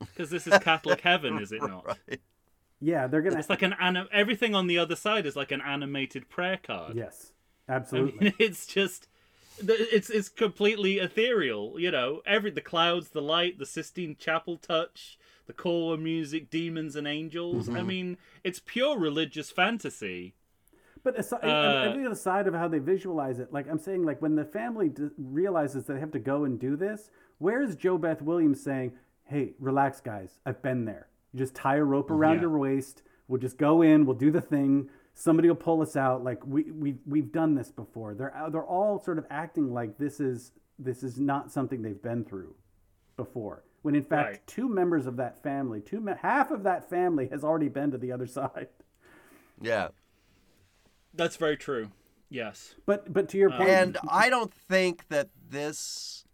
because 0.00 0.30
this 0.30 0.46
is 0.46 0.58
Catholic 0.58 1.00
heaven, 1.10 1.38
is 1.38 1.52
it 1.52 1.62
not? 1.62 1.86
Right. 1.86 2.20
yeah, 2.80 3.06
they're 3.06 3.22
gonna. 3.22 3.38
It's 3.38 3.50
like 3.50 3.62
an 3.62 3.74
anim- 3.78 4.08
everything 4.12 4.54
on 4.54 4.66
the 4.66 4.78
other 4.78 4.96
side 4.96 5.24
is 5.26 5.36
like 5.36 5.52
an 5.52 5.60
animated 5.60 6.28
prayer 6.28 6.58
card. 6.62 6.96
Yes. 6.96 7.32
I 7.68 7.74
Absolutely. 7.74 8.18
mean, 8.24 8.34
it's 8.40 8.66
just 8.66 9.06
it's 9.58 10.10
it's 10.10 10.28
completely 10.28 10.98
ethereal. 10.98 11.78
You 11.78 11.92
know, 11.92 12.22
every 12.26 12.50
the 12.50 12.60
clouds, 12.60 13.10
the 13.10 13.22
light, 13.22 13.58
the 13.60 13.66
Sistine 13.66 14.16
Chapel 14.18 14.56
touch, 14.56 15.16
the 15.56 15.96
music, 15.98 16.50
demons 16.50 16.96
and 16.96 17.06
angels. 17.06 17.66
Mm-hmm. 17.68 17.76
I 17.76 17.82
mean, 17.82 18.16
it's 18.44 18.60
pure 18.64 18.98
religious 18.98 19.50
fantasy. 19.50 20.34
But 21.04 21.18
aside, 21.18 21.44
Uh, 21.44 22.10
aside 22.10 22.46
of 22.46 22.54
how 22.54 22.68
they 22.68 22.78
visualize 22.78 23.40
it, 23.40 23.52
like 23.52 23.68
I'm 23.68 23.78
saying, 23.78 24.04
like 24.04 24.22
when 24.22 24.36
the 24.36 24.44
family 24.44 24.88
d- 24.88 25.08
realizes 25.18 25.86
they 25.86 25.98
have 25.98 26.12
to 26.12 26.20
go 26.20 26.44
and 26.44 26.60
do 26.60 26.76
this, 26.76 27.10
where 27.38 27.60
is 27.60 27.76
JoBeth 27.76 28.22
Williams 28.22 28.62
saying, 28.62 28.92
"Hey, 29.24 29.54
relax, 29.58 30.00
guys, 30.00 30.38
I've 30.46 30.62
been 30.62 30.84
there. 30.84 31.08
You 31.32 31.38
just 31.40 31.54
tie 31.56 31.76
a 31.76 31.84
rope 31.84 32.10
around 32.10 32.36
Yeah. 32.36 32.42
your 32.42 32.58
waist. 32.58 33.02
We'll 33.26 33.40
just 33.40 33.58
go 33.58 33.82
in. 33.82 34.06
We'll 34.06 34.16
do 34.16 34.30
the 34.30 34.40
thing. 34.40 34.90
Somebody 35.14 35.48
will 35.48 35.56
pull 35.56 35.82
us 35.82 35.96
out. 35.96 36.22
Like 36.22 36.46
we 36.46 36.70
we 36.70 36.98
we've 37.04 37.32
done 37.32 37.54
this 37.56 37.72
before. 37.72 38.14
They're 38.14 38.36
uh, 38.36 38.48
they're 38.50 38.62
all 38.64 39.00
sort 39.00 39.18
of 39.18 39.26
acting 39.28 39.72
like 39.74 39.98
this 39.98 40.20
is 40.20 40.52
this 40.78 41.02
is 41.02 41.18
not 41.18 41.50
something 41.50 41.82
they've 41.82 42.00
been 42.02 42.24
through 42.24 42.54
before. 43.16 43.64
When 43.82 43.94
in 43.94 44.04
fact, 44.04 44.28
Right. 44.30 44.46
two 44.46 44.68
members 44.68 45.06
of 45.06 45.16
that 45.16 45.42
family, 45.42 45.80
two 45.80 46.00
me- 46.00 46.12
half 46.22 46.50
of 46.50 46.62
that 46.62 46.88
family 46.88 47.28
has 47.28 47.42
already 47.44 47.68
been 47.68 47.90
to 47.90 47.98
the 47.98 48.12
other 48.12 48.26
side. 48.38 48.68
Yeah. 49.60 49.88
That's 51.14 51.36
very 51.36 51.56
true. 51.56 51.90
Yes. 52.30 52.74
But 52.86 53.12
but 53.12 53.28
to 53.30 53.38
your 53.38 53.50
point, 53.50 53.68
And 53.68 53.98
I 54.08 54.30
don't 54.30 54.52
think 54.54 55.08
that 55.08 55.28
this 55.48 56.24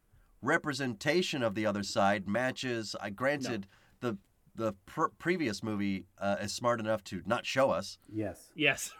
representation 0.42 1.42
of 1.42 1.54
the 1.56 1.66
other 1.66 1.82
side 1.82 2.28
matches. 2.28 2.94
I 3.00 3.10
granted 3.10 3.66
the 4.00 4.18
the 4.54 4.74
pr- 4.86 5.06
previous 5.18 5.62
movie 5.62 6.06
uh, 6.18 6.36
is 6.40 6.52
smart 6.54 6.78
enough 6.80 7.02
to 7.04 7.22
not 7.26 7.44
show 7.46 7.70
us, 7.70 7.98
yes. 8.12 8.52
Yes. 8.54 8.92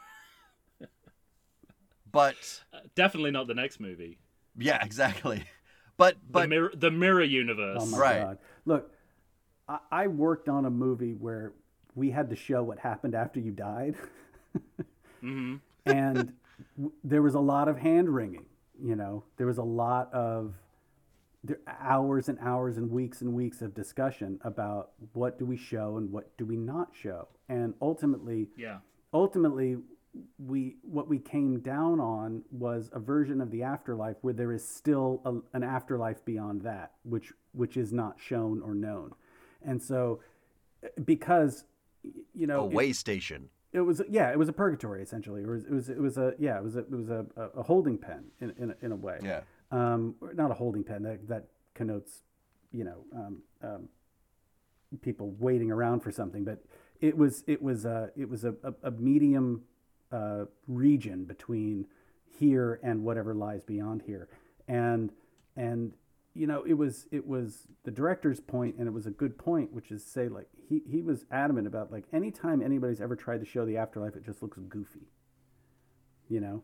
but 2.10 2.64
Definitely 2.94 3.30
not 3.30 3.46
the 3.46 3.54
next 3.54 3.78
movie. 3.80 4.18
yeah, 4.56 4.84
exactly. 4.84 5.44
But 5.98 6.14
The 6.28 6.32
but 6.32 6.48
mirror, 6.48 6.72
the 6.74 6.90
mirror 6.90 7.22
universe. 7.24 7.80
Oh 7.82 7.86
my 7.86 7.98
Right. 7.98 8.20
god! 8.22 8.38
Look, 8.64 8.92
I, 9.68 9.78
I 9.90 10.06
worked 10.06 10.48
on 10.48 10.64
a 10.64 10.70
movie 10.70 11.12
where 11.12 11.52
we 11.94 12.10
had 12.10 12.30
to 12.30 12.36
show 12.36 12.62
what 12.62 12.78
happened 12.78 13.14
after 13.14 13.40
you 13.40 13.50
died, 13.50 13.96
hmm 15.20 15.56
and 15.84 16.32
w- 16.76 16.92
there 17.04 17.20
was 17.22 17.34
a 17.34 17.40
lot 17.40 17.68
of 17.68 17.76
hand 17.78 18.08
wringing. 18.08 18.46
You 18.80 18.94
know, 18.96 19.24
there 19.36 19.46
was 19.48 19.58
a 19.58 19.62
lot 19.64 20.12
of 20.14 20.54
there, 21.42 21.58
hours 21.66 22.28
and 22.28 22.38
hours 22.40 22.76
and 22.76 22.90
weeks 22.90 23.20
and 23.20 23.34
weeks 23.34 23.60
of 23.60 23.74
discussion 23.74 24.38
about 24.42 24.90
what 25.14 25.38
do 25.38 25.44
we 25.44 25.56
show 25.56 25.96
and 25.96 26.12
what 26.12 26.36
do 26.36 26.46
we 26.46 26.56
not 26.56 26.90
show, 26.94 27.26
and 27.48 27.74
ultimately, 27.82 28.46
Yeah. 28.56 28.78
ultimately 29.12 29.78
we 30.38 30.76
what 30.82 31.08
we 31.08 31.18
came 31.18 31.60
down 31.60 32.00
on 32.00 32.42
was 32.50 32.90
a 32.92 32.98
version 32.98 33.40
of 33.40 33.50
the 33.50 33.62
afterlife 33.62 34.16
where 34.22 34.34
there 34.34 34.52
is 34.52 34.66
still 34.66 35.20
a, 35.24 35.56
an 35.56 35.62
afterlife 35.62 36.24
beyond 36.24 36.62
that 36.62 36.92
which 37.04 37.32
which 37.52 37.76
is 37.76 37.92
not 37.92 38.16
shown 38.20 38.60
or 38.62 38.74
known 38.74 39.12
and 39.62 39.82
so 39.82 40.20
because 41.04 41.64
you 42.34 42.44
a 42.44 42.46
know 42.46 42.64
it- 42.66 42.72
way 42.72 42.92
station. 42.92 43.48
it 43.72 43.80
was 43.80 44.00
yeah, 44.08 44.30
it 44.30 44.38
was 44.38 44.48
a 44.48 44.52
purgatory 44.52 45.02
essentially. 45.02 45.42
It 45.42 45.48
was 45.48 45.64
it 45.64 45.70
was 45.72 45.88
it 45.88 45.98
was 46.00 46.16
a 46.18 46.34
yeah, 46.38 46.56
it 46.58 46.64
was 46.64 46.76
a 46.76 46.80
it 46.80 46.90
was 46.90 47.10
a, 47.10 47.26
a 47.56 47.62
holding 47.62 47.98
pen 47.98 48.24
in 48.40 48.52
in 48.58 48.70
a, 48.70 48.76
in 48.86 48.92
a 48.92 48.96
way. 48.96 49.18
Yeah. 49.22 49.40
Um, 49.70 50.14
not 50.34 50.50
a 50.50 50.54
holding 50.54 50.84
pen 50.84 51.02
that 51.02 51.28
that 51.28 51.44
connotes, 51.74 52.22
you 52.72 52.84
know, 52.84 53.04
um, 53.14 53.42
um, 53.62 53.88
people 55.02 55.34
waiting 55.38 55.70
around 55.70 56.00
for 56.00 56.10
something, 56.10 56.44
but 56.44 56.64
it 57.00 57.16
was 57.16 57.44
it 57.46 57.60
was 57.60 57.84
a 57.84 58.10
it 58.16 58.28
was 58.28 58.44
a, 58.44 58.54
a, 58.62 58.72
a 58.84 58.90
medium 58.92 59.62
uh, 60.12 60.44
region 60.66 61.24
between 61.24 61.86
here 62.38 62.78
and 62.82 63.02
whatever 63.04 63.34
lies 63.34 63.62
beyond 63.62 64.02
here, 64.02 64.28
and 64.66 65.10
and 65.56 65.92
you 66.34 66.46
know 66.46 66.62
it 66.64 66.74
was 66.74 67.06
it 67.10 67.26
was 67.26 67.66
the 67.84 67.90
director's 67.90 68.38
point 68.40 68.76
and 68.78 68.86
it 68.86 68.92
was 68.92 69.06
a 69.06 69.10
good 69.10 69.36
point 69.38 69.72
which 69.72 69.90
is 69.90 70.04
say 70.04 70.28
like 70.28 70.46
he, 70.68 70.82
he 70.88 71.02
was 71.02 71.24
adamant 71.32 71.66
about 71.66 71.90
like 71.90 72.04
anytime 72.12 72.62
anybody's 72.62 73.00
ever 73.00 73.16
tried 73.16 73.40
to 73.40 73.46
show 73.46 73.64
the 73.66 73.76
afterlife 73.76 74.14
it 74.14 74.24
just 74.24 74.40
looks 74.42 74.58
goofy 74.68 75.08
you 76.28 76.40
know? 76.40 76.62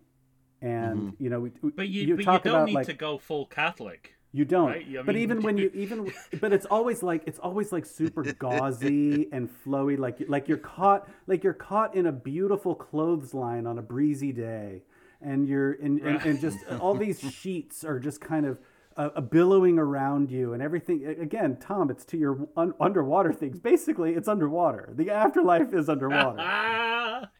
And 0.60 1.14
you 1.18 1.28
know 1.30 1.40
we, 1.40 1.50
we- 1.62 1.70
But 1.70 1.88
you, 1.88 2.14
but 2.16 2.20
you 2.20 2.24
don't 2.26 2.46
about 2.46 2.66
need 2.66 2.74
like 2.74 2.86
to 2.86 2.92
go 2.94 3.18
full 3.18 3.46
Catholic. 3.46 4.14
You 4.36 4.44
don't. 4.44 4.70
Right? 4.70 4.84
I 4.98 5.02
but 5.02 5.14
mean- 5.14 5.22
even 5.22 5.42
when 5.42 5.56
you 5.56 5.70
even 5.84 6.12
but 6.40 6.52
it's 6.52 6.66
always 6.66 7.02
like 7.04 7.22
it's 7.26 7.38
always 7.38 7.70
like 7.72 7.86
super 7.86 8.22
gauzy 8.24 9.28
and 9.32 9.48
flowy 9.64 9.96
like 9.96 10.16
like 10.28 10.48
you're 10.48 10.58
caught 10.58 11.08
like 11.28 11.44
you're 11.44 11.60
caught 11.70 11.94
in 11.94 12.06
a 12.06 12.12
beautiful 12.12 12.74
clothesline 12.74 13.64
on 13.66 13.78
a 13.78 13.82
breezy 13.82 14.32
day 14.32 14.82
and 15.20 15.46
you're 15.48 15.72
and, 15.74 16.00
and, 16.00 16.20
and 16.26 16.40
just 16.40 16.58
all 16.80 16.94
these 16.94 17.20
sheets 17.40 17.84
are 17.84 18.00
just 18.00 18.20
kind 18.20 18.44
of 18.44 18.58
uh, 18.96 19.10
uh, 19.14 19.20
billowing 19.20 19.78
around 19.78 20.30
you 20.32 20.52
and 20.52 20.60
everything 20.62 21.06
again 21.06 21.56
tom 21.60 21.88
it's 21.88 22.04
to 22.04 22.16
your 22.16 22.48
un- 22.56 22.74
underwater 22.80 23.32
things. 23.32 23.60
Basically 23.60 24.14
it's 24.14 24.26
underwater. 24.28 24.92
The 24.96 25.10
afterlife 25.10 25.72
is 25.72 25.88
underwater. 25.88 26.38
Ah, 26.40 27.30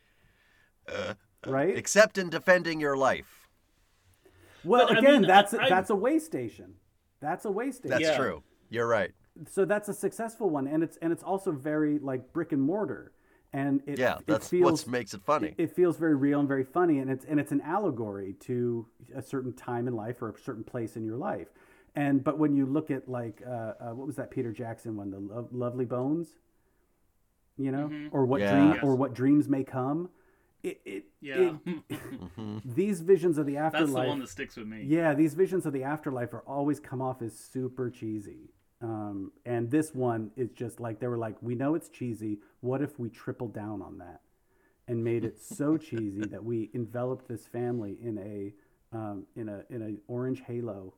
right? 1.47 1.77
Except 1.77 2.19
in 2.19 2.31
defending 2.31 2.79
your 2.81 2.97
life. 2.97 3.49
well 4.65 4.87
But, 4.89 4.97
I 4.97 4.99
again 5.01 5.21
mean, 5.23 5.29
that's 5.29 5.53
I- 5.55 5.69
that's 5.69 5.91
a 5.91 5.97
way 5.97 6.19
station 6.21 6.75
that's 7.25 7.45
a 7.47 7.51
way 7.51 7.71
That's 7.83 8.03
Yeah. 8.03 8.17
true. 8.17 8.43
You're 8.71 8.87
right. 8.87 9.13
so 9.49 9.65
that's 9.65 9.89
a 9.89 9.95
successful 9.95 10.49
one 10.51 10.67
and 10.69 10.83
it's 10.83 10.97
and 10.99 11.13
it's 11.13 11.23
also 11.23 11.51
very 11.51 11.99
like 11.99 12.33
brick 12.33 12.53
and 12.53 12.63
mortar 12.63 13.13
and 13.53 13.83
it, 13.87 13.99
Yeah, 13.99 14.19
it 14.19 14.27
that's 14.27 14.49
feels 14.49 14.87
what 14.87 14.93
makes 14.93 15.13
it 15.15 15.23
funny. 15.23 15.49
it, 15.49 15.55
it 15.65 15.71
feels 15.75 15.97
very 15.97 16.15
real 16.15 16.39
and 16.41 16.49
very 16.49 16.63
funny 16.65 16.99
and 17.01 17.11
it's 17.11 17.25
and 17.25 17.41
it's 17.41 17.51
an 17.51 17.61
allegory 17.63 18.35
to 18.41 18.87
a 19.15 19.23
certain 19.23 19.53
time 19.53 19.89
in 19.89 19.95
life 19.97 20.23
or 20.23 20.29
a 20.31 20.39
certain 20.39 20.63
place 20.65 20.97
in 20.97 21.05
your 21.05 21.17
life 21.17 21.49
and 21.97 22.23
but 22.23 22.39
when 22.39 22.55
you 22.55 22.65
look 22.67 22.91
at 22.93 23.09
like 23.09 23.43
uh, 23.47 23.51
uh, 23.81 23.91
what 23.95 24.07
was 24.07 24.15
that 24.17 24.31
peter 24.31 24.53
jackson 24.53 24.97
one 24.97 25.11
the 25.11 25.19
Lo- 25.19 25.49
lovely 25.51 25.85
bones 25.85 26.29
you 27.57 27.73
know 27.73 27.91
or 28.13 28.25
what 28.27 28.41
Yeah. 28.41 28.55
dream 28.55 28.75
Yes. 28.75 28.85
or 28.85 28.95
what 28.95 29.15
dreams 29.15 29.49
may 29.49 29.65
come 29.65 30.11
it, 30.65 30.81
it, 30.85 31.05
yeah, 31.21 31.53
it- 31.67 32.63
these 32.65 33.01
visions 33.03 33.39
of 33.39 33.47
the 33.47 33.57
afterlife. 33.57 33.87
that's 33.95 34.03
the 34.05 34.09
one 34.09 34.19
that 34.21 34.29
sticks 34.29 34.57
with 34.57 34.67
me. 34.67 34.83
yeah, 34.87 35.15
these 35.15 35.35
visions 35.35 35.67
of 35.67 35.73
the 35.73 35.85
afterlife 35.85 36.33
are 36.33 36.43
always 36.47 36.81
come 36.81 37.01
off 37.01 37.23
as 37.23 37.39
super 37.39 37.91
cheesy. 37.91 38.51
Um, 38.83 39.33
and 39.47 39.71
this 39.71 39.95
one 39.95 40.31
is 40.37 40.51
just 40.51 40.81
like 40.81 41.01
they 41.01 41.07
were 41.07 41.17
like, 41.19 41.37
we 41.41 41.55
know 41.55 41.75
it's 41.75 41.89
cheesy. 41.89 42.39
What 42.61 42.83
if 42.83 42.99
we 42.99 43.09
tripled 43.09 43.55
down 43.55 43.81
on 43.81 43.99
that 43.99 44.21
and 44.89 45.03
made 45.03 45.25
it 45.25 45.39
so 45.41 45.77
cheesy 45.89 46.23
that 46.23 46.45
we 46.45 46.71
enveloped 46.75 47.29
this 47.29 47.47
family 47.47 47.97
in 48.03 48.19
a 48.19 48.53
um, 48.97 49.27
in 49.37 49.49
a 49.49 49.63
in 49.71 49.83
a 49.83 50.13
orange 50.13 50.43
halo 50.47 50.95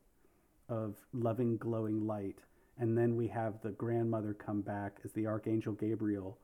of 0.69 0.95
loving, 1.13 1.57
glowing 1.57 2.05
light, 2.05 2.39
and 2.77 2.97
then 2.97 3.15
we 3.15 3.27
have 3.27 3.61
the 3.61 3.71
grandmother 3.71 4.33
come 4.33 4.61
back 4.61 4.97
as 5.05 5.11
the 5.13 5.25
archangel 5.25 5.73
Gabriel 5.73 6.37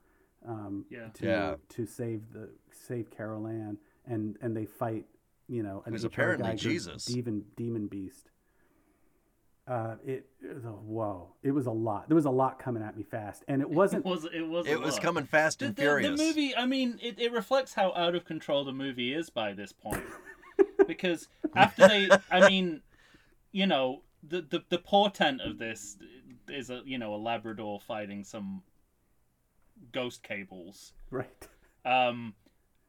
um, 0.45 0.85
Yeah. 0.89 1.09
to 1.15 1.25
Yeah. 1.25 1.55
to 1.69 1.85
save 1.85 2.31
the 2.33 2.49
save 2.71 3.09
Carol 3.11 3.47
Anne, 3.47 3.77
and 4.05 4.37
and 4.41 4.55
they 4.55 4.65
fight, 4.65 5.05
you 5.47 5.63
know, 5.63 5.83
an 5.85 5.93
Who's 5.93 6.03
HR 6.03 6.07
apparently 6.07 6.49
Geiger 6.51 6.69
Jesus. 6.69 7.05
demon 7.05 7.45
demon 7.55 7.87
beast. 7.87 8.29
Uh, 9.65 9.95
it, 10.05 10.25
it 10.41 10.53
was 10.55 10.65
a, 10.65 10.69
whoa! 10.71 11.29
It 11.41 11.51
was 11.51 11.67
a 11.67 11.71
lot. 11.71 12.09
There 12.09 12.15
was 12.15 12.25
a 12.25 12.29
lot 12.29 12.59
coming 12.59 12.83
at 12.83 12.97
me 12.97 13.03
fast, 13.03 13.45
and 13.47 13.61
it 13.61 13.65
It 13.69 13.73
wasn't. 13.73 14.03
was 14.03 14.25
it 14.25 14.41
was 14.45 14.67
a 14.67 14.71
It 14.71 14.81
was 14.81 14.95
lot. 14.95 15.01
coming 15.03 15.23
fast 15.25 15.59
The, 15.59 15.67
and 15.67 15.75
the, 15.77 15.81
furious. 15.81 16.19
the 16.19 16.25
movie, 16.25 16.53
I 16.53 16.65
mean, 16.65 16.99
it, 17.01 17.17
it 17.17 17.31
reflects 17.31 17.73
how 17.73 17.93
out 17.93 18.13
of 18.13 18.25
control 18.25 18.65
the 18.65 18.73
movie 18.73 19.13
is 19.13 19.29
by 19.29 19.53
this 19.53 19.71
point. 19.71 20.03
because 20.87 21.29
after 21.55 21.87
they, 21.87 22.09
I 22.29 22.49
mean, 22.49 22.81
you 23.53 23.65
know, 23.65 24.01
the, 24.21 24.41
the 24.41 24.63
the 24.67 24.79
portent 24.79 25.39
of 25.39 25.57
this 25.59 25.97
is 26.49 26.69
a 26.69 26.81
you 26.83 26.97
know 26.97 27.15
a 27.15 27.17
Labrador 27.17 27.79
fighting 27.79 28.25
some 28.25 28.63
ghost 29.93 30.23
cables. 30.23 30.91
right. 31.09 31.47
Um, 31.85 32.33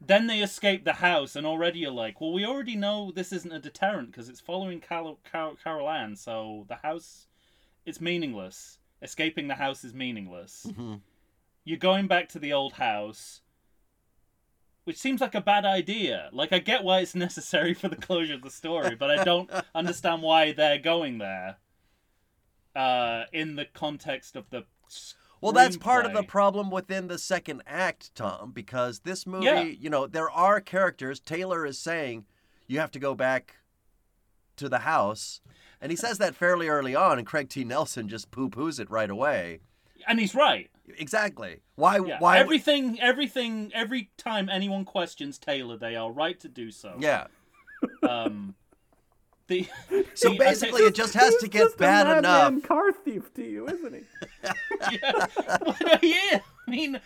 then 0.01 0.27
they 0.27 0.39
escape 0.39 0.83
the 0.83 0.93
house, 0.93 1.35
and 1.35 1.47
already 1.47 1.79
you're 1.79 1.91
like, 1.91 2.19
well, 2.19 2.33
we 2.33 2.45
already 2.45 2.75
know 2.75 3.11
this 3.15 3.31
isn't 3.31 3.51
a 3.51 3.59
deterrent 3.59 4.11
because 4.11 4.29
it's 4.29 4.41
following 4.41 4.79
Carol, 4.81 5.19
Carol, 5.29 5.55
Carol 5.61 5.89
Anne, 5.89 6.15
so 6.15 6.65
the 6.67 6.75
house, 6.75 7.27
it's 7.85 8.01
meaningless. 8.01 8.77
Escaping 9.01 9.47
the 9.47 9.55
house 9.55 9.83
is 9.83 9.93
meaningless. 9.93 10.67
You're 11.63 11.77
going 11.77 12.07
back 12.07 12.29
to 12.29 12.39
the 12.39 12.53
old 12.53 12.73
house, 12.73 13.41
which 14.83 14.97
seems 14.97 15.21
like 15.21 15.35
a 15.35 15.41
bad 15.41 15.65
idea. 15.65 16.29
Like, 16.31 16.53
I 16.53 16.59
get 16.59 16.83
why 16.83 16.99
it's 16.99 17.15
necessary 17.27 17.73
for 17.73 17.87
the 17.87 17.95
closure 17.95 18.35
of 18.35 18.41
the 18.41 18.49
story, 18.51 18.95
but 18.95 19.09
I 19.09 19.23
don't 19.23 19.49
understand 19.75 20.21
why 20.21 20.51
they're 20.51 20.77
going 20.79 21.17
there. 21.17 21.57
Uh, 22.75 23.23
in 23.31 23.55
the 23.55 23.63
context 23.65 24.35
of 24.35 24.49
the 24.49 24.65
Well, 25.45 25.53
that's 25.53 25.77
part 25.77 26.05
of 26.05 26.13
the 26.13 26.23
problem 26.23 26.69
within 26.71 27.07
the 27.07 27.17
second 27.17 27.61
act, 27.67 28.13
Tom, 28.15 28.51
because 28.51 28.99
this 28.99 29.25
movie, 29.25 29.45
Yeah. 29.45 29.61
you 29.63 29.89
know, 29.89 30.07
there 30.07 30.29
are 30.29 30.59
characters. 30.59 31.19
Taylor 31.19 31.65
is 31.65 31.77
saying 31.79 32.25
you 32.67 32.79
have 32.79 32.91
to 32.91 32.99
go 32.99 33.13
back 33.15 33.57
to 34.57 34.67
the 34.69 34.79
house, 34.79 35.41
and 35.79 35.91
he 35.91 35.95
says 35.95 36.17
that 36.17 36.35
fairly 36.35 36.67
early 36.67 36.95
on, 36.95 37.17
and 37.19 37.27
Craig 37.27 37.49
T. 37.49 37.63
Nelson 37.63 38.07
just 38.09 38.31
poo 38.31 38.49
poos 38.49 38.79
it 38.79 38.89
right 38.89 39.09
away. 39.09 39.59
and 40.07 40.19
he's 40.19 40.35
right. 40.35 40.69
Exactly. 40.99 41.61
Why? 41.75 41.97
Yeah. 42.05 42.17
Why? 42.19 42.37
Everything, 42.37 42.99
everything, 43.01 43.71
every 43.73 44.11
time 44.17 44.49
anyone 44.49 44.85
questions 44.85 45.39
Taylor, 45.39 45.77
they 45.77 45.95
are 45.95 46.11
right 46.11 46.39
to 46.41 46.47
do 46.47 46.69
so. 46.71 46.95
Yeah. 46.99 47.25
Um, 48.07 48.53
the 49.47 49.67
So 50.15 50.29
the- 50.31 50.37
basically, 50.37 50.83
it 50.83 50.95
just 50.95 51.13
has 51.13 51.35
to 51.37 51.47
get 51.47 51.63
just 51.63 51.75
a 51.75 51.79
bad 51.79 52.07
madman 52.07 52.53
enough. 52.53 52.63
car 52.67 52.91
thief 52.91 53.33
to 53.35 53.43
you, 53.43 53.67
isn't 53.67 53.93
he? 53.93 54.01
yeah, 55.01 55.25
Well, 55.61 55.75
yeah. 56.01 56.39
I 56.67 56.71
mean, 56.71 56.99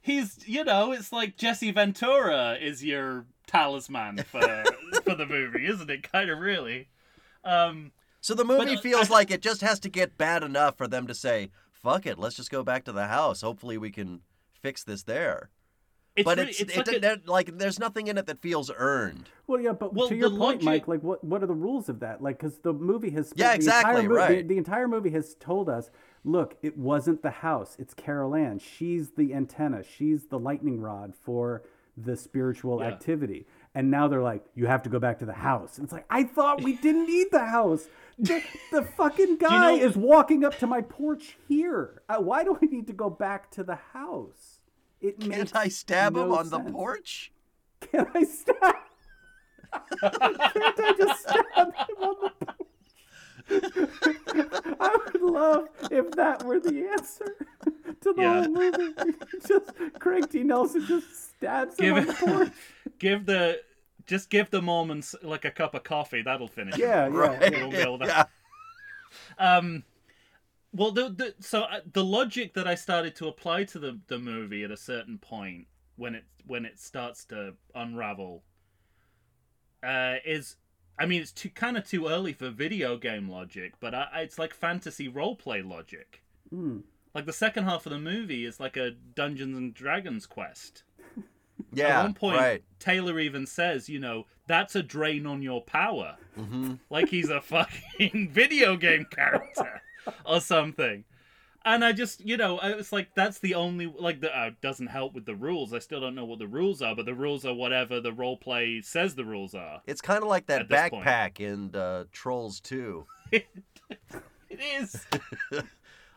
he's 0.00 0.38
you 0.46 0.64
know, 0.64 0.92
it's 0.92 1.12
like 1.12 1.36
Jesse 1.36 1.70
Ventura 1.72 2.56
is 2.60 2.84
your 2.84 3.26
talisman 3.46 4.18
for 4.24 4.64
for 5.04 5.14
the 5.14 5.26
movie, 5.26 5.66
isn't 5.66 5.90
it? 5.90 6.10
Kind 6.10 6.30
of 6.30 6.38
really. 6.38 6.88
Um, 7.44 7.92
So 8.20 8.34
the 8.34 8.44
movie 8.44 8.76
uh, 8.76 8.80
feels 8.80 9.10
I- 9.10 9.14
like 9.14 9.30
it 9.30 9.42
just 9.42 9.60
has 9.60 9.78
to 9.80 9.88
get 9.88 10.18
bad 10.18 10.42
enough 10.42 10.76
for 10.76 10.88
them 10.88 11.06
to 11.06 11.14
say, 11.14 11.50
"Fuck 11.72 12.06
it, 12.06 12.18
let's 12.18 12.36
just 12.36 12.50
go 12.50 12.62
back 12.62 12.84
to 12.84 12.92
the 12.92 13.06
house. 13.06 13.40
Hopefully, 13.42 13.78
we 13.78 13.90
can 13.90 14.20
fix 14.60 14.82
this 14.84 15.02
there." 15.04 15.50
It's 16.16 16.24
but 16.24 16.38
really, 16.38 16.50
it's, 16.50 16.60
it's, 16.60 16.76
it, 16.88 17.02
like 17.02 17.20
a- 17.26 17.30
like 17.30 17.58
there's 17.58 17.78
nothing 17.78 18.06
in 18.06 18.16
it 18.18 18.26
that 18.26 18.40
feels 18.40 18.70
earned. 18.76 19.28
Well, 19.46 19.60
yeah, 19.60 19.72
but 19.72 19.92
Well, 19.94 20.08
to 20.08 20.16
your 20.16 20.30
point, 20.30 20.40
logic- 20.40 20.62
Mike, 20.64 20.88
like 20.88 21.02
what 21.02 21.22
what 21.22 21.42
are 21.42 21.46
the 21.46 21.54
rules 21.54 21.88
of 21.88 22.00
that? 22.00 22.22
Like, 22.22 22.38
because 22.38 22.58
the 22.58 22.72
movie 22.72 23.10
has 23.10 23.32
Yeah, 23.36 23.50
the 23.50 23.54
exactly, 23.56 23.90
entire 23.90 24.08
mo- 24.08 24.14
the- 24.14 24.20
right. 24.34 24.48
The, 24.48 24.56
entire 24.58 24.88
movie 24.88 25.10
has 25.10 25.34
told 25.36 25.68
us, 25.68 25.90
look, 26.24 26.56
it 26.62 26.76
wasn't 26.78 27.22
the 27.22 27.30
house; 27.30 27.76
it's 27.78 27.92
Carol 27.94 28.34
Anne. 28.34 28.58
She's 28.58 29.10
the 29.10 29.34
antenna. 29.34 29.82
She's 29.84 30.24
the 30.26 30.38
lightning 30.38 30.80
rod 30.80 31.14
for 31.14 31.62
the 31.96 32.16
spiritual 32.16 32.80
Yeah. 32.80 32.88
activity. 32.88 33.46
And 33.74 33.90
now 33.90 34.08
they're 34.08 34.22
like, 34.22 34.42
you 34.54 34.66
have 34.66 34.82
to 34.84 34.88
go 34.90 34.98
back 34.98 35.18
to 35.18 35.26
the 35.26 35.34
house. 35.34 35.76
And 35.76 35.84
it's 35.84 35.92
like, 35.92 36.06
I 36.08 36.24
thought 36.24 36.62
we 36.62 36.76
didn't 36.76 37.06
need 37.06 37.26
the 37.30 37.44
house. 37.44 37.88
The, 38.18 38.42
the 38.72 38.82
fucking 38.82 39.36
guy 39.40 39.76
know- 39.76 39.82
is 39.84 39.96
walking 39.98 40.44
up 40.44 40.56
to 40.60 40.66
my 40.66 40.80
porch 40.80 41.36
here. 41.46 42.00
Uh, 42.08 42.16
why 42.22 42.42
do 42.42 42.56
I 42.60 42.64
need 42.66 42.86
to 42.86 42.94
go 42.94 43.10
back 43.10 43.50
to 43.52 43.62
the 43.64 43.74
house? 43.92 44.55
It 45.00 45.18
Can't 45.20 45.30
makes 45.30 45.52
I 45.54 45.68
stab 45.68 46.16
him 46.16 46.28
no 46.30 46.36
on 46.36 46.48
the 46.50 46.60
porch? 46.60 47.32
Can 47.80 48.06
I 48.14 48.24
stab? 48.24 48.74
Can't 50.00 50.16
I 50.22 50.94
just 50.98 51.22
stab 51.22 51.44
him 51.74 51.96
on 52.02 52.16
the 52.22 52.30
porch? 52.46 52.58
I 54.80 54.96
would 55.12 55.22
love 55.22 55.68
if 55.90 56.10
that 56.12 56.44
were 56.44 56.58
the 56.60 56.88
answer 56.90 57.36
to 58.00 58.12
the 58.12 58.22
Yeah. 58.22 58.42
whole 58.42 58.48
movie. 58.52 58.94
just 59.46 59.70
Craig 60.00 60.28
T. 60.30 60.42
Nelson 60.42 60.84
just 60.86 61.36
stabs 61.36 61.78
him 61.78 61.94
Give 61.94 61.96
on 61.96 62.06
the 62.06 62.12
porch. 62.14 62.52
give 62.98 63.26
the 63.26 63.60
just 64.06 64.30
give 64.30 64.50
the 64.50 64.62
Mormons 64.62 65.14
like 65.22 65.44
a 65.44 65.50
cup 65.50 65.74
of 65.74 65.82
coffee. 65.84 66.22
That'll 66.22 66.48
finish. 66.48 66.74
it. 66.74 66.80
Yeah, 66.80 67.06
yeah. 67.08 67.16
Right. 67.16 67.52
yeah. 67.52 67.60
We'll 67.62 67.70
build 67.70 68.02
up. 68.08 68.30
yeah. 69.38 69.56
Um, 69.56 69.84
well, 70.76 70.92
the, 70.92 71.08
the 71.08 71.34
so 71.40 71.62
uh, 71.62 71.80
the 71.92 72.04
logic 72.04 72.54
that 72.54 72.66
I 72.66 72.74
started 72.74 73.14
to 73.16 73.28
apply 73.28 73.64
to 73.64 73.78
the 73.78 73.98
the 74.08 74.18
movie 74.18 74.62
at 74.64 74.70
a 74.70 74.76
certain 74.76 75.18
point 75.18 75.66
when 75.96 76.14
it 76.14 76.24
when 76.46 76.64
it 76.64 76.78
starts 76.78 77.24
to 77.26 77.54
unravel 77.74 78.42
uh, 79.82 80.16
is, 80.24 80.56
I 80.98 81.06
mean, 81.06 81.22
it's 81.22 81.32
too 81.32 81.50
kind 81.50 81.76
of 81.76 81.86
too 81.88 82.06
early 82.08 82.32
for 82.32 82.50
video 82.50 82.96
game 82.96 83.28
logic, 83.28 83.74
but 83.80 83.94
I, 83.94 84.08
I- 84.12 84.20
it's 84.22 84.38
like 84.38 84.54
fantasy 84.54 85.08
roleplay 85.08 85.66
logic. 85.68 86.22
Hmm. 86.50 86.78
Like 87.14 87.26
the 87.26 87.32
second 87.32 87.64
half 87.64 87.86
of 87.86 87.92
the 87.92 87.98
movie 87.98 88.44
is 88.44 88.60
like 88.60 88.76
a 88.76 88.90
Dungeons 88.90 89.56
and 89.56 89.74
Dragons 89.74 90.26
quest. 90.26 90.84
Yeah, 91.72 92.00
At 92.00 92.02
one 92.04 92.14
point, 92.14 92.36
right. 92.38 92.62
Taylor 92.78 93.18
even 93.18 93.46
says, 93.46 93.88
you 93.88 93.98
know, 93.98 94.26
that's 94.46 94.76
a 94.76 94.82
drain 94.82 95.26
on 95.26 95.40
your 95.42 95.62
power. 95.62 96.16
Mm-hmm. 96.38 96.74
Like 96.90 97.08
he's 97.08 97.30
a 97.30 97.40
fucking 97.42 98.28
video 98.30 98.76
game 98.76 99.06
character 99.10 99.80
or 100.26 100.40
something. 100.40 101.04
And 101.64 101.84
I 101.84 101.90
just, 101.92 102.24
you 102.24 102.36
know, 102.36 102.58
I 102.58 102.76
was 102.76 102.92
like, 102.92 103.08
that's 103.16 103.40
the 103.40 103.56
only, 103.56 103.86
like, 103.86 104.20
that 104.20 104.38
uh, 104.38 104.50
doesn't 104.62 104.86
help 104.86 105.14
with 105.14 105.26
the 105.26 105.34
rules. 105.34 105.74
I 105.74 105.80
still 105.80 106.00
don't 106.00 106.14
know 106.14 106.24
what 106.24 106.38
the 106.38 106.46
rules 106.46 106.80
are, 106.80 106.94
but 106.94 107.06
the 107.06 107.14
rules 107.14 107.44
are 107.44 107.54
whatever 107.54 108.00
the 108.00 108.12
role 108.12 108.36
play 108.36 108.80
says 108.82 109.16
the 109.16 109.24
rules 109.24 109.52
are. 109.52 109.82
It's 109.84 110.00
kind 110.00 110.22
of 110.22 110.28
like 110.28 110.46
that 110.46 110.68
backpack 110.68 111.40
in 111.40 111.74
uh, 111.74 112.04
Trolls 112.12 112.60
2. 112.60 113.04
It 114.48 114.60
is 114.80 115.04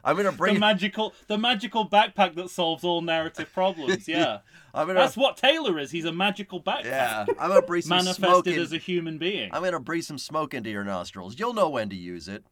I'm 0.03 0.15
gonna 0.15 0.31
the 0.31 0.37
bring. 0.37 0.59
magical, 0.59 1.13
the 1.27 1.37
magical 1.37 1.87
backpack 1.87 2.35
that 2.35 2.49
solves 2.49 2.83
all 2.83 3.01
narrative 3.01 3.51
problems. 3.53 4.07
Yeah, 4.07 4.39
I'm 4.73 4.87
gonna. 4.87 4.99
that's 4.99 5.17
what 5.17 5.35
Taylor 5.35 5.77
is. 5.77 5.91
He's 5.91 6.05
a 6.05 6.13
magical 6.13 6.61
backpack 6.61 6.85
yeah, 6.85 7.25
I'm 7.37 7.49
gonna 7.49 7.61
breathe 7.61 7.83
some 7.83 7.99
smoke. 8.01 8.19
manifested 8.21 8.55
In, 8.55 8.61
as 8.61 8.73
a 8.73 8.77
human 8.77 9.17
being. 9.17 9.49
I'm 9.51 9.61
gonna 9.63 9.79
breathe 9.79 10.05
some 10.05 10.17
smoke 10.17 10.53
into 10.53 10.69
your 10.69 10.85
nostrils. 10.85 11.37
You'll 11.37 11.53
know 11.53 11.69
when 11.69 11.89
to 11.89 11.95
use 11.95 12.27
it. 12.29 12.45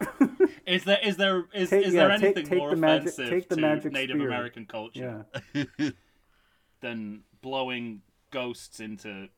Is 0.66 0.82
there 0.84 0.98
is 1.02 1.16
there 1.16 1.44
is, 1.54 1.70
Take- 1.70 1.86
is 1.86 1.94
yeah, 1.94 2.08
there 2.08 2.16
take- 2.18 2.24
anything 2.24 2.46
take 2.46 2.58
more 2.58 2.70
the 2.70 2.76
magic- 2.76 3.08
offensive 3.08 3.30
take 3.30 3.48
the 3.48 3.54
to 3.54 3.60
magic 3.60 3.92
Native 3.92 4.16
spear. 4.16 4.26
American 4.26 4.66
culture 4.66 5.24
Yeah. 5.54 5.64
than 6.80 7.22
blowing 7.40 8.02
ghosts 8.32 8.80
into 8.80 9.28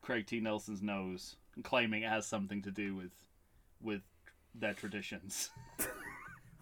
Craig 0.00 0.26
T. 0.26 0.40
Nelson's 0.40 0.80
nose 0.82 1.36
and 1.54 1.62
claiming 1.64 2.02
it 2.02 2.08
has 2.08 2.26
something 2.26 2.62
to 2.62 2.70
do 2.70 2.94
with 2.94 3.10
with 3.82 4.00
their 4.54 4.72
traditions? 4.74 5.50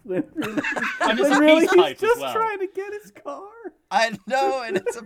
When 0.05 0.21
really, 0.33 0.61
And 0.99 1.17
it's 1.17 1.21
when 1.29 1.31
a 1.31 1.39
really 1.39 1.61
peace 1.61 1.71
he's 1.71 1.81
pipe 1.81 1.95
as 1.95 2.01
just 2.01 2.19
well. 2.19 2.33
trying 2.33 2.59
to 2.59 2.67
get 2.67 2.91
his 2.91 3.09
car. 3.11 3.47
I 3.89 4.17
know, 4.27 4.61
and 4.63 4.75
it's 4.75 4.97
a. 4.97 5.03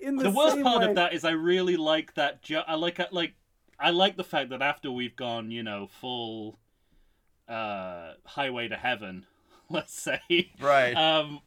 In 0.00 0.14
the, 0.16 0.24
the 0.24 0.30
worst 0.30 0.60
part 0.62 0.82
way, 0.82 0.88
of 0.90 0.94
that 0.94 1.14
is 1.14 1.24
I 1.24 1.32
really 1.32 1.76
like 1.76 2.14
that. 2.14 2.42
Jo- 2.42 2.62
I 2.64 2.76
like 2.76 3.00
like 3.12 3.34
I 3.82 3.90
like 3.90 4.16
the 4.16 4.24
fact 4.24 4.50
that 4.50 4.62
after 4.62 4.90
we've 4.90 5.16
gone, 5.16 5.50
you 5.50 5.62
know, 5.62 5.88
full 6.00 6.58
uh, 7.48 8.12
highway 8.24 8.68
to 8.68 8.76
heaven, 8.76 9.26
let's 9.70 9.94
say, 10.00 10.52
Right. 10.60 10.94
um 10.94 11.40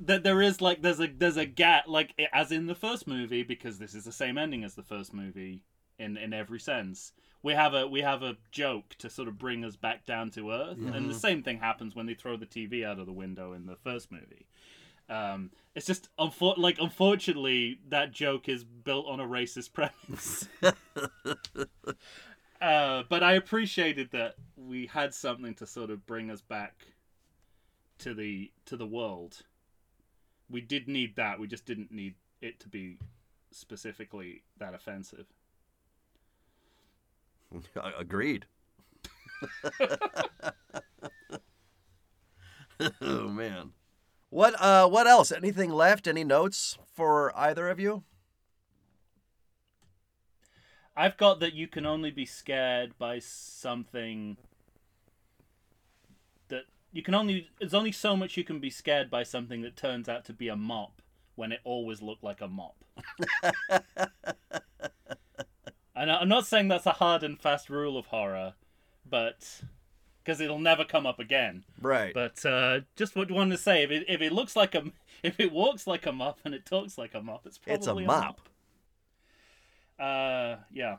that 0.00 0.24
there 0.24 0.42
is 0.42 0.60
like 0.60 0.82
there's 0.82 0.98
a 1.00 1.06
there's 1.06 1.36
a 1.36 1.46
gap 1.46 1.84
like 1.86 2.14
as 2.32 2.50
in 2.50 2.66
the 2.66 2.74
first 2.74 3.06
movie 3.06 3.44
because 3.44 3.78
this 3.78 3.94
is 3.94 4.04
the 4.04 4.10
same 4.12 4.36
ending 4.36 4.64
as 4.64 4.74
the 4.74 4.82
first 4.82 5.14
movie 5.14 5.62
in 5.98 6.16
in 6.16 6.32
every 6.32 6.58
sense. 6.58 7.12
We 7.44 7.52
have 7.54 7.72
a 7.74 7.86
we 7.86 8.00
have 8.00 8.22
a 8.22 8.36
joke 8.50 8.96
to 8.98 9.08
sort 9.08 9.28
of 9.28 9.38
bring 9.38 9.64
us 9.64 9.76
back 9.76 10.04
down 10.04 10.30
to 10.32 10.50
earth 10.50 10.78
and 10.94 11.08
the 11.08 11.14
same 11.14 11.42
thing 11.42 11.58
happens 11.58 11.94
when 11.94 12.06
they 12.06 12.14
throw 12.14 12.36
the 12.36 12.46
tv 12.46 12.84
out 12.84 12.98
of 13.00 13.06
the 13.06 13.12
window 13.12 13.52
in 13.52 13.66
the 13.66 13.76
first 13.76 14.10
movie 14.12 14.46
um 15.12 15.50
it's 15.74 15.86
just 15.86 16.08
unfor- 16.18 16.56
like 16.58 16.78
unfortunately 16.80 17.78
that 17.88 18.12
joke 18.12 18.48
is 18.48 18.64
built 18.64 19.06
on 19.06 19.20
a 19.20 19.26
racist 19.26 19.72
premise 19.74 20.48
uh 22.60 23.02
but 23.08 23.22
i 23.22 23.34
appreciated 23.34 24.10
that 24.12 24.34
we 24.56 24.86
had 24.86 25.12
something 25.12 25.54
to 25.54 25.66
sort 25.66 25.90
of 25.90 26.06
bring 26.06 26.30
us 26.30 26.40
back 26.40 26.86
to 28.02 28.14
the 28.14 28.50
to 28.66 28.76
the 28.76 28.86
world. 28.86 29.42
We 30.50 30.60
did 30.60 30.88
need 30.88 31.16
that. 31.16 31.38
We 31.38 31.46
just 31.46 31.64
didn't 31.64 31.92
need 31.92 32.14
it 32.40 32.58
to 32.60 32.68
be 32.68 32.98
specifically 33.52 34.42
that 34.58 34.74
offensive. 34.74 35.26
Agreed. 37.98 38.46
oh 43.00 43.28
man. 43.28 43.72
What 44.32 44.58
uh 44.62 44.88
what 44.88 45.06
else? 45.06 45.30
Anything 45.30 45.70
left? 45.70 46.08
Any 46.08 46.24
notes 46.24 46.78
for 46.90 47.36
either 47.36 47.68
of 47.68 47.78
you? 47.78 48.02
I've 50.96 51.18
got 51.18 51.38
that 51.40 51.52
you 51.52 51.68
can 51.68 51.84
only 51.84 52.10
be 52.10 52.24
scared 52.24 52.96
by 52.98 53.18
something 53.18 54.38
that 56.48 56.62
you 56.94 57.02
can 57.02 57.14
only 57.14 57.50
there's 57.60 57.74
only 57.74 57.92
so 57.92 58.16
much 58.16 58.38
you 58.38 58.42
can 58.42 58.58
be 58.58 58.70
scared 58.70 59.10
by 59.10 59.22
something 59.22 59.60
that 59.60 59.76
turns 59.76 60.08
out 60.08 60.24
to 60.24 60.32
be 60.32 60.48
a 60.48 60.56
mop 60.56 61.02
when 61.34 61.52
it 61.52 61.60
always 61.62 62.00
looked 62.00 62.24
like 62.24 62.40
a 62.40 62.48
mop. 62.48 62.76
and 65.94 66.10
I'm 66.10 66.28
not 66.30 66.46
saying 66.46 66.68
that's 66.68 66.86
a 66.86 66.92
hard 66.92 67.22
and 67.22 67.38
fast 67.38 67.68
rule 67.68 67.98
of 67.98 68.06
horror, 68.06 68.54
but 69.04 69.60
because 70.24 70.40
it'll 70.40 70.58
never 70.58 70.84
come 70.84 71.06
up 71.06 71.18
again. 71.18 71.64
Right. 71.80 72.14
But 72.14 72.44
uh, 72.44 72.80
just 72.96 73.16
what 73.16 73.28
you 73.28 73.34
wanted 73.34 73.56
to 73.56 73.62
say, 73.62 73.82
if 73.82 73.90
it, 73.90 74.04
if 74.08 74.20
it 74.20 74.32
looks 74.32 74.54
like 74.54 74.74
a, 74.74 74.84
if 75.22 75.40
it 75.40 75.52
walks 75.52 75.86
like 75.86 76.06
a 76.06 76.12
mop 76.12 76.38
and 76.44 76.54
it 76.54 76.64
talks 76.64 76.98
like 76.98 77.14
a 77.14 77.22
mop, 77.22 77.46
it's 77.46 77.58
probably 77.58 77.74
It's 77.74 77.86
a 77.86 77.94
mop. 77.94 78.40
Uh, 79.98 80.56
yeah, 80.72 80.96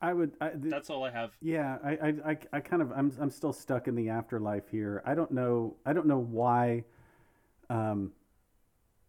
I 0.00 0.12
would. 0.12 0.32
I, 0.40 0.48
th- 0.50 0.60
that's 0.64 0.90
all 0.90 1.04
I 1.04 1.10
have. 1.10 1.32
Yeah, 1.40 1.78
I, 1.82 1.90
I, 1.90 2.14
I, 2.30 2.38
I 2.54 2.60
kind 2.60 2.82
of, 2.82 2.92
I'm, 2.92 3.12
I'm 3.20 3.30
still 3.30 3.52
stuck 3.52 3.88
in 3.88 3.94
the 3.94 4.08
afterlife 4.10 4.68
here. 4.70 5.02
I 5.06 5.14
don't 5.14 5.30
know, 5.30 5.76
I 5.86 5.92
don't 5.92 6.06
know 6.06 6.18
why, 6.18 6.84
um, 7.70 8.12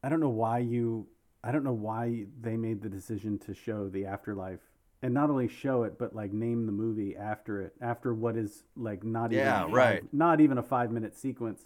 I 0.03 0.10
don't 0.10 0.19
know 0.19 0.30
why 0.30 0.60
you, 0.60 1.07
I 1.44 1.52
don't 1.52 1.64
know 1.64 1.73
why 1.73 2.26
they 2.41 2.56
made 2.56 2.82
the 2.82 2.90
decision 2.90 3.38
to 3.40 3.53
show 3.53 3.90
the 3.90 4.06
afterlife 4.06 4.60
and 5.01 5.13
not 5.13 5.30
only 5.30 5.47
show 5.47 5.84
it, 5.84 5.97
but 5.99 6.15
like 6.15 6.34
name 6.34 6.65
the 6.65 6.72
movie 6.72 7.15
after 7.15 7.61
it, 7.61 7.73
after 7.81 8.13
what 8.13 8.35
is 8.35 8.63
like 8.76 9.03
not 9.03 9.31
even, 9.34 9.45
Yeah, 9.45 9.61
a 9.61 9.65
five- 9.65 9.73
right. 9.73 10.03
not 10.13 10.41
even 10.41 10.57
a 10.57 10.63
five 10.63 10.91
minute 10.91 11.15
sequence. 11.15 11.65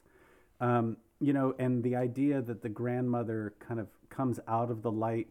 Um, 0.61 0.97
you 1.21 1.33
know, 1.33 1.53
and 1.59 1.83
the 1.83 1.95
idea 1.95 2.41
that 2.41 2.61
the 2.61 2.69
grandmother 2.69 3.53
kind 3.59 3.79
of 3.79 3.87
comes 4.09 4.39
out 4.47 4.71
of 4.71 4.81
the 4.81 4.91
light 4.91 5.27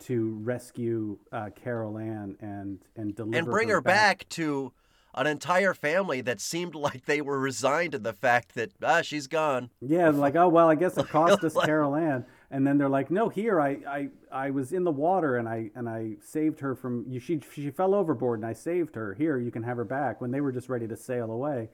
to 0.00 0.38
rescue 0.42 1.18
uh, 1.32 1.50
Carol 1.54 1.98
Anne 1.98 2.36
and 2.40 2.78
and 2.96 3.14
deliver 3.14 3.38
and 3.38 3.46
bring 3.46 3.68
her 3.68 3.80
back 3.80 4.28
to 4.30 4.72
an 5.14 5.26
entire 5.28 5.72
family 5.74 6.20
that 6.20 6.40
seemed 6.40 6.74
like 6.74 7.04
they 7.06 7.20
were 7.20 7.38
resigned 7.38 7.92
to 7.92 7.98
the 7.98 8.12
fact 8.12 8.54
that 8.54 8.72
ah 8.82 9.00
she's 9.02 9.26
gone. 9.26 9.70
Yeah, 9.80 10.08
like 10.10 10.34
oh 10.36 10.48
well, 10.48 10.68
I 10.68 10.74
guess 10.74 10.96
it 10.98 11.08
cost 11.10 11.44
us 11.44 11.54
Like- 11.54 11.66
Carol 11.66 11.94
Anne, 11.94 12.24
and 12.54 12.64
then 12.64 12.78
they're 12.78 12.88
like, 12.88 13.10
no, 13.10 13.28
here 13.28 13.60
I, 13.60 13.78
I 13.88 14.08
I 14.30 14.50
was 14.50 14.72
in 14.72 14.84
the 14.84 14.92
water 14.92 15.38
and 15.38 15.48
I 15.48 15.72
and 15.74 15.88
I 15.88 16.12
saved 16.22 16.60
her 16.60 16.76
from 16.76 17.04
you. 17.08 17.18
She 17.18 17.40
she 17.52 17.68
fell 17.72 17.96
overboard 17.96 18.38
and 18.38 18.46
I 18.46 18.52
saved 18.52 18.94
her. 18.94 19.12
Here 19.12 19.38
you 19.38 19.50
can 19.50 19.64
have 19.64 19.76
her 19.76 19.84
back. 19.84 20.20
When 20.20 20.30
they 20.30 20.40
were 20.40 20.52
just 20.52 20.68
ready 20.68 20.86
to 20.86 20.96
sail 20.96 21.32
away. 21.32 21.68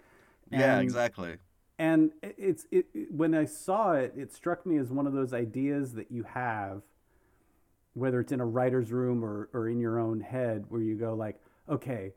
Yeah, 0.51 0.81
exactly. 0.81 1.37
And 1.79 2.13
it's 2.23 2.67
it, 2.71 2.87
it 2.95 3.13
when 3.13 3.35
I 3.35 3.45
saw 3.45 3.93
it, 3.93 4.15
it 4.17 4.33
struck 4.33 4.65
me 4.65 4.79
as 4.79 4.91
one 4.91 5.07
of 5.07 5.13
those 5.13 5.35
ideas 5.35 5.93
that 5.93 6.11
you 6.11 6.23
have, 6.23 6.81
whether 7.93 8.19
it's 8.19 8.33
in 8.33 8.41
a 8.41 8.47
writer's 8.47 8.91
room 8.91 9.23
or 9.23 9.51
or 9.53 9.69
in 9.69 9.81
your 9.81 9.99
own 9.99 10.23
head, 10.23 10.65
where 10.71 10.81
you 10.81 10.97
go 10.97 11.13
like, 11.13 11.39
okay, 11.69 12.15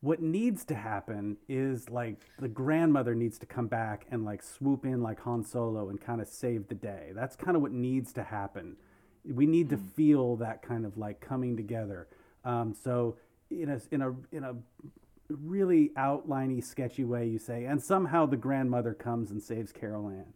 what 0.00 0.20
needs 0.20 0.64
to 0.66 0.74
happen 0.74 1.36
is 1.48 1.88
like 1.90 2.20
the 2.38 2.48
grandmother 2.48 3.14
needs 3.14 3.38
to 3.38 3.46
come 3.46 3.66
back 3.66 4.06
and 4.10 4.24
like 4.24 4.42
swoop 4.42 4.84
in 4.84 5.02
like 5.02 5.20
Han 5.20 5.42
Solo 5.42 5.88
and 5.88 6.00
kind 6.00 6.20
of 6.20 6.28
save 6.28 6.68
the 6.68 6.74
day. 6.74 7.12
That's 7.14 7.36
kind 7.36 7.56
of 7.56 7.62
what 7.62 7.72
needs 7.72 8.12
to 8.14 8.22
happen. 8.22 8.76
We 9.24 9.46
need 9.46 9.70
to 9.70 9.76
feel 9.76 10.36
that 10.36 10.62
kind 10.62 10.84
of 10.84 10.96
like 10.96 11.20
coming 11.20 11.56
together. 11.56 12.08
Um, 12.44 12.74
so 12.74 13.16
in 13.50 13.70
a 13.70 13.80
in 13.90 14.02
a 14.02 14.14
in 14.32 14.44
a 14.44 14.54
really 15.28 15.90
outliney, 15.96 16.62
sketchy 16.62 17.04
way, 17.04 17.26
you 17.26 17.38
say, 17.38 17.64
and 17.64 17.82
somehow 17.82 18.26
the 18.26 18.36
grandmother 18.36 18.94
comes 18.94 19.30
and 19.30 19.42
saves 19.42 19.72
Carol 19.72 20.08
Anne. 20.08 20.32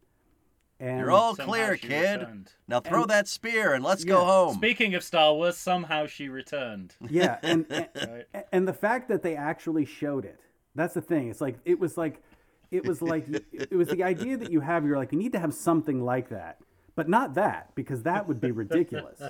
And 0.81 0.99
You're 0.99 1.11
all 1.11 1.37
clear, 1.37 1.77
kid. 1.77 2.21
returned. 2.21 2.53
Now 2.67 2.81
throw 2.81 3.03
And- 3.03 3.11
that 3.11 3.29
spear 3.29 3.75
and 3.75 3.85
let's 3.85 4.03
go 4.03 4.25
home. 4.25 4.55
Speaking 4.55 4.95
of 4.95 5.05
Star 5.05 5.35
Wars, 5.35 5.57
somehow 5.59 6.07
she 6.07 6.29
returned. 6.31 6.95
yeah 7.11 7.39
and, 7.43 7.67
and 7.71 7.89
Right. 7.95 8.47
and 8.51 8.67
the 8.67 8.73
fact 8.73 9.09
that 9.09 9.23
they 9.23 9.37
actually 9.37 9.85
showed 9.85 10.25
it 10.25 10.41
that's 10.75 10.95
the 10.95 11.03
thing 11.03 11.29
it's 11.29 11.41
like 11.41 11.59
it 11.67 11.79
was 11.79 11.97
like 11.99 12.23
it 12.71 12.87
was 12.87 13.03
like 13.03 13.27
it 13.53 13.73
was 13.73 13.89
the 13.89 14.03
idea 14.05 14.37
that 14.39 14.51
you 14.51 14.61
have 14.61 14.87
you're 14.87 14.97
like 14.97 15.13
you 15.13 15.19
need 15.19 15.33
to 15.33 15.39
have 15.39 15.53
something 15.53 16.03
like 16.03 16.29
that 16.31 16.59
but 16.97 17.09
not 17.09 17.35
that 17.35 17.75
because 17.75 18.03
that 18.05 18.27
would 18.27 18.41
be 18.41 18.51
ridiculous 18.53 19.21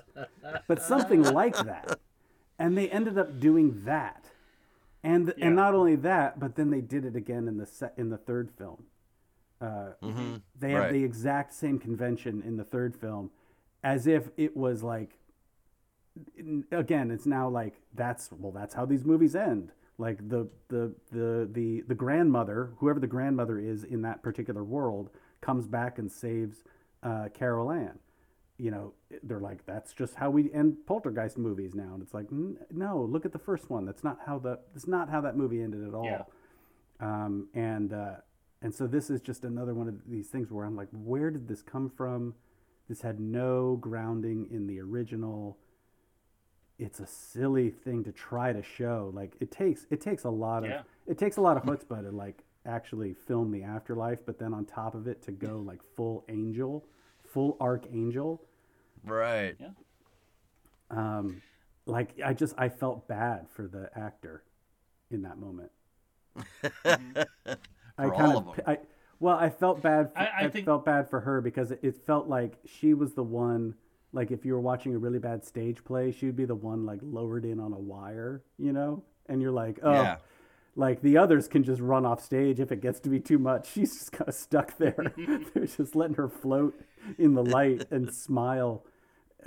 but 0.68 0.82
something 0.82 1.22
like 1.22 1.56
that 1.56 1.98
and 2.59 2.77
they 2.78 2.89
ended 2.90 3.18
up 3.18 3.40
doing 3.40 3.82
that 3.85 4.27
and 5.02 5.32
Yeah. 5.36 5.47
and 5.47 5.56
not 5.56 5.74
only 5.74 5.97
that 5.97 6.39
but 6.39 6.55
then 6.56 6.70
they 6.70 6.81
did 6.82 7.05
it 7.06 7.16
again 7.16 7.48
in 7.48 7.56
the 7.56 7.66
se- 7.66 7.93
in 7.97 8.10
the 8.10 8.18
third 8.18 8.51
film 8.56 8.85
uh, 9.61 9.93
they 10.59 10.70
have 10.73 10.85
Right. 10.85 10.93
the 10.93 11.05
exact 11.05 11.53
same 11.53 11.78
convention 11.78 12.43
in 12.43 12.57
the 12.57 12.65
third 12.65 12.95
film 12.97 13.31
as 13.82 14.07
if 14.07 14.28
it 14.37 14.57
was 14.57 14.82
like 14.82 15.19
again 16.73 17.11
it's 17.11 17.27
now 17.27 17.49
like 17.49 17.81
that's 17.95 18.31
well 18.32 18.53
that's 18.53 18.74
how 18.74 18.85
these 18.85 19.05
movies 19.05 19.35
end. 19.37 19.73
Like 19.99 20.27
the 20.28 20.49
the 20.69 20.95
the 21.12 21.49
the 21.51 21.82
the 21.87 21.95
grandmother 21.95 22.73
whoever 22.78 22.99
the 23.01 23.07
grandmother 23.07 23.59
is 23.59 23.85
in 23.85 24.03
that 24.03 24.23
particular 24.23 24.65
world 24.65 25.11
comes 25.41 25.66
back 25.66 25.99
and 25.99 26.11
saves 26.11 26.65
uh, 27.03 27.28
carol 27.35 27.70
anne. 27.70 27.99
You 28.59 28.70
know 28.70 28.93
they're 29.23 29.41
like 29.41 29.65
that's 29.66 29.93
just 29.93 30.15
how 30.16 30.31
we 30.31 30.53
end 30.53 30.78
poltergeist 30.87 31.39
movies 31.39 31.74
now. 31.74 31.93
And 31.95 32.03
it's 32.03 32.15
like 32.15 32.27
"N- 32.32 32.59
no 32.70 33.03
look 33.03 33.24
at 33.24 33.32
the 33.32 33.39
first 33.39 33.70
one. 33.70 33.85
That's 33.85 34.05
not 34.05 34.19
how 34.27 34.39
the 34.39 34.59
that's 34.73 34.87
not 34.89 35.09
how 35.11 35.20
that 35.23 35.37
movie 35.37 35.62
ended 35.62 35.87
at 35.87 35.95
all. 35.95 36.05
Yeah. 36.05 36.23
um, 37.01 37.49
and 37.55 37.93
uh, 37.93 38.16
And 38.62 38.74
so 38.74 38.87
this 38.87 39.09
is 39.11 39.20
just 39.20 39.45
another 39.45 39.74
one 39.74 39.89
of 39.89 39.95
these 40.07 40.28
things 40.28 40.51
where 40.51 40.66
I'm 40.66 40.77
like, 40.77 40.89
where 40.93 41.31
did 41.31 41.49
this 41.49 41.62
come 41.62 41.89
from? 41.91 42.35
This 42.89 43.01
had 43.01 43.20
no 43.20 43.77
grounding 43.81 44.49
in 44.51 44.66
the 44.66 44.81
original. 44.81 45.57
It's 46.78 47.01
a 47.01 47.07
silly 47.07 47.70
thing 47.70 48.05
to 48.05 48.12
try 48.12 48.53
to 48.53 48.62
show. 48.62 49.11
Like 49.15 49.35
it 49.41 49.51
takes 49.51 49.87
it 49.91 50.01
takes 50.01 50.24
a 50.24 50.31
lot 50.31 50.65
of 50.65 50.70
Yeah. 50.70 50.82
it 51.07 51.19
takes 51.19 51.37
a 51.37 51.41
lot 51.41 51.57
of 51.57 51.62
chutzpah 51.62 52.03
to 52.03 52.11
like 52.11 52.43
actually 52.66 53.15
film 53.15 53.51
the 53.51 53.62
afterlife, 53.62 54.19
but 54.27 54.39
then 54.39 54.53
on 54.53 54.65
top 54.66 54.95
of 54.95 55.07
it 55.07 55.23
to 55.23 55.32
go 55.32 55.59
like 55.65 55.81
full 55.97 56.24
angel, 56.28 56.85
full 57.32 57.57
archangel. 57.61 58.43
Right. 59.05 59.57
Yeah. 59.59 59.70
Um, 60.91 61.41
like 61.87 62.11
I 62.24 62.35
just 62.35 62.55
I 62.59 62.69
felt 62.69 63.09
bad 63.09 63.47
for 63.51 63.66
the 63.69 63.89
actor 63.97 64.43
in 65.11 65.23
that 65.23 65.39
moment. 65.39 65.70
I 68.06 68.10
kind 68.10 68.32
all 68.32 68.39
of, 68.39 68.48
of 68.48 68.59
'em. 68.59 68.64
I 68.66 68.78
well, 69.18 69.36
I 69.36 69.51
felt 69.51 69.82
bad. 69.82 70.12
For, 70.12 70.18
I- 70.20 70.24
I 70.27 70.44
I, 70.44 70.48
think- 70.48 70.64
felt 70.66 70.85
bad 70.85 71.09
for 71.10 71.20
her 71.20 71.40
because 71.40 71.70
it, 71.72 71.81
it 71.82 71.97
felt 72.06 72.28
like 72.28 72.59
she 72.66 72.94
was 72.94 73.12
the 73.14 73.22
one. 73.22 73.74
Like 74.12 74.31
if 74.32 74.44
you 74.44 74.55
were 74.55 74.60
watching 74.60 74.94
a 74.94 74.98
really 74.98 75.18
bad 75.20 75.44
stage 75.44 75.85
play, 75.85 76.10
she'd 76.10 76.35
be 76.36 76.44
the 76.44 76.55
one 76.55 76.85
like 76.86 76.98
lowered 77.02 77.44
in 77.44 77.60
on 77.60 77.72
a 77.72 77.78
wire, 77.78 78.43
you 78.59 78.72
know. 78.72 79.05
And 79.28 79.40
you're 79.40 79.52
like, 79.52 79.78
oh, 79.85 79.93
Yeah. 79.93 80.16
like 80.74 81.01
the 81.02 81.16
others 81.18 81.47
can 81.47 81.62
just 81.62 81.81
run 81.81 82.05
off 82.05 82.20
stage 82.20 82.59
if 82.59 82.72
it 82.72 82.81
gets 82.81 82.98
to 83.01 83.09
be 83.09 83.20
too 83.20 83.39
much. 83.39 83.70
She's 83.72 83.93
just 83.97 84.10
kind 84.12 84.28
of 84.28 84.35
stuck 84.35 84.77
there. 84.78 85.12
They're 85.55 85.66
just 85.66 85.94
letting 85.94 86.16
her 86.16 86.28
float 86.28 86.74
in 87.18 87.35
the 87.35 87.44
light 87.44 87.86
and 87.93 88.12
smile. 88.12 88.85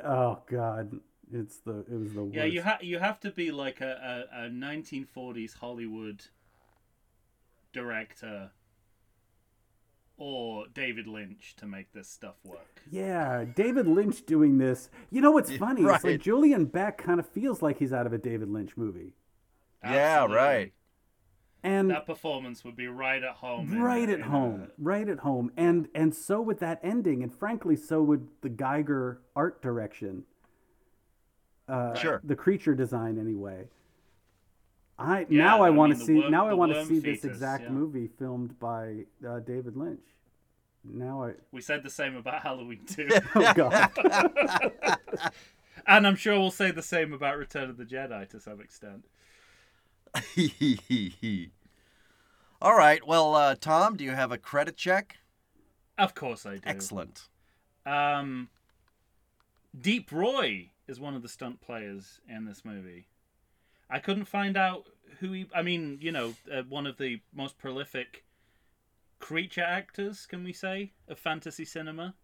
Oh 0.01 0.39
God, 0.49 0.99
it's 1.31 1.57
the 1.57 1.79
it 1.79 1.99
was 1.99 2.13
the 2.13 2.23
worst. 2.23 2.35
Yeah, 2.35 2.45
you 2.45 2.61
ha- 2.61 2.79
you 2.81 2.99
have 2.99 3.19
to 3.21 3.31
be 3.31 3.51
like 3.51 3.81
a, 3.81 4.25
a, 4.33 4.45
a 4.45 4.49
1940s 4.49 5.55
Hollywood 5.57 6.23
director 7.73 8.51
or 10.17 10.65
David 10.73 11.07
Lynch 11.07 11.55
to 11.57 11.65
make 11.65 11.91
this 11.91 12.07
stuff 12.07 12.35
work. 12.43 12.81
Yeah, 12.89 13.45
David 13.55 13.87
Lynch 13.87 14.25
doing 14.25 14.57
this. 14.59 14.89
You 15.09 15.21
know 15.21 15.31
what's 15.31 15.51
funny? 15.57 15.81
It's 15.81 15.89
right. 15.89 16.03
like 16.03 16.21
Julian 16.21 16.65
Beck 16.65 16.97
kind 16.97 17.19
of 17.19 17.27
feels 17.27 17.61
like 17.61 17.79
he's 17.79 17.91
out 17.91 18.05
of 18.05 18.13
a 18.13 18.17
David 18.17 18.49
Lynch 18.49 18.77
movie. 18.77 19.13
Yeah, 19.83 20.25
right. 20.25 20.71
And 21.65 21.89
That 21.91 22.05
performance 22.05 22.63
would 22.65 22.75
be 22.75 22.87
right 22.87 23.23
at 23.23 23.35
home. 23.35 23.81
right 23.81 24.07
a- 24.07 24.13
at 24.13 24.19
in 24.19 24.25
a- 24.25 24.29
home, 24.29 24.67
right 24.77 25.07
at 25.07 25.19
home. 25.19 25.49
And 25.57 25.87
and 25.95 26.13
so 26.13 26.41
would 26.41 26.59
that 26.59 26.79
ending, 26.83 27.23
and 27.23 27.33
frankly, 27.33 27.75
so 27.75 28.03
would 28.03 28.27
the 28.41 28.49
Giger 28.49 29.17
art 29.35 29.61
direction. 29.61 30.23
Uh, 31.67 31.95
Sure. 31.95 32.21
The 32.23 32.35
creature 32.35 32.75
design, 32.75 33.17
anyway. 33.17 33.69
I 34.97 35.25
Yeah, 35.29 35.43
now 35.45 35.61
I 35.63 35.67
I 35.67 35.69
want 35.71 35.97
to 35.97 35.99
see 35.99 36.15
worm- 36.15 36.31
now 36.31 36.47
I 36.47 36.53
want 36.53 36.71
to 36.71 36.79
worm 36.79 36.87
see 36.87 36.99
this 36.99 37.23
exact 37.25 37.63
yeah. 37.63 37.69
movie 37.69 38.07
filmed 38.07 38.59
by 38.59 39.05
uh, 39.27 39.39
David 39.39 39.75
Lynch. 39.75 40.05
Now 40.83 41.23
I 41.23 41.33
We 41.51 41.61
said 41.61 41.83
the 41.83 41.89
same 41.89 42.15
about 42.15 42.43
Halloween 42.43 42.85
too, 42.85 43.07
oh 43.35 43.53
god 43.53 43.91
and 45.87 46.07
I'm 46.07 46.15
sure 46.15 46.37
we'll 46.39 46.51
say 46.51 46.71
the 46.71 46.81
same 46.81 47.13
about 47.13 47.37
Return 47.37 47.69
of 47.69 47.77
the 47.77 47.85
Jedi 47.85 48.27
to 48.29 48.39
some 48.39 48.61
extent. 48.61 49.05
All 52.61 52.77
right. 52.77 53.05
Well, 53.05 53.35
uh, 53.35 53.55
Tom, 53.59 53.97
do 53.97 54.03
you 54.03 54.11
have 54.11 54.31
a 54.31 54.37
credit 54.37 54.77
check? 54.77 55.17
Of 55.97 56.15
course 56.15 56.45
I 56.45 56.55
do. 56.55 56.61
Excellent. 56.65 57.27
Um, 57.85 58.49
Deep 59.79 60.11
Roy 60.11 60.69
is 60.87 60.99
one 60.99 61.15
of 61.15 61.21
the 61.21 61.29
stunt 61.29 61.61
players 61.61 62.21
in 62.27 62.45
this 62.45 62.63
movie. 62.63 63.07
I 63.93 63.99
couldn't 63.99 64.25
find 64.25 64.57
out 64.57 64.87
who 65.19 65.31
he. 65.33 65.45
I 65.53 65.61
mean, 65.61 65.99
you 66.01 66.11
know, 66.11 66.33
uh, 66.51 66.63
one 66.67 66.87
of 66.87 66.97
the 66.97 67.21
most 67.31 67.59
prolific 67.59 68.25
creature 69.19 69.61
actors, 69.61 70.25
can 70.25 70.43
we 70.43 70.51
say, 70.51 70.93
of 71.07 71.19
fantasy 71.19 71.63
cinema. 71.63 72.15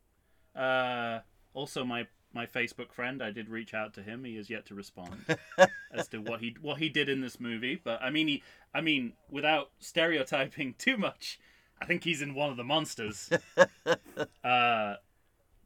Uh, 0.55 1.19
also, 1.53 1.85
my 1.85 2.07
my 2.33 2.47
Facebook 2.47 2.91
friend, 2.91 3.21
I 3.21 3.29
did 3.29 3.49
reach 3.49 3.75
out 3.75 3.93
to 3.93 4.01
him. 4.01 4.23
He 4.23 4.35
has 4.37 4.49
yet 4.49 4.65
to 4.65 4.73
respond 4.73 5.13
as 5.93 6.07
to 6.07 6.17
what 6.17 6.39
he 6.39 6.55
what 6.59 6.79
he 6.79 6.89
did 6.89 7.07
in 7.07 7.21
this 7.21 7.39
movie. 7.39 7.79
But 7.81 8.01
I 8.01 8.09
mean, 8.09 8.27
he, 8.27 8.43
I 8.73 8.81
mean, 8.81 9.13
without 9.29 9.69
stereotyping 9.77 10.73
too 10.79 10.97
much, 10.97 11.39
I 11.79 11.85
think 11.85 12.03
he's 12.03 12.23
in 12.23 12.33
one 12.33 12.49
of 12.49 12.57
the 12.57 12.63
monsters. 12.63 13.29
uh, 14.43 14.95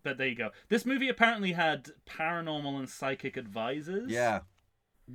but 0.04 0.18
there 0.18 0.28
you 0.28 0.36
go. 0.36 0.50
This 0.68 0.86
movie 0.86 1.08
apparently 1.08 1.54
had 1.54 1.92
paranormal 2.06 2.78
and 2.78 2.90
psychic 2.90 3.38
advisors. 3.38 4.12
Yeah. 4.12 4.42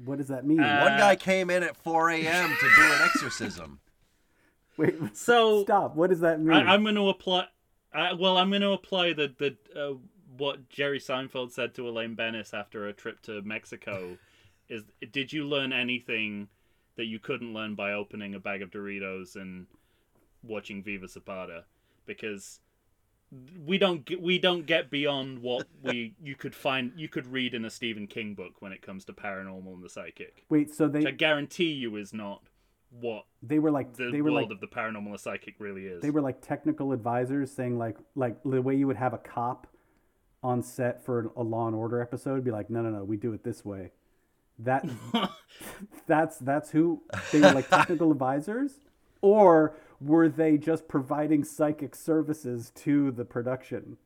What 0.05 0.19
does 0.19 0.29
that 0.29 0.47
mean 0.47 0.61
Uh, 0.61 0.81
One 0.83 0.99
guy 0.99 1.17
came 1.17 1.51
in 1.51 1.63
at 1.63 1.77
4 1.77 2.11
a.m. 2.11 2.51
to 2.51 2.69
do 2.77 2.83
an 2.83 3.03
exorcism. 3.03 3.81
wait 4.77 4.95
So 5.15 5.63
stop 5.65 5.97
what 5.97 6.11
does 6.11 6.21
that 6.21 6.41
mean 6.41 6.57
I, 6.57 6.75
I'm 6.75 6.83
going 6.83 6.95
to 6.95 7.09
apply. 7.09 7.47
I, 7.93 8.13
well, 8.13 8.37
I'm 8.37 8.51
going 8.51 8.63
to 8.63 8.73
apply 8.73 9.15
the 9.15 9.35
the 9.39 9.57
uh, 9.79 9.95
what 10.37 10.69
Jerry 10.69 11.01
Seinfeld 11.01 11.53
said 11.53 11.75
to 11.75 11.89
Elaine 11.89 12.15
Benes 12.15 12.53
after 12.55 12.87
a 12.87 12.93
trip 12.93 13.23
to 13.23 13.43
Mexico. 13.43 14.19
is 14.69 14.85
did 15.11 15.33
you 15.33 15.45
learn 15.45 15.73
anything 15.73 16.49
that 16.97 17.07
you 17.07 17.19
couldn't 17.19 17.55
learn 17.55 17.75
by 17.75 17.93
opening 17.93 18.35
a 18.35 18.41
bag 18.41 18.61
of 18.63 18.71
Doritos 18.71 19.37
and 19.37 19.67
watching 20.43 20.83
Viva 20.83 21.09
Zapata? 21.09 21.65
Because 22.07 22.61
we 23.67 23.77
don't 23.79 24.05
get, 24.05 24.23
we 24.23 24.39
don't 24.39 24.65
get 24.67 24.91
beyond 24.91 25.41
what 25.41 25.67
we 25.83 26.15
you 26.23 26.35
could 26.35 26.55
find 26.55 26.93
you 26.97 27.09
could 27.09 27.27
read 27.27 27.55
in 27.55 27.65
a 27.65 27.71
Stephen 27.71 28.07
King 28.07 28.35
book 28.35 28.61
when 28.61 28.73
it 28.73 28.81
comes 28.83 29.05
to 29.07 29.13
paranormal 29.13 29.75
and 29.75 29.83
the 29.83 29.91
psychic. 29.91 30.45
wait 30.49 30.75
so 30.75 30.89
Which 30.89 31.05
I 31.07 31.11
they 31.11 31.17
guarantee 31.17 31.73
you 31.73 31.97
is 31.97 32.15
not 32.15 32.43
what 32.91 33.27
they 33.43 33.59
were 33.59 33.71
like 33.71 33.95
the 33.97 34.11
they 34.11 34.23
were 34.23 34.33
world 34.33 34.49
like 34.49 34.53
of 34.53 34.61
the 34.61 34.67
paranormal 34.67 35.09
and 35.09 35.21
psychic 35.21 35.57
really 35.59 35.85
is. 35.87 36.01
they 36.01 36.11
were 36.11 36.23
like 36.23 36.41
technical 36.41 36.93
advisors 36.93 37.53
saying 37.53 37.79
like 37.79 37.99
like 38.15 38.43
the 38.45 38.63
way 38.63 38.75
you 38.75 38.87
would 38.87 38.97
have 38.97 39.13
a 39.13 39.19
cop 39.19 39.67
on 40.43 40.63
set 40.63 41.05
for 41.05 41.31
a 41.37 41.43
law 41.43 41.67
and 41.67 41.77
order 41.77 42.01
episode 42.01 42.43
be 42.45 42.51
like 42.51 42.71
no 42.71 42.81
no 42.81 42.89
no 42.91 43.05
we 43.05 43.17
do 43.19 43.33
it 43.35 43.45
this 43.45 43.63
way 43.65 43.91
that 44.59 44.89
that's 46.07 46.39
that's 46.39 46.71
who 46.71 47.03
they 47.31 47.41
were 47.41 47.53
like 47.53 47.69
technical 47.69 48.11
advisors 48.17 48.73
or 49.21 49.77
were 50.01 50.29
they 50.29 50.57
just 50.59 50.87
providing 50.89 51.43
psychic 51.45 51.95
services 51.95 52.71
to 52.75 53.11
the 53.13 53.25
production 53.25 53.97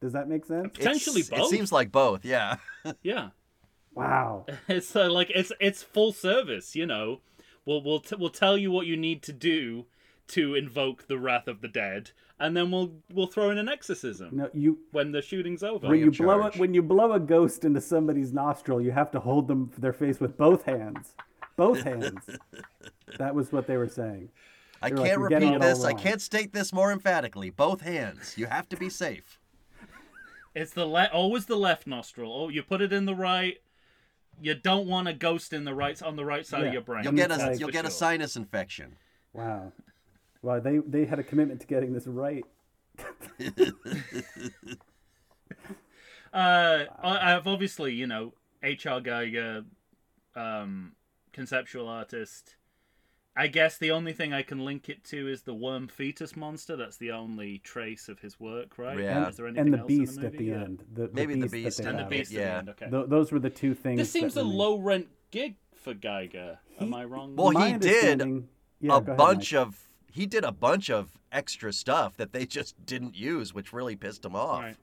does 0.00 0.12
that 0.12 0.28
make 0.28 0.44
sense 0.44 0.68
Potentially 0.74 1.20
It's- 1.20 1.30
both. 1.40 1.52
It 1.52 1.56
seems 1.56 1.72
like 1.72 1.90
both, 1.92 2.24
yeah. 2.24 2.56
yeah. 3.02 3.30
wow 3.94 4.44
It's 4.68 4.94
uh, 4.94 5.10
like 5.10 5.30
it's 5.34 5.52
it's 5.60 5.82
full 5.82 6.12
service, 6.12 6.74
you 6.76 6.86
know. 6.86 7.20
We'll 7.64 7.82
we'll 7.82 8.00
t- 8.00 8.16
we'll 8.18 8.30
tell 8.30 8.56
you 8.58 8.70
what 8.70 8.86
you 8.86 8.96
need 8.96 9.22
to 9.24 9.32
do 9.32 9.86
to 10.28 10.54
invoke 10.54 11.06
the 11.08 11.18
wrath 11.18 11.48
of 11.48 11.60
the 11.60 11.68
dead, 11.68 12.10
and 12.38 12.56
then 12.56 12.70
we'll 12.70 12.92
we'll 13.12 13.26
throw 13.26 13.50
in 13.50 13.58
an 13.58 13.68
exorcism 13.68 14.30
no 14.36 14.50
you 14.52 14.78
when 14.92 15.12
the 15.12 15.22
shooting's 15.22 15.62
over. 15.62 15.88
when 15.88 15.98
you 16.00 16.10
blow 16.12 16.40
charge. 16.40 16.56
it 16.56 16.60
when 16.60 16.74
you 16.74 16.82
blow 16.82 17.12
a 17.12 17.20
ghost 17.20 17.64
into 17.64 17.80
somebody's 17.80 18.32
nostril 18.32 18.80
you 18.80 18.90
have 18.92 19.10
to 19.12 19.18
hold 19.20 19.48
them 19.48 19.70
their 19.78 19.92
face 19.92 20.20
with 20.20 20.36
both 20.36 20.62
hands 20.64 21.14
both 21.56 21.80
hands 21.92 22.28
that 23.18 23.34
was 23.34 23.50
what 23.52 23.66
they 23.66 23.76
were 23.76 23.88
saying 23.88 24.28
I 24.86 24.90
They're 24.90 24.98
can't 24.98 25.08
"You're 25.08 25.18
repeat 25.50 25.60
this. 25.60 25.84
I 25.84 25.92
can't 25.94 26.20
state 26.22 26.52
this 26.52 26.72
more 26.72 26.92
emphatically. 26.92 27.50
Both 27.50 27.80
hands. 27.80 28.34
You 28.38 28.46
have 28.46 28.68
to 28.68 28.76
be 28.76 28.88
safe. 28.88 29.40
It's 30.54 30.72
the 30.72 30.86
le- 30.86 31.10
always 31.12 31.46
the 31.46 31.56
left 31.56 31.86
nostril. 31.86 32.32
Oh, 32.32 32.48
you 32.48 32.62
put 32.62 32.80
it 32.80 32.92
in 32.92 33.04
the 33.04 33.14
right. 33.14 33.58
You 34.40 34.54
don't 34.54 34.86
want 34.86 35.08
a 35.08 35.12
ghost 35.12 35.52
in 35.52 35.64
the 35.64 35.74
right 35.74 36.00
on 36.02 36.14
the 36.16 36.24
right 36.24 36.46
side 36.46 36.60
Yeah. 36.62 36.66
of 36.68 36.72
your 36.74 36.82
brain. 36.82 37.04
You'll 37.04 37.14
get 37.14 37.30
a 37.32 37.56
you'll 37.58 37.68
for 37.68 37.72
get 37.72 37.84
a 37.84 37.90
sinus 37.90 38.36
infection. 38.36 38.96
Wow. 39.32 39.72
Wow, 40.42 40.60
they 40.60 40.78
they 40.78 41.04
had 41.04 41.18
a 41.18 41.24
commitment 41.24 41.60
to 41.62 41.66
getting 41.66 41.92
this 41.92 42.06
right. 42.06 42.44
Uh, 46.32 46.84
I, 47.02 47.34
I've 47.34 47.46
obviously, 47.46 47.94
you 47.94 48.06
know, 48.06 48.34
H.R. 48.62 49.00
Giger, 49.00 49.64
um, 50.34 50.92
conceptual 51.32 51.88
artist. 51.88 52.56
I 53.38 53.48
guess 53.48 53.76
the 53.76 53.90
only 53.90 54.12
thing 54.14 54.32
I 54.32 54.40
can 54.42 54.64
link 54.64 54.88
it 54.88 55.04
to 55.04 55.28
is 55.28 55.42
the 55.42 55.52
worm 55.52 55.88
fetus 55.88 56.34
monster. 56.36 56.74
That's 56.74 56.96
the 56.96 57.12
only 57.12 57.58
trace 57.58 58.08
of 58.08 58.18
his 58.20 58.40
work, 58.40 58.78
right? 58.78 58.98
Yeah. 58.98 59.28
Is 59.28 59.36
there 59.36 59.46
and 59.46 59.56
the 59.56 59.78
else 59.78 59.90
in 59.90 59.98
beast 59.98 60.20
the 60.20 60.26
at 60.26 60.36
the 60.38 60.44
Yeah. 60.46 60.54
end. 60.62 60.84
The, 60.94 61.10
Maybe 61.12 61.34
the 61.34 61.40
beast, 61.42 61.52
beast 61.52 61.76
that 61.78 61.82
they 61.84 61.88
And 61.90 61.98
the 61.98 62.04
beast 62.04 62.32
Yeah. 62.32 62.40
at 62.40 62.46
the 62.46 62.58
end. 62.58 62.68
Okay. 62.70 62.90
Th- 62.90 63.08
those 63.08 63.32
were 63.32 63.38
the 63.38 63.50
two 63.50 63.74
things. 63.74 63.98
this 63.98 64.10
seems 64.10 64.36
a 64.36 64.40
remained. 64.40 64.56
low 64.58 64.78
rent 64.78 65.08
gig 65.32 65.56
for 65.74 65.92
Giger. 65.94 66.58
Am 66.80 66.94
I 66.94 67.04
wrong? 67.04 67.36
Well, 67.36 67.52
My 67.52 67.72
he 67.72 67.78
did 67.78 68.20
yeah, 68.80 68.96
a 68.96 69.00
go 69.02 69.12
ahead, 69.12 69.16
bunch 69.18 69.52
Mike. 69.52 69.60
of 69.66 69.82
he 70.10 70.24
did 70.24 70.44
a 70.44 70.52
bunch 70.52 70.88
of 70.88 71.12
extra 71.30 71.74
stuff 71.74 72.16
that 72.16 72.32
they 72.32 72.46
just 72.46 72.86
didn't 72.86 73.16
use, 73.16 73.52
which 73.52 73.70
really 73.72 73.96
pissed 73.96 74.24
him 74.24 74.34
off. 74.34 74.62
Right. 74.62 74.76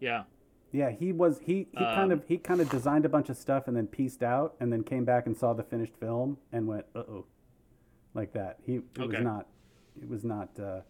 Yeah. 0.00 0.24
Yeah, 0.70 0.90
he 0.90 1.12
was 1.12 1.40
he 1.40 1.66
he 1.72 1.84
Um, 1.84 1.94
kind 1.94 2.12
of 2.12 2.24
he 2.28 2.38
kind 2.38 2.60
of 2.60 2.70
designed 2.70 3.04
a 3.04 3.08
bunch 3.08 3.28
of 3.28 3.36
stuff 3.36 3.68
and 3.68 3.76
then 3.76 3.86
pieced 3.88 4.22
out 4.22 4.54
and 4.60 4.72
then 4.72 4.84
came 4.84 5.04
back 5.04 5.26
and 5.26 5.36
saw 5.36 5.52
the 5.52 5.62
finished 5.62 5.96
film 5.96 6.38
and 6.52 6.66
went 6.66 6.86
uh 6.94 7.00
oh, 7.00 7.26
like 8.14 8.32
that. 8.32 8.58
He 8.64 8.76
it 8.76 8.84
Okay. 8.98 9.06
was 9.16 9.20
not 9.20 9.46
it 10.00 10.08
was 10.08 10.24
not. 10.24 10.58
Uh, 10.58 10.80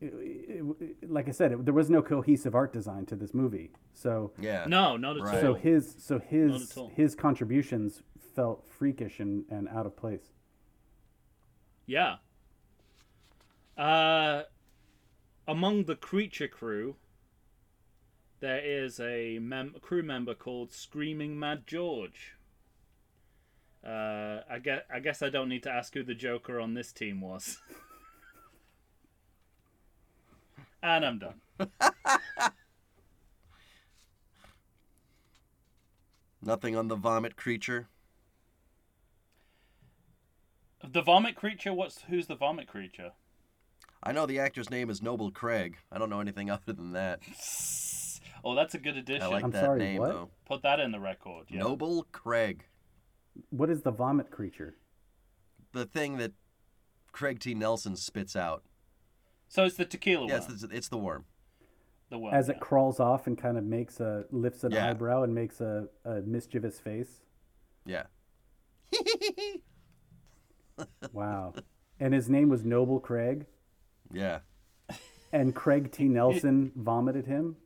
it, 0.00 0.12
it- 0.12 0.64
it- 1.02 1.10
like 1.10 1.26
I 1.28 1.30
said, 1.30 1.52
it, 1.52 1.64
there 1.64 1.72
was 1.72 1.88
no 1.88 2.02
cohesive 2.02 2.54
art 2.54 2.72
design 2.72 3.06
to 3.06 3.16
this 3.16 3.32
movie. 3.32 3.70
So 3.94 4.32
Yeah. 4.38 4.66
No, 4.68 4.96
not 4.96 5.16
at 5.16 5.22
Right. 5.22 5.40
so 5.40 5.54
his 5.54 5.94
so 5.98 6.18
his 6.18 6.76
his 6.94 7.14
contributions 7.14 8.02
felt 8.34 8.66
freakish 8.68 9.20
and, 9.20 9.44
and 9.50 9.68
out 9.68 9.86
of 9.86 9.96
place. 9.96 10.32
Yeah. 11.86 12.16
Uh, 13.76 14.42
among 15.46 15.84
the 15.84 15.96
creature 15.96 16.48
crew, 16.48 16.96
there 18.40 18.58
is 18.64 18.98
a 19.00 19.38
mem- 19.38 19.76
crew 19.80 20.02
member 20.02 20.34
called 20.34 20.72
Screaming 20.72 21.38
Mad 21.38 21.66
George. 21.66 22.35
Uh, 23.86 24.40
I 24.50 24.58
guess 24.58 24.82
I 24.92 24.98
guess 24.98 25.22
I 25.22 25.28
don't 25.28 25.48
need 25.48 25.62
to 25.62 25.70
ask 25.70 25.94
who 25.94 26.02
the 26.02 26.14
Joker 26.14 26.58
on 26.58 26.74
this 26.74 26.92
team 26.92 27.20
was. 27.20 27.60
and 30.82 31.04
I'm 31.04 31.20
done. 31.20 31.40
Nothing 36.42 36.76
on 36.76 36.88
the 36.88 36.96
vomit 36.96 37.36
creature. 37.36 37.88
The 40.82 41.02
vomit 41.02 41.36
creature. 41.36 41.72
What's 41.72 42.02
who's 42.02 42.26
the 42.26 42.36
vomit 42.36 42.66
creature? 42.66 43.12
I 44.02 44.12
know 44.12 44.26
the 44.26 44.38
actor's 44.38 44.70
name 44.70 44.90
is 44.90 45.02
Noble 45.02 45.30
Craig. 45.30 45.78
I 45.90 45.98
don't 45.98 46.10
know 46.10 46.20
anything 46.20 46.50
other 46.50 46.72
than 46.72 46.92
that. 46.92 47.20
Oh, 48.44 48.54
that's 48.54 48.74
a 48.74 48.78
good 48.78 48.96
addition. 48.96 49.22
I 49.22 49.26
like 49.26 49.44
I'm 49.44 49.50
that 49.52 49.64
sorry, 49.64 49.78
name 49.78 50.00
what? 50.00 50.10
though. 50.10 50.30
Put 50.44 50.62
that 50.62 50.80
in 50.80 50.92
the 50.92 51.00
record. 51.00 51.46
Yeah. 51.48 51.60
Noble 51.60 52.06
Craig. 52.12 52.64
What 53.50 53.70
is 53.70 53.82
the 53.82 53.90
vomit 53.90 54.30
creature? 54.30 54.76
The 55.72 55.84
thing 55.86 56.16
that 56.18 56.32
Craig 57.12 57.40
T. 57.40 57.54
Nelson 57.54 57.96
spits 57.96 58.36
out. 58.36 58.62
So 59.48 59.64
it's 59.64 59.76
the 59.76 59.84
tequila 59.84 60.26
Yes, 60.28 60.46
one. 60.46 60.54
it's, 60.54 60.62
it's 60.64 60.88
the 60.88 60.98
worm. 60.98 61.24
The 62.10 62.18
one. 62.18 62.34
As 62.34 62.48
yeah. 62.48 62.54
it 62.54 62.60
crawls 62.60 63.00
off 63.00 63.26
and 63.26 63.36
kind 63.38 63.56
of 63.58 63.64
makes 63.64 64.00
a 64.00 64.24
lifts 64.30 64.64
an 64.64 64.72
Yeah. 64.72 64.90
eyebrow 64.90 65.22
and 65.22 65.34
makes 65.34 65.60
a, 65.60 65.88
a 66.04 66.20
mischievous 66.22 66.78
face. 66.80 67.20
Yeah. 67.84 68.04
Wow. 71.12 71.54
and 71.98 72.12
his 72.12 72.28
name 72.28 72.48
was 72.50 72.64
Noble 72.64 73.00
Craig. 73.00 73.46
Yeah. 74.12 74.40
And 75.32 75.54
Craig 75.54 75.90
T. 75.90 76.04
Nelson 76.04 76.70
vomited 76.76 77.26
him. 77.26 77.56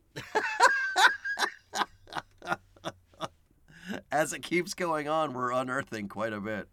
As 4.11 4.33
it 4.33 4.41
keeps 4.41 4.73
going 4.73 5.07
on, 5.07 5.33
we're 5.33 5.51
unearthing 5.51 6.07
quite 6.09 6.33
a 6.33 6.41
bit. 6.41 6.67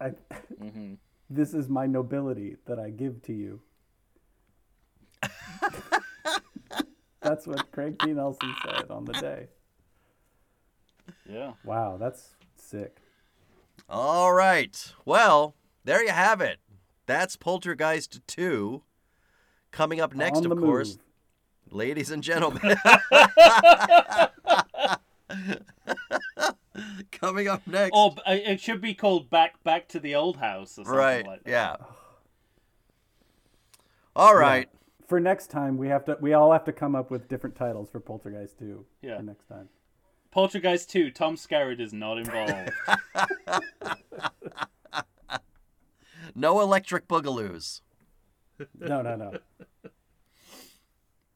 I, 0.00 0.10
Mm-hmm. 0.60 0.94
This 1.30 1.54
is 1.54 1.70
my 1.70 1.86
nobility 1.86 2.58
that 2.66 2.78
I 2.78 2.90
give 2.90 3.22
to 3.22 3.32
you. 3.32 3.62
that's 7.22 7.46
what 7.46 7.72
Craig 7.72 7.98
T. 7.98 8.12
Nelson 8.12 8.54
said 8.62 8.90
on 8.90 9.06
the 9.06 9.14
day. 9.14 9.46
Yeah. 11.28 11.52
Wow, 11.64 11.96
that's 11.98 12.34
sick. 12.56 12.98
All 13.88 14.34
right. 14.34 14.92
Well, 15.06 15.54
there 15.84 16.04
you 16.04 16.10
have 16.12 16.42
it. 16.42 16.58
That's 17.06 17.36
Poltergeist 17.36 18.20
2. 18.26 18.82
Coming 19.70 19.98
up 20.00 20.14
next, 20.14 20.44
of 20.44 20.50
the 20.50 20.56
course, 20.56 20.98
move. 20.98 20.98
ladies 21.78 22.10
and 22.10 22.22
gentlemen. 22.22 22.76
Coming 27.12 27.48
up 27.48 27.66
next. 27.66 27.92
Oh, 27.94 28.14
uh, 28.26 28.32
it 28.32 28.60
should 28.60 28.80
be 28.80 28.94
called 28.94 29.30
back 29.30 29.62
back 29.62 29.88
to 29.88 30.00
the 30.00 30.14
old 30.14 30.38
house 30.38 30.72
or 30.78 30.84
something 30.84 30.94
right. 30.94 31.26
like 31.26 31.44
that. 31.44 31.50
Yeah. 31.50 31.76
All 34.16 34.36
right. 34.36 34.68
For 35.06 35.20
next 35.20 35.48
time, 35.48 35.76
we 35.76 35.88
have 35.88 36.04
to. 36.06 36.16
We 36.20 36.32
all 36.32 36.52
have 36.52 36.64
to 36.64 36.72
come 36.72 36.94
up 36.94 37.10
with 37.10 37.28
different 37.28 37.56
titles 37.56 37.90
for 37.90 38.00
Poltergeist 38.00 38.58
2. 38.58 38.84
Yeah. 39.02 39.18
For 39.18 39.22
next 39.22 39.46
time. 39.48 39.68
Poltergeist 40.30 40.90
2, 40.90 41.10
Tom 41.12 41.36
Skerritt 41.36 41.80
is 41.80 41.92
not 41.92 42.18
involved. 42.18 42.70
No 46.34 46.60
electric 46.60 47.06
boogaloos. 47.06 47.80
No, 48.78 49.02
no, 49.02 49.14
no. 49.14 49.32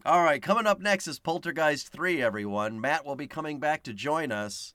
All 0.04 0.22
right, 0.22 0.42
coming 0.42 0.66
up 0.66 0.80
next 0.80 1.06
is 1.06 1.20
Poltergeist 1.20 1.88
3, 1.92 2.22
everyone. 2.22 2.80
Matt 2.80 3.04
will 3.04 3.14
be 3.14 3.26
coming 3.26 3.60
back 3.60 3.82
to 3.84 3.92
join 3.92 4.32
us. 4.32 4.74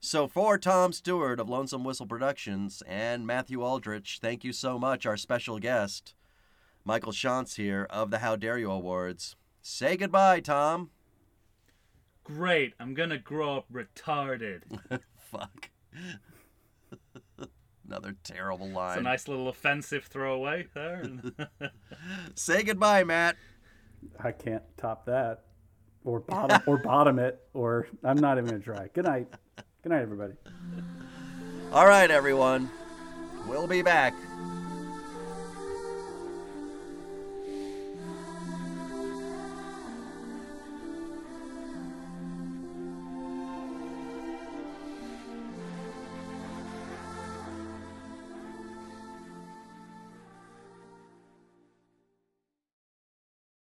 So, 0.00 0.28
for 0.28 0.58
Tom 0.58 0.92
Stewart 0.92 1.40
of 1.40 1.48
Lonesome 1.48 1.82
Whistle 1.82 2.06
Productions 2.06 2.84
and 2.86 3.26
Matthew 3.26 3.62
Aldrich, 3.64 4.20
thank 4.22 4.44
you 4.44 4.52
so 4.52 4.78
much, 4.78 5.04
our 5.04 5.16
special 5.16 5.58
guest, 5.58 6.14
Michael 6.84 7.10
Shantz 7.10 7.56
here 7.56 7.84
of 7.90 8.12
the 8.12 8.18
How 8.18 8.36
Dare 8.36 8.58
You 8.58 8.70
Awards. 8.70 9.34
Say 9.60 9.96
goodbye, 9.96 10.38
Tom. 10.38 10.90
Great, 12.22 12.74
I'm 12.78 12.94
gonna 12.94 13.18
grow 13.18 13.56
up 13.56 13.66
retarded. 13.72 14.60
Fuck. 15.16 15.70
Another 17.86 18.14
terrible 18.22 18.68
line. 18.68 18.90
It's 18.90 18.96
line. 18.96 18.98
a 18.98 19.02
nice 19.02 19.26
little 19.26 19.48
offensive 19.48 20.04
throwaway 20.04 20.68
there. 20.74 21.02
Say 22.36 22.62
goodbye, 22.62 23.02
Matt. 23.02 23.34
I 24.22 24.30
can't 24.30 24.62
top 24.76 25.06
that, 25.06 25.44
or 26.04 26.20
bottom, 26.20 26.62
or 26.66 26.78
bottom 26.78 27.18
it, 27.18 27.40
or 27.52 27.88
I'm 28.04 28.18
not 28.18 28.38
even 28.38 28.48
gonna 28.50 28.62
try. 28.62 28.88
Good 28.94 29.06
night. 29.06 29.26
Good 29.82 29.90
night, 29.90 30.02
everybody. 30.02 30.32
All 31.72 31.86
right, 31.86 32.10
everyone. 32.10 32.68
We'll 33.46 33.68
be 33.68 33.82
back 33.82 34.12